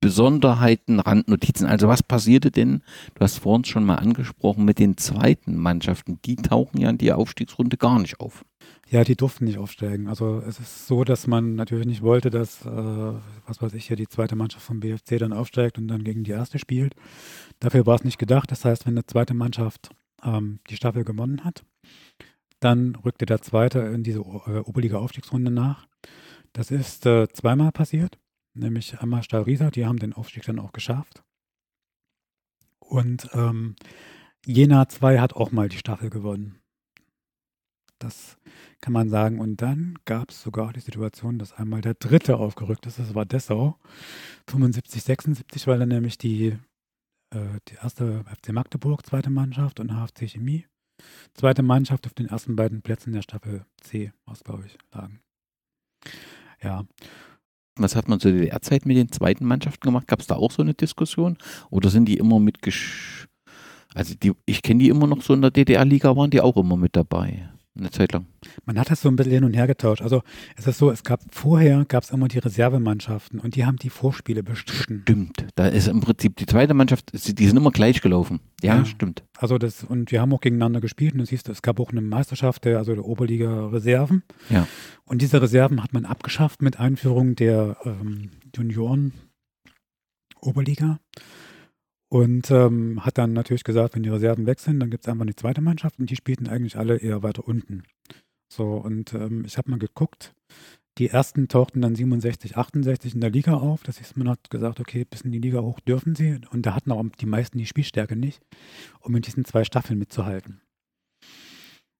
Besonderheiten, 0.00 0.98
Randnotizen? 1.00 1.66
Also 1.66 1.88
was 1.88 2.02
passierte 2.02 2.50
denn, 2.50 2.82
du 3.14 3.20
hast 3.20 3.38
vorhin 3.38 3.64
schon 3.64 3.84
mal 3.84 3.96
angesprochen, 3.96 4.64
mit 4.64 4.78
den 4.78 4.96
zweiten 4.96 5.56
Mannschaften? 5.56 6.18
Die 6.24 6.36
tauchen 6.36 6.80
ja 6.80 6.90
in 6.90 6.98
die 6.98 7.12
Aufstiegsrunde 7.12 7.76
gar 7.76 7.98
nicht 7.98 8.20
auf. 8.20 8.44
Ja, 8.88 9.04
die 9.04 9.14
durften 9.14 9.44
nicht 9.44 9.58
aufsteigen. 9.58 10.08
Also 10.08 10.42
es 10.46 10.58
ist 10.58 10.86
so, 10.86 11.04
dass 11.04 11.26
man 11.26 11.54
natürlich 11.54 11.86
nicht 11.86 12.02
wollte, 12.02 12.30
dass, 12.30 12.66
äh, 12.66 12.68
was 13.46 13.62
weiß 13.62 13.74
ich, 13.74 13.88
ja 13.88 13.94
die 13.94 14.08
zweite 14.08 14.36
Mannschaft 14.36 14.64
vom 14.64 14.80
BFC 14.80 15.18
dann 15.18 15.32
aufsteigt 15.32 15.78
und 15.78 15.86
dann 15.86 16.02
gegen 16.02 16.24
die 16.24 16.32
erste 16.32 16.58
spielt. 16.58 16.94
Dafür 17.60 17.86
war 17.86 17.94
es 17.94 18.04
nicht 18.04 18.18
gedacht. 18.18 18.50
Das 18.50 18.64
heißt, 18.64 18.86
wenn 18.86 18.94
eine 18.94 19.06
zweite 19.06 19.34
Mannschaft 19.34 19.90
ähm, 20.24 20.58
die 20.70 20.76
Staffel 20.76 21.04
gewonnen 21.04 21.44
hat, 21.44 21.62
dann 22.58 22.96
rückte 22.96 23.26
der 23.26 23.42
zweite 23.42 23.80
in 23.80 24.02
diese 24.02 24.20
äh, 24.20 24.58
Oberliga-Aufstiegsrunde 24.58 25.50
nach. 25.50 25.86
Das 26.52 26.70
ist 26.70 27.06
äh, 27.06 27.28
zweimal 27.32 27.70
passiert, 27.70 28.18
nämlich 28.54 29.00
einmal 29.00 29.22
Stahl 29.22 29.42
Riesa, 29.42 29.70
die 29.70 29.86
haben 29.86 29.98
den 29.98 30.12
Aufstieg 30.12 30.44
dann 30.44 30.58
auch 30.58 30.72
geschafft. 30.72 31.22
Und 32.78 33.28
ähm, 33.34 33.76
Jena 34.46 34.88
2 34.88 35.20
hat 35.20 35.34
auch 35.34 35.52
mal 35.52 35.68
die 35.68 35.78
Staffel 35.78 36.10
gewonnen. 36.10 36.60
Das 37.98 38.38
kann 38.80 38.92
man 38.92 39.10
sagen. 39.10 39.38
Und 39.38 39.62
dann 39.62 39.98
gab 40.06 40.30
es 40.30 40.42
sogar 40.42 40.72
die 40.72 40.80
Situation, 40.80 41.38
dass 41.38 41.52
einmal 41.52 41.82
der 41.82 41.94
Dritte 41.94 42.38
aufgerückt 42.38 42.86
ist. 42.86 42.98
Das 42.98 43.14
war 43.14 43.26
Dessau. 43.26 43.78
75, 44.48 45.02
76, 45.02 45.66
weil 45.66 45.78
dann 45.78 45.90
nämlich 45.90 46.18
die, 46.18 46.56
äh, 47.30 47.60
die 47.68 47.74
erste 47.74 48.24
FC 48.24 48.52
Magdeburg, 48.52 49.06
zweite 49.06 49.30
Mannschaft 49.30 49.80
und 49.80 49.92
HFC 49.92 50.28
Chemie, 50.28 50.66
zweite 51.34 51.62
Mannschaft 51.62 52.06
auf 52.06 52.14
den 52.14 52.26
ersten 52.26 52.56
beiden 52.56 52.82
Plätzen 52.82 53.12
der 53.12 53.22
Staffel 53.22 53.66
C, 53.82 54.12
was 54.24 54.42
glaube 54.42 54.64
ich, 54.66 54.78
lagen. 54.92 55.20
Ja. 56.62 56.84
Was 57.80 57.96
hat 57.96 58.08
man 58.08 58.20
zu 58.20 58.32
DDR-Zeit 58.32 58.84
mit 58.84 58.96
den 58.96 59.10
zweiten 59.10 59.46
Mannschaften 59.46 59.84
gemacht? 59.84 60.06
Gab 60.06 60.20
es 60.20 60.26
da 60.26 60.36
auch 60.36 60.50
so 60.50 60.62
eine 60.62 60.74
Diskussion? 60.74 61.38
Oder 61.70 61.88
sind 61.88 62.06
die 62.06 62.18
immer 62.18 62.38
mit, 62.38 62.58
also 63.94 64.14
die, 64.14 64.32
ich 64.44 64.62
kenne 64.62 64.80
die 64.80 64.88
immer 64.88 65.06
noch 65.06 65.22
so 65.22 65.32
in 65.34 65.40
der 65.40 65.50
DDR-Liga, 65.50 66.14
waren 66.16 66.30
die 66.30 66.40
auch 66.40 66.56
immer 66.56 66.76
mit 66.76 66.94
dabei? 66.94 67.48
Eine 67.78 67.90
Zeit 67.90 68.12
lang. 68.12 68.26
Man 68.64 68.78
hat 68.78 68.90
das 68.90 69.00
so 69.00 69.08
ein 69.08 69.16
bisschen 69.16 69.32
hin 69.32 69.44
und 69.44 69.54
her 69.54 69.66
getauscht. 69.66 70.02
Also 70.02 70.22
es 70.56 70.66
ist 70.66 70.78
so, 70.78 70.90
es 70.90 71.04
gab 71.04 71.20
vorher 71.30 71.84
gab 71.84 72.02
es 72.02 72.10
immer 72.10 72.28
die 72.28 72.38
Reservemannschaften 72.38 73.38
und 73.38 73.54
die 73.54 73.64
haben 73.64 73.76
die 73.76 73.90
Vorspiele 73.90 74.42
bestritten. 74.42 75.02
Stimmt. 75.02 75.46
Da 75.54 75.68
ist 75.68 75.88
im 75.88 76.00
Prinzip 76.00 76.36
die 76.36 76.46
zweite 76.46 76.74
Mannschaft, 76.74 77.12
die 77.12 77.46
sind 77.46 77.56
immer 77.56 77.70
gleich 77.70 78.00
gelaufen. 78.00 78.40
Ja, 78.62 78.78
ja. 78.78 78.84
stimmt. 78.84 79.22
Also 79.38 79.56
das, 79.58 79.84
und 79.84 80.10
wir 80.10 80.20
haben 80.20 80.32
auch 80.32 80.40
gegeneinander 80.40 80.80
gespielt 80.80 81.12
und 81.12 81.20
du 81.20 81.26
siehst, 81.26 81.48
es 81.48 81.62
gab 81.62 81.80
auch 81.80 81.90
eine 81.90 82.00
Meisterschaft, 82.00 82.64
der, 82.64 82.78
also 82.78 82.94
der 82.94 83.04
Oberliga 83.04 83.68
Reserven. 83.68 84.22
Ja. 84.48 84.66
Und 85.04 85.22
diese 85.22 85.40
Reserven 85.40 85.82
hat 85.82 85.92
man 85.92 86.04
abgeschafft 86.04 86.62
mit 86.62 86.78
Einführung 86.80 87.36
der 87.36 87.76
ähm, 87.84 88.30
Junioren 88.54 89.12
Oberliga. 90.40 90.98
Und 92.10 92.50
ähm, 92.50 93.04
hat 93.04 93.18
dann 93.18 93.32
natürlich 93.32 93.62
gesagt, 93.62 93.94
wenn 93.94 94.02
die 94.02 94.08
Reserven 94.08 94.44
weg 94.44 94.58
sind, 94.58 94.80
dann 94.80 94.90
gibt 94.90 95.04
es 95.04 95.08
einfach 95.08 95.22
eine 95.22 95.36
zweite 95.36 95.60
Mannschaft 95.60 96.00
und 96.00 96.10
die 96.10 96.16
spielten 96.16 96.48
eigentlich 96.48 96.76
alle 96.76 96.96
eher 96.96 97.22
weiter 97.22 97.46
unten. 97.46 97.84
So, 98.52 98.74
und 98.74 99.14
ähm, 99.14 99.44
ich 99.46 99.56
habe 99.58 99.70
mal 99.70 99.78
geguckt, 99.78 100.34
die 100.98 101.08
ersten 101.08 101.46
tauchten 101.46 101.80
dann 101.80 101.94
67, 101.94 102.56
68 102.56 103.14
in 103.14 103.20
der 103.20 103.30
Liga 103.30 103.54
auf. 103.54 103.84
Das 103.84 104.00
heißt, 104.00 104.16
man 104.16 104.28
hat 104.28 104.50
gesagt, 104.50 104.80
okay, 104.80 105.04
bis 105.08 105.20
in 105.20 105.30
die 105.30 105.38
Liga 105.38 105.60
hoch 105.60 105.78
dürfen 105.78 106.16
sie. 106.16 106.40
Und 106.50 106.66
da 106.66 106.74
hatten 106.74 106.90
auch 106.90 107.02
die 107.20 107.26
meisten 107.26 107.58
die 107.58 107.66
Spielstärke 107.66 108.16
nicht, 108.16 108.42
um 109.00 109.14
in 109.14 109.22
diesen 109.22 109.44
zwei 109.44 109.62
Staffeln 109.62 109.98
mitzuhalten. 109.98 110.60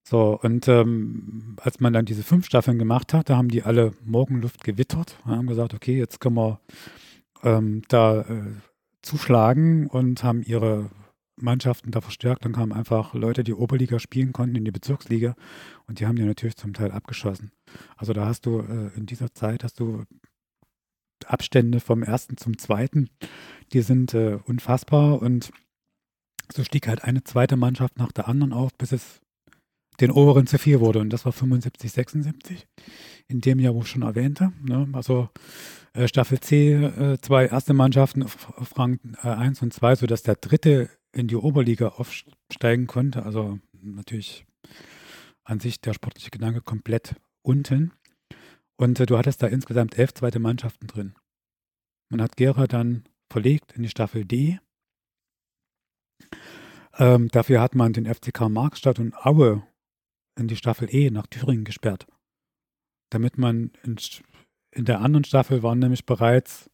So, 0.02 0.40
und 0.42 0.66
ähm, 0.66 1.56
als 1.60 1.78
man 1.78 1.92
dann 1.92 2.04
diese 2.04 2.24
fünf 2.24 2.46
Staffeln 2.46 2.80
gemacht 2.80 3.14
hat, 3.14 3.30
da 3.30 3.36
haben 3.36 3.48
die 3.48 3.62
alle 3.62 3.92
Morgenluft 4.04 4.64
gewittert 4.64 5.16
und 5.24 5.36
haben 5.36 5.46
gesagt, 5.46 5.72
okay, 5.72 5.96
jetzt 5.96 6.20
können 6.20 6.34
wir 6.34 6.60
ähm, 7.44 7.82
da 7.88 8.22
äh, 8.22 8.42
zuschlagen 9.02 9.86
und 9.86 10.22
haben 10.22 10.42
ihre 10.42 10.90
Mannschaften 11.36 11.90
da 11.90 12.00
verstärkt. 12.00 12.44
Dann 12.44 12.52
kamen 12.52 12.72
einfach 12.72 13.14
Leute, 13.14 13.44
die 13.44 13.54
Oberliga 13.54 13.98
spielen 13.98 14.32
konnten, 14.32 14.56
in 14.56 14.64
die 14.64 14.70
Bezirksliga 14.70 15.34
und 15.86 16.00
die 16.00 16.06
haben 16.06 16.16
die 16.16 16.24
natürlich 16.24 16.56
zum 16.56 16.72
Teil 16.72 16.92
abgeschossen. 16.92 17.50
Also 17.96 18.12
da 18.12 18.26
hast 18.26 18.46
du 18.46 18.60
äh, 18.60 18.96
in 18.96 19.06
dieser 19.06 19.32
Zeit 19.32 19.64
hast 19.64 19.80
du 19.80 20.04
Abstände 21.26 21.80
vom 21.80 22.02
ersten 22.02 22.36
zum 22.36 22.56
zweiten, 22.58 23.10
die 23.72 23.82
sind 23.82 24.14
äh, 24.14 24.38
unfassbar 24.44 25.20
und 25.20 25.52
so 26.52 26.64
stieg 26.64 26.88
halt 26.88 27.04
eine 27.04 27.22
zweite 27.24 27.56
Mannschaft 27.56 27.98
nach 27.98 28.10
der 28.10 28.26
anderen 28.26 28.52
auf, 28.52 28.72
bis 28.76 28.92
es 28.92 29.20
den 30.00 30.10
oberen 30.10 30.46
zu 30.46 30.58
viel 30.58 30.80
wurde 30.80 30.98
und 30.98 31.10
das 31.10 31.26
war 31.26 31.32
75, 31.32 31.92
76 31.92 32.66
in 33.28 33.40
dem 33.40 33.58
Jahr, 33.58 33.74
wo 33.74 33.82
ich 33.82 33.88
schon 33.88 34.02
erwähnte. 34.02 34.52
Ne? 34.62 34.88
Also 34.92 35.28
äh, 35.92 36.08
Staffel 36.08 36.40
C, 36.40 36.72
äh, 36.72 37.18
zwei 37.20 37.46
erste 37.46 37.74
Mannschaften 37.74 38.22
auf 38.22 38.78
Rang 38.78 39.00
äh, 39.22 39.28
1 39.28 39.62
und 39.62 39.72
2, 39.72 39.96
sodass 39.96 40.22
der 40.22 40.36
dritte 40.36 40.90
in 41.12 41.26
die 41.26 41.36
Oberliga 41.36 41.88
aufsteigen 41.88 42.86
konnte. 42.86 43.24
Also 43.24 43.58
natürlich 43.72 44.46
an 45.44 45.60
sich 45.60 45.80
der 45.80 45.94
sportliche 45.94 46.30
Gedanke 46.30 46.60
komplett 46.60 47.16
unten. 47.42 47.92
Und 48.76 49.00
äh, 49.00 49.06
du 49.06 49.18
hattest 49.18 49.42
da 49.42 49.46
insgesamt 49.46 49.98
elf 49.98 50.14
zweite 50.14 50.38
Mannschaften 50.38 50.86
drin. 50.86 51.14
Man 52.08 52.22
hat 52.22 52.36
Gera 52.36 52.66
dann 52.66 53.04
verlegt 53.30 53.72
in 53.72 53.82
die 53.82 53.88
Staffel 53.88 54.24
D. 54.24 54.58
Ähm, 56.98 57.28
dafür 57.28 57.60
hat 57.60 57.74
man 57.74 57.92
den 57.92 58.06
FCK 58.06 58.48
Markstadt 58.48 58.98
und 58.98 59.14
Aue 59.14 59.62
in 60.38 60.48
die 60.48 60.56
Staffel 60.56 60.88
E 60.90 61.10
nach 61.10 61.26
Thüringen 61.26 61.64
gesperrt. 61.64 62.06
Damit 63.10 63.38
man 63.38 63.72
in 63.82 63.96
in 64.72 64.84
der 64.84 65.00
anderen 65.00 65.24
Staffel 65.24 65.62
waren 65.62 65.78
nämlich 65.78 66.06
bereits 66.06 66.70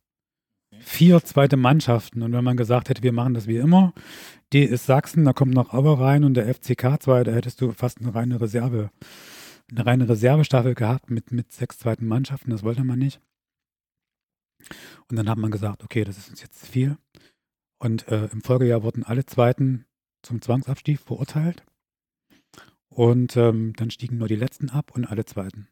vier 0.81 1.23
zweite 1.25 1.57
Mannschaften. 1.57 2.23
Und 2.23 2.33
wenn 2.33 2.45
man 2.45 2.57
gesagt 2.57 2.89
hätte, 2.89 3.03
wir 3.03 3.13
machen 3.13 3.35
das 3.35 3.47
wie 3.47 3.57
immer, 3.57 3.93
D 4.53 4.65
ist 4.65 4.87
Sachsen, 4.87 5.25
da 5.25 5.33
kommt 5.33 5.55
noch 5.55 5.73
Aue 5.73 5.99
rein 5.99 6.25
und 6.25 6.35
der 6.35 6.53
FCK 6.53 7.01
2, 7.01 7.25
da 7.25 7.33
hättest 7.33 7.61
du 7.61 7.73
fast 7.73 8.01
eine 8.01 8.15
reine 8.15 8.41
Reserve, 8.41 8.91
eine 9.71 9.87
reine 9.87 10.09
Reservestaffel 10.09 10.75
gehabt 10.75 11.11
mit, 11.11 11.33
mit 11.33 11.53
sechs 11.53 11.79
zweiten 11.79 12.07
Mannschaften. 12.07 12.51
Das 12.51 12.63
wollte 12.63 12.85
man 12.85 12.99
nicht. 12.99 13.21
Und 15.09 15.17
dann 15.17 15.29
hat 15.29 15.39
man 15.39 15.51
gesagt, 15.51 15.83
okay, 15.85 16.05
das 16.05 16.19
ist 16.19 16.31
uns 16.31 16.43
jetzt 16.43 16.67
viel. 16.67 16.97
Und 17.79 18.09
äh, 18.09 18.27
im 18.27 18.43
Folgejahr 18.43 18.83
wurden 18.83 19.05
alle 19.05 19.27
Zweiten 19.27 19.85
zum 20.23 20.41
Zwangsabstieg 20.41 21.01
verurteilt. 21.01 21.65
Und 22.89 23.37
ähm, 23.37 23.75
dann 23.77 23.91
stiegen 23.91 24.19
nur 24.19 24.29
die 24.29 24.37
Letzten 24.37 24.71
ab 24.71 24.93
und 24.95 25.05
alle 25.05 25.25
Zweiten. 25.25 25.69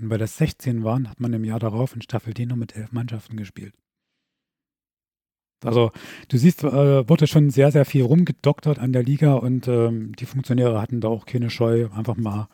Und 0.00 0.10
weil 0.10 0.18
das 0.18 0.36
16 0.36 0.84
waren, 0.84 1.08
hat 1.08 1.20
man 1.20 1.32
im 1.32 1.44
Jahr 1.44 1.58
darauf 1.58 1.94
in 1.94 2.02
Staffel 2.02 2.34
D 2.34 2.46
nur 2.46 2.56
mit 2.56 2.76
elf 2.76 2.92
Mannschaften 2.92 3.36
gespielt. 3.36 3.74
Also 5.64 5.90
du 6.28 6.36
siehst, 6.36 6.64
äh, 6.64 7.08
wurde 7.08 7.26
schon 7.26 7.50
sehr, 7.50 7.72
sehr 7.72 7.86
viel 7.86 8.02
rumgedoktert 8.02 8.78
an 8.78 8.92
der 8.92 9.02
Liga 9.02 9.34
und 9.34 9.68
ähm, 9.68 10.14
die 10.16 10.26
Funktionäre 10.26 10.80
hatten 10.80 11.00
da 11.00 11.08
auch 11.08 11.24
keine 11.24 11.48
Scheu, 11.48 11.88
einfach 11.94 12.16
mal 12.16 12.48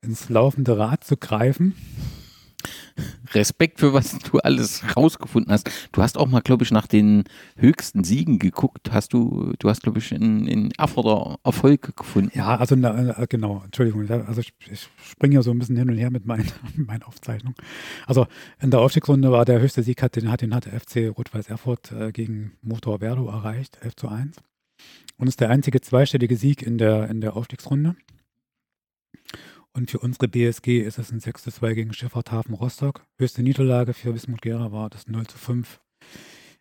ins 0.00 0.30
laufende 0.30 0.78
Rad 0.78 1.04
zu 1.04 1.16
greifen. 1.16 1.74
Respekt 3.32 3.80
für 3.80 3.92
was 3.92 4.18
du 4.18 4.38
alles 4.38 4.82
rausgefunden 4.96 5.52
hast. 5.52 5.70
Du 5.92 6.02
hast 6.02 6.16
auch 6.16 6.28
mal, 6.28 6.40
glaube 6.40 6.64
ich, 6.64 6.70
nach 6.70 6.86
den 6.86 7.24
höchsten 7.56 8.04
Siegen 8.04 8.38
geguckt. 8.38 8.92
Hast 8.92 9.12
du, 9.12 9.52
du 9.58 9.68
hast, 9.68 9.82
glaube 9.82 9.98
ich, 9.98 10.12
in, 10.12 10.46
in 10.46 10.70
Erfurter 10.72 11.38
Erfolg 11.44 11.96
gefunden. 11.96 12.30
Ja, 12.34 12.56
also 12.56 12.76
na, 12.76 13.18
äh, 13.18 13.26
genau, 13.28 13.62
Entschuldigung. 13.64 14.08
Also 14.08 14.40
ich, 14.40 14.52
ich 14.70 14.88
springe 15.02 15.34
ja 15.34 15.42
so 15.42 15.50
ein 15.50 15.58
bisschen 15.58 15.76
hin 15.76 15.90
und 15.90 15.96
her 15.96 16.10
mit 16.10 16.26
meinen, 16.26 16.50
meinen 16.76 17.02
Aufzeichnungen. 17.02 17.56
Also 18.06 18.26
in 18.60 18.70
der 18.70 18.80
Aufstiegsrunde 18.80 19.32
war 19.32 19.44
der 19.44 19.60
höchste 19.60 19.82
Sieg, 19.82 20.02
hat 20.02 20.16
den 20.16 20.30
hat, 20.30 20.42
den 20.42 20.54
hat 20.54 20.66
der 20.66 20.78
FC 20.80 21.16
Rot-Weiß 21.16 21.48
Erfurt 21.48 21.92
äh, 21.92 22.12
gegen 22.12 22.52
Motor 22.62 23.00
Verdo 23.00 23.28
erreicht, 23.28 23.78
11 23.82 23.96
zu 23.96 24.08
1. 24.08 24.36
Und 25.16 25.28
ist 25.28 25.40
der 25.40 25.50
einzige 25.50 25.80
zweistellige 25.80 26.36
Sieg 26.36 26.62
in 26.62 26.78
der, 26.78 27.08
in 27.08 27.20
der 27.20 27.36
Aufstiegsrunde. 27.36 27.96
Und 29.76 29.90
für 29.90 29.98
unsere 29.98 30.28
BSG 30.28 30.82
ist 30.82 30.98
es 30.98 31.10
ein 31.10 31.18
6 31.18 31.42
zu 31.42 31.50
2 31.50 31.74
gegen 31.74 31.92
Schifffahrthafen 31.92 32.54
Rostock. 32.54 33.04
Höchste 33.18 33.42
Niederlage 33.42 33.92
für 33.92 34.14
Wismut 34.14 34.40
Gera 34.40 34.70
war 34.70 34.88
das 34.88 35.08
0 35.08 35.26
zu 35.26 35.36
5 35.36 35.80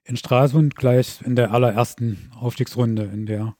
in 0.03 0.17
Stralsund, 0.17 0.75
gleich 0.75 1.21
in 1.21 1.35
der 1.35 1.51
allerersten 1.51 2.31
Aufstiegsrunde, 2.35 3.03
in 3.03 3.27
der 3.27 3.55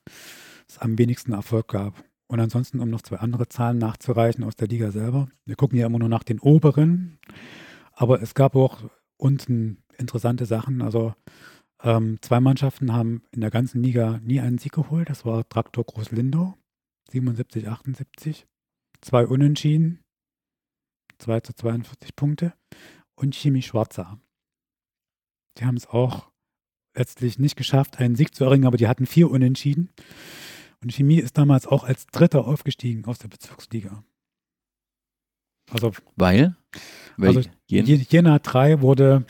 es 0.67 0.79
am 0.79 0.97
wenigsten 0.97 1.33
Erfolg 1.33 1.67
gab. 1.67 2.03
Und 2.25 2.39
ansonsten, 2.39 2.79
um 2.79 2.89
noch 2.89 3.03
zwei 3.03 3.17
andere 3.17 3.47
Zahlen 3.47 3.77
nachzureichen 3.77 4.43
aus 4.43 4.55
der 4.55 4.67
Liga 4.67 4.89
selber. 4.89 5.29
Wir 5.45 5.55
gucken 5.55 5.77
ja 5.77 5.85
immer 5.85 5.99
nur 5.99 6.09
nach 6.09 6.23
den 6.23 6.39
oberen, 6.39 7.19
aber 7.91 8.23
es 8.23 8.33
gab 8.33 8.55
auch 8.55 8.79
unten 9.17 9.83
interessante 9.99 10.47
Sachen. 10.47 10.81
Also 10.81 11.13
ähm, 11.83 12.17
zwei 12.21 12.39
Mannschaften 12.39 12.91
haben 12.91 13.21
in 13.31 13.41
der 13.41 13.51
ganzen 13.51 13.83
Liga 13.83 14.19
nie 14.23 14.39
einen 14.39 14.57
Sieg 14.57 14.71
geholt. 14.71 15.11
Das 15.11 15.25
war 15.25 15.47
Traktor 15.47 15.83
Groß-Lindow, 15.83 16.55
77, 17.11 17.69
78 17.69 18.47
zwei 19.03 19.25
Unentschieden, 19.27 19.99
2 21.19 21.41
zu 21.41 21.53
42 21.53 22.15
Punkte 22.15 22.53
und 23.15 23.35
Chemie 23.35 23.61
Schwarzer. 23.61 24.19
Die 25.57 25.65
haben 25.65 25.77
es 25.77 25.87
auch 25.87 26.31
letztlich 26.95 27.39
nicht 27.39 27.55
geschafft, 27.55 27.99
einen 27.99 28.15
Sieg 28.15 28.35
zu 28.35 28.43
erringen, 28.43 28.65
aber 28.65 28.77
die 28.77 28.87
hatten 28.87 29.05
vier 29.05 29.29
Unentschieden. 29.29 29.89
Und 30.81 30.91
Chemie 30.91 31.19
ist 31.19 31.37
damals 31.37 31.67
auch 31.67 31.83
als 31.83 32.07
Dritter 32.07 32.45
aufgestiegen 32.45 33.05
aus 33.05 33.19
der 33.19 33.29
Bezirksliga. 33.29 34.03
Also, 35.71 35.91
Weil? 36.15 36.55
Also 37.19 37.41
Jena 37.67 38.39
3 38.39 38.81
wurde, 38.81 39.25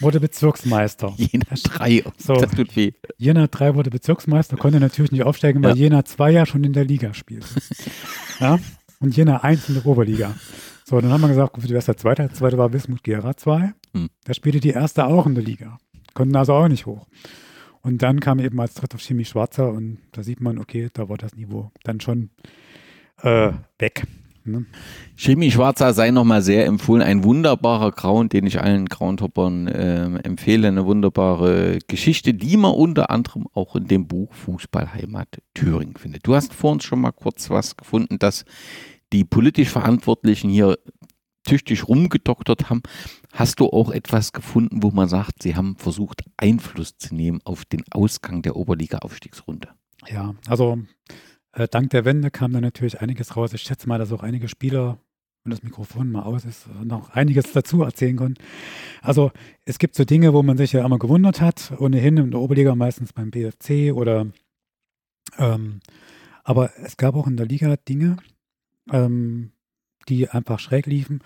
wurde 0.00 0.20
Bezirksmeister. 0.20 1.14
Jena 1.16 1.46
3, 1.54 2.04
so, 2.18 2.34
das 2.34 2.50
tut 2.50 2.76
weh. 2.76 2.92
Jena 3.16 3.46
3 3.46 3.74
wurde 3.74 3.90
Bezirksmeister, 3.90 4.56
konnte 4.56 4.80
natürlich 4.80 5.12
nicht 5.12 5.22
aufsteigen, 5.22 5.62
weil 5.62 5.76
ja. 5.76 5.84
Jena 5.84 6.04
2 6.04 6.30
ja 6.30 6.46
schon 6.46 6.64
in 6.64 6.72
der 6.72 6.84
Liga 6.84 7.14
spielt. 7.14 7.46
ja? 8.40 8.58
Und 9.02 9.16
Jena 9.16 9.42
1 9.42 9.68
in 9.68 9.74
der 9.74 9.86
Oberliga. 9.86 10.34
So, 10.84 11.00
dann 11.00 11.12
haben 11.12 11.20
wir 11.20 11.28
gesagt, 11.28 11.52
gut, 11.52 11.68
wer 11.68 11.78
ist 11.78 11.88
der 11.88 11.96
Zweite? 11.96 12.22
Der 12.22 12.32
Zweite 12.32 12.56
war 12.56 12.72
Wismut 12.72 13.02
Gera 13.02 13.36
2. 13.36 13.74
Hm. 13.94 14.08
Da 14.24 14.34
spielte 14.34 14.60
die 14.60 14.70
Erste 14.70 15.04
auch 15.06 15.26
in 15.26 15.34
der 15.34 15.44
Liga. 15.44 15.78
Konnten 16.14 16.36
also 16.36 16.54
auch 16.54 16.68
nicht 16.68 16.86
hoch. 16.86 17.06
Und 17.82 18.02
dann 18.02 18.20
kam 18.20 18.38
eben 18.38 18.60
als 18.60 18.74
Dritter 18.74 18.98
Chemie 18.98 19.24
Schwarzer 19.24 19.70
und 19.70 19.98
da 20.12 20.22
sieht 20.22 20.40
man, 20.40 20.58
okay, 20.58 20.88
da 20.92 21.08
war 21.08 21.18
das 21.18 21.34
Niveau 21.34 21.72
dann 21.82 22.00
schon 22.00 22.30
äh, 23.22 23.52
weg. 23.78 24.06
Ne? 24.44 24.66
Chemie 25.16 25.50
Schwarzer 25.50 25.92
sei 25.94 26.10
nochmal 26.10 26.42
sehr 26.42 26.66
empfohlen. 26.66 27.02
Ein 27.02 27.24
wunderbarer 27.24 27.92
Grauen, 27.92 28.28
den 28.28 28.46
ich 28.46 28.60
allen 28.60 28.86
Grauentoppern 28.86 29.68
äh, 29.68 30.04
empfehle. 30.24 30.68
Eine 30.68 30.84
wunderbare 30.84 31.78
Geschichte, 31.86 32.34
die 32.34 32.56
man 32.56 32.72
unter 32.72 33.10
anderem 33.10 33.46
auch 33.52 33.76
in 33.76 33.86
dem 33.86 34.06
Buch 34.06 34.32
Fußballheimat 34.34 35.42
Thüringen 35.54 35.96
findet. 35.96 36.26
Du 36.26 36.34
hast 36.34 36.54
vor 36.54 36.72
uns 36.72 36.84
schon 36.84 37.00
mal 37.00 37.12
kurz 37.12 37.50
was 37.50 37.76
gefunden, 37.76 38.18
dass 38.18 38.44
die 39.12 39.24
politisch 39.24 39.68
Verantwortlichen 39.68 40.50
hier 40.50 40.78
tüchtig 41.44 41.88
rumgedoktert 41.88 42.70
haben. 42.70 42.82
Hast 43.32 43.60
du 43.60 43.66
auch 43.66 43.90
etwas 43.90 44.32
gefunden, 44.32 44.82
wo 44.82 44.90
man 44.90 45.08
sagt, 45.08 45.42
sie 45.42 45.56
haben 45.56 45.76
versucht, 45.76 46.22
Einfluss 46.36 46.96
zu 46.98 47.14
nehmen 47.14 47.40
auf 47.44 47.64
den 47.64 47.82
Ausgang 47.90 48.42
der 48.42 48.56
Oberliga-Aufstiegsrunde? 48.56 49.68
Ja, 50.08 50.34
also 50.46 50.78
äh, 51.52 51.68
dank 51.68 51.90
der 51.90 52.04
Wende 52.04 52.30
kam 52.30 52.52
da 52.52 52.60
natürlich 52.60 53.00
einiges 53.00 53.36
raus. 53.36 53.52
Ich 53.52 53.62
schätze 53.62 53.88
mal, 53.88 53.98
dass 53.98 54.12
auch 54.12 54.22
einige 54.22 54.48
Spieler, 54.48 54.98
wenn 55.44 55.50
das 55.50 55.62
Mikrofon 55.62 56.10
mal 56.10 56.22
aus 56.22 56.44
ist, 56.44 56.68
noch 56.84 57.10
einiges 57.10 57.52
dazu 57.52 57.82
erzählen 57.82 58.16
konnten. 58.16 58.42
Also 59.00 59.32
es 59.64 59.78
gibt 59.78 59.96
so 59.96 60.04
Dinge, 60.04 60.32
wo 60.32 60.42
man 60.42 60.56
sich 60.56 60.72
ja 60.72 60.84
immer 60.84 60.98
gewundert 60.98 61.40
hat, 61.40 61.72
ohnehin 61.78 62.16
in 62.18 62.30
der 62.30 62.40
Oberliga 62.40 62.74
meistens 62.74 63.12
beim 63.12 63.30
BFC 63.30 63.92
oder 63.92 64.26
ähm, 65.38 65.80
aber 66.44 66.70
es 66.78 66.96
gab 66.96 67.14
auch 67.14 67.26
in 67.26 67.36
der 67.36 67.46
Liga 67.46 67.76
Dinge, 67.76 68.16
ähm, 68.90 69.52
die 70.08 70.28
einfach 70.28 70.58
schräg 70.58 70.86
liefen. 70.86 71.22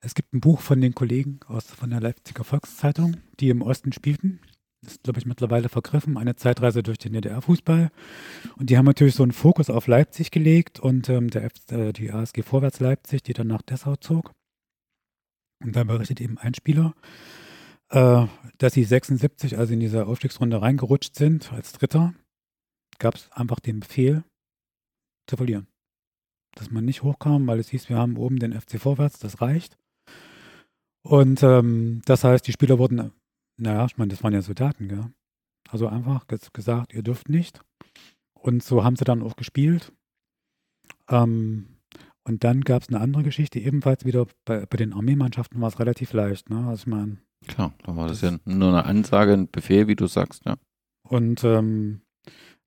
Es 0.00 0.14
gibt 0.14 0.32
ein 0.32 0.40
Buch 0.40 0.60
von 0.60 0.80
den 0.80 0.94
Kollegen 0.94 1.40
aus 1.46 1.66
von 1.66 1.90
der 1.90 2.00
Leipziger 2.00 2.44
Volkszeitung, 2.44 3.16
die 3.40 3.48
im 3.48 3.62
Osten 3.62 3.92
spielten. 3.92 4.40
Das 4.82 4.92
ist, 4.92 5.02
glaube 5.02 5.18
ich, 5.18 5.26
mittlerweile 5.26 5.68
vergriffen. 5.68 6.16
Eine 6.16 6.36
Zeitreise 6.36 6.82
durch 6.82 6.98
den 6.98 7.12
DDR-Fußball. 7.12 7.90
Und 8.56 8.70
die 8.70 8.78
haben 8.78 8.84
natürlich 8.84 9.14
so 9.14 9.22
einen 9.22 9.32
Fokus 9.32 9.68
auf 9.70 9.86
Leipzig 9.86 10.30
gelegt 10.30 10.78
und 10.78 11.08
ähm, 11.08 11.30
der, 11.30 11.50
äh, 11.70 11.92
die 11.92 12.12
ASG 12.12 12.42
Vorwärts 12.42 12.78
Leipzig, 12.78 13.22
die 13.22 13.32
dann 13.32 13.48
nach 13.48 13.62
Dessau 13.62 13.96
zog. 13.96 14.32
Und 15.64 15.74
da 15.74 15.84
berichtet 15.84 16.20
eben 16.20 16.38
ein 16.38 16.54
Spieler, 16.54 16.94
äh, 17.88 18.26
dass 18.58 18.74
sie 18.74 18.84
76, 18.84 19.58
also 19.58 19.72
in 19.72 19.80
dieser 19.80 20.06
Aufstiegsrunde 20.06 20.60
reingerutscht 20.60 21.16
sind, 21.16 21.52
als 21.52 21.72
Dritter, 21.72 22.14
gab 22.98 23.14
es 23.14 23.30
einfach 23.32 23.60
den 23.60 23.80
Befehl 23.80 24.24
zu 25.26 25.36
verlieren. 25.36 25.66
Dass 26.56 26.70
man 26.70 26.84
nicht 26.84 27.02
hochkam, 27.02 27.46
weil 27.46 27.60
es 27.60 27.68
hieß, 27.68 27.88
wir 27.88 27.98
haben 27.98 28.16
oben 28.16 28.38
den 28.38 28.58
FC 28.58 28.80
Vorwärts, 28.80 29.18
das 29.18 29.40
reicht. 29.40 29.78
Und 31.02 31.42
ähm, 31.42 32.02
das 32.04 32.24
heißt, 32.24 32.46
die 32.46 32.52
Spieler 32.52 32.78
wurden, 32.78 33.12
naja, 33.56 33.84
ich 33.84 33.96
meine, 33.96 34.10
das 34.10 34.24
waren 34.24 34.32
ja 34.32 34.42
Soldaten, 34.42 34.88
gell? 34.88 35.12
Also 35.68 35.86
einfach 35.86 36.26
gesagt, 36.52 36.94
ihr 36.94 37.02
dürft 37.02 37.28
nicht. 37.28 37.60
Und 38.34 38.62
so 38.62 38.84
haben 38.84 38.96
sie 38.96 39.04
dann 39.04 39.22
auch 39.22 39.36
gespielt. 39.36 39.92
Ähm, 41.08 41.76
und 42.24 42.42
dann 42.42 42.62
gab 42.62 42.82
es 42.82 42.88
eine 42.88 43.00
andere 43.00 43.22
Geschichte, 43.22 43.60
ebenfalls 43.60 44.04
wieder 44.04 44.26
bei, 44.44 44.66
bei 44.66 44.76
den 44.76 44.92
Armeemannschaften 44.92 45.60
war 45.60 45.68
es 45.68 45.78
relativ 45.78 46.12
leicht. 46.12 46.50
Ne? 46.50 46.66
Also 46.66 46.82
ich 46.82 46.86
meine, 46.86 47.18
Klar, 47.46 47.74
da 47.84 47.94
war 47.96 48.08
das, 48.08 48.20
das 48.20 48.32
ja 48.32 48.38
nur 48.44 48.68
eine 48.70 48.84
Ansage, 48.84 49.32
ein 49.32 49.50
Befehl, 49.50 49.86
wie 49.88 49.96
du 49.96 50.06
sagst, 50.06 50.44
ja. 50.44 50.56
Und 51.08 51.44
ähm, 51.44 52.00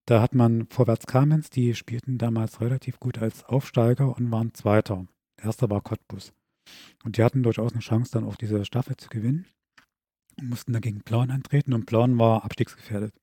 da 0.09 0.21
hat 0.21 0.33
man 0.33 0.65
Vorwärts 0.67 1.05
Kamenz, 1.05 1.51
die 1.51 1.75
spielten 1.75 2.17
damals 2.17 2.61
relativ 2.61 2.99
gut 2.99 3.19
als 3.19 3.43
Aufsteiger 3.45 4.15
und 4.17 4.31
waren 4.31 4.55
Zweiter. 4.55 5.05
Erster 5.37 5.69
war 5.69 5.81
Cottbus. 5.81 6.33
Und 7.03 7.17
die 7.17 7.23
hatten 7.23 7.43
durchaus 7.43 7.73
eine 7.73 7.81
Chance, 7.81 8.11
dann 8.13 8.23
auf 8.23 8.35
diese 8.35 8.65
Staffel 8.65 8.97
zu 8.97 9.09
gewinnen. 9.09 9.45
Und 10.39 10.49
mussten 10.49 10.73
dagegen 10.73 11.01
Plauen 11.01 11.29
antreten 11.29 11.73
und 11.73 11.85
Plauen 11.85 12.17
war 12.17 12.43
abstiegsgefährdet. 12.43 13.13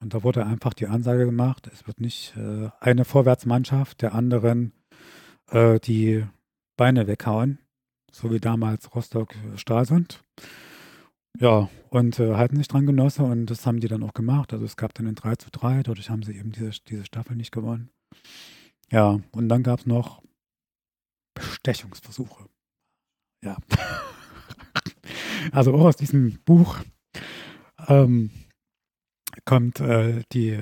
Und 0.00 0.14
da 0.14 0.24
wurde 0.24 0.46
einfach 0.46 0.74
die 0.74 0.86
Ansage 0.88 1.24
gemacht, 1.24 1.68
es 1.72 1.86
wird 1.86 2.00
nicht 2.00 2.36
äh, 2.36 2.70
eine 2.80 3.04
Vorwärtsmannschaft 3.04 4.02
der 4.02 4.14
anderen 4.14 4.72
äh, 5.50 5.78
die 5.78 6.24
Beine 6.76 7.06
weghauen, 7.06 7.58
so 8.10 8.32
wie 8.32 8.40
damals 8.40 8.94
Rostock-Stralsund. 8.94 10.22
Ja, 11.38 11.68
und 11.90 12.18
äh, 12.18 12.34
halten 12.34 12.56
sich 12.56 12.68
dran 12.68 12.86
Genosse 12.86 13.22
und 13.22 13.46
das 13.46 13.66
haben 13.66 13.80
die 13.80 13.88
dann 13.88 14.02
auch 14.02 14.14
gemacht. 14.14 14.52
Also 14.52 14.64
es 14.64 14.76
gab 14.76 14.94
dann 14.94 15.06
ein 15.06 15.14
3 15.14 15.36
zu 15.36 15.50
3, 15.50 15.82
dadurch 15.82 16.10
haben 16.10 16.22
sie 16.22 16.36
eben 16.36 16.52
diese, 16.52 16.70
diese 16.88 17.04
Staffel 17.04 17.36
nicht 17.36 17.52
gewonnen. 17.52 17.90
Ja, 18.90 19.20
und 19.32 19.48
dann 19.48 19.62
gab 19.62 19.80
es 19.80 19.86
noch 19.86 20.22
Bestechungsversuche. 21.34 22.46
Ja. 23.44 23.56
also 25.52 25.74
auch 25.74 25.84
aus 25.84 25.96
diesem 25.96 26.38
Buch 26.44 26.78
ähm, 27.86 28.30
kommt 29.44 29.80
äh, 29.80 30.22
die, 30.32 30.58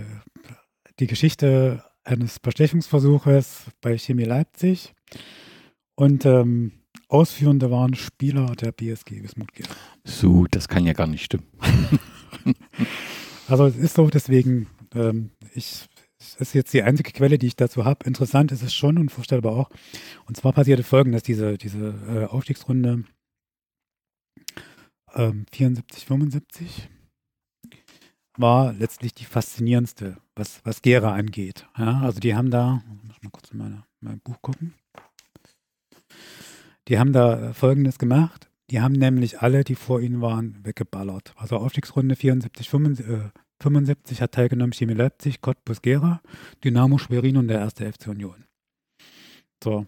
die 0.98 1.06
Geschichte 1.06 1.84
eines 2.04 2.38
Bestechungsversuches 2.38 3.66
bei 3.80 3.96
Chemie 3.96 4.24
Leipzig. 4.24 4.94
Und 5.96 6.26
ähm, 6.26 6.72
Ausführende 7.08 7.70
waren 7.70 7.94
Spieler 7.94 8.54
der 8.56 8.72
BSG 8.72 9.22
Wismut 9.22 9.52
Gera. 9.52 9.74
So, 10.06 10.46
das 10.50 10.68
kann 10.68 10.86
ja 10.86 10.92
gar 10.92 11.08
nicht 11.08 11.24
stimmen. 11.24 11.46
also 13.48 13.66
es 13.66 13.76
ist 13.76 13.96
so, 13.96 14.08
deswegen, 14.08 14.68
ähm, 14.94 15.30
ich, 15.52 15.84
das 16.18 16.36
ist 16.40 16.54
jetzt 16.54 16.72
die 16.72 16.82
einzige 16.82 17.10
Quelle, 17.10 17.38
die 17.38 17.48
ich 17.48 17.56
dazu 17.56 17.84
habe. 17.84 18.06
Interessant 18.06 18.52
ist 18.52 18.62
es 18.62 18.72
schon 18.72 18.98
und 18.98 19.10
vorstellbar 19.10 19.52
auch. 19.52 19.70
Und 20.26 20.36
zwar 20.36 20.52
passierte 20.52 20.84
folgendes, 20.84 21.24
diese, 21.24 21.58
diese 21.58 21.94
äh, 22.08 22.24
Aufstiegsrunde 22.24 23.04
ähm, 25.14 25.44
74, 25.52 26.06
75 26.06 26.88
war 28.38 28.72
letztlich 28.74 29.12
die 29.14 29.24
faszinierendste, 29.24 30.18
was, 30.36 30.60
was 30.64 30.82
Gera 30.82 31.14
angeht. 31.14 31.66
Ja, 31.76 32.00
also 32.00 32.20
die 32.20 32.34
haben 32.34 32.50
da, 32.50 32.82
muss 33.02 33.22
mal 33.22 33.30
kurz 33.30 33.50
in 33.50 33.58
meine, 33.58 33.84
mein 34.00 34.20
Buch 34.20 34.40
gucken. 34.40 34.74
Die 36.88 36.98
haben 36.98 37.12
da 37.12 37.52
Folgendes 37.54 37.98
gemacht. 37.98 38.45
Die 38.70 38.80
haben 38.80 38.94
nämlich 38.94 39.40
alle, 39.40 39.62
die 39.62 39.76
vor 39.76 40.00
ihnen 40.00 40.20
waren, 40.20 40.58
weggeballert. 40.64 41.32
Also 41.36 41.56
Aufstiegsrunde 41.56 42.16
74, 42.16 42.68
75, 42.68 44.20
hat 44.20 44.32
teilgenommen 44.32 44.72
Chemie 44.72 44.94
Leipzig, 44.94 45.40
Cottbus 45.40 45.82
Gera, 45.82 46.20
Dynamo 46.64 46.98
Schwerin 46.98 47.36
und 47.36 47.48
der 47.48 47.60
erste 47.60 47.90
FC 47.90 48.08
Union. 48.08 48.44
So. 49.62 49.86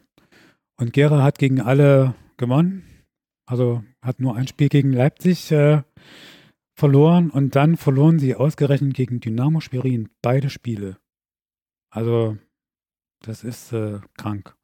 Und 0.76 0.92
Gera 0.92 1.22
hat 1.22 1.38
gegen 1.38 1.60
alle 1.60 2.14
gewonnen. 2.36 2.84
Also 3.46 3.82
hat 4.00 4.20
nur 4.20 4.36
ein 4.36 4.46
Spiel 4.46 4.68
gegen 4.68 4.92
Leipzig 4.92 5.50
äh, 5.50 5.82
verloren 6.76 7.30
und 7.30 7.56
dann 7.56 7.76
verloren 7.76 8.18
sie 8.18 8.36
ausgerechnet 8.36 8.94
gegen 8.94 9.20
Dynamo 9.20 9.60
Schwerin 9.60 10.08
beide 10.22 10.50
Spiele. 10.50 10.98
Also 11.90 12.36
das 13.22 13.42
ist 13.42 13.72
äh, 13.72 13.98
krank. 14.16 14.54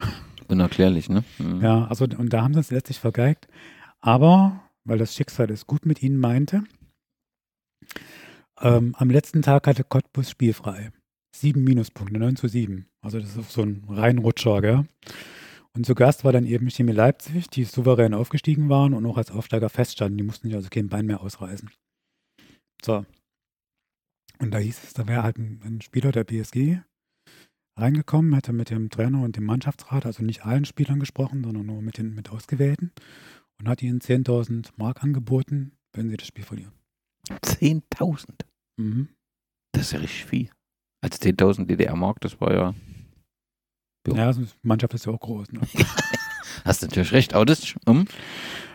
Unerklärlich, 0.48 1.08
ne? 1.08 1.24
Mhm. 1.38 1.60
Ja, 1.62 1.86
also 1.86 2.04
und 2.04 2.32
da 2.32 2.42
haben 2.42 2.54
sie 2.54 2.60
es 2.60 2.70
letztlich 2.70 3.00
vergeigt. 3.00 3.48
Aber, 4.04 4.60
weil 4.84 4.98
das 4.98 5.14
Schicksal 5.14 5.50
es 5.50 5.66
gut 5.66 5.86
mit 5.86 6.02
ihnen 6.02 6.18
meinte, 6.18 6.64
ähm, 8.60 8.94
am 8.98 9.08
letzten 9.08 9.40
Tag 9.40 9.66
hatte 9.66 9.82
Cottbus 9.82 10.28
spielfrei. 10.28 10.92
Sieben 11.34 11.64
Minuspunkte, 11.64 12.18
9 12.18 12.36
zu 12.36 12.46
7. 12.46 12.86
Also 13.00 13.18
das 13.18 13.34
ist 13.34 13.50
so 13.50 13.62
ein 13.62 13.82
Reinrutscher, 13.88 14.60
gell? 14.60 14.86
Und 15.74 15.86
zu 15.86 15.94
Gast 15.94 16.22
war 16.22 16.32
dann 16.32 16.44
eben 16.44 16.68
Chemie 16.68 16.92
Leipzig, 16.92 17.48
die 17.48 17.64
souverän 17.64 18.12
aufgestiegen 18.12 18.68
waren 18.68 18.92
und 18.92 19.06
auch 19.06 19.16
als 19.16 19.30
Aufsteiger 19.30 19.70
feststanden. 19.70 20.18
Die 20.18 20.24
mussten 20.24 20.48
sich 20.48 20.54
also 20.54 20.68
kein 20.68 20.88
Bein 20.88 21.06
mehr 21.06 21.22
ausreißen. 21.22 21.70
So. 22.84 23.06
Und 24.38 24.50
da 24.50 24.58
hieß 24.58 24.84
es, 24.84 24.92
da 24.92 25.08
wäre 25.08 25.22
halt 25.22 25.38
ein, 25.38 25.62
ein 25.64 25.80
Spieler 25.80 26.12
der 26.12 26.24
BSG 26.24 26.80
reingekommen, 27.80 28.34
hätte 28.34 28.52
mit 28.52 28.68
dem 28.68 28.90
Trainer 28.90 29.22
und 29.22 29.36
dem 29.36 29.46
Mannschaftsrat, 29.46 30.04
also 30.04 30.22
nicht 30.22 30.44
allen 30.44 30.66
Spielern 30.66 31.00
gesprochen, 31.00 31.42
sondern 31.42 31.66
nur 31.66 31.80
mit 31.80 31.96
den 31.96 32.14
mit 32.14 32.28
Ausgewählten 32.28 32.92
und 33.58 33.68
hat 33.68 33.82
ihnen 33.82 34.00
10.000 34.00 34.70
Mark 34.76 35.02
angeboten, 35.02 35.72
wenn 35.92 36.08
sie 36.08 36.16
das 36.16 36.26
Spiel 36.26 36.44
verlieren. 36.44 36.72
10.000? 37.28 38.44
Mhm. 38.76 39.08
Das 39.72 39.86
ist 39.86 39.92
ja 39.92 39.98
richtig 40.00 40.24
viel. 40.26 40.50
Als 41.02 41.20
10.000 41.20 41.66
DDR-Mark, 41.66 42.20
das 42.20 42.40
war 42.40 42.52
ja. 42.52 42.74
Jo. 44.06 44.14
Ja, 44.14 44.32
die 44.32 44.46
Mannschaft 44.62 44.94
ist 44.94 45.06
ja 45.06 45.12
auch 45.12 45.20
groß. 45.20 45.52
Ne? 45.52 45.60
Hast 46.64 46.82
du 46.82 46.86
natürlich 46.86 47.12
recht, 47.12 47.32
das. 47.32 47.74
Um. 47.84 48.06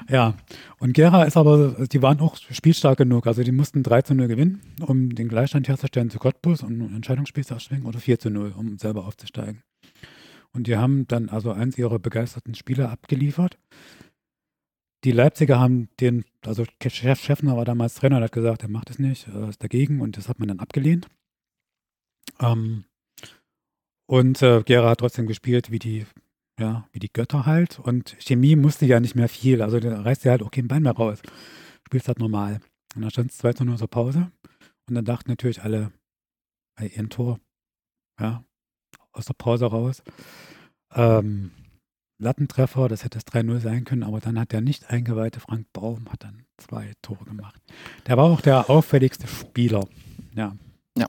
Ja, 0.09 0.33
und 0.79 0.93
Gera 0.93 1.23
ist 1.23 1.37
aber, 1.37 1.87
die 1.87 2.01
waren 2.01 2.19
auch 2.19 2.35
spielstark 2.37 2.97
genug. 2.97 3.27
Also 3.27 3.43
die 3.43 3.51
mussten 3.51 3.83
3 3.83 4.01
zu 4.01 4.15
0 4.15 4.27
gewinnen, 4.27 4.61
um 4.81 5.13
den 5.13 5.27
Gleichstand 5.27 5.67
herzustellen 5.67 6.09
zu 6.09 6.17
Cottbus 6.17 6.63
und 6.63 6.79
ein 6.81 6.95
Entscheidungsspiel 6.95 7.45
zu 7.45 7.53
erschwingen 7.53 7.85
oder 7.85 7.99
4 7.99 8.19
zu 8.19 8.29
0, 8.29 8.53
um 8.57 8.77
selber 8.79 9.05
aufzusteigen. 9.05 9.61
Und 10.51 10.65
die 10.65 10.77
haben 10.77 11.07
dann 11.07 11.29
also 11.29 11.51
eins 11.51 11.77
ihrer 11.77 11.99
begeisterten 11.99 12.55
Spieler 12.55 12.89
abgeliefert. 12.89 13.59
Die 15.03 15.11
Leipziger 15.11 15.59
haben 15.59 15.89
den, 15.99 16.25
also 16.45 16.65
Chef 16.81 17.19
Schäffner 17.19 17.55
war 17.55 17.65
damals 17.65 17.95
Trainer, 17.95 18.17
der 18.17 18.25
hat 18.25 18.31
gesagt, 18.33 18.63
er 18.63 18.69
macht 18.69 18.89
es 18.89 18.99
nicht, 18.99 19.27
er 19.27 19.49
ist 19.49 19.63
dagegen 19.63 20.01
und 20.01 20.17
das 20.17 20.27
hat 20.27 20.39
man 20.39 20.49
dann 20.49 20.59
abgelehnt. 20.59 21.07
Ähm, 22.39 22.85
und 24.07 24.41
äh, 24.41 24.63
Gera 24.63 24.89
hat 24.89 24.99
trotzdem 24.99 25.27
gespielt 25.27 25.71
wie 25.71 25.79
die 25.79 26.05
ja, 26.59 26.87
wie 26.91 26.99
die 26.99 27.11
Götter 27.11 27.45
halt. 27.45 27.79
Und 27.79 28.17
Chemie 28.19 28.55
musste 28.55 28.85
ja 28.85 28.99
nicht 28.99 29.15
mehr 29.15 29.29
viel. 29.29 29.61
Also 29.61 29.79
da 29.79 30.01
reißt 30.01 30.25
ja 30.25 30.31
halt 30.31 30.43
auch 30.43 30.51
kein 30.51 30.67
Bein 30.67 30.83
mehr 30.83 30.91
raus. 30.91 31.21
Spielst 31.87 32.07
halt 32.07 32.19
normal. 32.19 32.59
Und 32.95 33.01
dann 33.01 33.11
stand 33.11 33.31
es 33.31 33.37
2 33.37 33.53
zu 33.53 33.65
0 33.65 33.77
zur 33.77 33.87
Pause. 33.89 34.31
Und 34.87 34.95
dann 34.95 35.05
dachten 35.05 35.29
natürlich 35.29 35.63
alle, 35.63 35.91
ein 36.75 37.09
Tor. 37.09 37.39
Ja, 38.19 38.43
aus 39.11 39.25
der 39.25 39.33
Pause 39.33 39.67
raus. 39.67 40.03
Ähm, 40.93 41.51
Lattentreffer, 42.19 42.89
das 42.89 43.03
hätte 43.03 43.19
das 43.19 43.33
3-0 43.33 43.59
sein 43.59 43.85
können, 43.85 44.03
aber 44.03 44.19
dann 44.19 44.37
hat 44.37 44.51
der 44.51 44.61
nicht 44.61 44.89
eingeweihte 44.89 45.39
Frank 45.39 45.67
Baum 45.71 46.05
hat 46.11 46.23
dann 46.23 46.43
zwei 46.57 46.91
Tore 47.01 47.23
gemacht. 47.23 47.61
Der 48.07 48.17
war 48.17 48.25
auch 48.25 48.41
der 48.41 48.69
auffälligste 48.69 49.27
Spieler. 49.27 49.87
Ja. 50.35 50.53
Ja, 50.97 51.07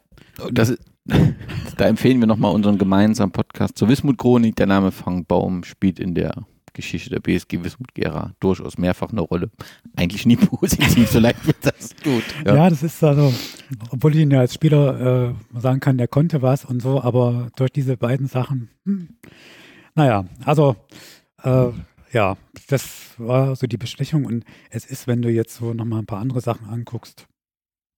das 0.53 0.71
ist, 0.71 0.83
da 1.77 1.87
empfehlen 1.87 2.21
wir 2.21 2.29
nochmal 2.29 2.55
unseren 2.55 2.79
gemeinsamen 2.79 3.33
Podcast 3.33 3.77
zur 3.77 3.89
Wismut 3.89 4.19
Chronik. 4.19 4.55
Der 4.55 4.67
Name 4.67 4.93
Frank 4.93 5.27
Baum 5.27 5.65
spielt 5.65 5.99
in 5.99 6.15
der 6.15 6.47
Geschichte 6.73 7.11
der 7.11 7.19
BSG 7.19 7.65
Wismut 7.65 7.93
Gera 7.95 8.33
durchaus 8.39 8.79
mehrfach 8.79 9.11
eine 9.11 9.23
Rolle. 9.23 9.51
Eigentlich 9.97 10.27
nie 10.27 10.37
positiv, 10.37 11.11
so 11.11 11.19
leicht 11.19 11.45
wird 11.45 11.57
das 11.63 11.95
gut. 12.05 12.23
Ja. 12.47 12.55
ja. 12.55 12.71
das 12.71 12.85
ist 12.85 13.03
also, 13.03 13.35
obwohl 13.91 14.15
ich 14.15 14.21
ihn 14.21 14.31
ja 14.31 14.41
als 14.41 14.55
Spieler 14.55 15.35
äh, 15.55 15.61
sagen 15.61 15.81
kann, 15.81 15.99
der 15.99 16.07
konnte 16.07 16.43
was 16.43 16.65
und 16.65 16.81
so, 16.81 17.03
aber 17.03 17.49
durch 17.57 17.73
diese 17.73 17.97
beiden 17.97 18.29
Sachen, 18.29 18.71
hm, 18.85 19.09
naja, 20.01 20.25
also 20.47 20.77
äh, 21.43 21.69
ja, 22.13 22.39
das 22.69 23.15
war 23.19 23.55
so 23.55 23.67
die 23.67 23.77
Bestechung 23.77 24.25
und 24.25 24.45
es 24.71 24.87
ist, 24.87 25.07
wenn 25.07 25.21
du 25.21 25.31
jetzt 25.31 25.57
so 25.57 25.75
nochmal 25.75 25.99
ein 25.99 26.07
paar 26.07 26.21
andere 26.21 26.41
Sachen 26.41 26.69
anguckst, 26.69 27.27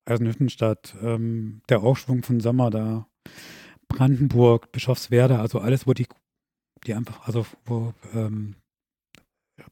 Eisenhüttenstadt, 0.04 0.96
ähm, 1.00 1.62
der 1.68 1.82
Aufschwung 1.84 2.24
von 2.24 2.40
Sommer 2.40 2.70
da, 2.70 3.06
Brandenburg, 3.86 4.72
Bischofswerda, 4.72 5.40
also 5.40 5.60
alles, 5.60 5.86
wo 5.86 5.92
die 5.92 6.06
die 6.84 6.94
einfach, 6.94 7.24
also 7.24 7.46
wo 7.64 7.94
ähm, 8.12 8.56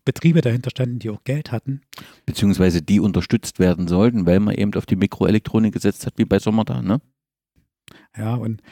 Betriebe 0.04 0.40
dahinter 0.40 0.70
standen, 0.70 1.00
die 1.00 1.10
auch 1.10 1.24
Geld 1.24 1.50
hatten. 1.50 1.80
Beziehungsweise 2.26 2.80
die 2.80 3.00
unterstützt 3.00 3.58
werden 3.58 3.88
sollten, 3.88 4.24
weil 4.24 4.38
man 4.38 4.54
eben 4.54 4.72
auf 4.74 4.86
die 4.86 4.94
Mikroelektronik 4.94 5.74
gesetzt 5.74 6.06
hat, 6.06 6.16
wie 6.16 6.24
bei 6.26 6.38
Sommerda, 6.38 6.80
ne? 6.80 7.00
Ja, 8.16 8.36
und 8.36 8.62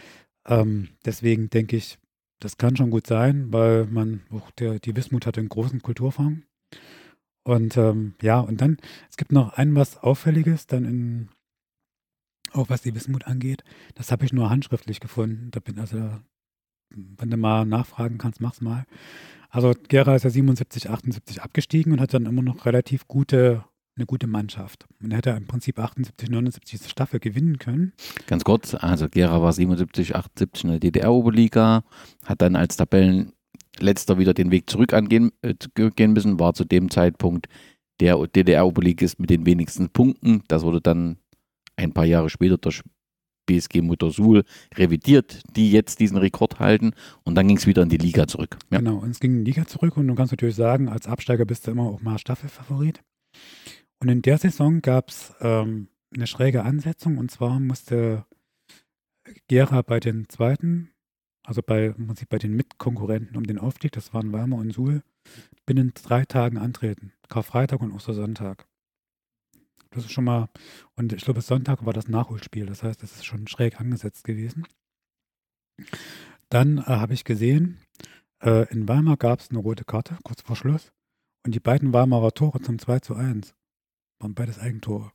ähm, 0.47 0.91
deswegen 1.05 1.51
denke 1.51 1.77
ich, 1.77 1.99
das 2.41 2.57
kann 2.57 2.77
schon 2.77 2.91
gut 2.91 3.07
sein, 3.07 3.53
weil 3.53 3.87
man 3.87 4.23
auch 4.31 4.51
der, 4.53 4.79
die 4.79 4.95
Wismut 4.95 5.27
hatte 5.27 5.41
einen 5.41 5.49
großen 5.49 5.83
Kulturfonds. 5.83 6.47
Und 7.45 7.77
ähm, 7.77 8.15
ja, 8.21 8.41
und 8.41 8.61
dann, 8.61 8.77
es 9.09 9.17
gibt 9.17 9.33
noch 9.33 9.55
ein 9.55 9.75
was 9.75 9.97
Auffälliges, 9.97 10.67
dann 10.67 10.85
in, 10.85 11.29
auch 12.53 12.69
was 12.69 12.83
die 12.83 12.95
Wismut 12.95 13.27
angeht. 13.27 13.65
Das 13.95 14.13
habe 14.13 14.25
ich 14.25 14.33
nur 14.33 14.51
handschriftlich 14.51 15.01
gefunden. 15.01 15.51
Da 15.51 15.61
bin 15.61 15.79
also, 15.79 15.99
wenn 16.91 17.31
du 17.31 17.37
mal 17.37 17.65
nachfragen 17.65 18.19
kannst, 18.19 18.41
mach's 18.41 18.61
mal. 18.61 18.85
Also 19.51 19.73
Gera 19.89 20.15
ist 20.15 20.25
ja 20.25 20.31
77, 20.31 20.91
78 20.91 21.43
abgestiegen 21.43 21.93
und 21.93 22.01
hat 22.01 22.13
dann 22.13 22.27
immer 22.27 22.43
noch 22.43 22.67
relativ 22.67 23.09
gute, 23.09 23.65
eine 23.99 24.07
gute 24.07 24.27
Mannschaft. 24.27 24.87
Und 25.03 25.11
er 25.11 25.19
hätte 25.19 25.31
im 25.31 25.47
Prinzip 25.47 25.79
78, 25.79 26.31
79 26.31 26.71
diese 26.71 26.89
Staffel 26.89 27.21
gewinnen 27.21 27.59
können. 27.59 27.93
Ganz 28.27 28.45
kurz, 28.45 28.75
also 28.75 29.09
Gera 29.09 29.43
war 29.43 29.53
77, 29.53 30.17
78 30.17 30.65
in 30.65 30.71
der 30.71 30.81
DDR-Oberliga, 30.81 31.85
hat 32.25 32.43
dann 32.43 32.57
als 32.57 32.77
Tabellenletzter 32.77 34.19
wieder 34.19 34.35
den 34.35 34.51
Weg 34.51 34.71
zurück 34.71 34.93
angehen 34.93 35.33
äh, 35.43 35.55
gehen 35.75 36.13
müssen, 36.13 36.41
war 36.41 36.55
zu 36.55 36.65
dem 36.65 36.91
Zeitpunkt 36.91 37.49
der 38.01 38.17
DDR-Oberligist 38.27 39.19
mit 39.19 39.31
den 39.31 39.45
wenigsten 39.45 39.91
Punkten. 39.91 40.43
Das 40.49 40.63
wurde 40.63 40.81
dann 40.81 41.19
ein 41.77 41.93
paar 41.93 42.05
Jahre 42.05 42.31
später 42.31 42.59
durch 42.59 42.83
BSG 43.47 43.81
Muttersul 43.81 44.45
revidiert, 44.77 45.43
die 45.57 45.73
jetzt 45.73 46.01
diesen 46.01 46.19
Rekord 46.19 46.61
halten. 46.61 46.93
Und 47.25 47.35
dann 47.35 47.49
ging 47.49 47.57
es 47.57 47.67
wieder 47.67 47.83
in 47.83 47.89
die 47.89 47.97
Liga 47.97 48.27
zurück. 48.27 48.59
Ja. 48.71 48.79
Genau, 48.79 48.99
und 48.99 49.11
es 49.11 49.21
ging 49.21 49.33
in 49.33 49.45
die 49.45 49.51
Liga 49.51 49.67
zurück. 49.67 49.97
Und 49.97 50.07
du 50.07 50.15
kannst 50.15 50.33
natürlich 50.33 50.55
sagen, 50.55 50.89
als 50.89 51.07
Absteiger 51.07 51.45
bist 51.47 51.67
du 51.67 51.73
immer 51.73 51.85
auch 51.85 52.03
mal 52.03 52.19
Staffelfavorit. 52.19 53.01
Und 54.01 54.09
in 54.09 54.23
der 54.23 54.39
Saison 54.39 54.81
gab 54.81 55.11
es 55.11 55.35
ähm, 55.41 55.89
eine 56.15 56.27
schräge 56.27 56.63
Ansetzung. 56.63 57.19
Und 57.19 57.31
zwar 57.31 57.59
musste 57.61 58.25
Gera 59.49 59.83
bei 59.83 60.01
den 60.01 60.29
zweiten, 60.29 60.91
also 61.45 61.63
bei, 61.63 61.87
im 61.87 62.07
Prinzip 62.07 62.29
bei 62.29 62.39
den 62.39 62.55
Mitkonkurrenten 62.55 63.37
um 63.37 63.45
den 63.45 63.59
Aufstieg, 63.59 63.93
das 63.93 64.15
waren 64.15 64.33
Weimar 64.33 64.59
und 64.59 64.73
Suhl, 64.73 65.03
binnen 65.67 65.93
drei 65.95 66.25
Tagen 66.25 66.59
antreten. 66.59 67.13
Karfreitag 67.29 67.81
und 67.81 67.93
Ostersonntag. 67.93 68.67
Das 69.91 70.05
ist 70.05 70.13
schon 70.13 70.25
mal, 70.25 70.49
und 70.97 71.13
ich 71.13 71.25
glaube, 71.25 71.41
Sonntag 71.41 71.85
war 71.87 71.93
das 71.93 72.09
Nachholspiel. 72.09 72.67
Das 72.67 72.83
heißt, 72.83 73.03
das 73.03 73.13
ist 73.13 73.25
schon 73.25 73.47
schräg 73.49 73.81
angesetzt 73.81 74.25
gewesen. 74.25 74.67
Dann 76.51 76.79
äh, 76.79 76.83
habe 76.83 77.15
ich 77.15 77.25
gesehen, 77.25 77.79
äh, 78.43 78.71
in 78.73 78.89
Weimar 78.89 79.17
gab 79.17 79.41
es 79.41 79.51
eine 79.51 79.59
rote 79.59 79.85
Karte, 79.85 80.19
kurz 80.25 80.43
vor 80.43 80.57
Schluss. 80.57 80.93
Und 81.45 81.55
die 81.55 81.61
beiden 81.61 81.93
Weimarer 81.93 82.33
Tore 82.33 82.61
zum 82.61 82.79
2 82.79 83.01
zu 83.01 83.15
1 83.15 83.55
waren 84.19 84.35
beides 84.35 84.59
Eigentore. 84.59 85.13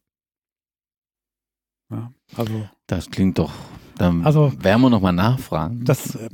Ja, 1.91 2.13
also. 2.35 2.69
Das 2.87 3.09
klingt 3.09 3.37
doch. 3.37 3.53
Dann 3.97 4.25
also, 4.25 4.51
werden 4.63 4.81
wir 4.81 4.89
nochmal 4.89 5.13
nachfragen. 5.13 5.85
Das, 5.85 6.15
äh, 6.15 6.29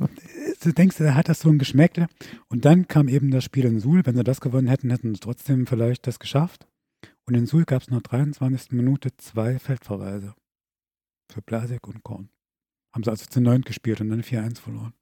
du 0.62 0.72
denkst, 0.72 0.98
er 1.00 1.14
hat 1.14 1.28
das 1.28 1.40
so 1.40 1.50
ein 1.50 1.58
Geschmäckle. 1.58 2.08
Und 2.48 2.64
dann 2.64 2.88
kam 2.88 3.08
eben 3.08 3.30
das 3.30 3.44
Spiel 3.44 3.66
in 3.66 3.80
Suhl. 3.80 4.04
Wenn 4.06 4.16
sie 4.16 4.24
das 4.24 4.40
gewonnen 4.40 4.68
hätten, 4.68 4.90
hätten 4.90 5.14
sie 5.14 5.20
trotzdem 5.20 5.66
vielleicht 5.66 6.06
das 6.06 6.18
geschafft. 6.18 6.66
Und 7.26 7.34
in 7.34 7.46
Suhl 7.46 7.64
gab 7.64 7.82
es 7.82 7.90
nach 7.90 8.02
23. 8.02 8.72
Minute 8.72 9.16
zwei 9.16 9.58
Feldverweise. 9.58 10.34
Für 11.30 11.42
Blasek 11.42 11.86
und 11.86 12.02
Korn. 12.02 12.30
Haben 12.92 13.04
sie 13.04 13.10
also 13.10 13.26
zu 13.26 13.40
neunt 13.40 13.66
gespielt 13.66 14.00
und 14.00 14.08
dann 14.08 14.22
4-1 14.22 14.58
verloren. 14.58 14.94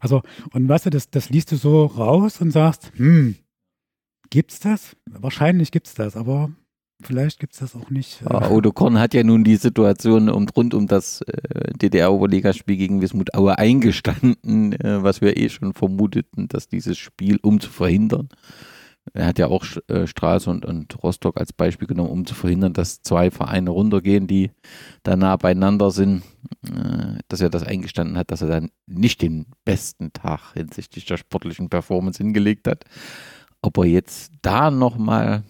Also, 0.00 0.22
und 0.52 0.68
weißt 0.68 0.86
du, 0.86 0.90
das, 0.90 1.10
das 1.10 1.30
liest 1.30 1.52
du 1.52 1.56
so 1.56 1.86
raus 1.86 2.40
und 2.40 2.50
sagst, 2.50 2.90
hm, 2.96 3.36
gibt's 4.30 4.58
das? 4.58 4.96
Wahrscheinlich 5.08 5.70
gibt's 5.70 5.94
das, 5.94 6.16
aber 6.16 6.50
vielleicht 7.02 7.40
gibt's 7.40 7.58
das 7.58 7.74
auch 7.74 7.90
nicht. 7.90 8.22
Ja, 8.22 8.50
Odo 8.50 8.72
Korn 8.72 8.98
hat 8.98 9.14
ja 9.14 9.22
nun 9.22 9.44
die 9.44 9.56
Situation 9.56 10.28
um, 10.28 10.48
rund 10.48 10.74
um 10.74 10.86
das 10.86 11.22
äh, 11.22 11.72
DDR-Oberligaspiel 11.76 12.76
gegen 12.76 13.02
Wismut 13.02 13.34
Aue 13.34 13.58
eingestanden, 13.58 14.72
äh, 14.72 15.02
was 15.02 15.20
wir 15.20 15.36
eh 15.36 15.48
schon 15.48 15.74
vermuteten, 15.74 16.48
dass 16.48 16.68
dieses 16.68 16.98
Spiel, 16.98 17.38
um 17.42 17.60
zu 17.60 17.70
verhindern, 17.70 18.28
er 19.14 19.26
hat 19.26 19.38
ja 19.38 19.46
auch 19.46 19.64
äh, 19.88 20.06
Stralsund 20.06 20.64
und 20.64 21.02
Rostock 21.02 21.38
als 21.38 21.52
Beispiel 21.52 21.86
genommen, 21.86 22.10
um 22.10 22.26
zu 22.26 22.34
verhindern, 22.34 22.72
dass 22.72 23.02
zwei 23.02 23.30
Vereine 23.30 23.70
runtergehen, 23.70 24.26
die 24.26 24.50
da 25.02 25.16
nah 25.16 25.36
beieinander 25.36 25.90
sind, 25.90 26.22
äh, 26.64 27.18
dass 27.28 27.40
er 27.40 27.50
das 27.50 27.62
eingestanden 27.62 28.18
hat, 28.18 28.30
dass 28.30 28.42
er 28.42 28.48
dann 28.48 28.70
nicht 28.86 29.22
den 29.22 29.46
besten 29.64 30.12
Tag 30.12 30.54
hinsichtlich 30.54 31.04
der 31.04 31.16
sportlichen 31.18 31.68
Performance 31.68 32.18
hingelegt 32.18 32.66
hat. 32.66 32.84
Ob 33.62 33.78
er 33.78 33.84
jetzt 33.84 34.32
da 34.42 34.70
nochmal, 34.70 35.44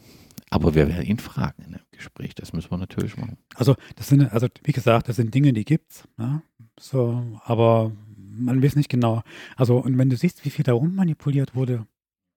aber 0.51 0.75
wir 0.75 0.89
werden 0.89 1.05
ihn 1.05 1.19
fragen 1.19 1.63
in 1.65 1.73
dem 1.73 1.81
Gespräch, 1.91 2.35
das 2.35 2.53
müssen 2.53 2.71
wir 2.71 2.79
natürlich 2.79 3.17
machen. 3.17 3.39
Also, 3.55 3.75
das 3.97 4.09
sind, 4.09 4.33
also 4.33 4.49
wie 4.65 4.73
gesagt, 4.73 5.09
das 5.09 5.17
sind 5.17 5.35
Dinge, 5.35 5.53
die 5.53 5.65
gibt's, 5.65 6.07
ne? 6.17 6.43
so, 6.79 7.41
aber 7.45 7.93
man 8.17 8.63
weiß 8.63 8.77
nicht 8.77 8.89
genau. 8.89 9.23
Also, 9.57 9.79
und 9.79 9.99
wenn 9.99 10.11
du 10.11 10.17
siehst, 10.17 10.45
wie 10.45 10.51
viel 10.51 10.65
da 10.65 10.73
rummanipuliert 10.73 11.55
wurde, 11.55 11.87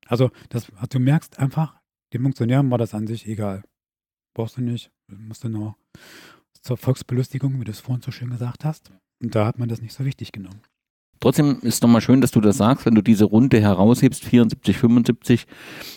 also, 0.08 0.32
das, 0.50 0.72
also 0.74 0.88
du 0.90 1.00
merkst 1.00 1.38
einfach, 1.38 1.80
den 2.14 2.24
Funktionären 2.24 2.72
war 2.72 2.80
das 2.80 2.96
an 2.96 3.06
sich 3.06 3.28
egal. 3.28 3.64
Brauchst 4.34 4.58
du 4.58 4.62
nicht. 4.62 4.92
Du 5.08 5.16
musst 5.16 5.44
dann 5.44 5.52
nur 5.52 5.76
zur 6.62 6.78
Volksbelustigung, 6.78 7.60
wie 7.60 7.66
du 7.66 7.72
es 7.72 7.80
vorhin 7.80 8.02
so 8.02 8.12
schön 8.12 8.32
gesagt 8.32 8.66
hast. 8.66 8.92
Und 9.22 9.36
da 9.36 9.46
hat 9.46 9.60
man 9.60 9.70
das 9.70 9.82
nicht 9.82 9.94
so 9.94 10.06
wichtig 10.06 10.32
genommen. 10.32 10.62
Trotzdem 11.20 11.60
ist 11.62 11.84
nochmal 11.84 12.00
schön, 12.00 12.22
dass 12.22 12.32
du 12.32 12.40
das 12.40 12.58
sagst, 12.58 12.86
wenn 12.86 12.96
du 12.96 13.02
diese 13.02 13.26
Runde 13.26 13.60
heraushebst, 13.60 14.24
74, 14.24 14.78
75, 14.78 15.48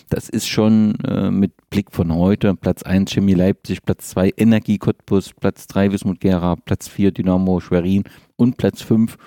das 0.09 0.27
ist 0.27 0.47
schon 0.47 0.95
äh, 1.05 1.31
mit 1.31 1.53
Blick 1.69 1.91
von 1.91 2.13
heute, 2.13 2.55
Platz 2.55 2.83
1 2.83 3.11
Chemie 3.11 3.33
Leipzig, 3.33 3.83
Platz 3.83 4.09
2 4.09 4.33
Energie 4.35 4.77
Cottbus, 4.77 5.31
Platz 5.33 5.67
3 5.67 5.93
Wismut 5.93 6.19
Gera, 6.19 6.57
Platz 6.57 6.89
4 6.89 7.11
Dynamo 7.11 7.61
Schwerin 7.61 8.03
und 8.35 8.57
Platz 8.57 8.81
5 8.81 9.17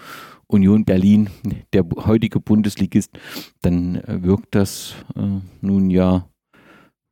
Union 0.48 0.84
Berlin, 0.84 1.30
der 1.72 1.84
heutige 2.04 2.40
Bundesligist, 2.40 3.10
dann 3.62 3.96
äh, 3.96 4.22
wirkt 4.22 4.54
das 4.54 4.94
äh, 5.16 5.40
nun 5.62 5.90
ja 5.90 6.28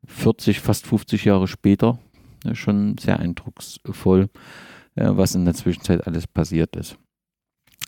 40, 0.06 0.60
fast 0.60 0.86
50 0.86 1.24
Jahre 1.24 1.48
später 1.48 1.98
äh, 2.44 2.54
schon 2.54 2.96
sehr 2.98 3.18
eindrucksvoll, 3.18 4.28
äh, 4.94 5.08
was 5.08 5.34
in 5.34 5.46
der 5.46 5.54
Zwischenzeit 5.54 6.06
alles 6.06 6.26
passiert 6.26 6.76
ist. 6.76 6.98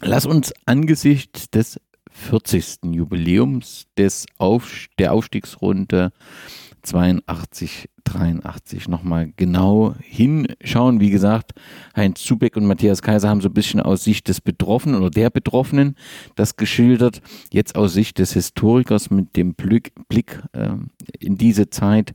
Lass 0.03 0.27
uns 0.27 0.53
angesichts 0.67 1.51
des 1.51 1.81
40. 2.11 2.93
Jubiläums 2.93 3.87
des 3.97 4.27
Auf, 4.39 4.87
der 4.99 5.13
Aufstiegsrunde 5.13 6.13
82, 6.83 7.89
83 8.05 8.89
nochmal 8.89 9.33
genau 9.37 9.95
hinschauen. 10.01 11.01
Wie 11.01 11.11
gesagt, 11.11 11.53
Heinz 11.97 12.23
Zubeck 12.23 12.57
und 12.57 12.67
Matthias 12.67 13.03
Kaiser 13.03 13.29
haben 13.29 13.41
so 13.41 13.49
ein 13.49 13.55
bisschen 13.55 13.81
aus 13.81 14.05
Sicht 14.05 14.29
des 14.29 14.41
Betroffenen 14.41 15.01
oder 15.01 15.11
der 15.11 15.31
Betroffenen 15.31 15.97
das 16.37 16.57
geschildert. 16.57 17.23
Jetzt 17.53 17.75
aus 17.75 17.93
Sicht 17.93 18.19
des 18.19 18.35
Historikers 18.35 19.11
mit 19.11 19.37
dem 19.37 19.55
Blick, 19.55 19.93
Blick 20.09 20.43
äh, 20.53 20.77
in 21.19 21.37
diese 21.39 21.71
Zeit. 21.71 22.15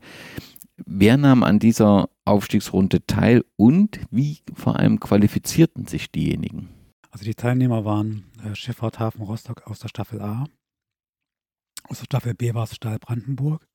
Wer 0.86 1.18
nahm 1.18 1.44
an 1.44 1.60
dieser 1.60 2.10
Aufstiegsrunde 2.26 3.06
teil 3.06 3.44
und 3.58 4.00
wie 4.10 4.40
vor 4.54 4.80
allem 4.80 5.00
qualifizierten 5.00 5.88
sich 5.88 6.12
diejenigen? 6.12 6.81
Also 7.12 7.26
die 7.26 7.36
Teilnehmer 7.36 7.86
waren 7.86 8.32
äh, 8.44 8.56
Schifffahrt 8.56 9.00
Hafen 9.00 9.22
Rostock 9.22 9.68
aus 9.68 9.80
der 9.80 9.90
Staffel 9.90 10.22
A. 10.22 10.46
Aus 11.84 12.00
der 12.00 12.06
Staffel 12.06 12.34
B 12.34 12.54
war 12.54 12.64
es 12.64 12.76
Stahl 12.76 13.00
Brandenburg 13.00 13.68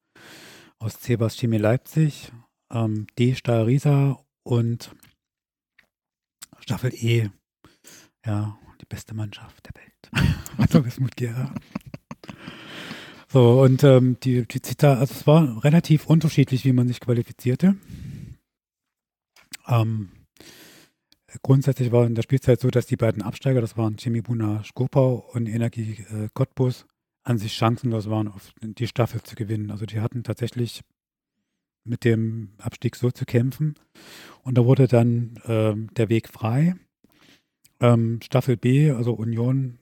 aus 0.78 1.00
Cebas 1.00 1.36
Chemie 1.36 1.58
Leipzig, 1.58 2.32
ähm, 2.70 3.06
D 3.18 3.34
Stahl 3.34 3.64
Riesa 3.64 4.24
und 4.42 4.94
Staffel 6.60 6.92
E. 6.94 7.30
Ja, 8.24 8.58
die 8.80 8.86
beste 8.86 9.14
Mannschaft 9.14 9.66
der 9.66 9.82
Welt. 9.82 10.36
also 10.58 10.84
Wismut 10.84 11.16
Gera. 11.16 11.54
So, 13.28 13.62
und 13.62 13.84
ähm, 13.84 14.18
die, 14.20 14.46
die 14.46 14.62
Zitat, 14.62 14.98
also 14.98 15.12
es 15.12 15.26
war 15.26 15.62
relativ 15.64 16.06
unterschiedlich, 16.06 16.64
wie 16.64 16.72
man 16.72 16.88
sich 16.88 17.00
qualifizierte. 17.00 17.76
Ähm, 19.66 20.10
grundsätzlich 21.42 21.92
war 21.92 22.06
in 22.06 22.14
der 22.14 22.22
Spielzeit 22.22 22.60
so, 22.60 22.68
dass 22.68 22.86
die 22.86 22.96
beiden 22.96 23.22
Absteiger, 23.22 23.60
das 23.60 23.76
waren 23.76 23.96
Chemie 23.96 24.20
Buna 24.20 24.62
Skopau 24.64 25.28
und 25.32 25.48
Energie 25.48 26.04
äh, 26.10 26.28
Cottbus, 26.34 26.86
an 27.24 27.38
sich 27.38 27.54
chancenlos 27.54 28.08
waren, 28.08 28.32
die 28.62 28.86
Staffel 28.86 29.20
zu 29.22 29.34
gewinnen. 29.34 29.72
Also 29.72 29.84
die 29.84 30.00
hatten 30.00 30.22
tatsächlich 30.22 30.82
mit 31.84 32.04
dem 32.04 32.52
Abstieg 32.58 32.96
so 32.96 33.10
zu 33.10 33.24
kämpfen. 33.24 33.74
Und 34.42 34.56
da 34.56 34.64
wurde 34.64 34.86
dann 34.86 35.34
ähm, 35.44 35.88
der 35.94 36.08
Weg 36.08 36.28
frei. 36.28 36.76
Ähm, 37.80 38.20
Staffel 38.22 38.56
B, 38.56 38.92
also 38.92 39.12
Union 39.12 39.78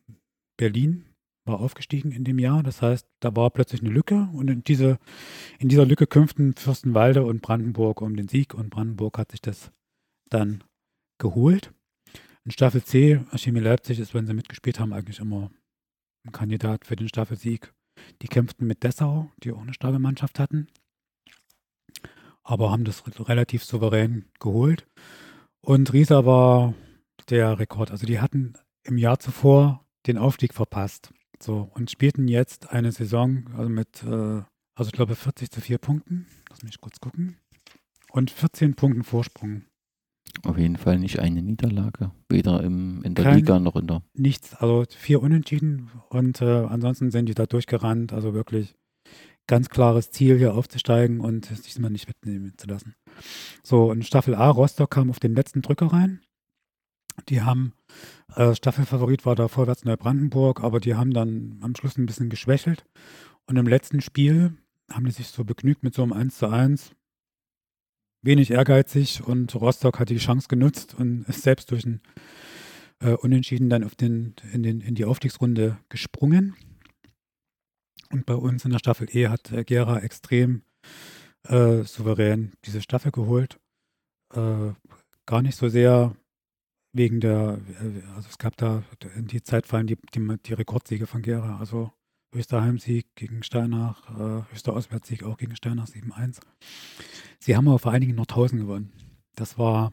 Berlin, 0.57 1.05
war 1.45 1.61
aufgestiegen 1.61 2.13
in 2.13 2.25
dem 2.25 2.39
Jahr. 2.39 2.63
Das 2.63 2.81
heißt, 2.81 3.07
da 3.21 3.35
war 3.37 3.51
plötzlich 3.51 3.83
eine 3.83 3.91
Lücke 3.91 4.29
und 4.33 4.49
in, 4.49 4.65
diese, 4.65 4.99
in 5.59 5.69
dieser 5.69 5.85
Lücke 5.85 6.07
kämpften 6.07 6.55
Fürstenwalde 6.55 7.25
und 7.25 7.43
Brandenburg 7.43 8.01
um 8.01 8.17
den 8.17 8.29
Sieg 8.29 8.55
und 8.55 8.71
Brandenburg 8.71 9.19
hat 9.19 9.33
sich 9.33 9.43
das 9.43 9.71
dann 10.31 10.65
geholt. 11.25 11.73
In 12.45 12.51
Staffel 12.51 12.85
C, 12.85 13.25
Chemie 13.37 13.61
Leipzig 13.61 13.99
ist, 13.99 14.13
wenn 14.13 14.27
sie 14.27 14.35
mitgespielt 14.35 14.79
haben, 14.79 14.93
eigentlich 14.93 15.21
immer 15.21 15.51
ein 16.27 16.33
Kandidat 16.33 16.85
für 16.85 16.97
den 16.97 17.09
Staffelsieg. 17.09 17.73
Die 18.21 18.29
kämpften 18.29 18.67
mit 18.67 18.83
Dessau, 18.83 19.31
die 19.43 19.53
auch 19.53 19.63
eine 19.63 19.73
starke 19.73 19.99
Mannschaft 19.99 20.39
hatten, 20.39 20.67
aber 22.43 22.71
haben 22.71 22.85
das 22.85 23.03
relativ 23.29 23.65
souverän 23.65 24.27
geholt. 24.39 24.87
Und 25.65 25.93
Riesa 25.95 26.27
war 26.27 26.75
der 27.31 27.59
Rekord. 27.59 27.91
Also 27.91 28.07
die 28.07 28.21
hatten 28.21 28.55
im 28.83 28.99
Jahr 28.99 29.19
zuvor 29.19 29.87
den 30.07 30.19
Aufstieg 30.19 30.53
verpasst. 30.53 31.15
So, 31.43 31.71
und 31.75 31.91
spielten 31.91 32.29
jetzt 32.29 32.71
eine 32.71 32.93
Saison 32.93 33.49
also 33.57 33.71
mit, 33.71 34.03
äh, 34.03 34.43
also 34.77 34.89
ich 34.89 34.93
glaube 34.93 35.17
40 35.17 35.51
zu 35.51 35.63
4 35.63 35.79
Punkten. 35.79 36.27
Lass 36.51 36.63
mich 36.63 36.81
kurz 36.81 37.01
gucken. 37.01 37.39
Und 38.11 38.31
14 38.31 38.75
Punkten 38.75 39.05
Vorsprung. 39.05 39.65
Auf 40.43 40.59
jeden 40.59 40.77
Fall 40.77 40.99
nicht 40.99 41.21
eine 41.21 41.43
Niederlage, 41.43 42.11
weder 42.29 42.63
im, 42.63 43.03
in 43.03 43.15
der 43.15 43.25
Kein, 43.25 43.37
Liga 43.37 43.59
noch 43.59 43.77
in 43.77 43.87
der. 43.87 44.03
Nichts, 44.15 44.55
also 44.55 44.85
vier 44.89 45.23
Unentschieden 45.23 45.91
und 46.11 46.43
äh, 46.43 46.65
ansonsten 46.65 47.11
sind 47.11 47.27
die 47.27 47.35
da 47.35 47.47
durchgerannt, 47.47 48.13
also 48.13 48.35
wirklich 48.35 48.75
ganz 49.47 49.69
klares 49.69 50.11
Ziel, 50.11 50.39
hier 50.39 50.55
aufzusteigen 50.55 51.21
und 51.21 51.47
sich 51.47 51.61
diesmal 51.63 51.91
nicht 51.91 52.09
mitnehmen 52.09 52.55
zu 52.57 52.67
lassen. 52.67 52.95
So, 53.63 53.91
und 53.91 54.05
Staffel 54.05 54.35
A, 54.35 54.49
Rostock 54.51 54.91
kam 54.91 55.11
auf 55.11 55.21
den 55.21 55.35
letzten 55.35 55.63
Drücker 55.63 55.87
rein. 55.87 56.21
Die 57.29 57.43
haben, 57.43 57.75
äh, 58.35 58.55
Staffelfavorit 58.55 59.25
war 59.25 59.37
da 59.37 59.49
vorwärts 59.49 59.85
Neubrandenburg, 59.85 60.63
aber 60.63 60.81
die 60.81 60.95
haben 60.95 61.13
dann 61.13 61.59
am 61.63 61.75
Schluss 61.77 61.97
ein 61.97 62.07
bisschen 62.07 62.29
geschwächelt. 62.29 62.85
Und 63.47 63.57
im 63.57 63.67
letzten 63.67 64.01
Spiel 64.01 64.57
haben 64.91 65.05
die 65.05 65.13
sich 65.13 65.29
so 65.29 65.45
begnügt 65.45 65.83
mit 65.83 65.95
so 65.95 66.03
einem 66.03 66.13
1 66.13 66.39
zu 66.39 66.49
1, 66.49 66.95
wenig 68.25 68.51
ehrgeizig 68.51 69.23
und 69.23 69.55
Rostock 69.55 69.99
hat 69.99 70.09
die 70.09 70.19
Chance 70.19 70.49
genutzt 70.49 70.95
und 70.95 71.29
ist 71.29 71.43
selbst 71.43 71.71
durch 71.71 71.85
ein 71.85 72.01
äh, 73.01 73.13
Unentschieden 73.13 73.69
dann 73.69 73.85
auf 73.85 73.95
den, 73.95 74.35
in, 74.53 74.63
den, 74.63 74.81
in 74.81 74.95
die 74.95 75.05
Aufstiegsrunde 75.05 75.79
gesprungen. 75.89 76.57
Und 78.11 78.27
bei 78.27 78.35
uns 78.35 78.65
in 78.65 78.71
der 78.71 78.79
Staffel 78.79 79.09
E 79.15 79.29
hat 79.29 79.53
äh, 79.53 79.65
Gera 79.65 80.01
extrem 80.01 80.63
äh, 81.45 81.83
souverän 81.83 82.53
diese 82.65 82.81
Staffel 82.81 83.13
geholt. 83.13 83.59
Äh, 84.33 84.73
gar 85.27 85.43
nicht 85.43 85.57
so 85.57 85.69
sehr 85.69 86.17
wegen 86.93 87.21
der, 87.21 87.61
äh, 87.81 88.07
also 88.15 88.29
es 88.31 88.39
gab 88.39 88.57
da 88.57 88.83
in 89.17 89.27
die 89.27 89.43
Zeit 89.43 89.67
fallen 89.67 89.87
die, 89.87 89.99
die, 90.15 90.37
die 90.47 90.53
Rekordsiege 90.55 91.07
von 91.07 91.23
Gera. 91.23 91.59
Also 91.59 91.93
höchster 92.35 92.63
Heimsieg 92.63 93.07
gegen 93.15 93.43
Steinach, 93.43 94.11
äh, 94.11 94.53
höchster 94.53 94.75
Auswärtssieg 94.75 95.23
auch 95.23 95.37
gegen 95.37 95.57
Steinach 95.57 95.87
7-1. 95.87 96.41
Sie 97.39 97.57
haben 97.57 97.69
aber 97.69 97.79
vor 97.79 97.93
allen 97.93 98.01
Dingen 98.01 98.17
Nordhausen 98.17 98.59
gewonnen. 98.59 98.93
Das 99.37 99.59
war 99.59 99.93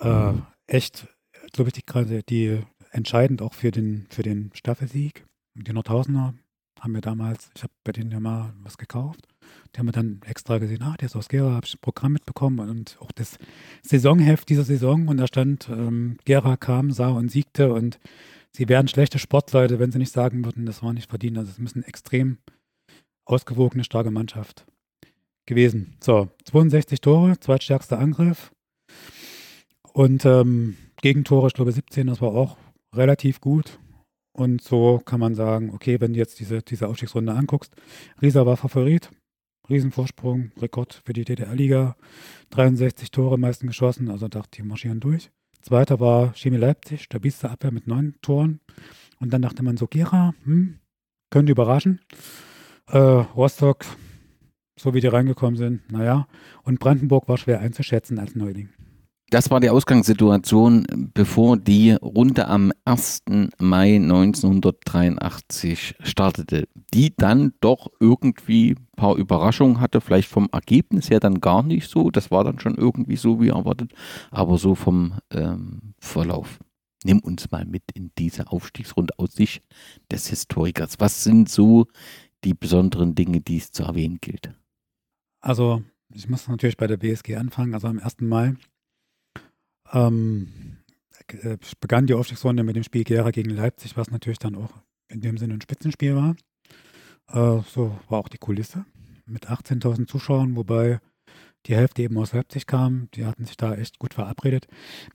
äh, 0.00 0.32
echt, 0.66 1.08
glaube 1.52 1.70
ich, 1.74 1.86
gerade 1.86 2.22
die 2.22 2.60
entscheidend 2.90 3.42
auch 3.42 3.54
für 3.54 3.70
den, 3.70 4.06
für 4.10 4.22
den 4.22 4.50
Staffelsieg. 4.54 5.24
Die 5.54 5.72
Nordhausener 5.72 6.34
haben 6.80 6.92
mir 6.92 7.00
damals, 7.00 7.50
ich 7.56 7.62
habe 7.62 7.72
bei 7.84 7.92
denen 7.92 8.10
ja 8.10 8.20
mal 8.20 8.54
was 8.62 8.78
gekauft. 8.78 9.26
Die 9.74 9.78
haben 9.78 9.86
mir 9.86 9.92
dann 9.92 10.20
extra 10.24 10.58
gesehen, 10.58 10.82
ah, 10.82 10.96
der 10.98 11.06
ist 11.06 11.16
aus 11.16 11.28
Gera, 11.28 11.52
habe 11.52 11.66
ich 11.66 11.74
ein 11.74 11.80
Programm 11.80 12.12
mitbekommen 12.12 12.68
und 12.68 12.96
auch 13.00 13.12
das 13.12 13.38
Saisonheft 13.82 14.48
dieser 14.48 14.64
Saison 14.64 15.08
und 15.08 15.16
da 15.16 15.26
stand, 15.26 15.68
ähm, 15.68 16.18
Gera 16.24 16.56
kam, 16.56 16.90
sah 16.90 17.08
und 17.08 17.30
siegte 17.30 17.72
und 17.72 17.98
sie 18.56 18.68
wären 18.68 18.88
schlechte 18.88 19.18
Sportleute, 19.18 19.78
wenn 19.78 19.92
sie 19.92 19.98
nicht 19.98 20.12
sagen 20.12 20.44
würden, 20.44 20.66
das 20.66 20.82
war 20.82 20.92
nicht 20.92 21.08
verdient. 21.08 21.38
Also 21.38 21.50
es 21.50 21.58
müssen 21.58 21.82
extrem 21.84 22.38
ausgewogene, 23.24 23.84
starke 23.84 24.10
Mannschaft 24.10 24.66
gewesen. 25.46 25.96
So, 26.00 26.28
62 26.44 27.00
Tore, 27.00 27.38
zweitstärkster 27.38 27.98
Angriff. 27.98 28.52
Und 29.92 30.24
ähm, 30.24 30.76
Gegentore, 31.00 31.48
ich 31.48 31.54
glaube 31.54 31.72
17, 31.72 32.06
das 32.06 32.20
war 32.20 32.30
auch 32.30 32.56
relativ 32.94 33.40
gut. 33.40 33.78
Und 34.32 34.62
so 34.62 35.00
kann 35.04 35.20
man 35.20 35.34
sagen, 35.34 35.70
okay, 35.74 36.00
wenn 36.00 36.12
du 36.12 36.18
jetzt 36.18 36.38
diese, 36.38 36.62
diese 36.62 36.86
Aufstiegsrunde 36.86 37.32
anguckst, 37.32 37.74
Riesa 38.22 38.46
war 38.46 38.56
Favorit, 38.56 39.10
Riesenvorsprung, 39.68 40.52
Rekord 40.58 41.02
für 41.04 41.12
die 41.12 41.24
DDR-Liga, 41.24 41.96
63 42.50 43.10
Tore 43.10 43.38
meisten 43.38 43.66
geschossen, 43.66 44.10
also 44.10 44.28
dachte 44.28 44.50
die 44.56 44.62
marschieren 44.62 45.00
durch. 45.00 45.30
Zweiter 45.68 46.00
war 46.00 46.32
Chemie 46.34 46.56
Leipzig, 46.56 47.02
stabilste 47.02 47.50
Abwehr 47.50 47.70
mit 47.70 47.86
neun 47.86 48.14
Toren. 48.22 48.60
Und 49.20 49.34
dann 49.34 49.42
dachte 49.42 49.62
man 49.62 49.76
so, 49.76 49.86
Gera, 49.86 50.32
hm, 50.44 50.78
könnte 51.28 51.52
überraschen. 51.52 52.00
Äh, 52.86 52.96
Rostock, 52.96 53.84
so 54.78 54.94
wie 54.94 55.02
die 55.02 55.08
reingekommen 55.08 55.56
sind, 55.56 55.92
naja. 55.92 56.26
Und 56.62 56.80
Brandenburg 56.80 57.28
war 57.28 57.36
schwer 57.36 57.60
einzuschätzen 57.60 58.18
als 58.18 58.34
Neuling. 58.34 58.70
Das 59.30 59.50
war 59.50 59.60
die 59.60 59.68
Ausgangssituation, 59.68 61.10
bevor 61.12 61.58
die 61.58 61.92
Runde 61.92 62.48
am 62.48 62.72
1. 62.86 63.24
Mai 63.58 63.96
1983 63.96 65.96
startete, 66.02 66.66
die 66.94 67.14
dann 67.14 67.52
doch 67.60 67.88
irgendwie 68.00 68.70
ein 68.70 68.88
paar 68.96 69.16
Überraschungen 69.16 69.80
hatte, 69.80 70.00
vielleicht 70.00 70.30
vom 70.30 70.48
Ergebnis 70.50 71.10
her 71.10 71.20
dann 71.20 71.42
gar 71.42 71.62
nicht 71.62 71.90
so, 71.90 72.10
das 72.10 72.30
war 72.30 72.42
dann 72.42 72.58
schon 72.58 72.76
irgendwie 72.76 73.16
so 73.16 73.38
wie 73.38 73.48
erwartet, 73.48 73.92
aber 74.30 74.56
so 74.56 74.74
vom 74.74 75.18
ähm, 75.30 75.92
Verlauf. 75.98 76.58
Nimm 77.04 77.18
uns 77.18 77.50
mal 77.50 77.66
mit 77.66 77.82
in 77.92 78.10
diese 78.16 78.50
Aufstiegsrunde 78.50 79.12
aus 79.18 79.34
Sicht 79.34 79.62
des 80.10 80.28
Historikers. 80.28 80.94
Was 81.00 81.22
sind 81.22 81.50
so 81.50 81.84
die 82.44 82.54
besonderen 82.54 83.14
Dinge, 83.14 83.42
die 83.42 83.58
es 83.58 83.72
zu 83.72 83.82
erwähnen 83.82 84.20
gilt? 84.22 84.54
Also, 85.40 85.82
ich 86.14 86.30
muss 86.30 86.48
natürlich 86.48 86.78
bei 86.78 86.86
der 86.86 86.96
BSG 86.96 87.36
anfangen. 87.36 87.74
Also 87.74 87.88
am 87.88 87.98
1. 87.98 88.22
Mai 88.22 88.54
ähm, 89.92 90.78
äh, 91.28 91.56
begann 91.80 92.06
die 92.06 92.14
Aufstiegsrunde 92.14 92.62
mit 92.62 92.76
dem 92.76 92.84
Spiel 92.84 93.04
Gera 93.04 93.30
gegen 93.30 93.50
Leipzig, 93.50 93.96
was 93.96 94.10
natürlich 94.10 94.38
dann 94.38 94.54
auch 94.54 94.72
in 95.08 95.20
dem 95.20 95.38
Sinne 95.38 95.54
ein 95.54 95.60
Spitzenspiel 95.60 96.16
war. 96.16 96.36
Äh, 97.28 97.62
so 97.68 97.98
war 98.08 98.18
auch 98.20 98.28
die 98.28 98.38
Kulisse 98.38 98.84
mit 99.26 99.48
18.000 99.48 100.06
Zuschauern, 100.06 100.56
wobei 100.56 101.00
die 101.66 101.76
Hälfte 101.76 102.02
eben 102.02 102.16
aus 102.16 102.32
Leipzig 102.32 102.66
kam. 102.66 103.08
Die 103.14 103.26
hatten 103.26 103.44
sich 103.44 103.56
da 103.56 103.74
echt 103.74 103.98
gut 103.98 104.14
verabredet. 104.14 104.66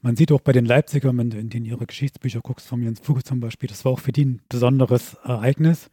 Man 0.02 0.16
sieht 0.16 0.30
auch 0.30 0.40
bei 0.40 0.52
den 0.52 0.66
Leipzigern, 0.66 1.18
wenn 1.18 1.30
du 1.30 1.38
in 1.38 1.50
denen 1.50 1.66
ihre 1.66 1.86
Geschichtsbücher 1.86 2.40
guckst, 2.40 2.66
von 2.66 2.82
Jens 2.82 3.00
Fuge 3.00 3.24
zum 3.24 3.40
Beispiel, 3.40 3.68
das 3.68 3.84
war 3.84 3.92
auch 3.92 4.00
für 4.00 4.12
die 4.12 4.24
ein 4.24 4.42
besonderes 4.48 5.14
Ereignis. 5.24 5.90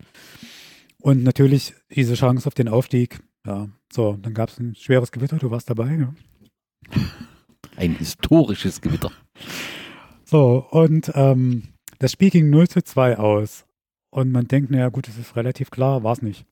Und 0.99 1.23
natürlich 1.23 1.73
diese 1.89 2.13
Chance 2.13 2.45
auf 2.47 2.53
den 2.53 2.67
Aufstieg. 2.67 3.19
Ja, 3.45 3.69
so, 3.91 4.17
dann 4.21 4.35
gab 4.35 4.49
es 4.49 4.59
ein 4.59 4.75
schweres 4.75 5.11
Gewitter, 5.11 5.37
du 5.37 5.49
warst 5.49 5.69
dabei. 5.69 5.95
Ja. 5.95 6.13
Ein 7.75 7.95
historisches 7.95 8.81
Gewitter. 8.81 9.11
So, 10.25 10.65
und 10.69 11.11
ähm, 11.15 11.63
das 11.99 12.11
Spiel 12.11 12.29
ging 12.29 12.49
0 12.49 12.67
zu 12.67 12.83
2 12.83 13.17
aus. 13.17 13.65
Und 14.09 14.31
man 14.31 14.47
denkt, 14.47 14.71
naja, 14.71 14.89
gut, 14.89 15.07
das 15.07 15.17
ist 15.17 15.35
relativ 15.35 15.71
klar, 15.71 16.03
war 16.03 16.13
es 16.13 16.21
nicht. 16.21 16.45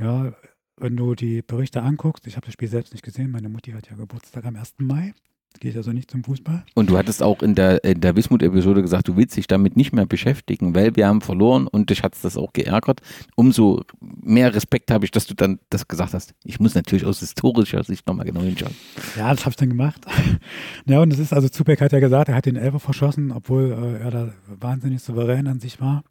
Ja, 0.00 0.32
wenn 0.76 0.96
du 0.96 1.14
die 1.14 1.42
Berichte 1.42 1.82
anguckst, 1.82 2.26
ich 2.26 2.36
habe 2.36 2.46
das 2.46 2.54
Spiel 2.54 2.68
selbst 2.68 2.92
nicht 2.92 3.02
gesehen, 3.04 3.30
meine 3.30 3.48
Mutti 3.48 3.72
hat 3.72 3.88
ja 3.88 3.96
Geburtstag 3.96 4.44
am 4.44 4.56
1. 4.56 4.74
Mai 4.78 5.14
geht 5.60 5.76
also 5.76 5.92
nicht 5.92 6.10
zum 6.10 6.24
Fußball. 6.24 6.64
Und 6.74 6.90
du 6.90 6.98
hattest 6.98 7.22
auch 7.22 7.42
in 7.42 7.54
der, 7.54 7.82
in 7.84 8.00
der 8.00 8.16
Wismut-Episode 8.16 8.82
gesagt, 8.82 9.08
du 9.08 9.16
willst 9.16 9.36
dich 9.36 9.46
damit 9.46 9.76
nicht 9.76 9.92
mehr 9.92 10.06
beschäftigen, 10.06 10.74
weil 10.74 10.96
wir 10.96 11.06
haben 11.06 11.20
verloren 11.20 11.66
und 11.66 11.90
dich 11.90 12.02
hat 12.02 12.14
das 12.22 12.36
auch 12.36 12.52
geärgert. 12.52 13.00
Umso 13.34 13.82
mehr 14.00 14.54
Respekt 14.54 14.90
habe 14.90 15.04
ich, 15.04 15.10
dass 15.10 15.26
du 15.26 15.34
dann 15.34 15.58
das 15.70 15.88
gesagt 15.88 16.14
hast. 16.14 16.34
Ich 16.44 16.60
muss 16.60 16.74
natürlich 16.74 17.04
aus 17.04 17.20
historischer 17.20 17.82
Sicht 17.84 18.06
nochmal 18.06 18.26
genau 18.26 18.40
hinschauen. 18.40 18.74
Ja, 19.16 19.30
das 19.30 19.40
habe 19.40 19.50
ich 19.50 19.56
dann 19.56 19.70
gemacht. 19.70 20.04
ja, 20.86 21.00
und 21.00 21.12
es 21.12 21.18
ist 21.18 21.32
also, 21.32 21.48
Zubeck 21.48 21.80
hat 21.80 21.92
ja 21.92 22.00
gesagt, 22.00 22.28
er 22.28 22.34
hat 22.34 22.46
den 22.46 22.56
Elfer 22.56 22.80
verschossen, 22.80 23.32
obwohl 23.32 23.72
äh, 23.72 24.04
er 24.04 24.10
da 24.10 24.32
wahnsinnig 24.46 25.02
souverän 25.02 25.46
an 25.46 25.60
sich 25.60 25.80
war. 25.80 26.04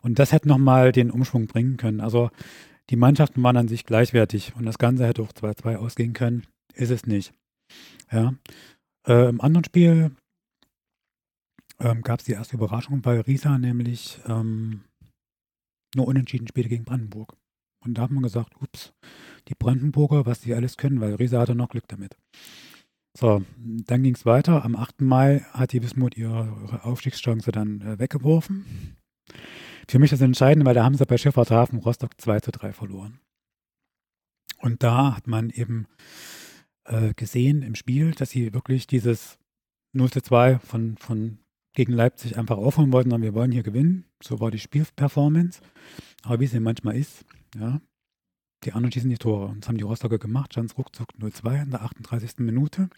Und 0.00 0.18
das 0.18 0.32
hätte 0.32 0.48
nochmal 0.48 0.92
den 0.92 1.10
Umschwung 1.10 1.46
bringen 1.46 1.76
können. 1.76 2.00
Also 2.00 2.30
die 2.90 2.96
Mannschaften 2.96 3.42
waren 3.42 3.56
an 3.56 3.68
sich 3.68 3.86
gleichwertig 3.86 4.52
und 4.56 4.66
das 4.66 4.78
Ganze 4.78 5.06
hätte 5.06 5.22
auch 5.22 5.32
2-2 5.32 5.76
ausgehen 5.76 6.12
können. 6.12 6.44
Ist 6.74 6.90
es 6.90 7.06
nicht. 7.06 7.32
Ja. 8.10 8.34
Äh, 9.06 9.28
Im 9.28 9.40
anderen 9.40 9.64
Spiel 9.64 10.16
ähm, 11.80 12.02
gab 12.02 12.20
es 12.20 12.26
die 12.26 12.32
erste 12.32 12.56
Überraschung, 12.56 13.04
weil 13.04 13.20
Riesa 13.20 13.58
nämlich 13.58 14.20
ähm, 14.26 14.84
nur 15.94 16.06
unentschieden 16.06 16.46
spielte 16.48 16.68
gegen 16.68 16.84
Brandenburg. 16.84 17.36
Und 17.84 17.94
da 17.94 18.02
hat 18.02 18.10
man 18.10 18.22
gesagt, 18.22 18.54
ups, 18.60 18.92
die 19.48 19.54
Brandenburger, 19.54 20.24
was 20.24 20.40
die 20.40 20.54
alles 20.54 20.76
können, 20.76 21.00
weil 21.00 21.16
Riesa 21.16 21.40
hatte 21.40 21.54
noch 21.54 21.70
Glück 21.70 21.88
damit. 21.88 22.16
So, 23.18 23.44
dann 23.58 24.02
ging 24.02 24.14
es 24.14 24.24
weiter. 24.24 24.64
Am 24.64 24.76
8. 24.76 25.02
Mai 25.02 25.40
hat 25.52 25.72
die 25.72 25.82
Wismut 25.82 26.16
ihre 26.16 26.80
Aufstiegschance 26.84 27.50
dann 27.52 27.80
äh, 27.82 27.98
weggeworfen. 27.98 28.96
Für 29.88 29.98
mich 29.98 30.10
das 30.10 30.20
Entscheidende, 30.20 30.64
weil 30.64 30.74
da 30.74 30.84
haben 30.84 30.94
sie 30.94 31.04
bei 31.04 31.18
Schifffahrthafen 31.18 31.80
Rostock 31.80 32.18
2 32.18 32.40
zu 32.40 32.52
3 32.52 32.72
verloren. 32.72 33.20
Und 34.58 34.82
da 34.82 35.16
hat 35.16 35.26
man 35.26 35.50
eben 35.50 35.88
äh, 36.84 37.14
gesehen 37.14 37.62
im 37.62 37.74
Spiel, 37.74 38.12
dass 38.12 38.30
sie 38.30 38.52
wirklich 38.54 38.86
dieses 38.86 39.38
0 39.92 40.10
zu 40.10 40.22
2 40.22 40.58
von, 40.58 40.96
von 40.96 41.38
gegen 41.74 41.92
Leipzig 41.92 42.36
einfach 42.36 42.58
aufholen 42.58 42.92
wollten, 42.92 43.12
und 43.12 43.22
wir 43.22 43.34
wollen 43.34 43.52
hier 43.52 43.62
gewinnen. 43.62 44.04
So 44.22 44.40
war 44.40 44.50
die 44.50 44.58
Spielperformance. 44.58 45.60
Aber 46.22 46.40
wie 46.40 46.44
es 46.44 46.54
eben 46.54 46.64
manchmal 46.64 46.96
ist, 46.96 47.24
ja, 47.56 47.80
die 48.64 48.72
anderen 48.72 48.92
schießen 48.92 49.10
die 49.10 49.18
Tore. 49.18 49.46
Und 49.46 49.60
das 49.60 49.68
haben 49.68 49.78
die 49.78 49.84
Rostocker 49.84 50.18
gemacht, 50.18 50.52
stand 50.52 50.76
ruckzuck 50.76 51.08
0-2 51.18 51.62
in 51.62 51.70
der 51.70 51.82
38. 51.82 52.38
Minute. 52.38 52.88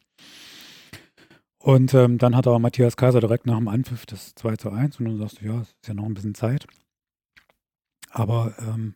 Und 1.58 1.94
ähm, 1.94 2.18
dann 2.18 2.36
hat 2.36 2.46
aber 2.46 2.58
Matthias 2.58 2.96
Kaiser 2.96 3.20
direkt 3.20 3.46
nach 3.46 3.56
dem 3.56 3.68
Anpfiff 3.68 4.04
das 4.04 4.34
2 4.34 4.56
zu 4.56 4.70
1 4.70 4.98
und 4.98 5.06
dann 5.06 5.18
sagst 5.18 5.40
du, 5.40 5.46
ja, 5.46 5.60
es 5.62 5.68
ist 5.68 5.88
ja 5.88 5.94
noch 5.94 6.04
ein 6.04 6.14
bisschen 6.14 6.34
Zeit. 6.34 6.66
Aber 8.10 8.54
ähm, 8.58 8.94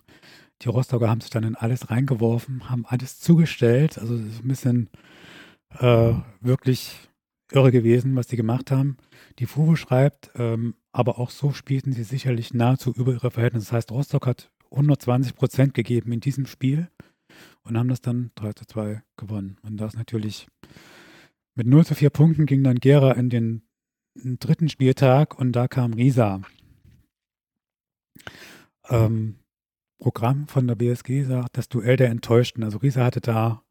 die 0.62 0.68
Rostocker 0.68 1.08
haben 1.08 1.20
sich 1.20 1.30
dann 1.30 1.44
in 1.44 1.54
alles 1.54 1.90
reingeworfen, 1.90 2.68
haben 2.68 2.84
alles 2.86 3.20
zugestellt. 3.20 3.98
Also 3.98 4.14
es 4.14 4.26
ist 4.26 4.44
ein 4.44 4.48
bisschen 4.48 4.90
äh, 5.78 6.14
wirklich 6.40 7.08
irre 7.52 7.70
gewesen, 7.70 8.16
was 8.16 8.26
die 8.26 8.36
gemacht 8.36 8.70
haben. 8.70 8.96
Die 9.38 9.46
Fuhre 9.46 9.76
schreibt, 9.76 10.30
ähm, 10.34 10.74
aber 10.92 11.18
auch 11.18 11.30
so 11.30 11.52
spielten 11.52 11.92
sie 11.92 12.02
sicherlich 12.02 12.52
nahezu 12.52 12.92
über 12.92 13.12
ihre 13.12 13.30
Verhältnisse. 13.30 13.66
Das 13.66 13.72
heißt, 13.72 13.92
Rostock 13.92 14.26
hat 14.26 14.50
120 14.70 15.34
Prozent 15.34 15.74
gegeben 15.74 16.12
in 16.12 16.20
diesem 16.20 16.46
Spiel 16.46 16.88
und 17.62 17.78
haben 17.78 17.88
das 17.88 18.00
dann 18.00 18.32
3 18.34 18.52
zu 18.54 18.66
2 18.66 19.02
gewonnen. 19.16 19.58
Und 19.62 19.78
das 19.78 19.94
natürlich 19.94 20.48
mit 21.54 21.66
0 21.66 21.86
zu 21.86 21.94
4 21.94 22.10
Punkten 22.10 22.46
ging 22.46 22.64
dann 22.64 22.76
Gera 22.76 23.12
in 23.12 23.30
den 23.30 23.62
dritten 24.14 24.68
Spieltag 24.68 25.38
und 25.38 25.52
da 25.52 25.68
kam 25.68 25.92
Risa. 25.92 26.40
Ähm, 28.88 29.36
Programm 29.98 30.46
von 30.46 30.66
der 30.66 30.74
BSG 30.74 31.24
sagt, 31.24 31.56
das 31.56 31.68
Duell 31.68 31.96
der 31.96 32.08
Enttäuschten. 32.08 32.62
Also 32.62 32.78
Riesa 32.78 33.04
hatte 33.04 33.20
da 33.20 33.62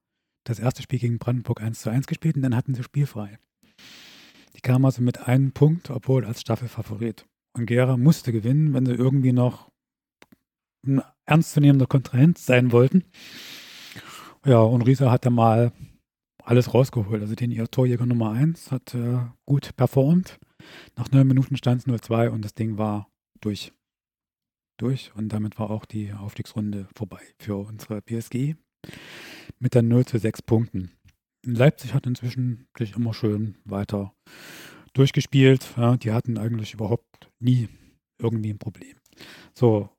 das 0.43 0.59
erste 0.59 0.82
Spiel 0.82 0.99
gegen 0.99 1.19
Brandenburg 1.19 1.61
1 1.61 1.82
zu 1.82 1.89
1 1.89 2.07
gespielt 2.07 2.36
und 2.36 2.41
dann 2.41 2.55
hatten 2.55 2.73
sie 2.73 2.84
spielfrei. 2.84 3.39
Die 4.55 4.61
kamen 4.61 4.86
also 4.86 5.01
mit 5.01 5.28
einem 5.28 5.51
Punkt, 5.51 5.89
obwohl 5.89 6.25
als 6.25 6.41
Staffelfavorit. 6.41 7.25
Und 7.53 7.65
Gera 7.65 7.97
musste 7.97 8.32
gewinnen, 8.32 8.73
wenn 8.73 8.86
sie 8.86 8.93
irgendwie 8.93 9.34
noch 9.34 9.69
ein 10.86 11.01
ernstzunehmender 11.25 11.88
Kontrahent 11.88 12.38
sein 12.38 12.71
wollten. 12.71 13.03
Ja, 14.45 14.59
und 14.59 14.84
Riesa 14.84 15.11
hat 15.11 15.25
da 15.25 15.30
mal 15.30 15.71
alles 16.43 16.73
rausgeholt. 16.73 17.21
Also 17.21 17.36
den 17.36 17.51
ihr 17.51 17.69
Torjäger 17.69 18.05
Nummer 18.05 18.32
1 18.32 18.71
hat 18.71 18.93
äh, 18.93 19.19
gut 19.45 19.75
performt. 19.75 20.39
Nach 20.95 21.11
neun 21.11 21.28
Minuten 21.28 21.57
stand 21.57 21.82
es 21.82 21.88
0-2 21.88 22.30
und 22.30 22.43
das 22.43 22.53
Ding 22.53 22.78
war 22.78 23.09
durch 23.41 23.73
durch 24.78 25.11
und 25.15 25.30
damit 25.30 25.59
war 25.59 25.69
auch 25.69 25.86
die 25.86 26.13
Aufstiegsrunde 26.13 26.88
vorbei 26.95 27.21
für 27.39 27.57
unsere 27.57 28.01
PSG 28.01 28.55
mit 29.59 29.75
dann 29.75 29.88
0 29.88 30.05
zu 30.05 30.19
6 30.19 30.41
Punkten. 30.43 30.91
Leipzig 31.45 31.93
hat 31.93 32.05
inzwischen 32.05 32.67
sich 32.78 32.95
immer 32.95 33.13
schön 33.13 33.55
weiter 33.65 34.13
durchgespielt. 34.93 35.75
Ja, 35.78 35.97
die 35.97 36.11
hatten 36.11 36.38
eigentlich 36.38 36.73
überhaupt 36.73 37.30
nie 37.39 37.69
irgendwie 38.19 38.51
ein 38.51 38.59
Problem. 38.59 38.97
So, 39.53 39.89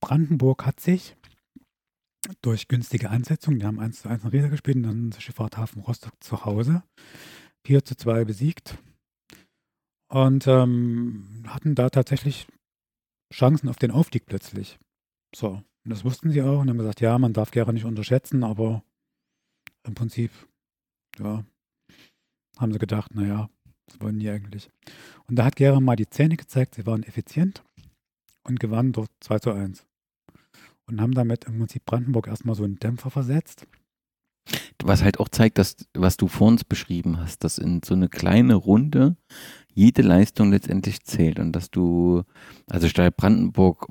Brandenburg 0.00 0.66
hat 0.66 0.80
sich 0.80 1.16
durch 2.40 2.68
günstige 2.68 3.10
Ansetzungen, 3.10 3.58
die 3.58 3.66
haben 3.66 3.80
1 3.80 4.02
zu 4.02 4.08
1 4.08 4.24
in 4.24 4.30
Riesa 4.30 4.48
gespielt 4.48 4.76
und 4.76 4.82
dann 4.84 5.12
Schifffahrthafen 5.20 5.82
Rostock 5.82 6.14
zu 6.20 6.44
Hause 6.44 6.82
4 7.66 7.84
zu 7.84 7.96
2 7.96 8.24
besiegt 8.24 8.78
und 10.08 10.46
ähm, 10.46 11.44
hatten 11.46 11.74
da 11.74 11.90
tatsächlich 11.90 12.46
Chancen 13.32 13.68
auf 13.68 13.76
den 13.76 13.90
Aufstieg 13.90 14.26
plötzlich. 14.26 14.78
So, 15.34 15.62
und 15.84 15.90
das 15.90 16.04
wussten 16.04 16.30
sie 16.30 16.42
auch 16.42 16.60
und 16.60 16.68
haben 16.68 16.78
gesagt, 16.78 17.00
ja, 17.00 17.18
man 17.18 17.32
darf 17.32 17.50
Gera 17.50 17.72
nicht 17.72 17.84
unterschätzen, 17.84 18.42
aber 18.44 18.82
im 19.84 19.94
Prinzip, 19.94 20.30
ja, 21.18 21.44
haben 22.58 22.72
sie 22.72 22.78
gedacht, 22.78 23.14
naja, 23.14 23.50
was 23.86 24.00
wollen 24.00 24.18
die 24.18 24.30
eigentlich? 24.30 24.70
Und 25.26 25.36
da 25.36 25.44
hat 25.44 25.56
Gera 25.56 25.80
mal 25.80 25.96
die 25.96 26.08
Zähne 26.08 26.36
gezeigt, 26.36 26.76
sie 26.76 26.86
waren 26.86 27.02
effizient 27.02 27.62
und 28.44 28.60
gewannen 28.60 28.92
dort 28.92 29.10
2 29.20 29.38
zu 29.40 29.52
1. 29.52 29.86
Und 30.86 31.00
haben 31.00 31.14
damit 31.14 31.44
im 31.44 31.58
Prinzip 31.58 31.84
Brandenburg 31.84 32.28
erstmal 32.28 32.54
so 32.54 32.64
einen 32.64 32.78
Dämpfer 32.78 33.10
versetzt. 33.10 33.66
Was 34.82 35.02
halt 35.02 35.18
auch 35.18 35.30
zeigt, 35.30 35.56
dass, 35.56 35.76
was 35.94 36.18
du 36.18 36.28
vor 36.28 36.48
uns 36.48 36.64
beschrieben 36.64 37.18
hast, 37.18 37.42
dass 37.42 37.56
in 37.56 37.82
so 37.82 37.94
eine 37.94 38.10
kleine 38.10 38.54
Runde 38.54 39.16
jede 39.74 40.02
Leistung 40.02 40.50
letztendlich 40.50 41.02
zählt 41.04 41.38
und 41.38 41.52
dass 41.52 41.70
du, 41.70 42.22
also 42.68 42.88
Stahl 42.88 43.10
Brandenburg 43.10 43.86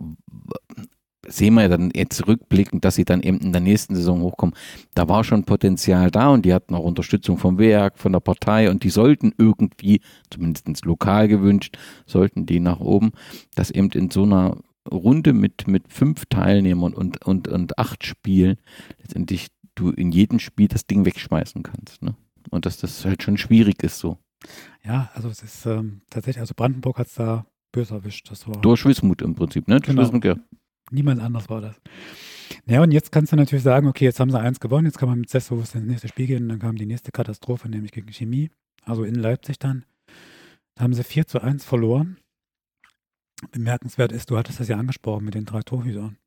sehen 1.27 1.53
wir 1.53 1.63
ja 1.63 1.69
dann 1.69 1.91
jetzt 1.95 2.27
rückblickend, 2.27 2.83
dass 2.83 2.95
sie 2.95 3.05
dann 3.05 3.21
eben 3.21 3.37
in 3.39 3.51
der 3.51 3.61
nächsten 3.61 3.95
Saison 3.95 4.21
hochkommen. 4.21 4.55
Da 4.93 5.07
war 5.07 5.23
schon 5.23 5.45
Potenzial 5.45 6.11
da 6.11 6.29
und 6.29 6.45
die 6.45 6.53
hatten 6.53 6.75
auch 6.75 6.83
Unterstützung 6.83 7.37
vom 7.37 7.57
Werk, 7.57 7.97
von 7.97 8.11
der 8.11 8.19
Partei 8.19 8.69
und 8.69 8.83
die 8.83 8.89
sollten 8.89 9.33
irgendwie, 9.37 10.01
zumindest 10.29 10.85
lokal 10.85 11.27
gewünscht, 11.27 11.77
sollten 12.05 12.45
die 12.45 12.59
nach 12.59 12.79
oben, 12.79 13.11
dass 13.55 13.71
eben 13.71 13.89
in 13.91 14.11
so 14.11 14.23
einer 14.23 14.57
Runde 14.91 15.33
mit, 15.33 15.67
mit 15.67 15.91
fünf 15.91 16.25
Teilnehmern 16.25 16.93
und, 16.93 17.25
und, 17.25 17.47
und 17.47 17.79
acht 17.79 18.05
Spielen 18.05 18.57
letztendlich 18.99 19.47
du 19.75 19.89
in 19.89 20.11
jedem 20.11 20.39
Spiel 20.39 20.67
das 20.67 20.85
Ding 20.85 21.05
wegschmeißen 21.05 21.63
kannst. 21.63 22.01
Ne? 22.01 22.15
Und 22.49 22.65
dass 22.65 22.77
das 22.77 23.05
halt 23.05 23.23
schon 23.23 23.37
schwierig 23.37 23.81
ist 23.83 23.97
so. 23.97 24.17
Ja, 24.85 25.09
also 25.13 25.29
es 25.29 25.41
ist 25.41 25.65
ähm, 25.65 26.01
tatsächlich, 26.09 26.41
also 26.41 26.53
Brandenburg 26.55 26.97
hat 26.97 27.07
es 27.07 27.15
da 27.15 27.45
böse 27.71 27.95
erwischt. 27.95 28.29
Das 28.29 28.47
war 28.47 28.61
Durch 28.61 28.85
Wismut 28.85 29.21
im 29.21 29.35
Prinzip, 29.35 29.67
ne? 29.67 29.79
Genau. 29.79 30.01
Wismut, 30.01 30.25
ja. 30.25 30.35
Niemand 30.91 31.21
anders 31.21 31.49
war 31.49 31.61
das. 31.61 31.81
Ja, 32.65 32.81
und 32.83 32.91
jetzt 32.91 33.11
kannst 33.11 33.31
du 33.31 33.35
natürlich 33.35 33.63
sagen, 33.63 33.87
okay, 33.87 34.05
jetzt 34.05 34.19
haben 34.19 34.29
sie 34.29 34.39
eins 34.39 34.59
gewonnen, 34.59 34.85
jetzt 34.85 34.97
kann 34.97 35.09
man 35.09 35.19
mit 35.19 35.29
Selbstbewusstsein 35.29 35.83
ins 35.83 35.91
nächste 35.91 36.07
Spiel 36.09 36.27
gehen 36.27 36.43
und 36.43 36.49
dann 36.49 36.59
kam 36.59 36.75
die 36.75 36.85
nächste 36.85 37.11
Katastrophe, 37.11 37.69
nämlich 37.69 37.91
gegen 37.91 38.11
Chemie, 38.11 38.51
also 38.83 39.03
in 39.03 39.15
Leipzig 39.15 39.59
dann. 39.59 39.85
Da 40.75 40.83
haben 40.83 40.93
sie 40.93 41.03
4 41.03 41.27
zu 41.27 41.41
1 41.41 41.63
verloren. 41.63 42.17
Bemerkenswert 43.51 44.11
ist, 44.11 44.29
du 44.29 44.37
hattest 44.37 44.59
das 44.59 44.67
ja 44.67 44.77
angesprochen 44.77 45.25
mit 45.25 45.33
den 45.33 45.45
drei 45.45 45.61
Torhütern. 45.61 46.17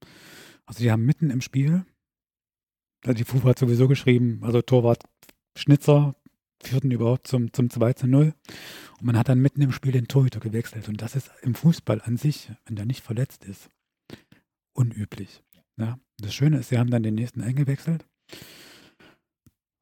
Also 0.67 0.81
die 0.81 0.91
haben 0.91 1.05
mitten 1.05 1.31
im 1.31 1.41
Spiel, 1.41 1.85
die 3.05 3.25
FUFA 3.25 3.51
hat 3.51 3.59
sowieso 3.59 3.89
geschrieben, 3.89 4.41
also 4.43 4.63
Torwart 4.63 5.05
Schnitzer, 5.57 6.17
führten 6.63 6.91
überhaupt 6.91 7.27
zum, 7.27 7.53
zum 7.53 7.71
2 7.71 7.93
zu 7.95 8.07
0. 8.07 8.35
Und 8.99 9.07
man 9.07 9.19
hat 9.19 9.29
dann 9.29 9.41
mitten 9.41 9.63
im 9.63 9.73
Spiel 9.73 9.93
den 9.93 10.09
Torhüter 10.09 10.41
gewechselt. 10.41 10.89
Und 10.89 11.03
das 11.03 11.17
ist 11.17 11.31
im 11.43 11.55
Fußball 11.55 12.01
an 12.03 12.17
sich, 12.17 12.51
wenn 12.65 12.77
der 12.77 12.87
nicht 12.87 13.03
verletzt 13.03 13.45
ist, 13.45 13.71
unüblich. 14.73 15.43
Ja, 15.79 15.99
das 16.19 16.35
Schöne 16.35 16.59
ist, 16.59 16.71
sie 16.71 16.79
haben 16.79 16.91
dann 16.91 17.03
den 17.03 17.15
nächsten 17.15 17.43
eingewechselt. 17.43 18.07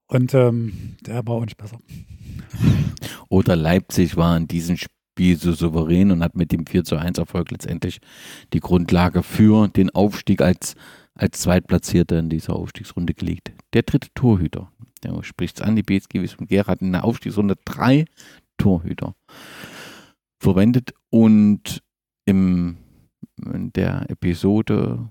Und 0.07 0.35
ähm, 0.35 0.97
der 1.01 1.27
war 1.27 1.37
auch 1.37 1.45
nicht 1.45 1.57
besser. 1.57 1.79
Oder 3.29 3.57
Leipzig 3.57 4.17
war 4.17 4.37
in 4.37 4.49
diesem 4.49 4.77
Spiel 4.77 5.37
so 5.37 5.53
souverän 5.53 6.11
und 6.11 6.23
hat 6.23 6.35
mit 6.35 6.53
dem 6.53 6.67
4 6.67 6.85
zu 6.85 6.97
1 6.97 7.19
Erfolg 7.19 7.51
letztendlich 7.51 8.01
die 8.53 8.61
Grundlage 8.61 9.23
für 9.23 9.69
den 9.69 9.91
Aufstieg 9.91 10.41
als, 10.41 10.75
als 11.15 11.41
Zweitplatzierter 11.41 12.19
in 12.19 12.29
dieser 12.29 12.57
Aufstiegsrunde 12.57 13.15
gelegt. 13.15 13.53
Der 13.73 13.83
dritte 13.83 14.09
Torhüter 14.15 14.71
der 15.05 15.23
spricht 15.23 15.57
es 15.57 15.63
an, 15.63 15.77
die 15.77 15.83
BSG 15.83 16.23
Wismut 16.23 16.51
hat 16.51 16.81
in 16.81 16.93
der 16.93 17.05
Aufstiegsrunde 17.05 17.57
drei 17.65 18.07
Torhüter 18.57 19.15
verwendet 20.39 20.95
und 21.11 21.83
im, 22.27 22.77
in 23.37 23.73
der 23.73 24.11
Episode 24.11 25.11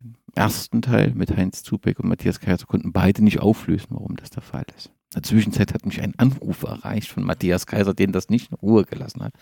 im 0.00 0.14
ersten 0.34 0.82
Teil 0.82 1.12
mit 1.14 1.36
Heinz 1.36 1.62
Zubeck 1.62 1.98
und 1.98 2.08
Matthias 2.08 2.40
Kaiser 2.40 2.66
konnten 2.66 2.92
beide 2.92 3.22
nicht 3.22 3.40
auflösen, 3.40 3.88
warum 3.90 4.16
das 4.16 4.30
der 4.30 4.42
Fall 4.42 4.66
ist. 4.76 4.86
In 4.86 5.16
der 5.16 5.22
Zwischenzeit 5.22 5.74
hat 5.74 5.86
mich 5.86 6.00
ein 6.00 6.14
Anruf 6.18 6.62
erreicht 6.62 7.08
von 7.08 7.24
Matthias 7.24 7.66
Kaiser, 7.66 7.94
den 7.94 8.12
das 8.12 8.28
nicht 8.28 8.50
in 8.50 8.56
Ruhe 8.58 8.84
gelassen 8.84 9.22
hat. 9.22 9.32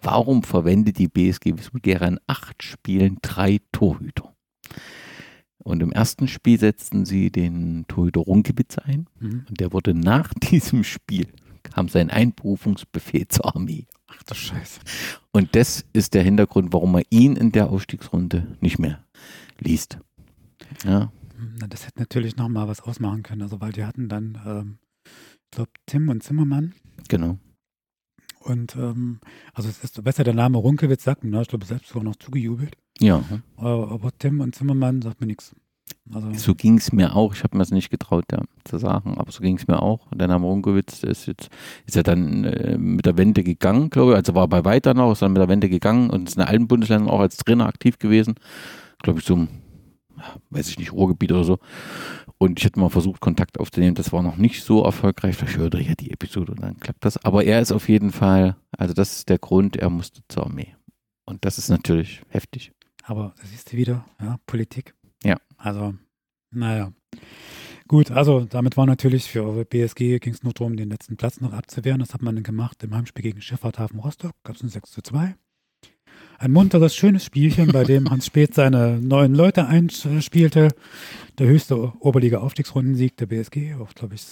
Warum 0.00 0.42
verwendet 0.42 0.98
die 0.98 1.08
BSG 1.08 1.56
Wismut 1.56 1.86
in 1.86 2.20
acht 2.26 2.62
Spielen 2.62 3.18
drei 3.20 3.58
Torhüter? 3.72 4.34
Und 5.68 5.82
im 5.82 5.92
ersten 5.92 6.28
Spiel 6.28 6.58
setzten 6.58 7.04
sie 7.04 7.30
den 7.30 7.84
Torhüter 7.88 8.20
Runkewitz 8.20 8.78
ein. 8.78 9.06
Mhm. 9.20 9.44
Und 9.48 9.60
der 9.60 9.72
wurde 9.72 9.92
nach 9.94 10.32
diesem 10.50 10.82
Spiel, 10.82 11.26
kam 11.62 11.88
sein 11.88 12.10
Einberufungsbefehl 12.10 13.28
zur 13.28 13.54
Armee. 13.54 13.86
Ach 14.06 14.22
du 14.22 14.34
Scheiße. 14.34 14.80
Und 15.30 15.54
das 15.54 15.84
ist 15.92 16.14
der 16.14 16.22
Hintergrund, 16.22 16.72
warum 16.72 16.92
man 16.92 17.02
ihn 17.10 17.36
in 17.36 17.52
der 17.52 17.68
Aufstiegsrunde 17.68 18.56
nicht 18.60 18.78
mehr 18.78 19.04
liest. 19.58 19.98
Ja. 20.84 21.12
Das 21.68 21.86
hätte 21.86 22.00
natürlich 22.00 22.36
nochmal 22.36 22.66
was 22.66 22.80
ausmachen 22.80 23.22
können. 23.22 23.42
Also, 23.42 23.60
weil 23.60 23.72
die 23.72 23.84
hatten 23.84 24.08
dann, 24.08 24.40
ähm, 24.46 24.78
ich 25.04 25.50
glaube, 25.50 25.70
Tim 25.84 26.08
und 26.08 26.22
Zimmermann. 26.22 26.74
Genau. 27.08 27.38
Und 28.40 28.74
ähm, 28.76 29.20
also 29.52 29.68
es 29.68 29.84
ist 29.84 30.02
besser 30.02 30.24
der 30.24 30.34
Name 30.34 30.56
Runkewitz 30.56 31.04
sagt 31.04 31.24
mir, 31.24 31.30
ne? 31.30 31.42
ich 31.42 31.48
glaube 31.48 31.66
selbst 31.66 31.88
sogar 31.88 32.04
noch 32.04 32.16
zugejubelt. 32.16 32.76
Ja. 33.00 33.22
Aber 33.56 34.10
Tim 34.18 34.40
und 34.40 34.54
Zimmermann 34.54 35.02
sagt 35.02 35.20
mir 35.20 35.26
nichts. 35.26 35.54
Also 36.12 36.32
so 36.34 36.54
ging 36.54 36.78
es 36.78 36.92
mir 36.92 37.14
auch. 37.14 37.34
Ich 37.34 37.44
habe 37.44 37.56
mir 37.56 37.62
das 37.62 37.70
nicht 37.70 37.90
getraut, 37.90 38.24
ja, 38.32 38.40
zu 38.64 38.78
sagen, 38.78 39.18
aber 39.18 39.30
so 39.30 39.40
ging 39.40 39.56
es 39.56 39.68
mir 39.68 39.82
auch. 39.82 40.06
Der 40.14 40.28
Name 40.28 40.46
Runkewitz 40.46 41.02
ist 41.02 41.26
jetzt 41.26 41.50
ist 41.86 41.96
ja 41.96 42.02
dann 42.02 42.44
äh, 42.44 42.78
mit 42.78 43.04
der 43.04 43.18
Wende 43.18 43.42
gegangen, 43.42 43.90
glaube 43.90 44.12
ich. 44.12 44.16
Also 44.16 44.34
war 44.34 44.48
bei 44.48 44.64
weiter 44.64 44.94
noch, 44.94 45.12
ist 45.12 45.22
dann 45.22 45.32
mit 45.32 45.40
der 45.40 45.48
Wende 45.48 45.68
gegangen 45.68 46.10
und 46.10 46.28
ist 46.28 46.36
in 46.36 46.42
allen 46.42 46.66
Bundesländern 46.66 47.10
auch 47.10 47.20
als 47.20 47.36
Trainer 47.36 47.66
aktiv 47.66 47.98
gewesen. 47.98 48.36
Glaube 49.02 49.20
ich, 49.20 49.26
so 49.26 49.36
ein, 49.36 49.48
weiß 50.50 50.70
ich 50.70 50.78
nicht, 50.78 50.92
Ruhrgebiet 50.92 51.32
oder 51.32 51.44
so. 51.44 51.58
Und 52.38 52.58
ich 52.58 52.64
hätte 52.64 52.80
mal 52.80 52.88
versucht, 52.88 53.20
Kontakt 53.20 53.58
aufzunehmen. 53.60 53.94
Das 53.94 54.12
war 54.12 54.22
noch 54.22 54.36
nicht 54.36 54.62
so 54.62 54.84
erfolgreich. 54.84 55.36
Vielleicht 55.36 55.58
hört 55.58 55.74
er 55.74 55.80
ja 55.80 55.94
die 55.94 56.10
Episode 56.10 56.52
und 56.52 56.62
dann 56.62 56.78
klappt 56.78 57.04
das. 57.04 57.22
Aber 57.24 57.44
er 57.44 57.60
ist 57.60 57.72
auf 57.72 57.88
jeden 57.88 58.12
Fall, 58.12 58.56
also 58.70 58.94
das 58.94 59.18
ist 59.18 59.28
der 59.28 59.38
Grund, 59.38 59.76
er 59.76 59.90
musste 59.90 60.22
zur 60.28 60.46
Armee. 60.46 60.74
Und 61.24 61.44
das 61.44 61.58
ist 61.58 61.68
natürlich 61.68 62.22
heftig. 62.28 62.72
Aber 63.08 63.34
das 63.40 63.50
siehst 63.50 63.72
du 63.72 63.78
wieder, 63.78 64.04
ja, 64.20 64.36
Politik. 64.44 64.94
Ja. 65.24 65.38
Also, 65.56 65.94
naja. 66.50 66.92
Gut, 67.86 68.10
also 68.10 68.44
damit 68.44 68.76
war 68.76 68.84
natürlich 68.84 69.30
für 69.30 69.64
BSG 69.64 70.18
ging 70.18 70.34
es 70.34 70.42
nur 70.42 70.52
darum, 70.52 70.76
den 70.76 70.90
letzten 70.90 71.16
Platz 71.16 71.40
noch 71.40 71.54
abzuwehren. 71.54 72.00
Das 72.00 72.12
hat 72.12 72.20
man 72.20 72.34
dann 72.34 72.44
gemacht 72.44 72.82
im 72.82 72.94
Heimspiel 72.94 73.22
gegen 73.22 73.40
Schifffahrthafen 73.40 73.98
Rostock. 73.98 74.32
Gab 74.44 74.56
es 74.56 74.62
ein 74.62 74.68
6 74.68 74.90
zu 74.90 75.00
2. 75.00 75.34
ein 76.38 76.52
munteres, 76.52 76.94
schönes 76.94 77.24
Spielchen, 77.24 77.72
bei 77.72 77.84
dem 77.84 78.10
Hans 78.10 78.26
Speth 78.26 78.54
seine 78.54 79.00
neuen 79.00 79.34
Leute 79.34 79.66
einspielte. 79.66 80.68
Der 81.38 81.46
höchste 81.46 81.94
Oberliga-Aufstiegsrundensieg 82.00 83.16
der 83.16 83.26
BSG, 83.26 83.74
auch 83.80 83.94
glaube 83.94 84.16
ich, 84.16 84.26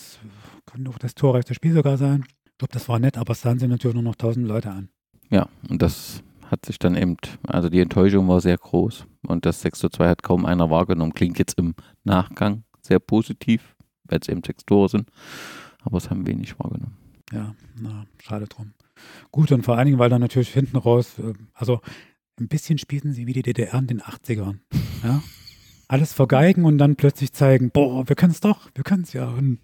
kann 0.67 0.87
auch 0.87 0.99
das 0.99 1.15
torreichste 1.15 1.55
Spiel 1.55 1.73
sogar 1.73 1.97
sein. 1.97 2.25
Ich 2.45 2.59
glaube, 2.59 2.75
das 2.75 2.91
war 2.91 2.99
nett, 2.99 3.17
aber 3.17 3.33
es 3.33 3.41
sahen 3.41 3.59
sie 3.59 3.69
natürlich 3.69 3.95
nur 3.95 4.03
noch 4.03 4.17
1000 4.17 4.47
Leute 4.47 4.71
an. 4.71 4.91
Ja, 5.31 5.49
und 5.71 5.81
das 5.81 6.23
hat 6.51 6.65
sich 6.65 6.79
dann 6.79 6.97
eben, 6.97 7.17
also 7.47 7.69
die 7.69 7.81
Enttäuschung 7.81 8.29
war 8.29 8.41
sehr 8.41 8.57
groß 8.57 9.07
und 9.27 9.47
das 9.47 9.61
6 9.63 9.79
zu 9.79 9.89
2 9.89 10.09
hat 10.09 10.23
kaum 10.23 10.47
einer 10.47 10.71
wahrgenommen. 10.71 11.13
Klingt 11.13 11.39
jetzt 11.39 11.59
im 11.59 11.75
Nachgang 12.05 12.65
sehr 12.83 12.99
positiv, 12.99 13.77
weil 14.05 14.21
es 14.21 14.29
eben 14.29 14.43
sechs 14.45 14.65
Tore 14.65 14.89
sind, 14.89 15.11
aber 15.83 15.99
es 15.99 16.11
haben 16.11 16.27
wenig 16.27 16.59
wahrgenommen. 16.59 16.97
Ja, 17.33 17.55
na, 17.81 18.07
schade 18.23 18.47
drum. 18.47 18.73
Gut, 19.33 19.51
und 19.53 19.65
vor 19.65 19.77
allen 19.77 19.87
Dingen, 19.87 19.99
weil 19.99 20.11
dann 20.11 20.21
natürlich 20.21 20.53
hinten 20.53 20.77
raus, 20.77 21.19
äh, 21.19 21.33
also 21.53 21.81
ein 22.39 22.49
bisschen 22.49 22.79
spielten 22.79 23.13
sie 23.13 23.27
wie 23.27 23.33
die 23.33 23.43
DDR 23.43 23.79
in 23.79 23.87
den 23.87 24.01
80ern. 24.01 24.59
Ja? 25.05 25.23
Alles 25.89 26.15
vergeigen 26.15 26.65
und 26.65 26.79
dann 26.79 26.97
plötzlich 26.97 27.33
zeigen, 27.33 27.71
boah, 27.71 28.09
wir 28.09 28.17
können 28.17 28.33
es 28.33 28.41
doch, 28.41 28.71
wir 28.75 28.83
können 28.83 29.03
es 29.03 29.13
ja. 29.13 29.29
Und 29.29 29.61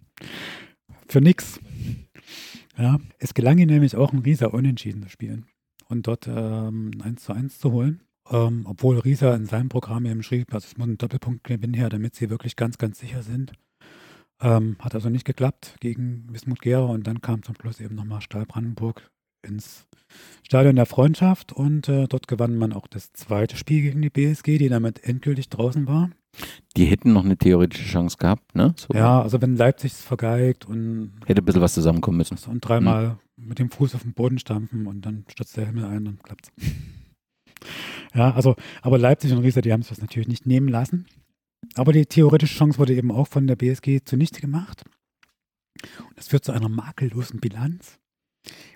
für 1.08 1.20
nix. 1.20 1.58
Ja, 2.78 3.00
es 3.18 3.34
gelang 3.34 3.58
ihnen 3.58 3.72
nämlich 3.72 3.96
auch 3.96 4.12
ein 4.12 4.20
Rieser 4.20 4.54
unentschieden 4.54 5.02
zu 5.02 5.08
spielen 5.08 5.46
und 5.92 6.06
dort 6.08 6.26
ähm, 6.26 6.90
1 7.00 7.22
zu 7.22 7.32
1 7.32 7.58
zu 7.58 7.70
holen. 7.70 8.02
Ähm, 8.30 8.64
obwohl 8.66 8.98
Rieser 8.98 9.34
in 9.34 9.46
seinem 9.46 9.68
Programm 9.68 10.06
eben 10.06 10.22
schrieb, 10.22 10.52
also 10.54 10.66
es 10.66 10.76
muss 10.76 10.88
ein 10.88 10.98
Doppelpunktgewinn 10.98 11.74
her, 11.74 11.88
damit 11.88 12.14
sie 12.14 12.30
wirklich 12.30 12.56
ganz, 12.56 12.78
ganz 12.78 12.98
sicher 12.98 13.22
sind. 13.22 13.52
Ähm, 14.40 14.76
hat 14.80 14.94
also 14.94 15.08
nicht 15.08 15.24
geklappt 15.24 15.76
gegen 15.80 16.26
Wismut 16.30 16.60
Gera 16.60 16.86
und 16.86 17.06
dann 17.06 17.20
kam 17.20 17.42
zum 17.42 17.54
Schluss 17.54 17.80
eben 17.80 17.94
nochmal 17.94 18.20
Stahl 18.20 18.46
Brandenburg 18.46 19.10
ins 19.42 19.86
Stadion 20.42 20.76
der 20.76 20.86
Freundschaft 20.86 21.52
und 21.52 21.88
äh, 21.88 22.06
dort 22.06 22.28
gewann 22.28 22.56
man 22.56 22.72
auch 22.72 22.86
das 22.86 23.12
zweite 23.12 23.56
Spiel 23.56 23.82
gegen 23.82 24.02
die 24.02 24.10
BSG, 24.10 24.58
die 24.58 24.68
damit 24.68 25.04
endgültig 25.04 25.48
draußen 25.48 25.86
war. 25.86 26.10
Die 26.76 26.86
hätten 26.86 27.12
noch 27.12 27.24
eine 27.24 27.36
theoretische 27.36 27.84
Chance 27.84 28.16
gehabt, 28.16 28.54
ne? 28.54 28.74
So. 28.78 28.94
Ja, 28.94 29.20
also 29.20 29.40
wenn 29.42 29.56
Leipzig 29.56 29.92
es 29.92 30.00
vergeigt 30.00 30.64
und. 30.64 31.12
Hätte 31.26 31.42
ein 31.42 31.44
bisschen 31.44 31.60
was 31.60 31.74
zusammenkommen 31.74 32.16
müssen. 32.16 32.38
Und 32.50 32.60
dreimal 32.60 33.18
mhm. 33.36 33.48
mit 33.48 33.58
dem 33.58 33.70
Fuß 33.70 33.94
auf 33.94 34.02
den 34.02 34.14
Boden 34.14 34.38
stampfen 34.38 34.86
und 34.86 35.02
dann 35.04 35.24
stürzt 35.28 35.56
der 35.56 35.66
Himmel 35.66 35.84
ein, 35.84 36.04
dann 36.04 36.18
klappt's. 36.22 36.50
ja, 38.14 38.32
also, 38.32 38.56
aber 38.80 38.98
Leipzig 38.98 39.32
und 39.32 39.38
Riesa, 39.38 39.60
die 39.60 39.72
haben 39.72 39.80
es 39.80 39.88
das 39.88 40.00
natürlich 40.00 40.28
nicht 40.28 40.46
nehmen 40.46 40.68
lassen. 40.68 41.06
Aber 41.74 41.92
die 41.92 42.06
theoretische 42.06 42.56
Chance 42.56 42.78
wurde 42.78 42.94
eben 42.94 43.12
auch 43.12 43.28
von 43.28 43.46
der 43.46 43.56
BSG 43.56 44.00
zunichte 44.04 44.40
gemacht. 44.40 44.84
Und 45.98 46.18
das 46.18 46.28
führt 46.28 46.44
zu 46.44 46.52
einer 46.52 46.68
makellosen 46.68 47.40
Bilanz, 47.40 47.98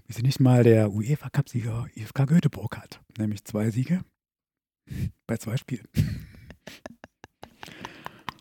wie 0.06 0.12
sie 0.12 0.22
nicht 0.22 0.40
mal 0.40 0.62
der 0.64 0.92
UEFA-Cup-Sieger 0.92 1.88
IFK 1.94 2.26
Göteborg 2.26 2.78
hat, 2.78 3.00
nämlich 3.18 3.44
zwei 3.44 3.70
Siege 3.70 4.02
bei 5.26 5.36
zwei 5.36 5.56
Spielen. 5.56 5.86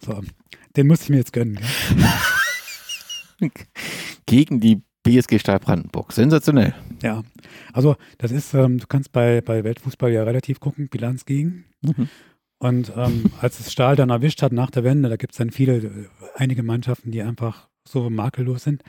So, 0.05 0.21
den 0.75 0.85
muss 0.85 1.01
ich 1.01 1.09
mir 1.09 1.17
jetzt 1.17 1.33
gönnen. 1.33 1.59
Gegen 4.27 4.59
die 4.59 4.83
BSG 5.01 5.39
Stahl 5.39 5.59
Brandenburg. 5.59 6.11
Sensationell. 6.11 6.75
Ja, 7.01 7.23
also 7.73 7.95
das 8.19 8.31
ist, 8.31 8.53
ähm, 8.53 8.77
du 8.77 8.85
kannst 8.85 9.11
bei, 9.11 9.41
bei 9.41 9.63
Weltfußball 9.63 10.11
ja 10.11 10.23
relativ 10.23 10.59
gucken, 10.59 10.89
Bilanz 10.89 11.25
gegen. 11.25 11.65
Mhm. 11.81 12.07
Und 12.59 12.93
ähm, 12.95 13.31
als 13.41 13.59
es 13.59 13.71
Stahl 13.71 13.95
dann 13.95 14.11
erwischt 14.11 14.43
hat 14.43 14.51
nach 14.51 14.69
der 14.69 14.83
Wende, 14.83 15.09
da 15.09 15.15
gibt 15.15 15.33
es 15.33 15.39
dann 15.39 15.49
viele, 15.49 15.77
äh, 15.77 16.07
einige 16.35 16.61
Mannschaften, 16.61 17.09
die 17.09 17.23
einfach 17.23 17.67
so 17.87 18.11
makellos 18.11 18.63
sind. 18.63 18.83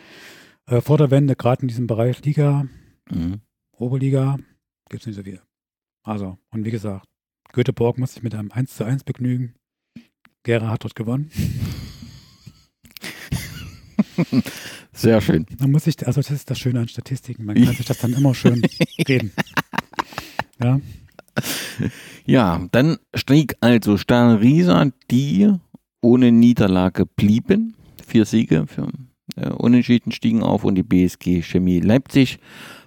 Äh, 0.66 0.82
vor 0.82 0.98
der 0.98 1.10
Wende, 1.10 1.34
gerade 1.34 1.62
in 1.62 1.68
diesem 1.68 1.86
Bereich 1.86 2.22
Liga, 2.26 2.66
mhm. 3.10 3.40
Oberliga, 3.72 4.36
gibt 4.90 5.02
es 5.02 5.06
nicht 5.06 5.16
so 5.16 5.22
viel. 5.22 5.40
Also, 6.02 6.36
und 6.50 6.66
wie 6.66 6.70
gesagt, 6.70 7.06
Göteborg 7.54 7.96
muss 7.96 8.12
sich 8.12 8.22
mit 8.22 8.34
einem 8.34 8.52
1 8.52 8.76
zu 8.76 8.84
1 8.84 9.04
begnügen. 9.04 9.54
Gera 10.46 10.68
hat 10.68 10.84
dort 10.84 10.94
gewonnen. 10.94 11.28
Sehr 14.92 15.20
schön. 15.20 15.44
Man 15.58 15.72
muss 15.72 15.84
sich, 15.84 16.06
also 16.06 16.20
das 16.20 16.30
ist 16.30 16.48
das 16.48 16.58
Schöne 16.60 16.78
an 16.78 16.88
Statistiken, 16.88 17.44
man 17.44 17.56
kann 17.56 17.74
sich 17.74 17.84
das 17.84 17.98
dann 17.98 18.12
immer 18.12 18.32
schön 18.32 18.62
reden. 19.08 19.32
Ja. 20.62 20.80
Ja, 22.24 22.64
dann 22.70 22.98
stieg 23.12 23.56
also 23.60 23.98
Stahl 23.98 24.36
Riesa, 24.36 24.86
die 25.10 25.52
ohne 26.00 26.30
Niederlage 26.30 27.06
blieben. 27.06 27.74
Vier 28.06 28.24
Siege 28.24 28.66
für 28.68 28.88
äh, 29.34 29.48
Unentschieden 29.50 30.12
stiegen 30.12 30.44
auf 30.44 30.62
und 30.62 30.76
die 30.76 30.84
BSG 30.84 31.42
Chemie 31.42 31.80
Leipzig. 31.80 32.38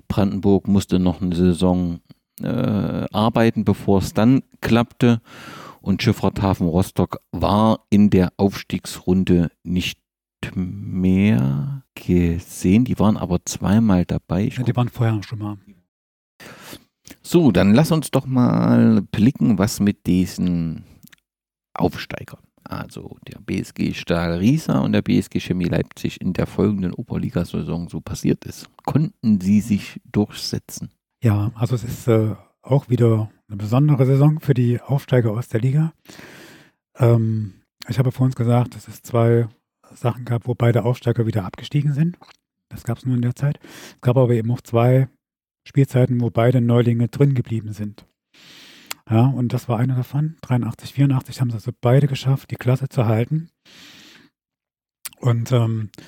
Brandenburg 0.07 0.69
musste 0.69 0.97
noch 0.97 1.21
eine 1.21 1.35
Saison 1.35 1.99
äh, 2.41 2.47
arbeiten, 2.47 3.65
bevor 3.65 3.99
es 3.99 4.13
dann 4.13 4.43
klappte. 4.61 5.21
Und 5.81 6.03
Schifffahrthafen 6.03 6.67
Rostock 6.67 7.21
war 7.31 7.85
in 7.89 8.09
der 8.09 8.33
Aufstiegsrunde 8.37 9.51
nicht 9.63 9.99
mehr 10.55 11.83
gesehen. 11.95 12.85
Die 12.85 12.99
waren 12.99 13.17
aber 13.17 13.39
zweimal 13.45 14.05
dabei. 14.05 14.47
Ja, 14.47 14.63
die 14.63 14.75
waren 14.75 14.89
vorher 14.89 15.21
schon 15.23 15.39
mal. 15.39 15.57
So, 17.21 17.51
dann 17.51 17.73
lass 17.73 17.91
uns 17.91 18.11
doch 18.11 18.25
mal 18.25 19.01
blicken, 19.01 19.57
was 19.57 19.79
mit 19.79 20.07
diesen 20.07 20.83
Aufsteigern, 21.73 22.41
also 22.63 23.17
der 23.27 23.39
BSG 23.39 23.93
Stahl 23.93 24.37
Riesa 24.37 24.79
und 24.79 24.93
der 24.93 25.01
BSG 25.01 25.39
Chemie 25.39 25.65
Leipzig 25.65 26.21
in 26.21 26.33
der 26.33 26.47
folgenden 26.47 26.93
Oberligasaison 26.93 27.87
so 27.89 28.01
passiert 28.01 28.45
ist. 28.45 28.69
Konnten 28.85 29.41
sie 29.41 29.61
sich 29.61 30.01
durchsetzen? 30.11 30.91
Ja, 31.23 31.51
also 31.55 31.75
es 31.75 31.83
ist 31.83 32.07
äh, 32.07 32.35
auch 32.69 32.89
wieder 32.89 33.31
eine 33.47 33.57
besondere 33.57 34.05
Saison 34.05 34.39
für 34.39 34.53
die 34.53 34.79
Aufsteiger 34.81 35.31
aus 35.31 35.47
der 35.47 35.61
Liga. 35.61 35.93
Ähm, 36.97 37.53
ich 37.87 37.97
habe 37.97 38.11
vor 38.11 38.25
uns 38.25 38.35
gesagt, 38.35 38.75
dass 38.75 38.87
es 38.87 39.01
zwei 39.01 39.47
Sachen 39.93 40.25
gab, 40.25 40.47
wo 40.47 40.53
beide 40.53 40.83
Aufsteiger 40.83 41.25
wieder 41.25 41.45
abgestiegen 41.45 41.93
sind. 41.93 42.17
Das 42.69 42.83
gab 42.83 42.99
es 42.99 43.05
nur 43.05 43.15
in 43.15 43.21
der 43.23 43.35
Zeit. 43.35 43.59
Es 43.63 44.01
gab 44.01 44.17
aber 44.17 44.33
eben 44.33 44.51
auch 44.51 44.61
zwei 44.61 45.09
Spielzeiten, 45.67 46.21
wo 46.21 46.29
beide 46.29 46.61
Neulinge 46.61 47.07
drin 47.07 47.33
geblieben 47.33 47.73
sind. 47.73 48.05
Ja, 49.09 49.25
und 49.25 49.53
das 49.53 49.67
war 49.67 49.79
eine 49.79 49.95
davon. 49.95 50.37
83, 50.41 50.93
84 50.93 51.41
haben 51.41 51.49
sie 51.49 51.55
also 51.55 51.71
beide 51.81 52.07
geschafft, 52.07 52.51
die 52.51 52.57
Klasse 52.57 52.89
zu 52.89 53.07
halten. 53.07 53.49
Und 55.19 55.51
ähm, 55.51 55.89
äh, 55.95 56.01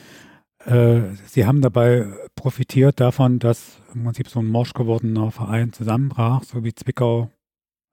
sie 0.66 1.46
haben 1.46 1.62
dabei 1.62 2.08
profitiert 2.36 3.00
davon, 3.00 3.40
dass 3.40 3.82
im 3.94 4.04
Prinzip 4.04 4.28
so 4.28 4.40
ein 4.40 4.48
morsch 4.48 4.74
gewordener 4.74 5.32
Verein 5.32 5.74
zusammenbrach, 5.74 6.44
so 6.44 6.64
wie 6.64 6.74
Zwickau 6.74 7.32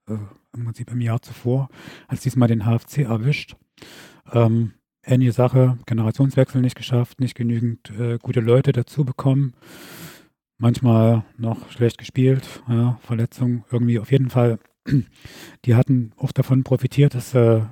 äh, 0.08 0.16
im 0.54 0.64
Prinzip 0.64 0.90
im 0.90 1.00
Jahr 1.00 1.22
zuvor, 1.22 1.68
als 2.08 2.22
diesmal 2.22 2.48
den 2.48 2.64
HFC 2.64 2.98
erwischt. 2.98 3.56
Ähm, 4.32 4.74
ähnliche 5.04 5.32
Sache, 5.32 5.78
Generationswechsel 5.86 6.60
nicht 6.60 6.76
geschafft, 6.76 7.20
nicht 7.20 7.34
genügend 7.34 7.90
äh, 7.90 8.18
gute 8.18 8.40
Leute 8.40 8.72
dazu 8.72 9.04
bekommen. 9.04 9.54
Manchmal 10.58 11.24
noch 11.36 11.70
schlecht 11.70 11.98
gespielt, 11.98 12.62
ja, 12.68 12.98
Verletzungen 13.02 13.64
irgendwie 13.70 13.98
auf 13.98 14.10
jeden 14.10 14.30
Fall. 14.30 14.58
Die 15.64 15.74
hatten 15.74 16.12
oft 16.16 16.36
davon 16.36 16.64
profitiert, 16.64 17.14
dass 17.14 17.34
äh, 17.34 17.62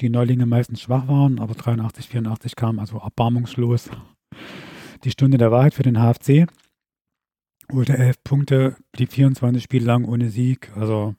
die 0.00 0.10
Neulinge 0.10 0.44
meistens 0.44 0.80
schwach 0.82 1.06
waren, 1.06 1.38
aber 1.38 1.54
83, 1.54 2.08
84 2.08 2.56
kam 2.56 2.80
also 2.80 2.98
erbarmungslos 2.98 3.90
die 5.04 5.10
Stunde 5.10 5.38
der 5.38 5.50
Wahrheit 5.50 5.74
für 5.74 5.82
den 5.82 5.96
HFC. 5.96 6.46
Holte 7.72 7.96
elf 7.96 8.22
Punkte, 8.22 8.76
blieb 8.92 9.12
24 9.12 9.62
Spiele 9.62 9.86
lang 9.86 10.04
ohne 10.04 10.30
Sieg. 10.30 10.70
Also, 10.76 11.14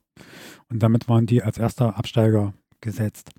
und 0.69 0.83
damit 0.83 1.07
waren 1.07 1.25
die 1.25 1.41
als 1.41 1.57
erster 1.57 1.97
Absteiger 1.97 2.53
gesetzt. 2.81 3.31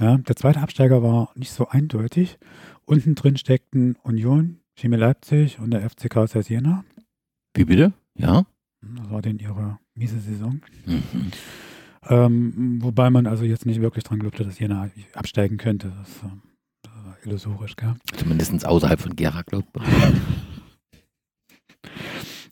Ja, 0.00 0.16
der 0.18 0.36
zweite 0.36 0.60
Absteiger 0.60 1.02
war 1.02 1.32
nicht 1.34 1.50
so 1.50 1.68
eindeutig. 1.68 2.38
Unten 2.84 3.14
drin 3.14 3.36
steckten 3.36 3.96
Union, 4.02 4.60
Chemie 4.76 4.96
Leipzig 4.96 5.58
und 5.58 5.72
der 5.72 5.88
FCK 5.88 6.16
aus 6.16 6.48
Jena. 6.48 6.84
Wie 7.54 7.64
bitte? 7.64 7.92
Ja. 8.14 8.46
Das 8.80 9.10
war 9.10 9.22
denn 9.22 9.38
ihre 9.38 9.78
miese 9.94 10.20
Saison. 10.20 10.60
Mhm. 10.86 11.32
Ähm, 12.08 12.78
wobei 12.80 13.10
man 13.10 13.26
also 13.26 13.44
jetzt 13.44 13.66
nicht 13.66 13.80
wirklich 13.80 14.04
dran 14.04 14.20
glaubte, 14.20 14.44
dass 14.44 14.58
Jena 14.58 14.88
absteigen 15.14 15.56
könnte. 15.56 15.92
Das, 15.98 16.22
ähm, 16.22 16.42
illusorisch, 17.24 17.76
gell? 17.76 17.94
Zumindest 18.16 18.64
außerhalb 18.66 19.00
von 19.00 19.16
Gera, 19.16 19.42
glaubt 19.42 19.74
man. 19.76 19.86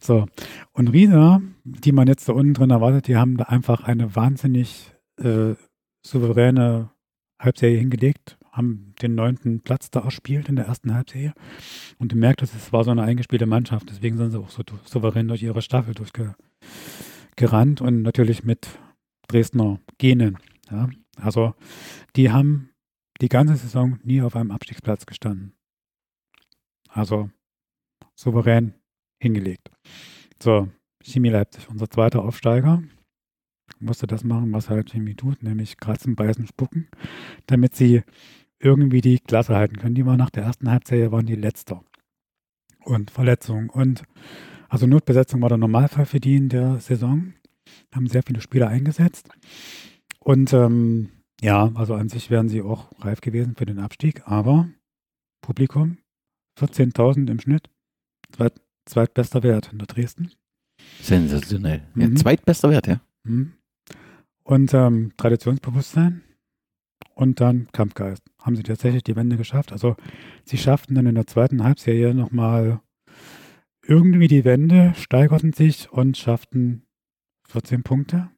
so. 0.00 0.26
Und 0.72 0.88
Riesa, 0.88 1.40
die 1.64 1.92
man 1.92 2.06
jetzt 2.08 2.28
da 2.28 2.32
unten 2.32 2.54
drin 2.54 2.70
erwartet, 2.70 3.08
die 3.08 3.16
haben 3.16 3.36
da 3.36 3.44
einfach 3.44 3.84
eine 3.84 4.14
wahnsinnig 4.14 4.92
äh, 5.18 5.54
souveräne 6.04 6.90
Halbserie 7.40 7.78
hingelegt, 7.78 8.38
haben 8.52 8.94
den 9.02 9.14
neunten 9.14 9.60
Platz 9.60 9.90
da 9.90 10.00
erspielt 10.00 10.48
in 10.48 10.56
der 10.56 10.66
ersten 10.66 10.94
Halbserie. 10.94 11.34
Und 11.98 12.12
du 12.12 12.16
merkst, 12.16 12.54
es 12.54 12.72
war 12.72 12.84
so 12.84 12.90
eine 12.90 13.02
eingespielte 13.02 13.46
Mannschaft. 13.46 13.90
Deswegen 13.90 14.16
sind 14.16 14.30
sie 14.30 14.38
auch 14.38 14.48
so 14.48 14.62
souverän 14.84 15.28
durch 15.28 15.42
ihre 15.42 15.60
Staffel 15.60 15.94
durchgerannt 15.94 17.80
und 17.80 18.02
natürlich 18.02 18.44
mit 18.44 18.68
Dresdner 19.28 19.80
Genen. 19.98 20.38
Ja. 20.70 20.88
Also 21.20 21.54
die 22.16 22.30
haben 22.30 22.70
die 23.20 23.28
ganze 23.28 23.56
Saison 23.56 23.98
nie 24.02 24.22
auf 24.22 24.36
einem 24.36 24.50
Abstiegsplatz 24.50 25.06
gestanden. 25.06 25.54
Also 26.88 27.30
souverän 28.14 28.74
hingelegt. 29.20 29.70
So, 30.42 30.68
Chemie 31.02 31.30
Leipzig, 31.30 31.68
unser 31.68 31.88
zweiter 31.88 32.24
Aufsteiger. 32.24 32.82
musste 33.78 34.06
das 34.06 34.24
machen, 34.24 34.52
was 34.52 34.70
halt 34.70 34.90
Chemie 34.90 35.14
tut, 35.14 35.42
nämlich 35.42 35.76
kratzen, 35.76 36.16
beißen, 36.16 36.46
spucken, 36.46 36.88
damit 37.46 37.74
sie 37.74 38.02
irgendwie 38.58 39.00
die 39.00 39.18
Klasse 39.18 39.54
halten 39.54 39.76
können. 39.76 39.94
Die 39.94 40.06
waren 40.06 40.18
nach 40.18 40.30
der 40.30 40.44
ersten 40.44 40.70
Halbserie 40.70 41.12
waren 41.12 41.26
die 41.26 41.34
letzter. 41.34 41.84
Und 42.80 43.10
Verletzungen 43.10 43.68
und 43.68 44.04
also 44.68 44.86
Notbesetzung 44.86 45.42
war 45.42 45.48
der 45.48 45.58
Normalfall 45.58 46.06
für 46.06 46.20
die 46.20 46.36
in 46.36 46.48
der 46.48 46.78
Saison. 46.78 47.34
Haben 47.94 48.06
sehr 48.06 48.22
viele 48.22 48.40
Spieler 48.40 48.68
eingesetzt. 48.68 49.28
Und 50.20 50.52
ähm, 50.52 51.10
ja, 51.42 51.70
also 51.74 51.94
an 51.94 52.08
sich 52.08 52.30
wären 52.30 52.48
sie 52.48 52.62
auch 52.62 52.90
reif 53.04 53.20
gewesen 53.20 53.54
für 53.56 53.66
den 53.66 53.78
Abstieg, 53.78 54.22
aber 54.26 54.68
Publikum 55.42 55.98
14.000 56.58 57.30
im 57.30 57.40
Schnitt, 57.40 57.68
zweit, 58.32 58.54
zweitbester 58.86 59.42
Wert 59.42 59.72
in 59.72 59.78
der 59.78 59.86
Dresden. 59.86 60.32
Sensationell. 61.00 61.82
Ja, 61.94 62.08
mhm. 62.08 62.16
Zweitbester 62.16 62.70
Wert, 62.70 62.86
ja. 62.86 63.00
Mhm. 63.24 63.52
Und 64.42 64.72
ähm, 64.74 65.12
Traditionsbewusstsein 65.16 66.22
und 67.14 67.40
dann 67.40 67.68
Kampfgeist. 67.72 68.22
Haben 68.40 68.56
sie 68.56 68.62
tatsächlich 68.62 69.02
die 69.02 69.16
Wende 69.16 69.36
geschafft. 69.36 69.72
Also 69.72 69.96
sie 70.44 70.58
schafften 70.58 70.94
dann 70.94 71.06
in 71.06 71.16
der 71.16 71.26
zweiten 71.26 71.64
Halbserie 71.64 72.14
nochmal 72.14 72.80
irgendwie 73.82 74.28
die 74.28 74.44
Wende, 74.44 74.94
steigerten 74.96 75.52
sich 75.52 75.90
und 75.90 76.16
schafften 76.16 76.86
14 77.48 77.82
Punkte 77.82 78.30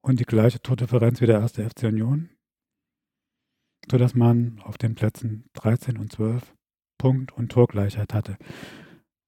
und 0.00 0.20
die 0.20 0.24
gleiche 0.24 0.60
Tordifferenz 0.60 1.20
wie 1.20 1.26
der 1.26 1.40
erste 1.40 1.68
FC 1.68 1.84
Union, 1.84 2.30
sodass 3.90 4.14
man 4.14 4.60
auf 4.62 4.78
den 4.78 4.94
Plätzen 4.94 5.44
13 5.54 5.96
und 5.96 6.12
12 6.12 6.54
Punkt 6.98 7.32
und 7.32 7.50
Torgleichheit 7.50 8.12
hatte. 8.12 8.36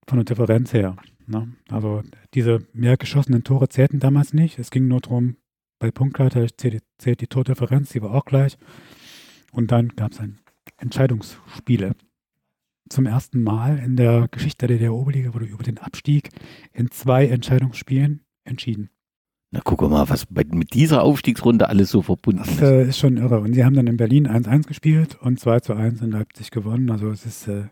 Von 0.06 0.18
der 0.18 0.24
Differenz 0.24 0.72
her. 0.72 0.96
Ne? 1.26 1.54
Also 1.70 2.02
diese 2.34 2.66
mehr 2.72 2.96
geschossenen 2.96 3.44
Tore 3.44 3.68
zählten 3.68 4.00
damals 4.00 4.32
nicht. 4.32 4.58
Es 4.58 4.70
ging 4.70 4.88
nur 4.88 5.00
darum, 5.00 5.36
bei 5.78 5.90
Punktgleichheit 5.90 6.54
zählt, 6.58 6.82
zählt 6.98 7.20
die 7.20 7.26
Tordifferenz, 7.26 7.90
die 7.90 8.02
war 8.02 8.14
auch 8.14 8.24
gleich. 8.24 8.58
Und 9.52 9.72
dann 9.72 9.88
gab 9.90 10.12
es 10.12 10.20
ein 10.20 10.38
Entscheidungsspiele. 10.76 11.94
Zum 12.88 13.06
ersten 13.06 13.42
Mal 13.42 13.78
in 13.78 13.96
der 13.96 14.28
Geschichte 14.28 14.66
der 14.66 14.76
DDR-Oberliga 14.76 15.32
wurde 15.32 15.46
über 15.46 15.62
den 15.62 15.78
Abstieg 15.78 16.30
in 16.72 16.90
zwei 16.90 17.26
Entscheidungsspielen 17.26 18.24
entschieden. 18.44 18.90
Na, 19.53 19.61
guck 19.64 19.82
mal, 19.82 20.09
was 20.09 20.26
bei, 20.26 20.44
mit 20.44 20.74
dieser 20.74 21.03
Aufstiegsrunde 21.03 21.68
alles 21.68 21.90
so 21.90 22.03
verbunden 22.03 22.38
das, 22.38 22.51
ist. 22.51 22.62
Das 22.62 22.70
äh, 22.70 22.88
ist 22.88 22.98
schon 22.98 23.16
irre. 23.16 23.40
Und 23.40 23.55
sie 23.55 23.64
haben 23.64 23.74
dann 23.74 23.88
in 23.88 23.96
Berlin 23.96 24.28
1-1 24.28 24.68
gespielt 24.68 25.18
und 25.20 25.40
2-1 25.40 26.03
in 26.03 26.12
Leipzig 26.12 26.53
gewonnen. 26.53 26.90
Also 26.90 27.11
es 27.11 27.26
ist, 27.26 27.48
äh, 27.48 27.64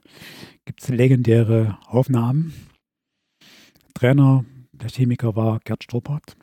gibt 0.64 0.82
es 0.82 0.88
legendäre 0.88 1.78
Aufnahmen. 1.86 2.52
Trainer, 3.94 4.44
der 4.72 4.90
Chemiker 4.90 5.36
war 5.36 5.60
Gerd 5.60 5.84
Struppert, 5.84 6.36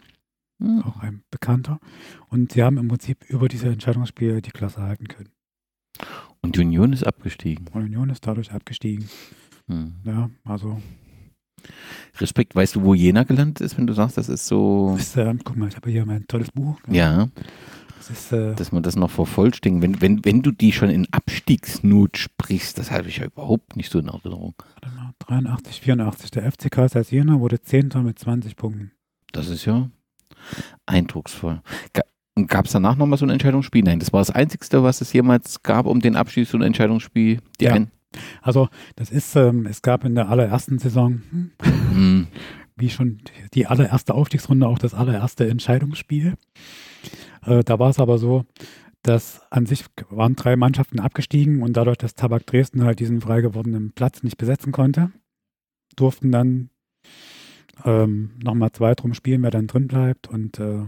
hm. 0.62 0.84
auch 0.84 1.02
ein 1.02 1.24
Bekannter. 1.32 1.80
Und 2.30 2.54
sie 2.54 2.64
haben 2.64 2.78
im 2.78 2.88
Prinzip 2.88 3.26
über 3.30 3.50
diese 3.50 3.68
Entscheidungsspiele 3.68 4.42
die 4.42 4.52
Klasse 4.52 4.82
halten 4.82 5.10
können. 5.10 5.30
Und 6.42 6.56
die 6.56 6.62
Union 6.62 6.94
ist 6.94 7.06
abgestiegen. 7.06 7.68
Und 7.74 7.84
Union 7.84 8.10
ist 8.10 8.26
dadurch 8.26 8.54
abgestiegen. 8.54 9.10
Hm. 9.68 9.96
Ja, 10.06 10.30
also 10.46 10.80
Respekt, 12.20 12.56
weißt 12.56 12.76
du, 12.76 12.84
wo 12.84 12.94
Jena 12.94 13.24
gelandet 13.24 13.62
ist, 13.62 13.78
wenn 13.78 13.88
du 13.88 13.94
sagst, 13.94 14.18
das 14.18 14.30
ist 14.30 14.48
so. 14.48 14.94
Das 14.98 15.08
ist, 15.08 15.18
äh, 15.18 15.34
guck 15.44 15.58
mal, 15.58 15.68
ich 15.68 15.76
habe 15.76 15.90
hier 15.90 16.06
mein 16.06 16.26
tolles 16.28 16.52
Buch. 16.52 16.80
Ja. 16.90 17.28
Das 17.98 18.10
ist, 18.10 18.32
äh, 18.32 18.54
Dass 18.54 18.72
man 18.72 18.84
das 18.84 18.96
noch 18.96 19.10
vervollständigen. 19.10 19.82
Wenn, 19.82 20.02
wenn, 20.02 20.26
wenn 20.26 20.42
du 20.42 20.52
die 20.52 20.72
schon 20.72 20.90
in 20.90 21.08
Abstiegsnot 21.12 22.18
sprichst, 22.18 22.78
das 22.78 22.92
habe 22.92 23.10
ich 23.10 23.18
ja 23.18 23.26
überhaupt 23.26 23.76
nicht 23.76 23.92
so 23.92 24.00
in 24.00 24.08
Erinnerung. 24.08 24.54
83, 25.20 25.82
84. 25.82 26.32
Der 26.32 26.52
FC 26.52 26.70
Karl 26.70 26.90
Jena 27.10 27.40
wurde 27.40 27.62
Zehnter 27.62 28.04
mit 28.04 28.20
20 28.20 28.56
Punkten. 28.56 28.92
Das 29.32 29.50
ist 29.50 29.66
ja 29.66 29.90
eindrucksvoll. 30.86 31.62
Gab 32.48 32.66
es 32.66 32.74
danach 32.74 32.96
nochmal 32.96 33.18
so 33.18 33.26
ein 33.26 33.30
Entscheidungsspiel? 33.30 33.84
Nein, 33.84 34.00
das 34.00 34.12
war 34.12 34.20
das 34.20 34.30
Einzigste, 34.30 34.84
was 34.84 35.02
es 35.02 35.14
jemals 35.14 35.64
gab 35.64 35.86
um 35.86 36.02
den 36.02 36.16
Abstieg, 36.16 36.48
so 36.48 36.58
ein 36.58 36.64
Entscheidungsspiel. 36.64 37.40
Die 37.60 37.66
ja. 37.66 37.74
ein 37.74 37.92
also 38.42 38.70
das 38.96 39.10
ist, 39.12 39.36
ähm, 39.36 39.66
es 39.66 39.82
gab 39.82 40.04
in 40.06 40.16
der 40.16 40.30
allerersten 40.30 40.80
Saison, 40.80 41.22
mhm. 41.32 42.28
wie 42.76 42.90
schon 42.90 43.20
die 43.54 43.68
allererste 43.68 44.14
Aufstiegsrunde, 44.14 44.68
auch 44.68 44.80
das 44.80 44.94
allererste 44.94 45.48
Entscheidungsspiel. 45.48 46.36
Äh, 47.46 47.64
da 47.64 47.80
war 47.80 47.90
es 47.90 48.00
aber 48.00 48.18
so, 48.18 48.46
dass 49.02 49.42
an 49.52 49.66
sich 49.66 49.86
waren 50.10 50.36
drei 50.36 50.56
Mannschaften 50.56 51.00
abgestiegen 51.00 51.62
und 51.62 51.78
dadurch, 51.78 51.98
dass 51.98 52.16
Tabak 52.16 52.46
Dresden 52.48 52.84
halt 52.84 53.00
diesen 53.00 53.22
frei 53.22 53.42
gewordenen 53.42 53.92
Platz 53.92 54.24
nicht 54.24 54.38
besetzen 54.38 54.72
konnte, 54.72 55.12
durften 55.96 56.32
dann 56.32 56.70
ähm, 57.84 58.32
nochmal 58.44 58.72
zwei 58.72 58.96
drum 58.96 59.14
spielen, 59.14 59.44
wer 59.44 59.52
dann 59.52 59.68
drin 59.68 59.88
bleibt 59.88 60.28
und 60.28 60.60
äh, 60.60 60.86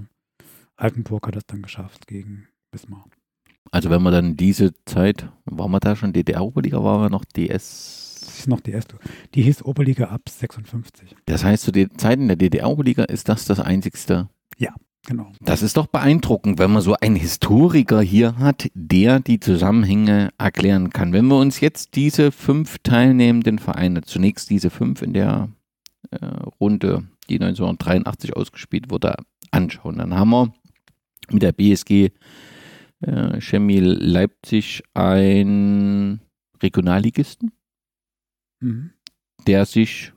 Altenburg 0.75 1.27
hat 1.27 1.35
das 1.35 1.45
dann 1.45 1.61
geschafft 1.61 2.07
gegen 2.07 2.47
Bismarck. 2.71 3.16
Also 3.71 3.89
wenn 3.89 4.01
man 4.01 4.13
dann 4.13 4.37
diese 4.37 4.73
Zeit, 4.85 5.29
waren 5.45 5.71
wir 5.71 5.79
da 5.79 5.95
schon 5.95 6.13
DDR-Oberliga, 6.13 6.83
waren 6.83 7.01
wir 7.01 7.09
noch 7.09 7.25
DS? 7.25 8.21
Das 8.25 8.39
ist 8.39 8.47
noch 8.47 8.61
DS. 8.61 8.85
Die 9.33 9.41
hieß 9.41 9.63
Oberliga 9.63 10.05
ab 10.05 10.21
56. 10.29 11.15
Das 11.25 11.43
heißt, 11.43 11.63
zu 11.63 11.71
den 11.71 11.97
Zeiten 11.97 12.27
der 12.27 12.37
DDR-Oberliga 12.37 13.03
ist 13.05 13.29
das 13.29 13.45
das 13.45 13.59
einzigste? 13.59 14.29
Ja, 14.57 14.73
genau. 15.07 15.31
Das 15.41 15.61
ist 15.61 15.77
doch 15.77 15.87
beeindruckend, 15.87 16.59
wenn 16.59 16.71
man 16.71 16.81
so 16.81 16.95
einen 16.95 17.15
Historiker 17.15 18.01
hier 18.01 18.37
hat, 18.37 18.69
der 18.73 19.19
die 19.19 19.39
Zusammenhänge 19.39 20.29
erklären 20.37 20.91
kann. 20.91 21.13
Wenn 21.13 21.27
wir 21.27 21.37
uns 21.37 21.61
jetzt 21.61 21.95
diese 21.95 22.31
fünf 22.31 22.77
teilnehmenden 22.83 23.59
Vereine, 23.59 24.01
zunächst 24.01 24.49
diese 24.49 24.69
fünf 24.69 25.01
in 25.01 25.13
der 25.13 25.49
äh, 26.11 26.25
Runde, 26.59 27.07
die 27.29 27.35
1983 27.35 28.35
ausgespielt 28.35 28.91
wurde, 28.91 29.15
anschauen, 29.51 29.97
dann 29.97 30.13
haben 30.13 30.29
wir 30.29 30.53
mit 31.31 31.41
der 31.41 31.53
BSG 31.53 32.11
äh, 33.01 33.39
Chemie 33.41 33.79
Leipzig 33.79 34.83
ein 34.93 36.21
Regionalligisten, 36.61 37.51
mhm. 38.59 38.91
der 39.45 39.65
sich 39.65 40.13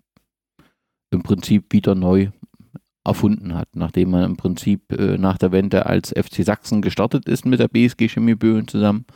im 1.10 1.22
Prinzip 1.22 1.72
wieder 1.72 1.94
neu 1.94 2.30
erfunden 3.04 3.54
hat, 3.54 3.68
nachdem 3.74 4.10
man 4.10 4.24
im 4.24 4.36
Prinzip 4.36 4.92
äh, 4.92 5.18
nach 5.18 5.38
der 5.38 5.52
Wende 5.52 5.86
als 5.86 6.10
FC 6.10 6.44
Sachsen 6.44 6.82
gestartet 6.82 7.26
ist 7.26 7.46
mit 7.46 7.58
der 7.58 7.68
BSG 7.68 8.08
Chemie 8.08 8.34
Böen 8.34 8.68
zusammen, 8.68 9.06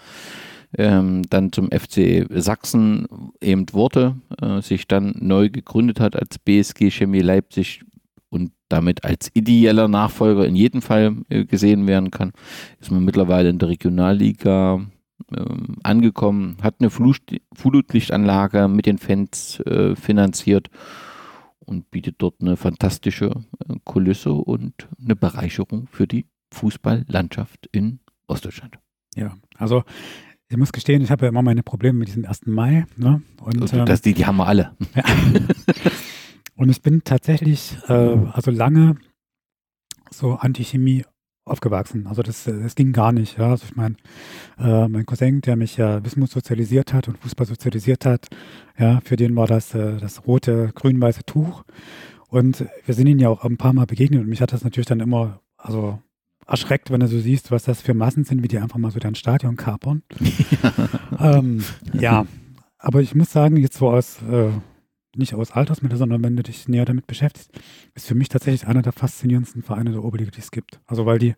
ähm, 0.77 1.23
dann 1.29 1.53
zum 1.53 1.71
FC 1.71 2.27
Sachsen 2.31 3.07
eben 3.41 3.67
wurde, 3.73 4.17
äh, 4.41 4.61
sich 4.63 4.89
dann 4.89 5.15
neu 5.21 5.51
gegründet 5.51 6.01
hat 6.01 6.17
als 6.17 6.39
BSG 6.39 6.91
Chemie 6.91 7.21
Leipzig 7.21 7.85
damit 8.75 9.05
als 9.05 9.31
ideeller 9.35 9.87
Nachfolger 9.87 10.47
in 10.47 10.57
jedem 10.57 10.83
Fall 10.83 11.17
äh, 11.29 11.45
gesehen 11.45 11.87
werden 11.87 12.11
kann, 12.11 12.33
ist 12.81 12.91
man 12.91 13.05
mittlerweile 13.05 13.49
in 13.49 13.59
der 13.59 13.69
Regionalliga 13.69 14.81
ähm, 15.35 15.77
angekommen, 15.85 16.57
hat 16.61 16.77
eine 16.81 16.91
Flutlichtanlage 16.91 18.67
mit 18.67 18.87
den 18.87 18.99
Fans 18.99 19.61
äh, 19.61 19.95
finanziert 19.95 20.71
und 21.61 21.91
bietet 21.93 22.17
dort 22.19 22.41
eine 22.41 22.57
fantastische 22.57 23.27
äh, 23.27 23.75
Kulisse 23.85 24.33
und 24.33 24.89
eine 25.03 25.15
Bereicherung 25.15 25.87
für 25.91 26.09
die 26.09 26.27
Fußballlandschaft 26.53 27.69
in 27.71 28.01
Ostdeutschland. 28.27 28.79
Ja, 29.15 29.37
also 29.57 29.85
ich 30.49 30.57
muss 30.57 30.73
gestehen, 30.73 31.01
ich 31.01 31.11
habe 31.13 31.27
ja 31.27 31.29
immer 31.29 31.43
meine 31.43 31.63
Probleme 31.63 32.01
mit 32.01 32.09
diesem 32.09 32.25
1. 32.25 32.47
Mai. 32.47 32.87
Ne? 32.97 33.23
Und, 33.41 33.63
also, 33.63 33.85
das, 33.85 34.03
die, 34.03 34.15
die 34.15 34.27
haben 34.27 34.37
wir 34.37 34.47
alle. 34.47 34.73
Ja. 34.97 35.05
Und 36.57 36.69
ich 36.69 36.83
bin 36.83 37.03
tatsächlich, 37.05 37.77
äh, 37.89 37.93
also 38.33 38.51
lange 38.51 38.97
so 40.11 40.35
Antichemie 40.35 41.05
aufgewachsen. 41.45 42.07
Also 42.07 42.23
das, 42.23 42.45
das 42.45 42.75
ging 42.75 42.93
gar 42.93 43.13
nicht. 43.13 43.39
Ja. 43.39 43.51
Also 43.51 43.67
ich 43.67 43.77
meine, 43.77 43.97
äh, 44.59 44.89
mein 44.89 45.05
Cousin, 45.05 45.41
der 45.41 45.57
mich 45.57 45.77
ja 45.77 46.05
Wismut 46.05 46.31
sozialisiert 46.31 46.93
hat 46.93 47.09
und 47.09 47.19
Fußball 47.19 47.47
sozialisiert 47.47 48.07
hat, 48.07 48.29
ja, 48.79 49.01
für 49.05 49.17
den 49.17 49.37
war 49.37 49.47
das 49.47 49.75
äh, 49.75 49.99
das 49.99 50.27
rote, 50.27 50.71
grün-weiße 50.75 51.25
Tuch. 51.25 51.65
Und 52.29 52.67
wir 52.87 52.95
sind 52.95 53.07
ihn 53.07 53.19
ja 53.19 53.29
auch 53.29 53.45
ein 53.45 53.59
paar 53.59 53.73
Mal 53.73 53.87
begegnet 53.87 54.21
und 54.21 54.29
mich 54.29 54.41
hat 54.41 54.53
das 54.53 54.65
natürlich 54.65 54.87
dann 54.87 55.01
immer, 55.01 55.41
also 55.57 55.99
erschreckt, 56.47 56.91
wenn 56.91 57.01
du 57.01 57.07
so 57.07 57.19
siehst, 57.19 57.51
was 57.51 57.65
das 57.65 57.81
für 57.81 57.95
Massen 57.95 58.25
sind, 58.25 58.43
wie 58.43 58.49
die 58.49 58.59
einfach 58.59 58.79
mal 58.79 58.91
so 58.91 58.99
dein 58.99 59.15
Stadion 59.15 59.57
kapern. 59.57 60.03
ähm, 61.21 61.63
ja, 61.93 62.27
aber 62.79 63.01
ich 63.01 63.15
muss 63.15 63.33
sagen, 63.33 63.57
jetzt 63.57 63.77
so 63.77 63.89
aus 63.91 64.21
äh, 64.23 64.51
nicht 65.17 65.35
aus 65.35 65.53
Altersmittel, 65.53 65.99
sondern 65.99 66.23
wenn 66.23 66.37
du 66.37 66.43
dich 66.43 66.69
näher 66.69 66.85
damit 66.85 67.07
beschäftigst, 67.07 67.51
ist 67.95 68.07
für 68.07 68.15
mich 68.15 68.29
tatsächlich 68.29 68.67
einer 68.67 68.83
der 68.83 68.93
faszinierendsten 68.93 69.63
Vereine 69.63 69.93
der 69.93 70.05
Oberliga, 70.05 70.31
die 70.31 70.41
es 70.41 70.51
gibt. 70.51 70.81
Also 70.87 71.07
weil 71.07 71.19
die 71.19 71.35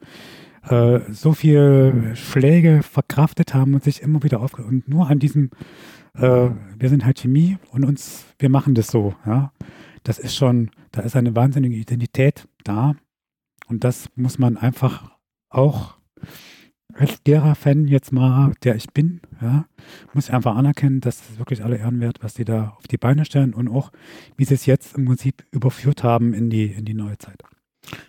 äh, 0.69 1.01
so 1.11 1.33
viel 1.33 2.13
Schläge 2.15 2.83
verkraftet 2.83 3.55
haben 3.55 3.75
und 3.75 3.85
sich 3.85 4.03
immer 4.03 4.23
wieder 4.23 4.41
aufge 4.41 4.65
und 4.65 4.89
nur 4.89 5.09
an 5.09 5.19
diesem, 5.19 5.51
äh, 6.15 6.51
wir 6.79 6.89
sind 6.89 7.05
halt 7.05 7.21
Chemie 7.21 7.59
und 7.71 7.85
uns, 7.85 8.27
wir 8.39 8.49
machen 8.49 8.75
das 8.75 8.89
so, 8.89 9.15
ja. 9.25 9.53
Das 10.03 10.19
ist 10.21 10.37
schon, 10.37 10.71
da 10.93 11.01
ist 11.01 11.17
eine 11.17 11.35
wahnsinnige 11.35 11.75
Identität 11.75 12.47
da 12.63 12.95
und 13.67 13.83
das 13.83 14.09
muss 14.15 14.39
man 14.39 14.57
einfach 14.57 15.11
auch 15.49 15.97
als 16.95 17.23
derer 17.23 17.55
Fan 17.55 17.89
jetzt 17.89 18.13
mal, 18.13 18.53
der 18.63 18.77
ich 18.77 18.89
bin, 18.93 19.21
ja, 19.41 19.67
muss 20.15 20.29
ich 20.29 20.35
einfach 20.35 20.57
anerkennen, 20.57 21.01
dass 21.01 21.21
es 21.31 21.39
wirklich 21.39 21.63
alle 21.63 21.77
Ehren 21.77 22.01
wert, 22.01 22.19
was 22.23 22.35
die 22.35 22.45
da 22.45 22.75
auf 22.79 22.87
die 22.89 22.97
Beine 22.97 23.25
stellen 23.25 23.55
und 23.55 23.69
auch, 23.69 23.91
wie 24.37 24.45
sie 24.45 24.55
es 24.55 24.67
jetzt 24.67 24.97
im 24.97 25.05
Prinzip 25.05 25.45
überführt 25.51 26.03
haben 26.03 26.33
in 26.33 26.51
die, 26.51 26.67
in 26.67 26.85
die 26.85 26.95
neue 26.95 27.19
Zeit. 27.19 27.43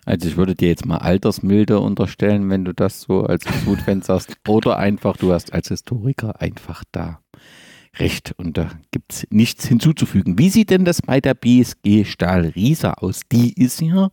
Also 0.05 0.27
ich 0.27 0.37
würde 0.37 0.55
dir 0.55 0.69
jetzt 0.69 0.85
mal 0.85 0.97
Altersmilde 0.97 1.79
unterstellen, 1.79 2.49
wenn 2.49 2.65
du 2.65 2.73
das 2.73 3.01
so 3.01 3.23
als 3.23 3.45
Food-Fan 3.45 4.01
sagst. 4.01 4.35
Oder 4.47 4.77
einfach, 4.77 5.17
du 5.17 5.33
hast 5.33 5.53
als 5.53 5.67
Historiker 5.67 6.41
einfach 6.41 6.83
da 6.91 7.19
recht 7.99 8.33
und 8.37 8.57
da 8.57 8.71
gibt 8.91 9.13
es 9.13 9.27
nichts 9.29 9.67
hinzuzufügen. 9.67 10.37
Wie 10.37 10.49
sieht 10.49 10.69
denn 10.69 10.85
das 10.85 11.01
bei 11.01 11.19
der 11.19 11.33
BSG 11.33 12.05
Stahl 12.05 12.47
Riesa 12.47 12.93
aus? 12.93 13.21
Die 13.31 13.53
ist 13.53 13.81
ja 13.81 14.09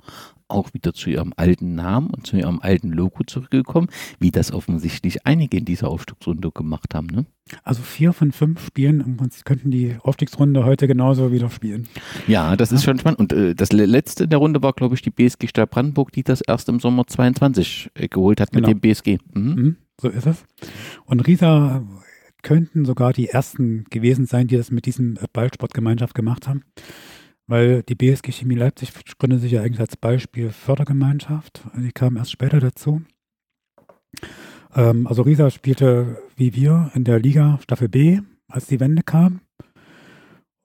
auch 0.48 0.74
wieder 0.74 0.92
zu 0.92 1.10
ihrem 1.10 1.32
alten 1.36 1.74
Namen 1.74 2.10
und 2.10 2.26
zu 2.26 2.36
ihrem 2.36 2.60
alten 2.60 2.90
Logo 2.90 3.24
zurückgekommen, 3.24 3.88
wie 4.18 4.30
das 4.30 4.52
offensichtlich 4.52 5.26
einige 5.26 5.56
in 5.56 5.64
dieser 5.64 5.88
Aufstiegsrunde 5.88 6.50
gemacht 6.50 6.94
haben. 6.94 7.06
Ne? 7.08 7.26
Also 7.62 7.82
vier 7.82 8.12
von 8.12 8.32
fünf 8.32 8.64
Spielen 8.64 9.00
im 9.00 9.16
Prinzip 9.16 9.44
könnten 9.44 9.70
die 9.70 9.96
Aufstiegsrunde 10.00 10.64
heute 10.64 10.86
genauso 10.86 11.32
wieder 11.32 11.50
spielen. 11.50 11.88
Ja, 12.26 12.56
das 12.56 12.72
ist 12.72 12.84
schon 12.84 12.98
spannend. 12.98 13.20
Und 13.20 13.32
äh, 13.32 13.54
das 13.54 13.72
letzte 13.72 14.24
in 14.24 14.30
der 14.30 14.38
Runde 14.38 14.62
war, 14.62 14.72
glaube 14.72 14.94
ich, 14.94 15.02
die 15.02 15.10
BSG 15.10 15.48
Stadt 15.48 15.70
Brandenburg, 15.70 16.12
die 16.12 16.22
das 16.22 16.40
erst 16.40 16.68
im 16.68 16.80
Sommer 16.80 17.06
22 17.06 17.90
äh, 17.94 18.08
geholt 18.08 18.40
hat 18.40 18.52
genau. 18.52 18.68
mit 18.68 18.76
dem 18.76 18.80
BSG. 18.80 19.18
Mhm. 19.34 19.42
Mhm, 19.42 19.76
so 20.00 20.08
ist 20.08 20.26
es. 20.26 20.44
Und 21.04 21.20
Riesa 21.26 21.82
könnten 22.42 22.84
sogar 22.84 23.12
die 23.12 23.28
ersten 23.28 23.84
gewesen 23.90 24.26
sein, 24.26 24.46
die 24.46 24.56
das 24.56 24.70
mit 24.70 24.86
diesem 24.86 25.18
Ballsportgemeinschaft 25.32 26.14
gemacht 26.14 26.46
haben. 26.46 26.62
Weil 27.46 27.82
die 27.82 27.94
BSG 27.94 28.32
Chemie 28.32 28.54
Leipzig 28.54 28.92
gründet 29.18 29.40
sich 29.40 29.52
ja 29.52 29.62
eigentlich 29.62 29.80
als 29.80 29.96
Beispiel 29.96 30.50
Fördergemeinschaft. 30.50 31.62
Die 31.76 31.92
kam 31.92 32.16
erst 32.16 32.30
später 32.30 32.60
dazu. 32.60 33.02
Ähm, 34.74 35.06
also 35.06 35.22
Riesa 35.22 35.50
spielte 35.50 36.22
wie 36.36 36.54
wir 36.54 36.90
in 36.94 37.04
der 37.04 37.20
Liga 37.20 37.58
Staffel 37.62 37.88
B, 37.88 38.20
als 38.48 38.66
die 38.66 38.80
Wende 38.80 39.02
kam. 39.02 39.40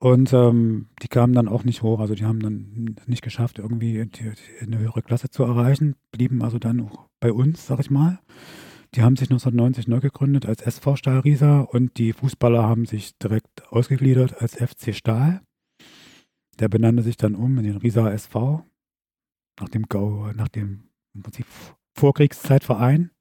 Und 0.02 0.32
ähm, 0.32 0.88
die 1.02 1.10
kamen 1.10 1.34
dann 1.34 1.50
auch 1.50 1.66
nicht 1.66 1.82
hoch. 1.82 2.00
Also 2.00 2.16
die 2.16 2.24
haben 2.24 2.40
dann 2.40 2.96
nicht 3.06 3.22
geschafft, 3.22 3.60
irgendwie 3.60 4.06
die, 4.06 4.32
die 4.32 4.62
eine 4.62 4.80
höhere 4.80 5.02
Klasse 5.02 5.30
zu 5.30 5.44
erreichen. 5.44 5.96
Blieben 6.12 6.42
also 6.42 6.58
dann 6.58 6.80
auch 6.82 7.08
bei 7.20 7.34
uns, 7.34 7.68
sag 7.68 7.82
ich 7.82 7.90
mal. 7.90 8.20
Die 8.96 9.02
haben 9.02 9.18
sich 9.18 9.30
1990 9.30 9.88
neu 9.88 10.00
gegründet 10.00 10.48
als 10.48 10.62
SV 10.62 10.96
Stahl 10.96 11.20
Riesa 11.20 11.60
und 11.60 11.98
die 11.98 12.14
Fußballer 12.14 12.64
haben 12.64 12.86
sich 12.86 13.18
direkt 13.20 13.68
ausgegliedert 13.70 14.42
als 14.42 14.56
FC 14.56 14.96
Stahl. 14.96 15.42
Der 16.60 16.68
benannte 16.68 17.04
sich 17.04 17.18
dann 17.18 17.36
um 17.36 17.58
in 17.58 17.64
den 17.64 17.78
Riesa 17.78 18.12
SV, 18.12 18.66
nach 19.60 19.70
dem 19.70 19.84
Gau, 19.84 20.32
nach 20.34 20.50
dem 20.50 20.90
im 21.14 21.24
Prinzip 21.24 21.46
Vorkriegszeitverein. 21.96 23.12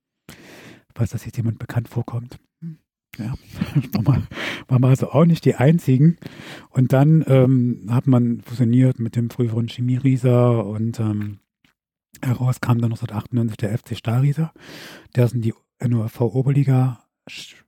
Falls 0.95 1.11
das 1.11 1.25
jetzt 1.25 1.37
jemand 1.37 1.59
bekannt 1.59 1.89
vorkommt. 1.89 2.39
Ja, 3.17 3.35
waren 4.05 4.83
wir, 4.83 4.89
also 4.89 5.11
auch 5.11 5.25
nicht 5.25 5.45
die 5.45 5.57
einzigen. 5.57 6.19
Und 6.71 6.93
dann 6.93 7.25
ähm, 7.27 7.87
hat 7.91 8.07
man 8.07 8.41
fusioniert 8.43 8.99
mit 8.99 9.17
dem 9.17 9.31
früheren 9.31 9.69
Chemie 9.69 9.97
Riesa 9.97 10.61
und 10.61 11.01
ähm, 11.01 11.41
heraus 12.23 12.61
kam 12.61 12.79
dann 12.79 12.93
1998 12.93 13.57
der 13.57 13.77
FC 13.77 13.97
Stahlrieser, 13.97 14.53
der 15.17 15.25
es 15.25 15.33
in 15.33 15.43
die 15.43 15.55
NURV 15.85 16.21
Oberliga 16.21 17.05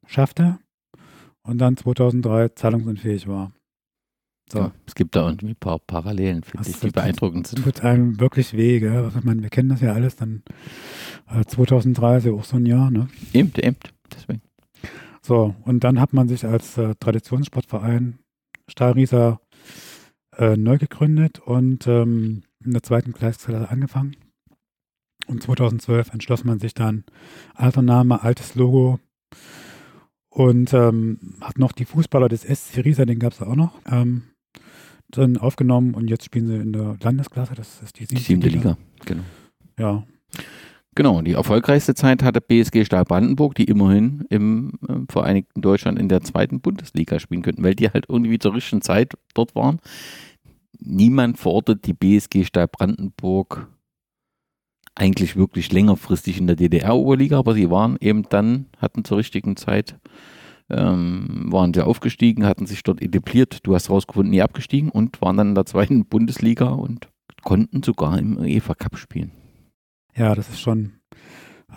schaffte 0.07 0.59
und 1.43 1.59
dann 1.59 1.77
2003 1.77 2.51
zahlungsunfähig 2.51 3.27
war. 3.27 3.53
So. 4.53 4.73
Es 4.87 4.95
gibt 4.95 5.15
da 5.15 5.29
irgendwie 5.29 5.51
ein 5.51 5.57
paar 5.57 5.79
Parallelen, 5.79 6.43
finde 6.43 6.69
ich, 6.69 6.81
die 6.81 6.91
beeindruckend 6.91 7.47
sind. 7.47 7.63
Tut 7.63 7.85
einem 7.85 8.19
wirklich 8.19 8.53
weh, 8.55 8.81
gell? 8.81 8.97
Also, 8.97 9.19
ich 9.19 9.25
meine, 9.25 9.43
wir 9.43 9.51
kennen 9.51 9.69
das 9.69 9.81
ja 9.81 9.93
alles, 9.93 10.17
dann 10.17 10.43
äh, 11.29 11.45
2003 11.45 12.17
ist 12.17 12.27
ja 12.27 12.33
auch 12.33 12.45
so 12.45 12.57
ein 12.57 12.67
Jahr, 12.67 12.91
ne? 12.91 13.09
Eben, 13.33 13.53
eben, 13.57 13.77
deswegen. 14.13 14.43
So, 15.23 15.55
und 15.65 15.85
dann 15.85 16.01
hat 16.01 16.13
man 16.13 16.29
sich 16.29 16.45
als 16.45 16.77
äh, 16.79 16.95
Traditionssportverein 16.99 18.19
Stahlrieser 18.67 19.41
äh, 20.37 20.57
neu 20.57 20.79
gegründet 20.79 21.39
und 21.39 21.87
ähm, 21.87 22.43
in 22.65 22.73
der 22.73 22.83
zweiten 22.83 23.13
Kreisklasse 23.13 23.69
angefangen. 23.69 24.17
Und 25.27 25.43
2012 25.43 26.13
entschloss 26.13 26.45
man 26.45 26.59
sich 26.59 26.75
dann, 26.75 27.05
alter 27.55 27.83
Name, 27.83 28.23
altes 28.23 28.57
Logo, 28.57 28.99
und 30.31 30.73
ähm, 30.73 31.37
hat 31.41 31.59
noch 31.59 31.73
die 31.73 31.85
Fußballer 31.85 32.29
des 32.29 32.43
SC 32.43 32.85
Riesa, 32.85 33.05
den 33.05 33.19
gab 33.19 33.33
es 33.33 33.43
auch 33.43 33.57
noch, 33.57 33.81
ähm, 33.91 34.23
dann 35.11 35.37
aufgenommen 35.37 35.95
und 35.95 36.09
jetzt 36.09 36.25
spielen 36.25 36.47
sie 36.47 36.57
in 36.57 36.73
der 36.73 36.97
Landesklasse, 37.03 37.55
das 37.55 37.83
ist 37.83 37.99
die 37.99 38.05
siebte, 38.05 38.15
die 38.15 38.23
siebte 38.23 38.49
Liga. 38.49 38.71
Liga. 38.71 38.79
Genau. 39.05 39.23
Ja. 39.79 40.05
Genau, 40.97 41.23
die 41.23 41.33
erfolgreichste 41.33 41.95
Zeit 41.95 42.23
hatte 42.23 42.41
BSG 42.41 42.85
Stahl 42.85 43.05
Brandenburg, 43.05 43.55
die 43.55 43.65
immerhin 43.65 44.25
im 44.29 44.73
äh, 44.89 44.95
Vereinigten 45.11 45.61
Deutschland 45.61 45.99
in 45.99 46.09
der 46.09 46.23
zweiten 46.23 46.61
Bundesliga 46.61 47.21
spielen 47.21 47.43
könnten, 47.43 47.63
weil 47.63 47.77
die 47.77 47.89
halt 47.89 48.07
irgendwie 48.09 48.39
zur 48.39 48.55
richtigen 48.55 48.83
Zeit 48.83 49.15
dort 49.35 49.55
waren. 49.55 49.79
Niemand 50.79 51.39
fordert 51.39 51.87
die 51.87 51.93
BSG 51.93 52.45
Stahl 52.45 52.67
Brandenburg 52.67 53.69
eigentlich 54.97 55.37
wirklich 55.37 55.73
längerfristig 55.73 56.39
in 56.39 56.47
der 56.47 56.57
DDR-Oberliga, 56.57 57.39
aber 57.39 57.55
sie 57.55 57.71
waren 57.71 57.97
eben 58.01 58.25
dann, 58.29 58.67
hatten 58.79 59.05
zur 59.05 59.19
richtigen 59.19 59.57
Zeit 59.57 59.97
ähm, 60.71 61.47
waren 61.51 61.75
sie 61.75 61.85
aufgestiegen, 61.85 62.47
hatten 62.47 62.67
sich 62.67 62.83
dort 62.83 63.03
etabliert, 63.03 63.67
du 63.67 63.75
hast 63.75 63.91
rausgefunden, 63.91 64.31
nie 64.31 64.43
abgestiegen 64.43 64.91
und 64.91 65.21
waren 65.21 65.37
dann 65.37 65.49
in 65.51 65.55
der 65.55 65.67
zweiten 65.67 66.05
Bundesliga 66.07 66.69
und 66.69 67.09
konnten 67.43 67.83
sogar 67.83 68.19
im 68.19 68.37
UEFA 68.37 68.75
Cup 68.75 68.97
spielen. 68.97 69.33
Ja, 70.15 70.35
das 70.35 70.49
ist 70.49 70.61
schon, 70.61 70.95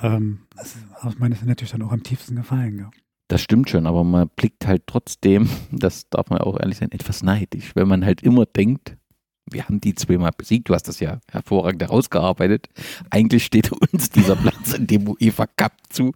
ähm, 0.02 0.40
das 0.56 0.76
ist 0.76 0.86
aus 1.02 1.18
meiner 1.18 1.36
Sicht 1.36 1.48
natürlich 1.48 1.72
dann 1.72 1.84
auch 1.84 1.92
am 1.92 2.04
tiefsten 2.04 2.36
gefallen. 2.36 2.80
Ja. 2.80 2.92
Das 3.28 3.42
stimmt 3.42 3.70
schon, 3.70 3.88
aber 3.88 4.04
man 4.04 4.30
blickt 4.36 4.68
halt 4.68 4.84
trotzdem, 4.88 5.50
das 5.72 6.10
darf 6.10 6.30
man 6.30 6.40
auch 6.40 6.60
ehrlich 6.60 6.78
sein, 6.78 6.92
etwas 6.92 7.24
neidisch, 7.24 7.76
wenn 7.76 7.88
man 7.88 8.06
halt 8.06 8.22
immer 8.22 8.46
denkt, 8.46 8.98
wir 9.50 9.66
haben 9.66 9.82
die 9.82 9.94
zweimal 9.94 10.32
besiegt, 10.36 10.70
du 10.70 10.74
hast 10.74 10.88
das 10.88 11.00
ja 11.00 11.20
hervorragend 11.30 11.82
herausgearbeitet. 11.82 12.70
Eigentlich 13.10 13.46
steht 13.46 13.72
uns 13.72 14.10
dieser 14.10 14.36
Platz 14.36 14.74
in 14.74 14.88
dem 14.88 15.08
UEFA 15.08 15.48
Cup 15.48 15.74
zu. 15.90 16.14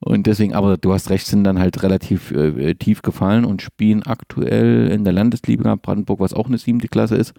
Und 0.00 0.26
deswegen, 0.26 0.54
aber 0.54 0.76
du 0.76 0.92
hast 0.92 1.10
recht, 1.10 1.26
sind 1.26 1.44
dann 1.44 1.58
halt 1.58 1.82
relativ 1.82 2.30
äh, 2.32 2.74
tief 2.74 3.02
gefallen 3.02 3.44
und 3.44 3.62
spielen 3.62 4.02
aktuell 4.02 4.88
in 4.88 5.04
der 5.04 5.12
Landesliga 5.12 5.74
Brandenburg, 5.76 6.20
was 6.20 6.32
auch 6.32 6.46
eine 6.46 6.58
siebte 6.58 6.88
Klasse 6.88 7.16
ist, 7.16 7.34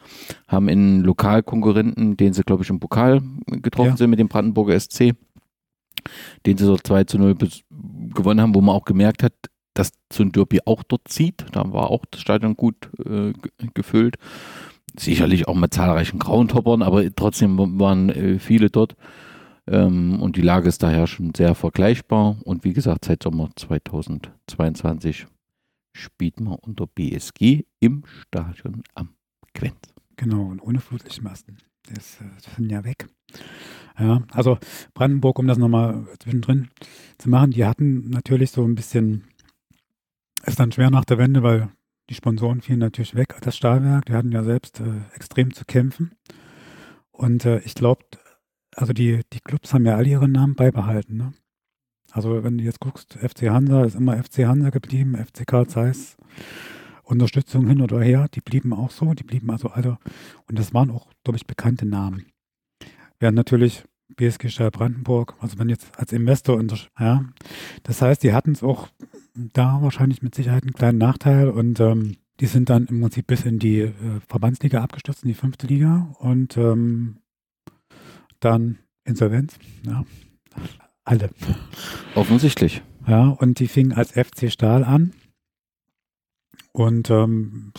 haben 0.47 0.69
einen 0.69 1.01
Lokalkonkurrenten, 1.01 2.15
den 2.17 2.33
sie, 2.33 2.43
glaube 2.43 2.63
ich, 2.63 2.69
im 2.69 2.79
Pokal 2.79 3.21
getroffen 3.47 3.91
ja. 3.91 3.97
sind 3.97 4.09
mit 4.09 4.19
dem 4.19 4.27
Brandenburger 4.27 4.79
SC, 4.79 5.13
den 6.45 6.57
sie 6.57 6.65
so 6.65 6.77
2 6.77 7.05
zu 7.05 7.17
0 7.17 7.35
gewonnen 8.13 8.41
haben, 8.41 8.55
wo 8.55 8.61
man 8.61 8.75
auch 8.75 8.85
gemerkt 8.85 9.23
hat, 9.23 9.33
dass 9.73 9.91
so 10.11 10.21
ein 10.21 10.31
Derby 10.31 10.59
auch 10.65 10.83
dort 10.83 11.07
zieht. 11.07 11.45
Da 11.51 11.73
war 11.73 11.89
auch 11.89 12.05
das 12.11 12.21
Stadion 12.21 12.55
gut 12.55 12.75
äh, 13.03 13.33
gefüllt 13.73 14.17
sicherlich 14.97 15.47
auch 15.47 15.55
mit 15.55 15.73
zahlreichen 15.73 16.19
Grauentoppern, 16.19 16.81
aber 16.81 17.03
trotzdem 17.15 17.57
waren 17.79 18.09
äh, 18.09 18.39
viele 18.39 18.69
dort. 18.69 18.95
Ähm, 19.67 20.21
und 20.21 20.35
die 20.35 20.41
Lage 20.41 20.67
ist 20.67 20.83
daher 20.83 21.07
schon 21.07 21.33
sehr 21.35 21.55
vergleichbar. 21.55 22.37
Und 22.43 22.63
wie 22.63 22.73
gesagt, 22.73 23.05
seit 23.05 23.23
Sommer 23.23 23.49
2022 23.55 25.25
spielt 25.95 26.39
man 26.39 26.55
unter 26.55 26.87
BSG 26.87 27.63
im 27.79 28.03
Stadion 28.05 28.83
am 28.95 29.09
Quenz. 29.53 29.77
Genau, 30.17 30.43
und 30.45 30.61
ohne 30.61 30.79
Flutlichtmasten. 30.79 31.57
Das, 31.87 32.19
äh, 32.21 32.25
das 32.43 32.55
sind 32.55 32.71
ja 32.71 32.83
weg. 32.83 33.07
Ja, 33.97 34.23
also 34.31 34.57
Brandenburg, 34.93 35.37
um 35.39 35.47
das 35.47 35.57
nochmal 35.57 36.07
zwischendrin 36.19 36.69
zu 37.17 37.29
machen, 37.29 37.51
die 37.51 37.65
hatten 37.65 38.09
natürlich 38.09 38.51
so 38.51 38.63
ein 38.63 38.75
bisschen, 38.75 39.25
ist 40.45 40.59
dann 40.59 40.71
schwer 40.71 40.89
nach 40.89 41.05
der 41.05 41.19
Wende, 41.19 41.43
weil 41.43 41.69
die 42.09 42.15
Sponsoren 42.15 42.61
fielen 42.61 42.79
natürlich 42.79 43.15
weg. 43.15 43.37
Das 43.41 43.55
Stahlwerk, 43.55 44.05
die 44.05 44.13
hatten 44.13 44.31
ja 44.31 44.43
selbst 44.43 44.79
äh, 44.79 45.01
extrem 45.15 45.53
zu 45.53 45.65
kämpfen. 45.65 46.15
Und 47.11 47.45
äh, 47.45 47.59
ich 47.59 47.75
glaube, 47.75 48.03
also 48.75 48.93
die, 48.93 49.21
die 49.31 49.39
Clubs 49.39 49.73
haben 49.73 49.85
ja 49.85 49.95
alle 49.95 50.09
ihre 50.09 50.27
Namen 50.27 50.55
beibehalten. 50.55 51.17
Ne? 51.17 51.33
Also 52.11 52.43
wenn 52.43 52.57
du 52.57 52.63
jetzt 52.63 52.79
guckst, 52.79 53.13
FC 53.13 53.49
Hansa 53.49 53.85
ist 53.85 53.95
immer 53.95 54.21
FC 54.21 54.45
Hansa 54.45 54.69
geblieben, 54.69 55.15
FC 55.15 55.47
Karl 55.47 55.67
Zeiss, 55.67 56.17
Unterstützung 57.03 57.67
hin 57.67 57.81
oder 57.81 58.01
her, 58.01 58.27
die 58.33 58.41
blieben 58.41 58.73
auch 58.73 58.91
so, 58.91 59.13
die 59.13 59.23
blieben 59.23 59.49
also 59.51 59.69
alle. 59.69 59.97
Und 60.47 60.59
das 60.59 60.73
waren 60.73 60.91
auch, 60.91 61.11
glaube 61.23 61.37
ich, 61.37 61.47
bekannte 61.47 61.85
Namen. 61.85 62.27
Während 63.19 63.35
natürlich 63.35 63.83
BSG 64.15 64.49
Stahl 64.49 64.71
Brandenburg, 64.71 65.35
also 65.39 65.59
wenn 65.59 65.69
jetzt 65.69 65.97
als 65.97 66.11
Investor, 66.11 66.61
ja, 66.99 67.25
das 67.83 68.01
heißt, 68.01 68.23
die 68.23 68.33
hatten 68.33 68.51
es 68.51 68.63
auch 68.63 68.87
da 69.35 69.81
wahrscheinlich 69.81 70.21
mit 70.21 70.35
Sicherheit 70.35 70.63
einen 70.63 70.73
kleinen 70.73 70.97
Nachteil 70.97 71.49
und 71.49 71.79
ähm, 71.79 72.17
die 72.39 72.45
sind 72.45 72.69
dann 72.69 72.87
im 72.87 73.01
Prinzip 73.01 73.27
bis 73.27 73.45
in 73.45 73.59
die 73.59 73.81
äh, 73.81 73.91
Verbandsliga 74.27 74.81
abgestürzt, 74.81 75.23
in 75.23 75.29
die 75.29 75.33
fünfte 75.33 75.67
Liga 75.67 76.15
und 76.19 76.57
ähm, 76.57 77.17
dann 78.39 78.79
Insolvenz, 79.05 79.57
ja, 79.85 80.03
alle. 81.03 81.29
Offensichtlich. 82.15 82.81
Ja, 83.07 83.27
und 83.27 83.59
die 83.59 83.67
fingen 83.67 83.91
als 83.91 84.11
FC 84.11 84.51
Stahl 84.51 84.83
an 84.83 85.13
und 86.71 87.09
ähm, 87.09 87.73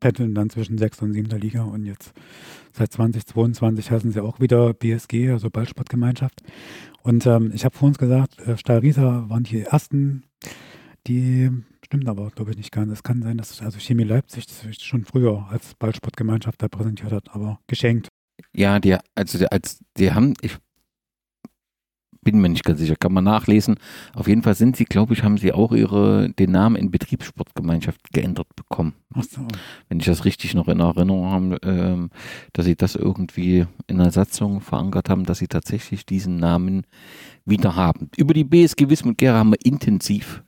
pendeln 0.00 0.34
dann 0.34 0.50
zwischen 0.50 0.78
sechster 0.78 1.04
und 1.04 1.12
siebter 1.12 1.38
Liga 1.38 1.62
und 1.62 1.84
jetzt 1.84 2.12
seit 2.72 2.92
2022 2.92 3.90
heißen 3.90 4.12
sie 4.12 4.22
auch 4.22 4.40
wieder 4.40 4.72
BSG, 4.74 5.30
also 5.30 5.50
Ballsportgemeinschaft. 5.50 6.42
Und 7.02 7.26
ähm, 7.26 7.52
ich 7.54 7.64
habe 7.64 7.76
vor 7.76 7.88
uns 7.88 7.98
gesagt, 7.98 8.38
äh, 8.40 8.56
Stahl 8.56 8.78
Riesa 8.78 9.26
waren 9.28 9.44
die 9.44 9.60
ersten, 9.60 10.24
die 11.06 11.50
stimmt 11.84 12.08
aber, 12.08 12.30
glaube 12.30 12.52
ich, 12.52 12.56
nicht 12.56 12.72
ganz. 12.72 12.92
Es 12.92 13.02
kann 13.02 13.22
sein, 13.22 13.36
dass 13.36 13.60
also 13.60 13.78
Chemie 13.78 14.04
Leipzig 14.04 14.46
das 14.46 14.82
schon 14.82 15.04
früher 15.04 15.46
als 15.50 15.74
Ballsportgemeinschaft 15.74 16.62
da 16.62 16.68
präsentiert 16.68 17.12
hat, 17.12 17.34
aber 17.34 17.58
geschenkt. 17.66 18.08
Ja, 18.54 18.78
die, 18.78 18.96
also 19.14 19.38
die, 19.38 19.50
als, 19.50 19.80
die 19.96 20.12
haben, 20.12 20.34
ich 20.40 20.56
bin 22.22 22.40
mir 22.40 22.48
nicht 22.48 22.64
ganz 22.64 22.78
sicher, 22.78 22.96
kann 22.96 23.12
man 23.12 23.24
nachlesen. 23.24 23.76
Auf 24.14 24.28
jeden 24.28 24.42
Fall 24.42 24.54
sind 24.54 24.76
sie, 24.76 24.84
glaube 24.84 25.14
ich, 25.14 25.22
haben 25.22 25.38
sie 25.38 25.52
auch 25.52 25.72
ihre, 25.72 26.30
den 26.30 26.52
Namen 26.52 26.76
in 26.76 26.90
Betriebssportgemeinschaft 26.90 28.12
geändert 28.12 28.48
bekommen. 28.56 28.94
Ach 29.14 29.24
so. 29.24 29.46
Wenn 29.88 30.00
ich 30.00 30.06
das 30.06 30.24
richtig 30.24 30.54
noch 30.54 30.68
in 30.68 30.80
Erinnerung 30.80 31.30
habe, 31.30 31.58
ähm, 31.62 32.10
dass 32.52 32.66
sie 32.66 32.76
das 32.76 32.94
irgendwie 32.94 33.66
in 33.86 33.98
der 33.98 34.12
Satzung 34.12 34.60
verankert 34.60 35.08
haben, 35.08 35.24
dass 35.24 35.38
sie 35.38 35.48
tatsächlich 35.48 36.06
diesen 36.06 36.36
Namen 36.36 36.84
wieder 37.44 37.76
haben. 37.76 38.10
Über 38.16 38.34
die 38.34 38.44
BSG 38.44 38.88
Wismut 38.88 39.18
Gera 39.18 39.38
haben 39.38 39.50
wir 39.50 39.64
intensiv 39.64 40.42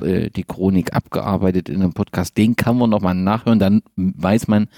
äh, 0.00 0.30
die 0.30 0.44
Chronik 0.44 0.94
abgearbeitet 0.94 1.68
in 1.68 1.82
einem 1.82 1.92
Podcast. 1.92 2.36
Den 2.36 2.56
kann 2.56 2.78
man 2.78 2.90
nochmal 2.90 3.14
nachhören. 3.14 3.58
Dann 3.58 3.82
weiß 3.96 4.48
man, 4.48 4.68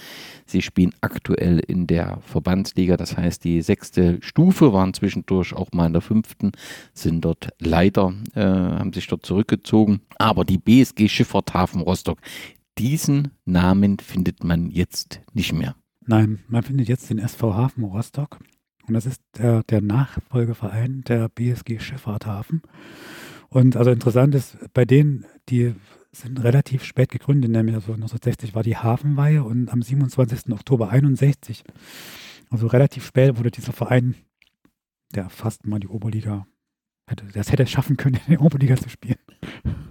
sie 0.47 0.62
spielen 0.62 0.94
aktuell 1.01 1.59
in 1.60 1.86
der 1.86 2.18
Verbandsliga. 2.23 2.97
Das 2.97 3.16
heißt, 3.16 3.44
die 3.44 3.62
sechste 3.62 4.18
Stufe 4.20 4.73
waren 4.73 4.94
zwischendurch 4.94 5.55
auch 5.55 5.73
mal 5.73 5.86
in 5.86 5.93
der 5.93 6.02
fünften, 6.02 6.52
sind 6.93 7.24
dort 7.24 7.48
leider, 7.59 8.12
äh, 8.35 8.43
haben 8.43 8.93
sich 8.93 9.06
dort 9.06 9.24
zurückgezogen. 9.27 10.01
Aber 10.18 10.44
die 10.44 10.59
BSG 10.59 11.09
Schifffahrt 11.09 11.55
Hafen 11.55 11.81
Rostock, 11.81 12.18
diesen 12.78 13.31
Namen 13.44 13.98
findet 13.98 14.44
man 14.44 14.70
jetzt 14.70 15.20
nicht 15.32 15.52
mehr. 15.52 15.74
Nein, 16.06 16.40
man 16.48 16.62
findet 16.62 16.89
jetzt 16.89 17.10
den 17.10 17.18
SV 17.18 17.55
Hafen 17.55 17.85
Rostock. 17.85 18.39
Und 18.87 18.95
das 18.95 19.07
ist 19.07 19.23
der, 19.37 19.63
der 19.65 19.81
Nachfolgeverein 19.81 21.03
der 21.03 21.29
BSG 21.29 21.79
Schifffahrthafen. 21.79 22.63
Und 23.49 23.77
also 23.77 23.91
interessant 23.91 24.35
ist, 24.35 24.59
bei 24.75 24.85
denen, 24.85 25.25
die 25.49 25.75
sind 26.13 26.43
relativ 26.43 26.85
spät 26.85 27.11
gegründet, 27.11 27.51
nämlich 27.51 27.75
also 27.75 27.93
1960 27.93 28.55
war 28.55 28.63
die 28.63 28.77
Hafenweihe 28.77 29.45
und 29.45 29.69
am 29.71 29.83
27. 29.83 30.53
Oktober 30.53 30.91
61, 30.91 31.65
also 32.51 32.67
relativ 32.67 33.05
spät 33.05 33.37
wurde 33.39 33.51
dieser 33.51 33.73
Verein, 33.73 34.15
der 35.15 35.29
fast 35.29 35.67
mal 35.67 35.81
die 35.81 35.89
Oberliga 35.89 36.47
hätte, 37.07 37.27
das 37.33 37.53
hätte 37.53 37.67
schaffen 37.67 37.97
können, 37.97 38.21
in 38.27 38.33
der 38.33 38.41
Oberliga 38.41 38.77
zu 38.77 38.89
spielen, 38.89 39.19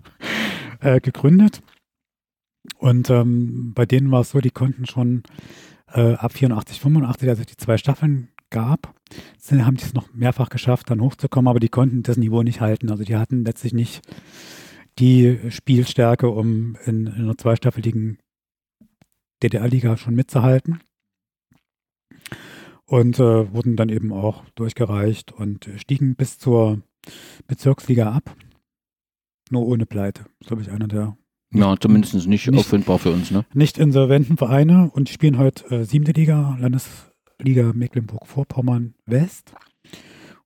äh, 0.79 0.99
gegründet. 0.99 1.61
Und 2.77 3.09
ähm, 3.09 3.73
bei 3.75 3.85
denen 3.85 4.11
war 4.11 4.21
es 4.21 4.31
so, 4.31 4.41
die 4.41 4.49
konnten 4.49 4.87
schon 4.87 5.23
äh, 5.93 6.13
ab 6.13 6.33
84, 6.33 6.79
85, 6.79 7.29
also 7.29 7.43
die 7.43 7.57
zwei 7.57 7.77
Staffeln 7.77 8.29
gab, 8.49 8.93
sie 9.37 9.63
haben 9.63 9.75
es 9.75 9.93
noch 9.93 10.13
mehrfach 10.13 10.49
geschafft, 10.49 10.89
dann 10.89 11.01
hochzukommen, 11.01 11.47
aber 11.47 11.59
die 11.59 11.69
konnten 11.69 12.03
das 12.03 12.17
Niveau 12.17 12.43
nicht 12.43 12.61
halten. 12.61 12.89
Also 12.89 13.03
die 13.03 13.15
hatten 13.15 13.45
letztlich 13.45 13.73
nicht 13.73 14.01
die 14.99 15.39
Spielstärke, 15.49 16.29
um 16.29 16.77
in, 16.85 17.07
in 17.07 17.13
einer 17.13 17.37
zweistaffeligen 17.37 18.19
DDR-Liga 19.43 19.97
schon 19.97 20.15
mitzuhalten. 20.15 20.79
Und 22.85 23.19
äh, 23.19 23.51
wurden 23.53 23.75
dann 23.75 23.89
eben 23.89 24.13
auch 24.13 24.43
durchgereicht 24.53 25.31
und 25.31 25.69
stiegen 25.77 26.15
bis 26.15 26.37
zur 26.37 26.81
Bezirksliga 27.47 28.11
ab. 28.11 28.35
Nur 29.49 29.65
ohne 29.65 29.85
Pleite. 29.85 30.23
Das 30.23 30.31
ist, 30.41 30.47
glaube 30.47 30.61
ich, 30.61 30.71
einer 30.71 30.87
der. 30.87 31.17
Ja, 31.51 31.75
zumindest 31.79 32.13
nicht, 32.13 32.27
nicht 32.27 32.59
auffindbar 32.59 32.99
für 32.99 33.11
uns, 33.11 33.31
ne? 33.31 33.45
Nicht 33.53 33.77
insolventen 33.77 34.37
Vereine 34.37 34.89
und 34.91 35.09
spielen 35.09 35.37
heute 35.37 35.65
äh, 35.73 35.83
siebte 35.83 36.11
Liga, 36.11 36.57
Landes, 36.59 37.11
Liga 37.39 37.71
Mecklenburg-Vorpommern 37.73 38.95
West. 39.05 39.53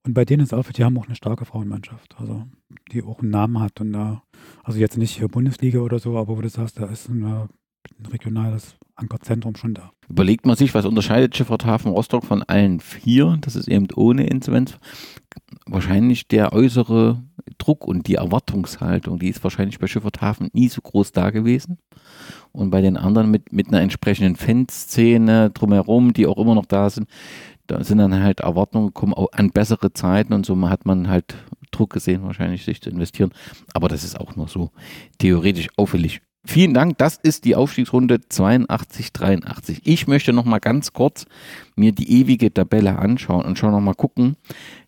Und 0.03 0.13
bei 0.13 0.25
denen 0.25 0.43
ist 0.43 0.53
auch, 0.53 0.71
die 0.71 0.83
haben 0.83 0.97
auch 0.97 1.05
eine 1.05 1.15
starke 1.15 1.45
Frauenmannschaft, 1.45 2.15
also 2.17 2.45
die 2.91 3.03
auch 3.03 3.19
einen 3.19 3.31
Namen 3.31 3.59
hat. 3.59 3.81
Und 3.81 3.93
da, 3.93 4.23
also 4.63 4.79
jetzt 4.79 4.97
nicht 4.97 5.25
Bundesliga 5.29 5.79
oder 5.79 5.99
so, 5.99 6.17
aber 6.17 6.37
wo 6.37 6.41
du 6.41 6.49
sagst, 6.49 6.79
da 6.79 6.85
ist 6.85 7.09
eine, 7.09 7.49
ein 7.99 8.05
regionales 8.07 8.75
Ankerzentrum 8.95 9.55
schon 9.55 9.73
da. 9.73 9.91
Überlegt 10.09 10.45
man 10.45 10.55
sich, 10.55 10.73
was 10.73 10.85
unterscheidet 10.85 11.35
Schifffahrthafen 11.35 11.91
Rostock 11.91 12.25
von 12.25 12.43
allen 12.43 12.79
vier? 12.79 13.37
Das 13.41 13.55
ist 13.55 13.67
eben 13.67 13.87
ohne 13.95 14.27
Insolvenz. 14.27 14.77
Wahrscheinlich 15.65 16.27
der 16.27 16.53
äußere 16.53 17.23
Druck 17.57 17.85
und 17.85 18.07
die 18.07 18.15
Erwartungshaltung, 18.15 19.19
die 19.19 19.29
ist 19.29 19.43
wahrscheinlich 19.43 19.79
bei 19.79 19.87
Schifffahrthafen 19.87 20.49
nie 20.53 20.69
so 20.69 20.81
groß 20.81 21.11
da 21.11 21.29
gewesen 21.29 21.77
und 22.51 22.69
bei 22.69 22.81
den 22.81 22.97
anderen 22.97 23.31
mit, 23.31 23.53
mit 23.53 23.67
einer 23.67 23.81
entsprechenden 23.81 24.35
Fanszene 24.35 25.49
drumherum, 25.51 26.13
die 26.13 26.27
auch 26.27 26.37
immer 26.37 26.55
noch 26.55 26.65
da 26.65 26.89
sind, 26.89 27.07
da 27.67 27.83
sind 27.83 27.99
dann 27.99 28.23
halt 28.23 28.39
Erwartungen 28.39 28.87
gekommen 28.87 29.13
an 29.31 29.51
bessere 29.51 29.93
Zeiten 29.93 30.33
und 30.33 30.45
so 30.45 30.69
hat 30.69 30.85
man 30.85 31.07
halt 31.07 31.35
Druck 31.71 31.93
gesehen, 31.93 32.23
wahrscheinlich 32.23 32.65
sich 32.65 32.81
zu 32.81 32.89
investieren. 32.89 33.31
Aber 33.73 33.87
das 33.87 34.03
ist 34.03 34.19
auch 34.19 34.35
nur 34.35 34.47
so 34.47 34.71
theoretisch 35.19 35.67
auffällig. 35.77 36.21
Vielen 36.49 36.73
Dank. 36.73 36.97
Das 36.97 37.15
ist 37.15 37.45
die 37.45 37.55
Aufstiegsrunde 37.55 38.15
82-83. 38.15 39.81
Ich 39.83 40.07
möchte 40.07 40.33
noch 40.33 40.45
mal 40.45 40.57
ganz 40.57 40.93
kurz 40.93 41.27
mir 41.75 41.91
die 41.91 42.21
ewige 42.21 42.51
Tabelle 42.51 42.97
anschauen 42.97 43.45
und 43.45 43.59
schon 43.59 43.69
noch 43.69 43.81
mal 43.81 43.93
gucken, 43.93 44.35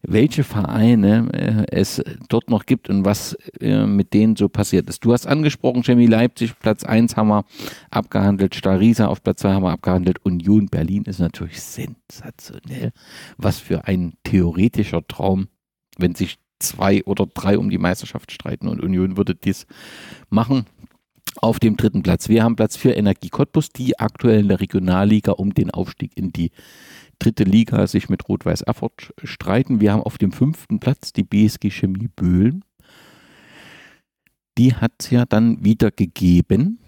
welche 0.02 0.44
Vereine 0.44 1.30
äh, 1.34 1.66
es 1.72 2.02
dort 2.30 2.50
noch 2.50 2.66
gibt 2.66 2.90
und 2.90 3.06
was 3.06 3.38
äh, 3.60 3.86
mit 3.86 4.16
denen 4.16 4.36
so 4.36 4.50
passiert 4.50 4.90
ist. 4.90 5.06
Du 5.06 5.14
hast 5.14 5.28
angesprochen, 5.28 5.84
Chemie 5.84 6.08
Leipzig, 6.08 6.58
Platz 6.58 6.84
1 6.84 7.16
haben 7.16 7.28
wir 7.28 7.46
abgehandelt, 7.92 8.56
Starisa 8.56 9.06
auf 9.06 9.22
Platz 9.22 9.42
2 9.42 9.54
haben 9.54 9.64
wir 9.64 9.72
abgehandelt, 9.72 10.18
Union 10.26 10.66
Berlin 10.66 11.04
ist 11.04 11.20
natürlich 11.20 11.62
sensationell. 11.62 12.92
Was 13.38 13.60
für 13.60 13.86
ein 13.86 14.14
theoretischer 14.24 15.06
Traum, 15.08 15.48
wenn 16.00 16.16
sich 16.16 16.40
zwei 16.58 17.04
oder 17.04 17.28
drei 17.28 17.60
um 17.60 17.70
die 17.70 17.78
Meisterschaft 17.78 18.32
streiten 18.32 18.68
und 18.68 18.82
Union 18.82 19.16
würde 19.16 19.36
dies 19.36 19.68
machen 20.32 20.66
auf 21.38 21.60
dem 21.60 21.78
dritten 21.78 22.04
Platz. 22.04 22.30
Wir 22.30 22.44
haben 22.44 22.56
Platz 22.56 22.78
4 22.78 22.98
Energie 22.98 23.30
Cottbus, 23.30 23.70
die 23.70 24.00
aktuell 24.00 24.42
in 24.42 24.48
der 24.48 24.60
Regionalliga 24.60 25.34
um 25.34 25.54
den 25.54 25.72
Aufstieg 25.72 26.12
in 26.16 26.32
die 26.32 26.52
dritte 27.20 27.44
Liga 27.44 27.88
sich 27.88 28.10
mit 28.10 28.28
Rot-Weiß 28.28 28.62
Erfurt 28.62 29.14
streiten. 29.24 29.80
Wir 29.80 29.94
haben 29.94 30.04
auf 30.04 30.18
dem 30.18 30.32
fünften 30.32 30.80
Platz 30.80 31.14
die 31.14 31.24
BSG 31.24 31.70
Chemie 31.70 32.10
Böhlen. 32.16 32.66
Die 34.58 34.76
hat 34.76 34.94
es 35.00 35.12
ja 35.12 35.26
dann 35.26 35.64
wieder 35.64 35.92
gegeben 35.92 36.80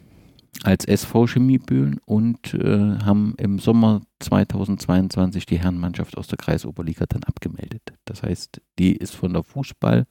als 0.64 0.86
SV 0.86 1.28
Chemie 1.28 1.57
Böhlen 1.57 1.99
und 2.06 2.53
äh, 2.53 2.99
haben 3.03 3.36
im 3.38 3.60
Sommer 3.60 4.02
2022 4.20 5.45
die 5.45 5.57
Herrenmannschaft 5.57 6.18
aus 6.18 6.28
der 6.28 6.38
Kreisoberliga 6.38 7.06
dann 7.07 7.24
abgemeldet. 7.24 7.94
Das 8.06 8.24
heißt, 8.24 8.61
die 8.78 8.95
ist 8.95 9.15
von 9.15 9.34
der 9.34 9.44
Fußball- 9.44 10.06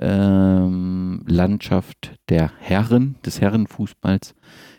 ähm, 0.00 1.24
Landschaft 1.26 2.16
der 2.28 2.52
Herren, 2.58 3.16
des 3.24 3.40
Herrenfußballs, 3.40 4.34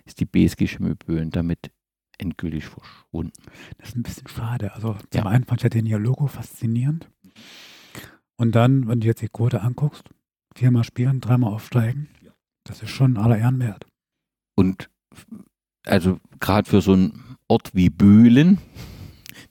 ist 0.06 0.20
die 0.20 0.26
BSG 0.26 0.68
Schimmelböen 0.68 1.30
damit 1.30 1.72
endgültig 2.18 2.66
verschwunden. 2.66 3.34
Das 3.78 3.90
ist 3.90 3.96
ein 3.96 4.04
bisschen 4.04 4.28
schade. 4.28 4.74
Also 4.74 4.96
zum 5.10 5.24
ja. 5.24 5.26
einen 5.26 5.46
fand 5.46 5.62
ich 5.62 5.64
ja 5.64 5.70
den 5.70 5.86
ihr 5.86 6.00
Logo 6.00 6.28
faszinierend. 6.28 7.10
Und 8.36 8.56
dann, 8.56 8.88
wenn 8.88 9.00
du 9.00 9.08
jetzt 9.08 9.22
die 9.22 9.28
Quote 9.28 9.62
anguckst, 9.62 10.04
viermal 10.56 10.84
spielen, 10.84 11.22
dreimal 11.22 11.54
aufsteigen, 11.54 12.10
das 12.64 12.82
ist 12.84 12.91
schon 12.91 13.18
aller 13.18 13.38
Ehren 13.38 13.60
wert. 13.60 13.86
Und 14.56 14.90
also 15.86 16.20
gerade 16.40 16.70
für 16.70 16.82
so 16.82 16.94
einen 16.94 17.38
Ort 17.48 17.74
wie 17.74 17.90
Böhlen, 17.90 18.60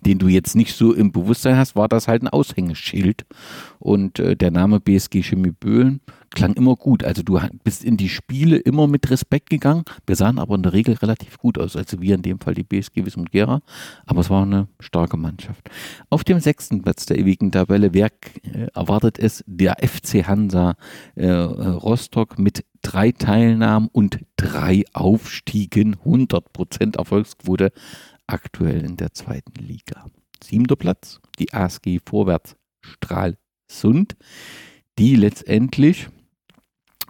den 0.00 0.18
du 0.18 0.28
jetzt 0.28 0.54
nicht 0.54 0.74
so 0.74 0.92
im 0.92 1.12
Bewusstsein 1.12 1.56
hast, 1.56 1.76
war 1.76 1.88
das 1.88 2.08
halt 2.08 2.22
ein 2.22 2.28
Aushängeschild. 2.28 3.26
Und 3.78 4.18
äh, 4.18 4.36
der 4.36 4.50
Name 4.50 4.80
BSG 4.80 5.22
Chemie 5.22 5.52
Böhlen 5.52 6.00
klang 6.30 6.54
immer 6.54 6.76
gut. 6.76 7.04
Also 7.04 7.22
du 7.22 7.40
bist 7.64 7.84
in 7.84 7.96
die 7.96 8.08
Spiele 8.08 8.56
immer 8.58 8.86
mit 8.86 9.10
Respekt 9.10 9.50
gegangen. 9.50 9.84
Wir 10.06 10.16
sahen 10.16 10.38
aber 10.38 10.54
in 10.54 10.62
der 10.62 10.72
Regel 10.72 10.94
relativ 10.94 11.38
gut 11.38 11.58
aus. 11.58 11.76
Also 11.76 12.00
wir 12.00 12.14
in 12.14 12.22
dem 12.22 12.40
Fall 12.40 12.54
die 12.54 12.64
BSG 12.64 13.04
Wismut 13.04 13.32
Gera. 13.32 13.60
Aber 14.06 14.20
es 14.20 14.30
war 14.30 14.42
eine 14.42 14.68
starke 14.80 15.16
Mannschaft. 15.16 15.68
Auf 16.10 16.24
dem 16.24 16.40
sechsten 16.40 16.82
Platz 16.82 17.06
der 17.06 17.18
ewigen 17.18 17.50
Tabelle 17.50 17.94
wer, 17.94 18.06
äh, 18.42 18.68
erwartet 18.74 19.18
es 19.18 19.42
der 19.46 19.76
FC 19.82 20.26
Hansa 20.26 20.76
äh, 21.14 21.28
Rostock 21.28 22.38
mit 22.38 22.64
drei 22.82 23.12
Teilnahmen 23.12 23.88
und 23.92 24.20
drei 24.36 24.84
Aufstiegen, 24.92 25.96
100% 26.04 26.96
Erfolgsquote 26.96 27.72
aktuell 28.28 28.84
in 28.84 28.96
der 28.96 29.12
zweiten 29.12 29.55
Liga. 29.55 30.10
Siebter 30.42 30.76
Platz, 30.76 31.20
die 31.38 31.52
ASG 31.52 31.98
Vorwärts 32.05 32.56
Stralsund, 32.80 34.16
die 34.98 35.16
letztendlich 35.16 36.09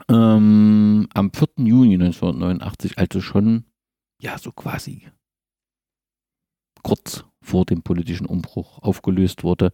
ähm, 0.08 1.08
am 1.12 1.32
4. 1.32 1.48
Juni 1.58 1.94
1989, 1.94 2.98
also 2.98 3.20
schon 3.20 3.64
ja 4.20 4.38
so 4.38 4.52
quasi 4.52 5.08
kurz 6.82 7.24
vor 7.42 7.64
dem 7.64 7.82
politischen 7.82 8.26
Umbruch 8.26 8.78
aufgelöst 8.78 9.42
wurde. 9.42 9.72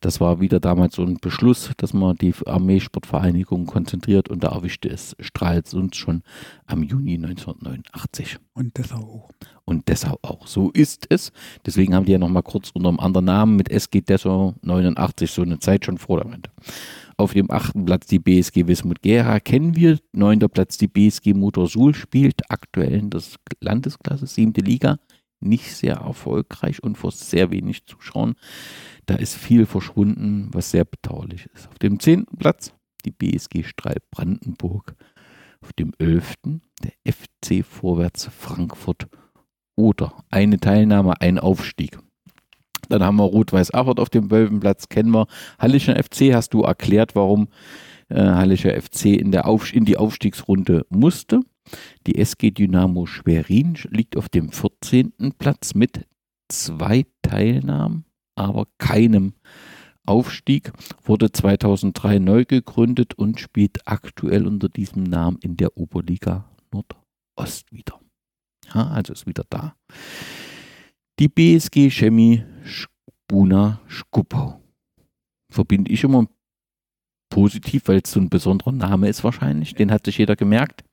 Das 0.00 0.20
war 0.20 0.40
wieder 0.40 0.60
damals 0.60 0.96
so 0.96 1.02
ein 1.02 1.18
Beschluss, 1.20 1.72
dass 1.76 1.92
man 1.92 2.16
die 2.16 2.32
Armeesportvereinigung 2.46 3.66
konzentriert 3.66 4.28
und 4.28 4.44
da 4.44 4.48
erwischte 4.48 4.88
es 4.88 5.16
Stralsund 5.18 5.96
schon 5.96 6.22
am 6.66 6.82
Juni 6.82 7.14
1989. 7.14 8.38
Und 8.54 8.76
Dessau 8.78 8.96
auch. 8.96 9.30
Und 9.64 9.88
Dessau 9.88 10.18
auch. 10.22 10.46
So 10.46 10.70
ist 10.70 11.06
es. 11.10 11.32
Deswegen 11.66 11.94
haben 11.94 12.06
die 12.06 12.12
ja 12.12 12.18
nochmal 12.18 12.42
kurz 12.42 12.70
unter 12.70 12.88
einem 12.88 13.00
anderen 13.00 13.26
Namen 13.26 13.56
mit 13.56 13.70
SG 13.70 14.00
Dessau 14.00 14.54
89 14.62 15.30
so 15.30 15.42
eine 15.42 15.58
Zeit 15.58 15.84
schon 15.84 15.98
vor 15.98 16.22
der 16.22 16.32
Wende. 16.32 16.50
Auf 17.16 17.32
dem 17.32 17.50
achten 17.50 17.84
Platz 17.84 18.06
die 18.06 18.20
BSG 18.20 18.68
Wismut 18.68 19.02
Gera 19.02 19.40
kennen 19.40 19.74
wir. 19.74 19.98
Neunter 20.12 20.48
Platz 20.48 20.78
die 20.78 20.86
BSG 20.86 21.34
Motor 21.34 21.66
Suhl 21.66 21.94
spielt 21.94 22.48
aktuell 22.48 22.94
in 22.94 23.10
der 23.10 23.20
Landesklasse, 23.60 24.26
siebte 24.26 24.60
Liga 24.60 24.98
nicht 25.40 25.74
sehr 25.74 25.96
erfolgreich 25.96 26.82
und 26.82 26.96
vor 26.96 27.12
sehr 27.12 27.50
wenig 27.50 27.86
Zuschauern. 27.86 28.34
Da 29.06 29.14
ist 29.14 29.36
viel 29.36 29.66
verschwunden, 29.66 30.48
was 30.52 30.70
sehr 30.70 30.84
bedauerlich 30.84 31.46
ist. 31.54 31.68
Auf 31.68 31.78
dem 31.78 32.00
zehnten 32.00 32.36
Platz 32.36 32.72
die 33.04 33.10
BSG 33.10 33.64
Strahl 33.64 33.96
Brandenburg. 34.10 34.94
Auf 35.60 35.72
dem 35.72 35.92
elften 35.98 36.62
der 36.82 36.92
FC 37.12 37.64
Vorwärts 37.64 38.26
Frankfurt 38.26 39.08
oder 39.76 40.24
eine 40.30 40.58
Teilnahme, 40.58 41.20
ein 41.20 41.38
Aufstieg. 41.38 41.98
Dann 42.88 43.02
haben 43.02 43.16
wir 43.16 43.24
Rot-Weiß 43.24 43.74
Achert 43.74 44.00
auf 44.00 44.08
dem 44.08 44.30
Wölfenplatz, 44.30 44.88
kennen 44.88 45.10
wir. 45.10 45.26
Hallischer 45.58 46.02
FC, 46.02 46.32
hast 46.32 46.54
du 46.54 46.62
erklärt, 46.62 47.14
warum 47.14 47.48
äh, 48.08 48.20
Hallischer 48.20 48.80
FC 48.80 49.06
in, 49.06 49.30
der 49.30 49.46
Auf 49.46 49.72
in 49.74 49.84
die 49.84 49.96
Aufstiegsrunde 49.96 50.86
musste. 50.88 51.40
Die 52.06 52.18
SG 52.18 52.50
Dynamo 52.50 53.06
Schwerin 53.06 53.78
liegt 53.90 54.16
auf 54.16 54.28
dem 54.28 54.50
14. 54.50 55.34
Platz 55.38 55.74
mit 55.74 56.06
zwei 56.48 57.04
Teilnahmen, 57.22 58.04
aber 58.36 58.66
keinem 58.78 59.34
Aufstieg, 60.06 60.72
wurde 61.04 61.30
2003 61.30 62.18
neu 62.18 62.44
gegründet 62.46 63.14
und 63.14 63.38
spielt 63.40 63.86
aktuell 63.86 64.46
unter 64.46 64.70
diesem 64.70 65.02
Namen 65.02 65.38
in 65.42 65.58
der 65.58 65.76
Oberliga 65.76 66.50
Nordost 66.72 67.70
wieder. 67.70 68.00
Ja, 68.72 68.88
also 68.88 69.12
ist 69.12 69.26
wieder 69.26 69.44
da. 69.50 69.76
Die 71.18 71.28
BSG 71.28 71.90
Chemie 71.90 72.42
Spuna 72.64 73.80
Skupau. 73.88 74.62
Verbinde 75.52 75.90
ich 75.90 76.04
immer 76.04 76.26
positiv, 77.28 77.82
weil 77.86 78.00
es 78.04 78.10
so 78.10 78.20
ein 78.20 78.30
besonderer 78.30 78.72
Name 78.72 79.08
ist 79.08 79.24
wahrscheinlich. 79.24 79.74
Den 79.74 79.90
hat 79.90 80.04
sich 80.06 80.18
jeder 80.18 80.36
gemerkt. 80.36 80.84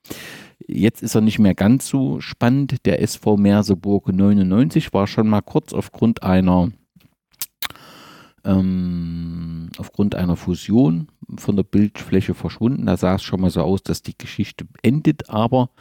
Jetzt 0.67 1.03
ist 1.03 1.15
er 1.15 1.21
nicht 1.21 1.39
mehr 1.39 1.55
ganz 1.55 1.87
so 1.87 2.21
spannend. 2.21 2.85
Der 2.85 3.01
SV 3.01 3.37
Merseburg 3.37 4.11
99 4.11 4.93
war 4.93 5.07
schon 5.07 5.27
mal 5.27 5.41
kurz 5.41 5.73
aufgrund 5.73 6.23
einer 6.23 6.71
ähm, 8.45 9.69
aufgrund 9.77 10.15
einer 10.15 10.35
Fusion 10.35 11.07
von 11.37 11.55
der 11.55 11.63
Bildfläche 11.63 12.33
verschwunden. 12.33 12.85
Da 12.85 12.95
sah 12.95 13.15
es 13.15 13.23
schon 13.23 13.41
mal 13.41 13.49
so 13.49 13.61
aus, 13.61 13.83
dass 13.83 14.03
die 14.03 14.17
Geschichte 14.17 14.65
endet, 14.83 15.29
aber 15.29 15.71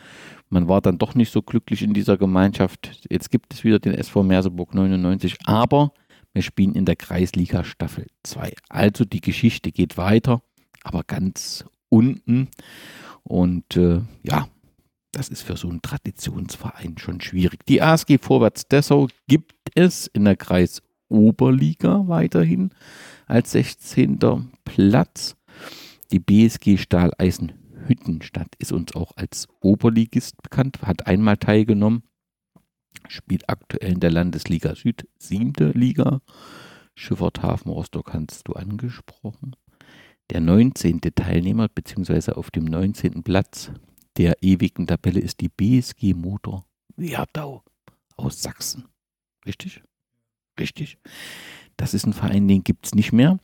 man 0.49 0.69
war 0.69 0.81
dann 0.81 0.99
doch 0.99 1.15
nicht 1.15 1.31
so 1.31 1.43
glücklich 1.43 1.83
in 1.83 1.95
dieser 1.95 2.17
Gemeinschaft. 2.17 3.07
Jetzt 3.11 3.31
gibt 3.31 3.53
es 3.53 3.65
wieder 3.65 3.79
den 3.79 3.95
SV 3.95 4.23
Merseburg 4.23 4.75
99, 4.75 5.37
aber 5.45 5.93
wir 6.35 6.43
spielen 6.43 6.75
in 6.75 6.85
der 6.85 6.97
Kreisliga 6.97 7.65
Staffel 7.65 8.09
2. 8.25 8.53
Also 8.69 9.05
die 9.05 9.21
Geschichte 9.21 9.71
geht 9.73 9.97
weiter, 9.97 10.43
aber 10.83 11.05
ganz 11.05 11.65
unten. 11.89 12.49
Und 13.23 13.77
äh, 13.77 14.01
ja, 14.25 14.49
das 15.13 15.29
ist 15.29 15.43
für 15.43 15.57
so 15.57 15.69
einen 15.69 15.81
Traditionsverein 15.81 16.99
schon 16.99 17.21
schwierig. 17.21 17.65
Die 17.67 17.81
ASG 17.81 18.19
Vorwärts 18.19 18.67
Dessau 18.67 19.09
gibt 19.29 19.55
es 19.77 20.09
in 20.09 20.25
der 20.25 20.37
Kreisoberliga 20.37 22.09
weiterhin 22.09 22.71
als 23.27 23.53
16. 23.53 24.19
Platz. 24.65 25.37
Die 26.11 26.19
BSG 26.19 26.79
Stahleisen 26.79 27.53
Hüttenstadt 27.87 28.55
ist 28.59 28.73
uns 28.73 28.95
auch 28.97 29.13
als 29.17 29.47
Oberligist 29.61 30.43
bekannt, 30.43 30.83
hat 30.83 31.07
einmal 31.07 31.37
teilgenommen, 31.37 32.03
spielt 33.09 33.49
aktuell 33.49 33.93
in 33.93 34.01
der 34.01 34.11
Landesliga 34.11 34.75
Süd, 34.75 35.09
siebte 35.19 35.71
Liga. 35.71 36.21
Schifffahrt 36.95 37.43
Hafen 37.43 37.71
Rostock 37.71 38.13
hast 38.13 38.47
du 38.47 38.53
angesprochen. 38.53 39.57
Der 40.31 40.41
19. 40.41 41.01
Teilnehmer, 41.01 41.69
beziehungsweise 41.69 42.37
auf 42.37 42.51
dem 42.51 42.65
19. 42.65 43.23
Platz 43.23 43.71
der 44.17 44.43
ewigen 44.43 44.87
Tabelle 44.87 45.21
ist 45.21 45.41
die 45.41 45.49
BSG 45.49 46.15
Motor 46.15 46.67
Werdau 46.97 47.65
aus 48.17 48.43
Sachsen. 48.43 48.87
Richtig? 49.45 49.83
Richtig. 50.59 50.99
Das 51.77 51.95
ist 51.95 52.07
ein 52.07 52.13
Verein, 52.13 52.47
den 52.47 52.63
gibt 52.63 52.87
es 52.87 52.95
nicht 52.95 53.13
mehr. 53.13 53.41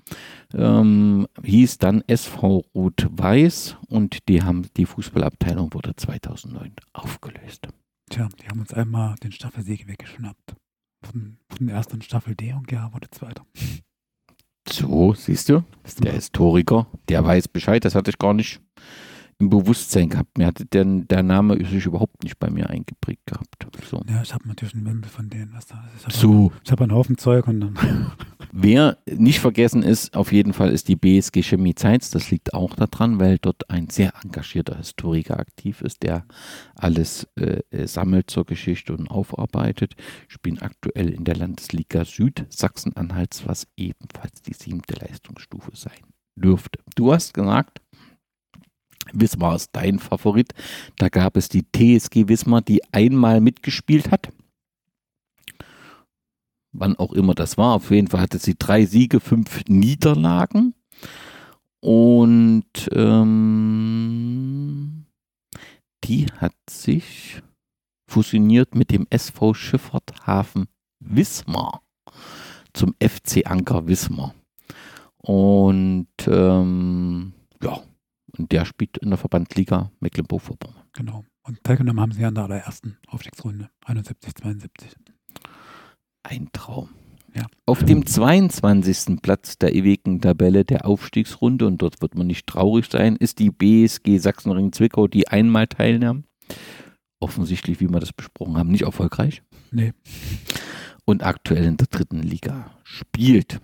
Ähm, 0.55 1.27
hieß 1.43 1.79
dann 1.79 2.05
SV 2.07 2.65
Rot-Weiß 2.75 3.77
und 3.89 4.29
die, 4.29 4.43
haben, 4.43 4.69
die 4.77 4.87
Fußballabteilung 4.87 5.75
wurde 5.75 5.97
2009 5.97 6.73
aufgelöst. 6.93 7.67
Tja, 8.11 8.29
die 8.43 8.49
haben 8.49 8.59
uns 8.59 8.75
einmal 8.75 9.15
den 9.23 9.31
Staffelsieg 9.31 9.87
weggeschnappt. 9.87 10.57
Von, 11.05 11.39
von 11.49 11.67
der 11.69 11.77
ersten 11.77 12.03
Staffel 12.03 12.35
D 12.35 12.53
und 12.53 12.67
G 12.67 12.77
wurde 12.91 13.09
zweiter. 13.11 13.47
So, 14.69 15.15
siehst 15.15 15.49
du, 15.49 15.65
der 16.03 16.13
Historiker, 16.13 16.87
der 17.09 17.25
weiß 17.25 17.49
Bescheid, 17.49 17.85
das 17.85 17.95
hatte 17.95 18.11
ich 18.11 18.19
gar 18.19 18.35
nicht 18.35 18.61
im 19.41 19.49
Bewusstsein 19.49 20.11
gehabt. 20.11 20.37
Mir 20.37 20.47
hatte 20.47 20.67
der, 20.67 20.85
der 20.85 21.23
Name 21.23 21.57
sich 21.67 21.87
überhaupt 21.87 22.23
nicht 22.23 22.39
bei 22.39 22.51
mir 22.51 22.69
eingeprägt 22.69 23.27
gehabt. 23.27 23.67
So. 23.89 24.03
Ja, 24.07 24.21
ich 24.23 24.35
habe 24.35 24.47
natürlich 24.47 24.75
einen 24.75 24.87
Wimpel 24.87 25.11
von 25.11 25.31
denen. 25.31 25.53
Was 25.55 25.67
da 25.67 25.83
ist. 25.97 26.07
Ich 26.09 26.15
so. 26.15 26.53
ich 26.63 26.71
habe 26.71 26.85
einen 26.85 26.93
Haufen 26.93 27.17
Zeug 27.17 27.49
und 27.49 27.61
dann. 27.61 28.13
Wer 28.53 28.99
nicht 29.07 29.41
vergessen 29.41 29.83
ist, 29.83 30.15
auf 30.15 30.33
jeden 30.33 30.53
Fall 30.53 30.71
ist 30.71 30.89
die 30.89 30.97
BSG 30.97 31.43
Chemie 31.43 31.75
Zeitz. 31.75 32.11
Das 32.11 32.31
liegt 32.31 32.53
auch 32.53 32.75
daran, 32.75 33.19
weil 33.19 33.39
dort 33.39 33.71
ein 33.71 33.89
sehr 33.89 34.13
engagierter 34.23 34.77
Historiker 34.77 35.39
aktiv 35.39 35.81
ist, 35.81 36.03
der 36.03 36.27
alles 36.75 37.27
äh, 37.37 37.87
sammelt 37.87 38.31
zur 38.31 38.45
Geschichte 38.45 38.93
und 38.95 39.09
aufarbeitet. 39.09 39.95
Spielen 40.29 40.61
aktuell 40.61 41.09
in 41.09 41.25
der 41.25 41.37
Landesliga 41.37 42.05
Süd 42.05 42.45
Sachsen-Anhalts, 42.51 43.47
was 43.47 43.67
ebenfalls 43.77 44.43
die 44.43 44.55
siebte 44.55 44.95
Leistungsstufe 44.97 45.71
sein 45.75 45.93
dürfte. 46.37 46.81
Du 46.97 47.13
hast 47.13 47.35
gesagt, 47.35 47.81
Wismar 49.13 49.57
ist 49.57 49.71
dein 49.73 49.99
Favorit. 49.99 50.53
Da 50.97 51.09
gab 51.09 51.37
es 51.37 51.49
die 51.49 51.65
TSG 51.65 52.29
Wismar, 52.29 52.63
die 52.63 52.83
einmal 52.93 53.41
mitgespielt 53.41 54.11
hat. 54.11 54.33
Wann 56.73 56.97
auch 56.97 57.13
immer 57.13 57.35
das 57.35 57.59
war. 57.59 57.75
Auf 57.75 57.91
jeden 57.91 58.09
Fall 58.09 58.21
hatte 58.21 58.39
sie 58.39 58.57
drei 58.57 58.87
Siege, 58.87 59.21
fünf 59.21 59.65
Niederlagen. 59.69 60.75
Und 61.81 62.65
ähm, 62.93 64.21
die 66.05 66.27
hat 66.27 66.55
sich 66.69 67.43
fusioniert 68.07 68.75
mit 68.75 68.91
dem 68.91 69.07
SV 69.09 69.55
Schifffahrthafen 69.55 70.69
Wismar 70.99 71.83
zum 72.73 72.95
FC 73.01 73.47
Anker 73.47 73.87
Wismar. 73.87 74.35
Und 75.17 76.09
ähm, 76.27 77.33
ja, 77.63 77.83
und 78.41 78.53
der 78.53 78.65
spielt 78.65 78.97
in 78.99 79.11
der 79.11 79.19
Verbandsliga 79.19 79.91
Mecklenburg-Vorpommern. 80.01 80.83
Genau. 80.95 81.25
Und 81.43 81.63
teilgenommen 81.63 82.01
haben 82.01 82.13
sie 82.13 82.25
an 82.25 82.35
der 82.35 82.45
allerersten 82.45 82.97
Aufstiegsrunde, 83.07 83.69
71, 83.85 84.35
72. 84.35 84.97
Ein 86.23 86.49
Traum. 86.53 86.89
Ja. 87.35 87.47
Auf 87.67 87.85
dem 87.85 88.07
22. 88.07 89.21
Platz 89.23 89.59
der 89.59 89.75
ewigen 89.75 90.21
Tabelle 90.21 90.65
der 90.65 90.87
Aufstiegsrunde, 90.87 91.67
und 91.67 91.83
dort 91.83 92.01
wird 92.03 92.15
man 92.15 92.27
nicht 92.27 92.47
traurig 92.47 92.87
sein, 92.91 93.17
ist 93.17 93.39
die 93.39 93.51
BSG 93.51 94.19
Sachsenring 94.19 94.73
Zwickau, 94.73 95.07
die 95.07 95.29
einmal 95.29 95.67
teilnahm. 95.67 96.25
Offensichtlich, 97.21 97.81
wie 97.81 97.89
wir 97.89 98.01
das 98.01 98.13
besprochen 98.13 98.57
haben, 98.57 98.71
nicht 98.71 98.83
erfolgreich. 98.83 99.43
Nee. 99.71 99.93
Und 101.05 101.23
aktuell 101.23 101.65
in 101.65 101.77
der 101.77 101.87
dritten 101.87 102.23
Liga 102.23 102.71
spielt. 102.85 103.61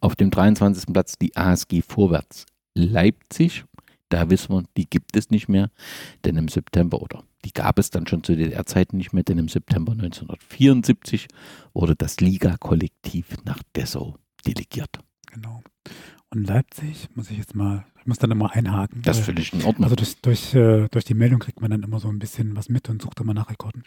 Auf 0.00 0.14
dem 0.14 0.30
23. 0.30 0.92
Platz 0.92 1.16
die 1.18 1.34
ASG 1.36 1.82
Vorwärts 1.82 2.46
Leipzig. 2.74 3.64
Da 4.08 4.28
wissen 4.28 4.54
wir, 4.54 4.64
die 4.76 4.88
gibt 4.88 5.16
es 5.16 5.30
nicht 5.30 5.48
mehr, 5.48 5.70
denn 6.24 6.36
im 6.36 6.48
September 6.48 7.00
oder 7.00 7.24
die 7.44 7.52
gab 7.52 7.78
es 7.78 7.90
dann 7.90 8.06
schon 8.06 8.22
zu 8.22 8.36
DDR-Zeiten 8.36 8.96
nicht 8.96 9.12
mehr, 9.12 9.24
denn 9.24 9.38
im 9.38 9.48
September 9.48 9.92
1974 9.92 11.28
wurde 11.72 11.96
das 11.96 12.20
Liga-Kollektiv 12.20 13.26
nach 13.44 13.62
Dessau 13.74 14.16
delegiert. 14.46 15.00
Genau. 15.32 15.62
Und 16.30 16.46
Leipzig, 16.46 17.08
muss 17.14 17.30
ich 17.30 17.38
jetzt 17.38 17.54
mal, 17.54 17.84
ich 18.00 18.06
muss 18.06 18.18
dann 18.18 18.30
immer 18.30 18.52
einhaken. 18.52 19.02
Das 19.02 19.18
finde 19.18 19.42
ich 19.42 19.52
in 19.52 19.62
Ordnung. 19.64 19.84
Also 19.84 19.96
durch, 19.96 20.20
durch, 20.22 20.54
äh, 20.54 20.88
durch 20.88 21.04
die 21.04 21.14
Meldung 21.14 21.40
kriegt 21.40 21.60
man 21.60 21.70
dann 21.70 21.82
immer 21.82 22.00
so 22.00 22.08
ein 22.08 22.18
bisschen 22.18 22.56
was 22.56 22.68
mit 22.68 22.88
und 22.88 23.02
sucht 23.02 23.20
immer 23.20 23.34
nach 23.34 23.50
Rekorden. 23.50 23.84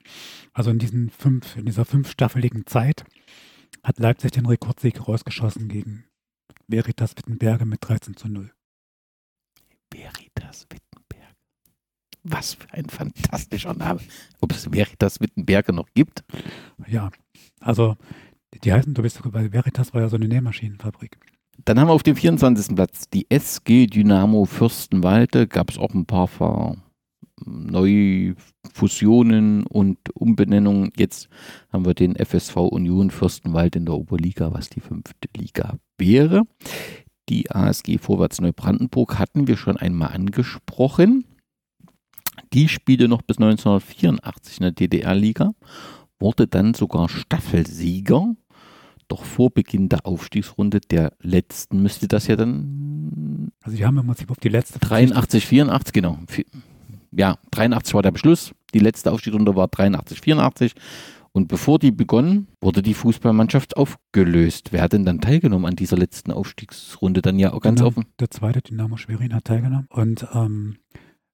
Also 0.53 0.69
in 0.69 0.79
diesen 0.79 1.09
fünf, 1.09 1.55
in 1.55 1.65
dieser 1.65 1.85
fünfstaffeligen 1.85 2.65
Zeit 2.65 3.05
hat 3.83 3.99
Leipzig 3.99 4.31
den 4.31 4.45
Rekordsieg 4.45 5.07
rausgeschossen 5.07 5.69
gegen 5.69 6.05
Veritas 6.67 7.15
Wittenberge 7.17 7.65
mit 7.65 7.79
13 7.81 8.15
zu 8.15 8.27
0. 8.27 8.51
Veritas 9.95 10.67
Wittenberg. 10.69 11.35
Was 12.23 12.55
für 12.55 12.73
ein 12.73 12.89
fantastischer 12.89 13.73
Name. 13.73 13.99
Ob 14.41 14.51
es 14.51 14.72
Veritas 14.72 15.22
Wittenberge 15.22 15.73
noch 15.73 15.88
gibt? 15.93 16.23
Ja, 16.88 17.11
also 17.59 17.95
die 18.63 18.73
heißen, 18.73 18.93
du 18.93 19.01
bist 19.01 19.22
bei 19.31 19.51
Veritas 19.51 19.93
war 19.93 20.01
ja 20.01 20.09
so 20.09 20.15
eine 20.17 20.27
Nähmaschinenfabrik. 20.27 21.17
Dann 21.63 21.80
haben 21.80 21.88
wir 21.88 21.93
auf 21.93 22.03
dem 22.03 22.15
24. 22.15 22.76
Platz 22.76 23.09
die 23.09 23.26
SG 23.30 23.88
Dynamo 23.88 24.45
Fürstenwalde. 24.45 25.47
Gab 25.47 25.69
es 25.69 25.77
auch 25.77 25.93
ein 25.93 26.05
paar 26.05 26.27
Ver 26.27 26.76
Neufusionen 27.45 28.35
und 29.65 29.97
Umbenennungen. 30.15 30.91
Jetzt 30.95 31.27
haben 31.72 31.85
wir 31.85 31.93
den 31.93 32.15
FSV 32.15 32.55
Union 32.57 33.11
Fürstenwald 33.11 33.76
in 33.76 33.85
der 33.85 33.95
Oberliga, 33.95 34.53
was 34.53 34.69
die 34.69 34.80
fünfte 34.80 35.27
Liga 35.35 35.77
wäre. 35.97 36.43
Die 37.30 37.49
ASG 37.52 37.97
Vorwärts 37.97 38.39
Neubrandenburg 38.39 39.18
hatten 39.18 39.47
wir 39.47 39.57
schon 39.57 39.77
einmal 39.77 40.10
angesprochen. 40.10 41.26
Die 42.53 42.69
spielte 42.69 43.07
noch 43.07 43.22
bis 43.22 43.38
1984 43.38 44.60
in 44.60 44.64
der 44.64 44.72
DDR-Liga, 44.72 45.53
wurde 46.19 46.47
dann 46.47 46.73
sogar 46.73 47.10
Staffelsieger. 47.10 48.35
Doch 49.07 49.23
vor 49.23 49.52
Beginn 49.52 49.89
der 49.89 50.06
Aufstiegsrunde 50.06 50.80
der 50.80 51.14
letzten 51.22 51.81
müsste 51.81 52.07
das 52.07 52.27
ja 52.27 52.35
dann. 52.35 53.52
Also, 53.61 53.77
die 53.77 53.85
haben 53.85 53.97
im 53.97 54.07
Prinzip 54.07 54.31
auf 54.31 54.39
die 54.39 54.49
letzte. 54.49 54.80
83, 54.80 55.45
84, 55.45 55.93
genau. 55.93 56.18
Ja, 57.11 57.38
83 57.52 57.93
war 57.93 58.02
der 58.02 58.11
Beschluss. 58.11 58.53
Die 58.73 58.80
letzte 58.80 59.11
Aufstiegsrunde 59.11 59.56
war 59.56 59.68
83, 59.68 60.22
84. 60.22 60.73
Und 61.35 61.49
bevor 61.49 61.79
die 61.79 61.91
begonnen, 61.91 62.47
wurde 62.61 62.81
die 62.81 62.93
Fußballmannschaft 62.93 63.75
aufgelöst. 63.75 64.71
Wer 64.71 64.81
hat 64.81 64.93
denn 64.93 65.03
dann 65.03 65.19
teilgenommen 65.19 65.65
an 65.65 65.75
dieser 65.75 65.97
letzten 65.97 66.31
Aufstiegsrunde? 66.31 67.21
Dann 67.21 67.39
ja 67.39 67.51
auch 67.51 67.59
ganz 67.59 67.79
Dynamo, 67.79 67.89
offen. 67.89 68.05
Der 68.21 68.31
zweite 68.31 68.61
Dynamo 68.61 68.95
Schwerin 68.95 69.33
hat 69.33 69.43
teilgenommen. 69.43 69.85
Und 69.89 70.25
ähm, 70.33 70.77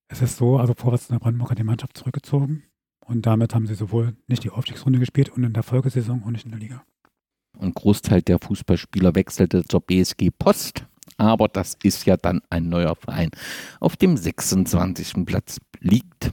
es 0.08 0.24
ist 0.24 0.38
so, 0.38 0.58
also 0.58 0.74
Vorwärts 0.76 1.08
in 1.10 1.14
der 1.14 1.20
Brandenburg 1.20 1.52
hat 1.52 1.60
die 1.60 1.64
Mannschaft 1.64 1.96
zurückgezogen. 1.96 2.64
Und 3.06 3.28
damit 3.28 3.54
haben 3.54 3.68
sie 3.68 3.76
sowohl 3.76 4.16
nicht 4.26 4.44
die 4.44 4.50
Aufstiegsrunde 4.50 4.98
gespielt 4.98 5.30
und 5.30 5.44
in 5.44 5.54
der 5.54 5.62
Folgesaison 5.62 6.24
auch 6.24 6.32
nicht 6.32 6.46
in 6.46 6.52
der 6.52 6.60
Liga. 6.60 6.84
Ein 7.60 7.72
Großteil 7.72 8.24
der 8.24 8.40
Fußballspieler 8.40 9.14
wechselte 9.14 9.64
zur 9.66 9.82
BSG 9.82 10.32
Post. 10.32 10.88
Aber 11.18 11.48
das 11.48 11.78
ist 11.84 12.08
ja 12.08 12.18
dann 12.18 12.42
ein 12.50 12.70
neuer 12.70 12.96
Verein. 12.96 13.30
Auf 13.80 13.98
dem 13.98 14.18
26. 14.18 15.28
Platz 15.28 15.60
liegt 15.80 16.32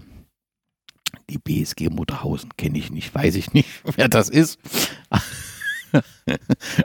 die 1.30 1.38
BSG 1.38 1.90
Mutterhausen 1.90 2.50
kenne 2.56 2.78
ich 2.78 2.90
nicht, 2.90 3.14
weiß 3.14 3.34
ich 3.36 3.52
nicht, 3.52 3.68
wer 3.96 4.08
das 4.08 4.28
ist. 4.28 4.58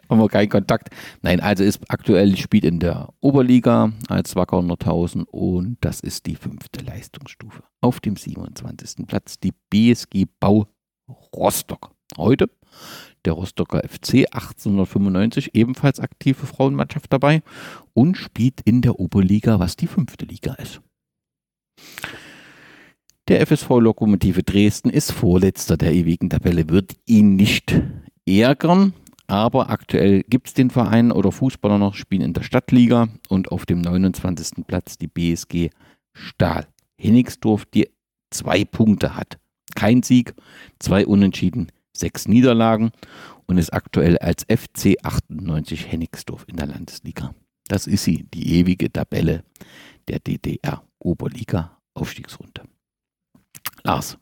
Haben 0.09 0.19
wir 0.19 0.29
keinen 0.29 0.49
Kontakt. 0.49 0.89
Nein, 1.21 1.41
also 1.41 1.63
ist 1.63 1.81
aktuell 1.89 2.37
spielt 2.37 2.63
in 2.63 2.79
der 2.79 3.09
Oberliga 3.19 3.91
als 4.07 4.35
Wacker 4.37 4.61
Nordhausen 4.61 5.23
und 5.23 5.77
das 5.81 5.99
ist 5.99 6.25
die 6.25 6.35
fünfte 6.35 6.83
Leistungsstufe. 6.85 7.63
Auf 7.81 7.99
dem 7.99 8.15
27. 8.15 9.05
Platz 9.05 9.39
die 9.39 9.53
BSG 9.69 10.25
Bau 10.39 10.67
Rostock. 11.35 11.91
Heute 12.17 12.49
der 13.25 13.33
Rostocker 13.33 13.79
FC 13.79 14.25
1895, 14.31 15.51
ebenfalls 15.53 15.99
aktive 15.99 16.45
Frauenmannschaft 16.45 17.11
dabei 17.11 17.41
und 17.93 18.17
spielt 18.17 18.61
in 18.61 18.81
der 18.81 18.99
Oberliga, 18.99 19.59
was 19.59 19.75
die 19.75 19.87
fünfte 19.87 20.25
Liga 20.25 20.53
ist. 20.55 20.81
Der 23.29 23.47
FSV 23.47 23.69
Lokomotive 23.79 24.43
Dresden 24.43 24.89
ist 24.89 25.13
Vorletzter 25.13 25.77
der 25.77 25.93
ewigen 25.93 26.29
Tabelle, 26.29 26.67
wird 26.67 26.97
ihn 27.05 27.37
nicht 27.37 27.73
ärgern, 28.27 28.93
aber 29.27 29.69
aktuell 29.69 30.23
gibt 30.23 30.47
es 30.47 30.53
den 30.53 30.69
Verein 30.69 31.09
oder 31.09 31.31
Fußballer 31.31 31.77
noch, 31.77 31.95
spielen 31.95 32.21
in 32.21 32.33
der 32.33 32.43
Stadtliga 32.43 33.07
und 33.29 33.49
auf 33.49 33.65
dem 33.65 33.79
29. 33.79 34.67
Platz 34.67 34.97
die 34.97 35.07
BSG 35.07 35.69
Stahl 36.11 36.67
Hennigsdorf, 36.97 37.63
die 37.65 37.89
zwei 38.29 38.65
Punkte 38.65 39.15
hat. 39.15 39.39
Kein 39.73 40.03
Sieg, 40.03 40.33
zwei 40.79 41.07
Unentschieden, 41.07 41.71
sechs 41.95 42.27
Niederlagen 42.27 42.91
und 43.45 43.57
ist 43.57 43.71
aktuell 43.71 44.17
als 44.17 44.43
FC 44.49 44.97
98 45.01 45.89
Hennigsdorf 45.89 46.43
in 46.49 46.57
der 46.57 46.67
Landesliga. 46.67 47.33
Das 47.69 47.87
ist 47.87 48.03
sie, 48.03 48.25
die 48.33 48.59
ewige 48.59 48.91
Tabelle 48.91 49.45
der 50.09 50.19
DDR 50.19 50.83
Oberliga 50.99 51.77
Aufstiegsrunde. 51.93 52.63
Lars, 53.85 54.17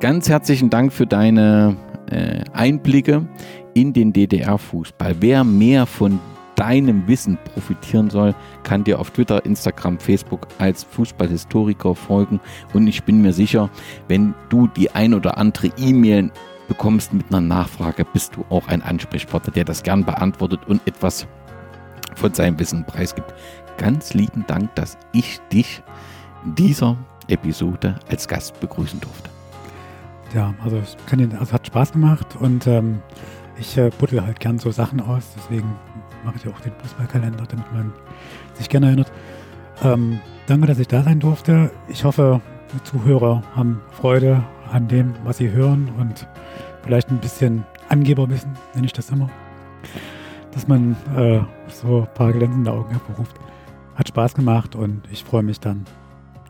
ganz 0.00 0.30
herzlichen 0.30 0.70
Dank 0.70 0.94
für 0.94 1.06
deine 1.06 1.76
äh, 2.10 2.42
Einblicke 2.54 3.28
in 3.74 3.92
den 3.92 4.14
DDR-Fußball. 4.14 5.16
Wer 5.20 5.44
mehr 5.44 5.84
von 5.84 6.18
deinem 6.56 7.06
Wissen 7.06 7.36
profitieren 7.52 8.08
soll, 8.08 8.34
kann 8.62 8.84
dir 8.84 8.98
auf 8.98 9.10
Twitter, 9.10 9.44
Instagram, 9.44 9.98
Facebook 9.98 10.48
als 10.58 10.84
Fußballhistoriker 10.84 11.94
folgen. 11.94 12.40
Und 12.72 12.86
ich 12.86 13.04
bin 13.04 13.20
mir 13.20 13.34
sicher, 13.34 13.68
wenn 14.08 14.34
du 14.48 14.68
die 14.68 14.90
ein 14.90 15.12
oder 15.12 15.36
andere 15.36 15.70
E-Mail 15.76 16.30
bekommst 16.66 17.12
mit 17.12 17.26
einer 17.28 17.42
Nachfrage, 17.42 18.06
bist 18.06 18.36
du 18.36 18.46
auch 18.48 18.68
ein 18.68 18.80
Ansprechpartner, 18.80 19.52
der 19.52 19.64
das 19.64 19.82
gern 19.82 20.06
beantwortet 20.06 20.60
und 20.66 20.80
etwas 20.86 21.26
von 22.14 22.32
seinem 22.32 22.58
Wissen 22.58 22.84
preisgibt. 22.84 23.34
Ganz 23.76 24.14
lieben 24.14 24.46
Dank, 24.46 24.74
dass 24.76 24.96
ich 25.12 25.40
dich 25.52 25.82
dieser 26.56 26.96
Episode 27.28 27.98
als 28.08 28.26
Gast 28.26 28.58
begrüßen 28.60 29.00
durfte. 29.00 29.30
Ja, 30.34 30.54
also, 30.62 30.80
kann, 31.06 31.32
also 31.38 31.52
hat 31.52 31.66
Spaß 31.66 31.92
gemacht 31.92 32.36
und 32.38 32.66
ähm, 32.66 33.00
ich 33.58 33.76
äh, 33.78 33.90
buddel 33.98 34.24
halt 34.24 34.40
gern 34.40 34.58
so 34.58 34.70
Sachen 34.70 35.00
aus, 35.00 35.30
deswegen 35.36 35.74
mache 36.24 36.36
ich 36.36 36.48
auch 36.48 36.60
den 36.60 36.72
Fußballkalender, 36.82 37.44
damit 37.48 37.72
man 37.72 37.92
sich 38.54 38.68
gerne 38.68 38.86
erinnert. 38.86 39.12
Ähm, 39.82 40.20
danke, 40.46 40.66
dass 40.66 40.78
ich 40.78 40.88
da 40.88 41.02
sein 41.02 41.20
durfte. 41.20 41.70
Ich 41.88 42.04
hoffe, 42.04 42.40
die 42.74 42.82
Zuhörer 42.82 43.42
haben 43.54 43.80
Freude 43.90 44.44
an 44.70 44.88
dem, 44.88 45.14
was 45.24 45.38
sie 45.38 45.50
hören 45.50 45.90
und 45.98 46.26
vielleicht 46.82 47.10
ein 47.10 47.18
bisschen 47.18 47.64
Angeberwissen, 47.88 48.52
nenne 48.74 48.86
ich 48.86 48.92
das 48.92 49.10
immer. 49.10 49.30
Dass 50.52 50.68
man 50.68 50.96
äh, 51.16 51.40
so 51.68 52.00
ein 52.00 52.14
paar 52.14 52.32
glänzende 52.32 52.72
Augen 52.72 52.90
hervorruft. 52.90 53.36
Hat 53.94 54.08
Spaß 54.08 54.34
gemacht 54.34 54.74
und 54.74 55.02
ich 55.10 55.24
freue 55.24 55.42
mich 55.42 55.60
dann 55.60 55.84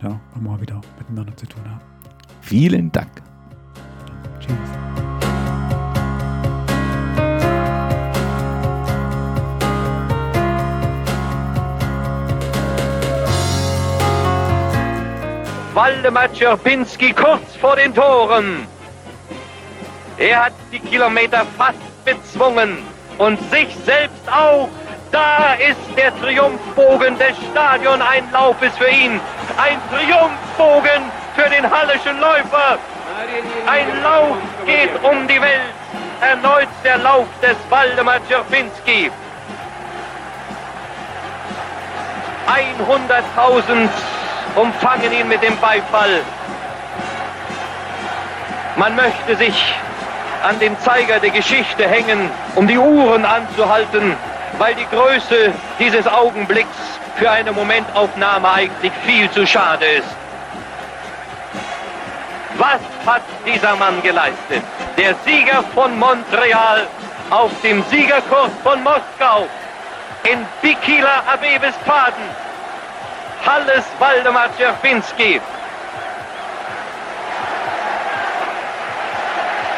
ja, 0.03 0.20
mal 0.41 0.61
wieder 0.61 0.81
miteinander 0.99 1.37
zu 1.37 1.47
tun 1.47 1.62
haben. 1.69 1.81
Vielen 2.41 2.91
Dank. 2.93 3.11
Tschüss. 4.41 4.55
Waldemar 15.75 16.33
Czerpinski 16.33 17.12
kurz 17.12 17.55
vor 17.61 17.77
den 17.77 17.95
Toren. 17.95 18.66
Er 20.16 20.47
hat 20.47 20.53
die 20.73 20.81
Kilometer 20.81 21.47
fast 21.57 21.79
bezwungen 22.05 22.79
und 23.19 23.39
sich 23.51 23.69
selbst 23.85 24.29
auch. 24.29 24.69
Da 25.12 25.55
ist 25.55 25.97
der 25.97 26.12
Triumphbogen 26.20 27.16
des 27.19 27.37
Stadioneinlaufes 27.51 28.77
für 28.77 28.91
ihn. 28.91 29.20
Ein 29.59 29.81
Triumphbogen 29.91 31.03
für 31.35 31.51
den 31.51 31.69
Hallischen 31.69 32.21
Läufer. 32.21 32.79
Ein 33.67 34.03
Lauf 34.05 34.37
geht 34.65 34.91
um 35.03 35.27
die 35.27 35.41
Welt. 35.41 35.75
Erneut 36.21 36.69
der 36.85 36.99
Lauf 36.99 37.27
des 37.43 37.57
Waldemar 37.69 38.21
Czerpinski. 38.29 39.11
100.000 42.49 43.89
umfangen 44.55 45.13
ihn 45.13 45.29
mit 45.29 45.43
dem 45.43 45.57
Beifall. 45.59 46.21
Man 48.77 48.95
möchte 48.95 49.37
sich 49.37 49.75
an 50.45 50.59
den 50.61 50.79
Zeiger 50.81 51.19
der 51.19 51.31
Geschichte 51.31 51.89
hängen, 51.89 52.31
um 52.55 52.69
die 52.69 52.79
Uhren 52.79 53.25
anzuhalten, 53.25 54.17
weil 54.59 54.75
die 54.77 54.87
Größe 54.87 55.53
dieses 55.79 56.07
Augenblicks 56.07 56.69
für 57.19 57.31
eine 57.31 57.53
Momentaufnahme 57.53 58.49
eigentlich 58.49 58.93
viel 59.05 59.31
zu 59.31 59.47
schade 59.47 59.85
ist. 59.86 60.09
Was 62.57 62.81
hat 63.07 63.23
dieser 63.45 63.74
Mann 63.77 64.01
geleistet? 64.03 64.62
Der 64.97 65.15
Sieger 65.24 65.65
von 65.74 65.99
Montreal 65.99 66.86
auf 67.31 67.51
dem 67.62 67.85
Siegerkurs 67.90 68.51
von 68.62 68.82
Moskau 68.82 69.47
in 70.24 70.47
Bikila 70.62 71.23
Abebespaden. 71.32 72.24
Halles 73.47 73.85
Waldemar 73.99 74.49
Czerpinski. 74.57 75.40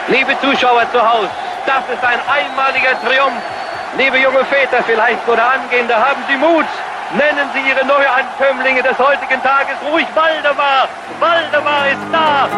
Liebe 0.08 0.40
Zuschauer 0.40 0.90
zu 0.90 1.00
Hause, 1.00 1.30
das 1.66 1.84
ist 1.94 2.04
ein 2.04 2.18
einmaliger 2.28 3.00
Triumph. 3.02 3.42
Liebe 3.96 4.18
junge 4.18 4.44
Väter 4.46 4.82
vielleicht 4.84 5.26
oder 5.28 5.52
Angehende, 5.52 5.94
haben 5.94 6.22
Sie 6.28 6.36
Mut. 6.36 6.66
Nennen 7.12 7.50
Sie 7.52 7.68
Ihre 7.68 7.84
Neuankömmlinge 7.84 8.84
des 8.84 8.96
heutigen 8.96 9.42
Tages 9.42 9.74
ruhig 9.90 10.06
Waldemar. 10.14 10.88
Waldemar 11.18 11.88
ist 11.88 12.06
da. 12.12 12.48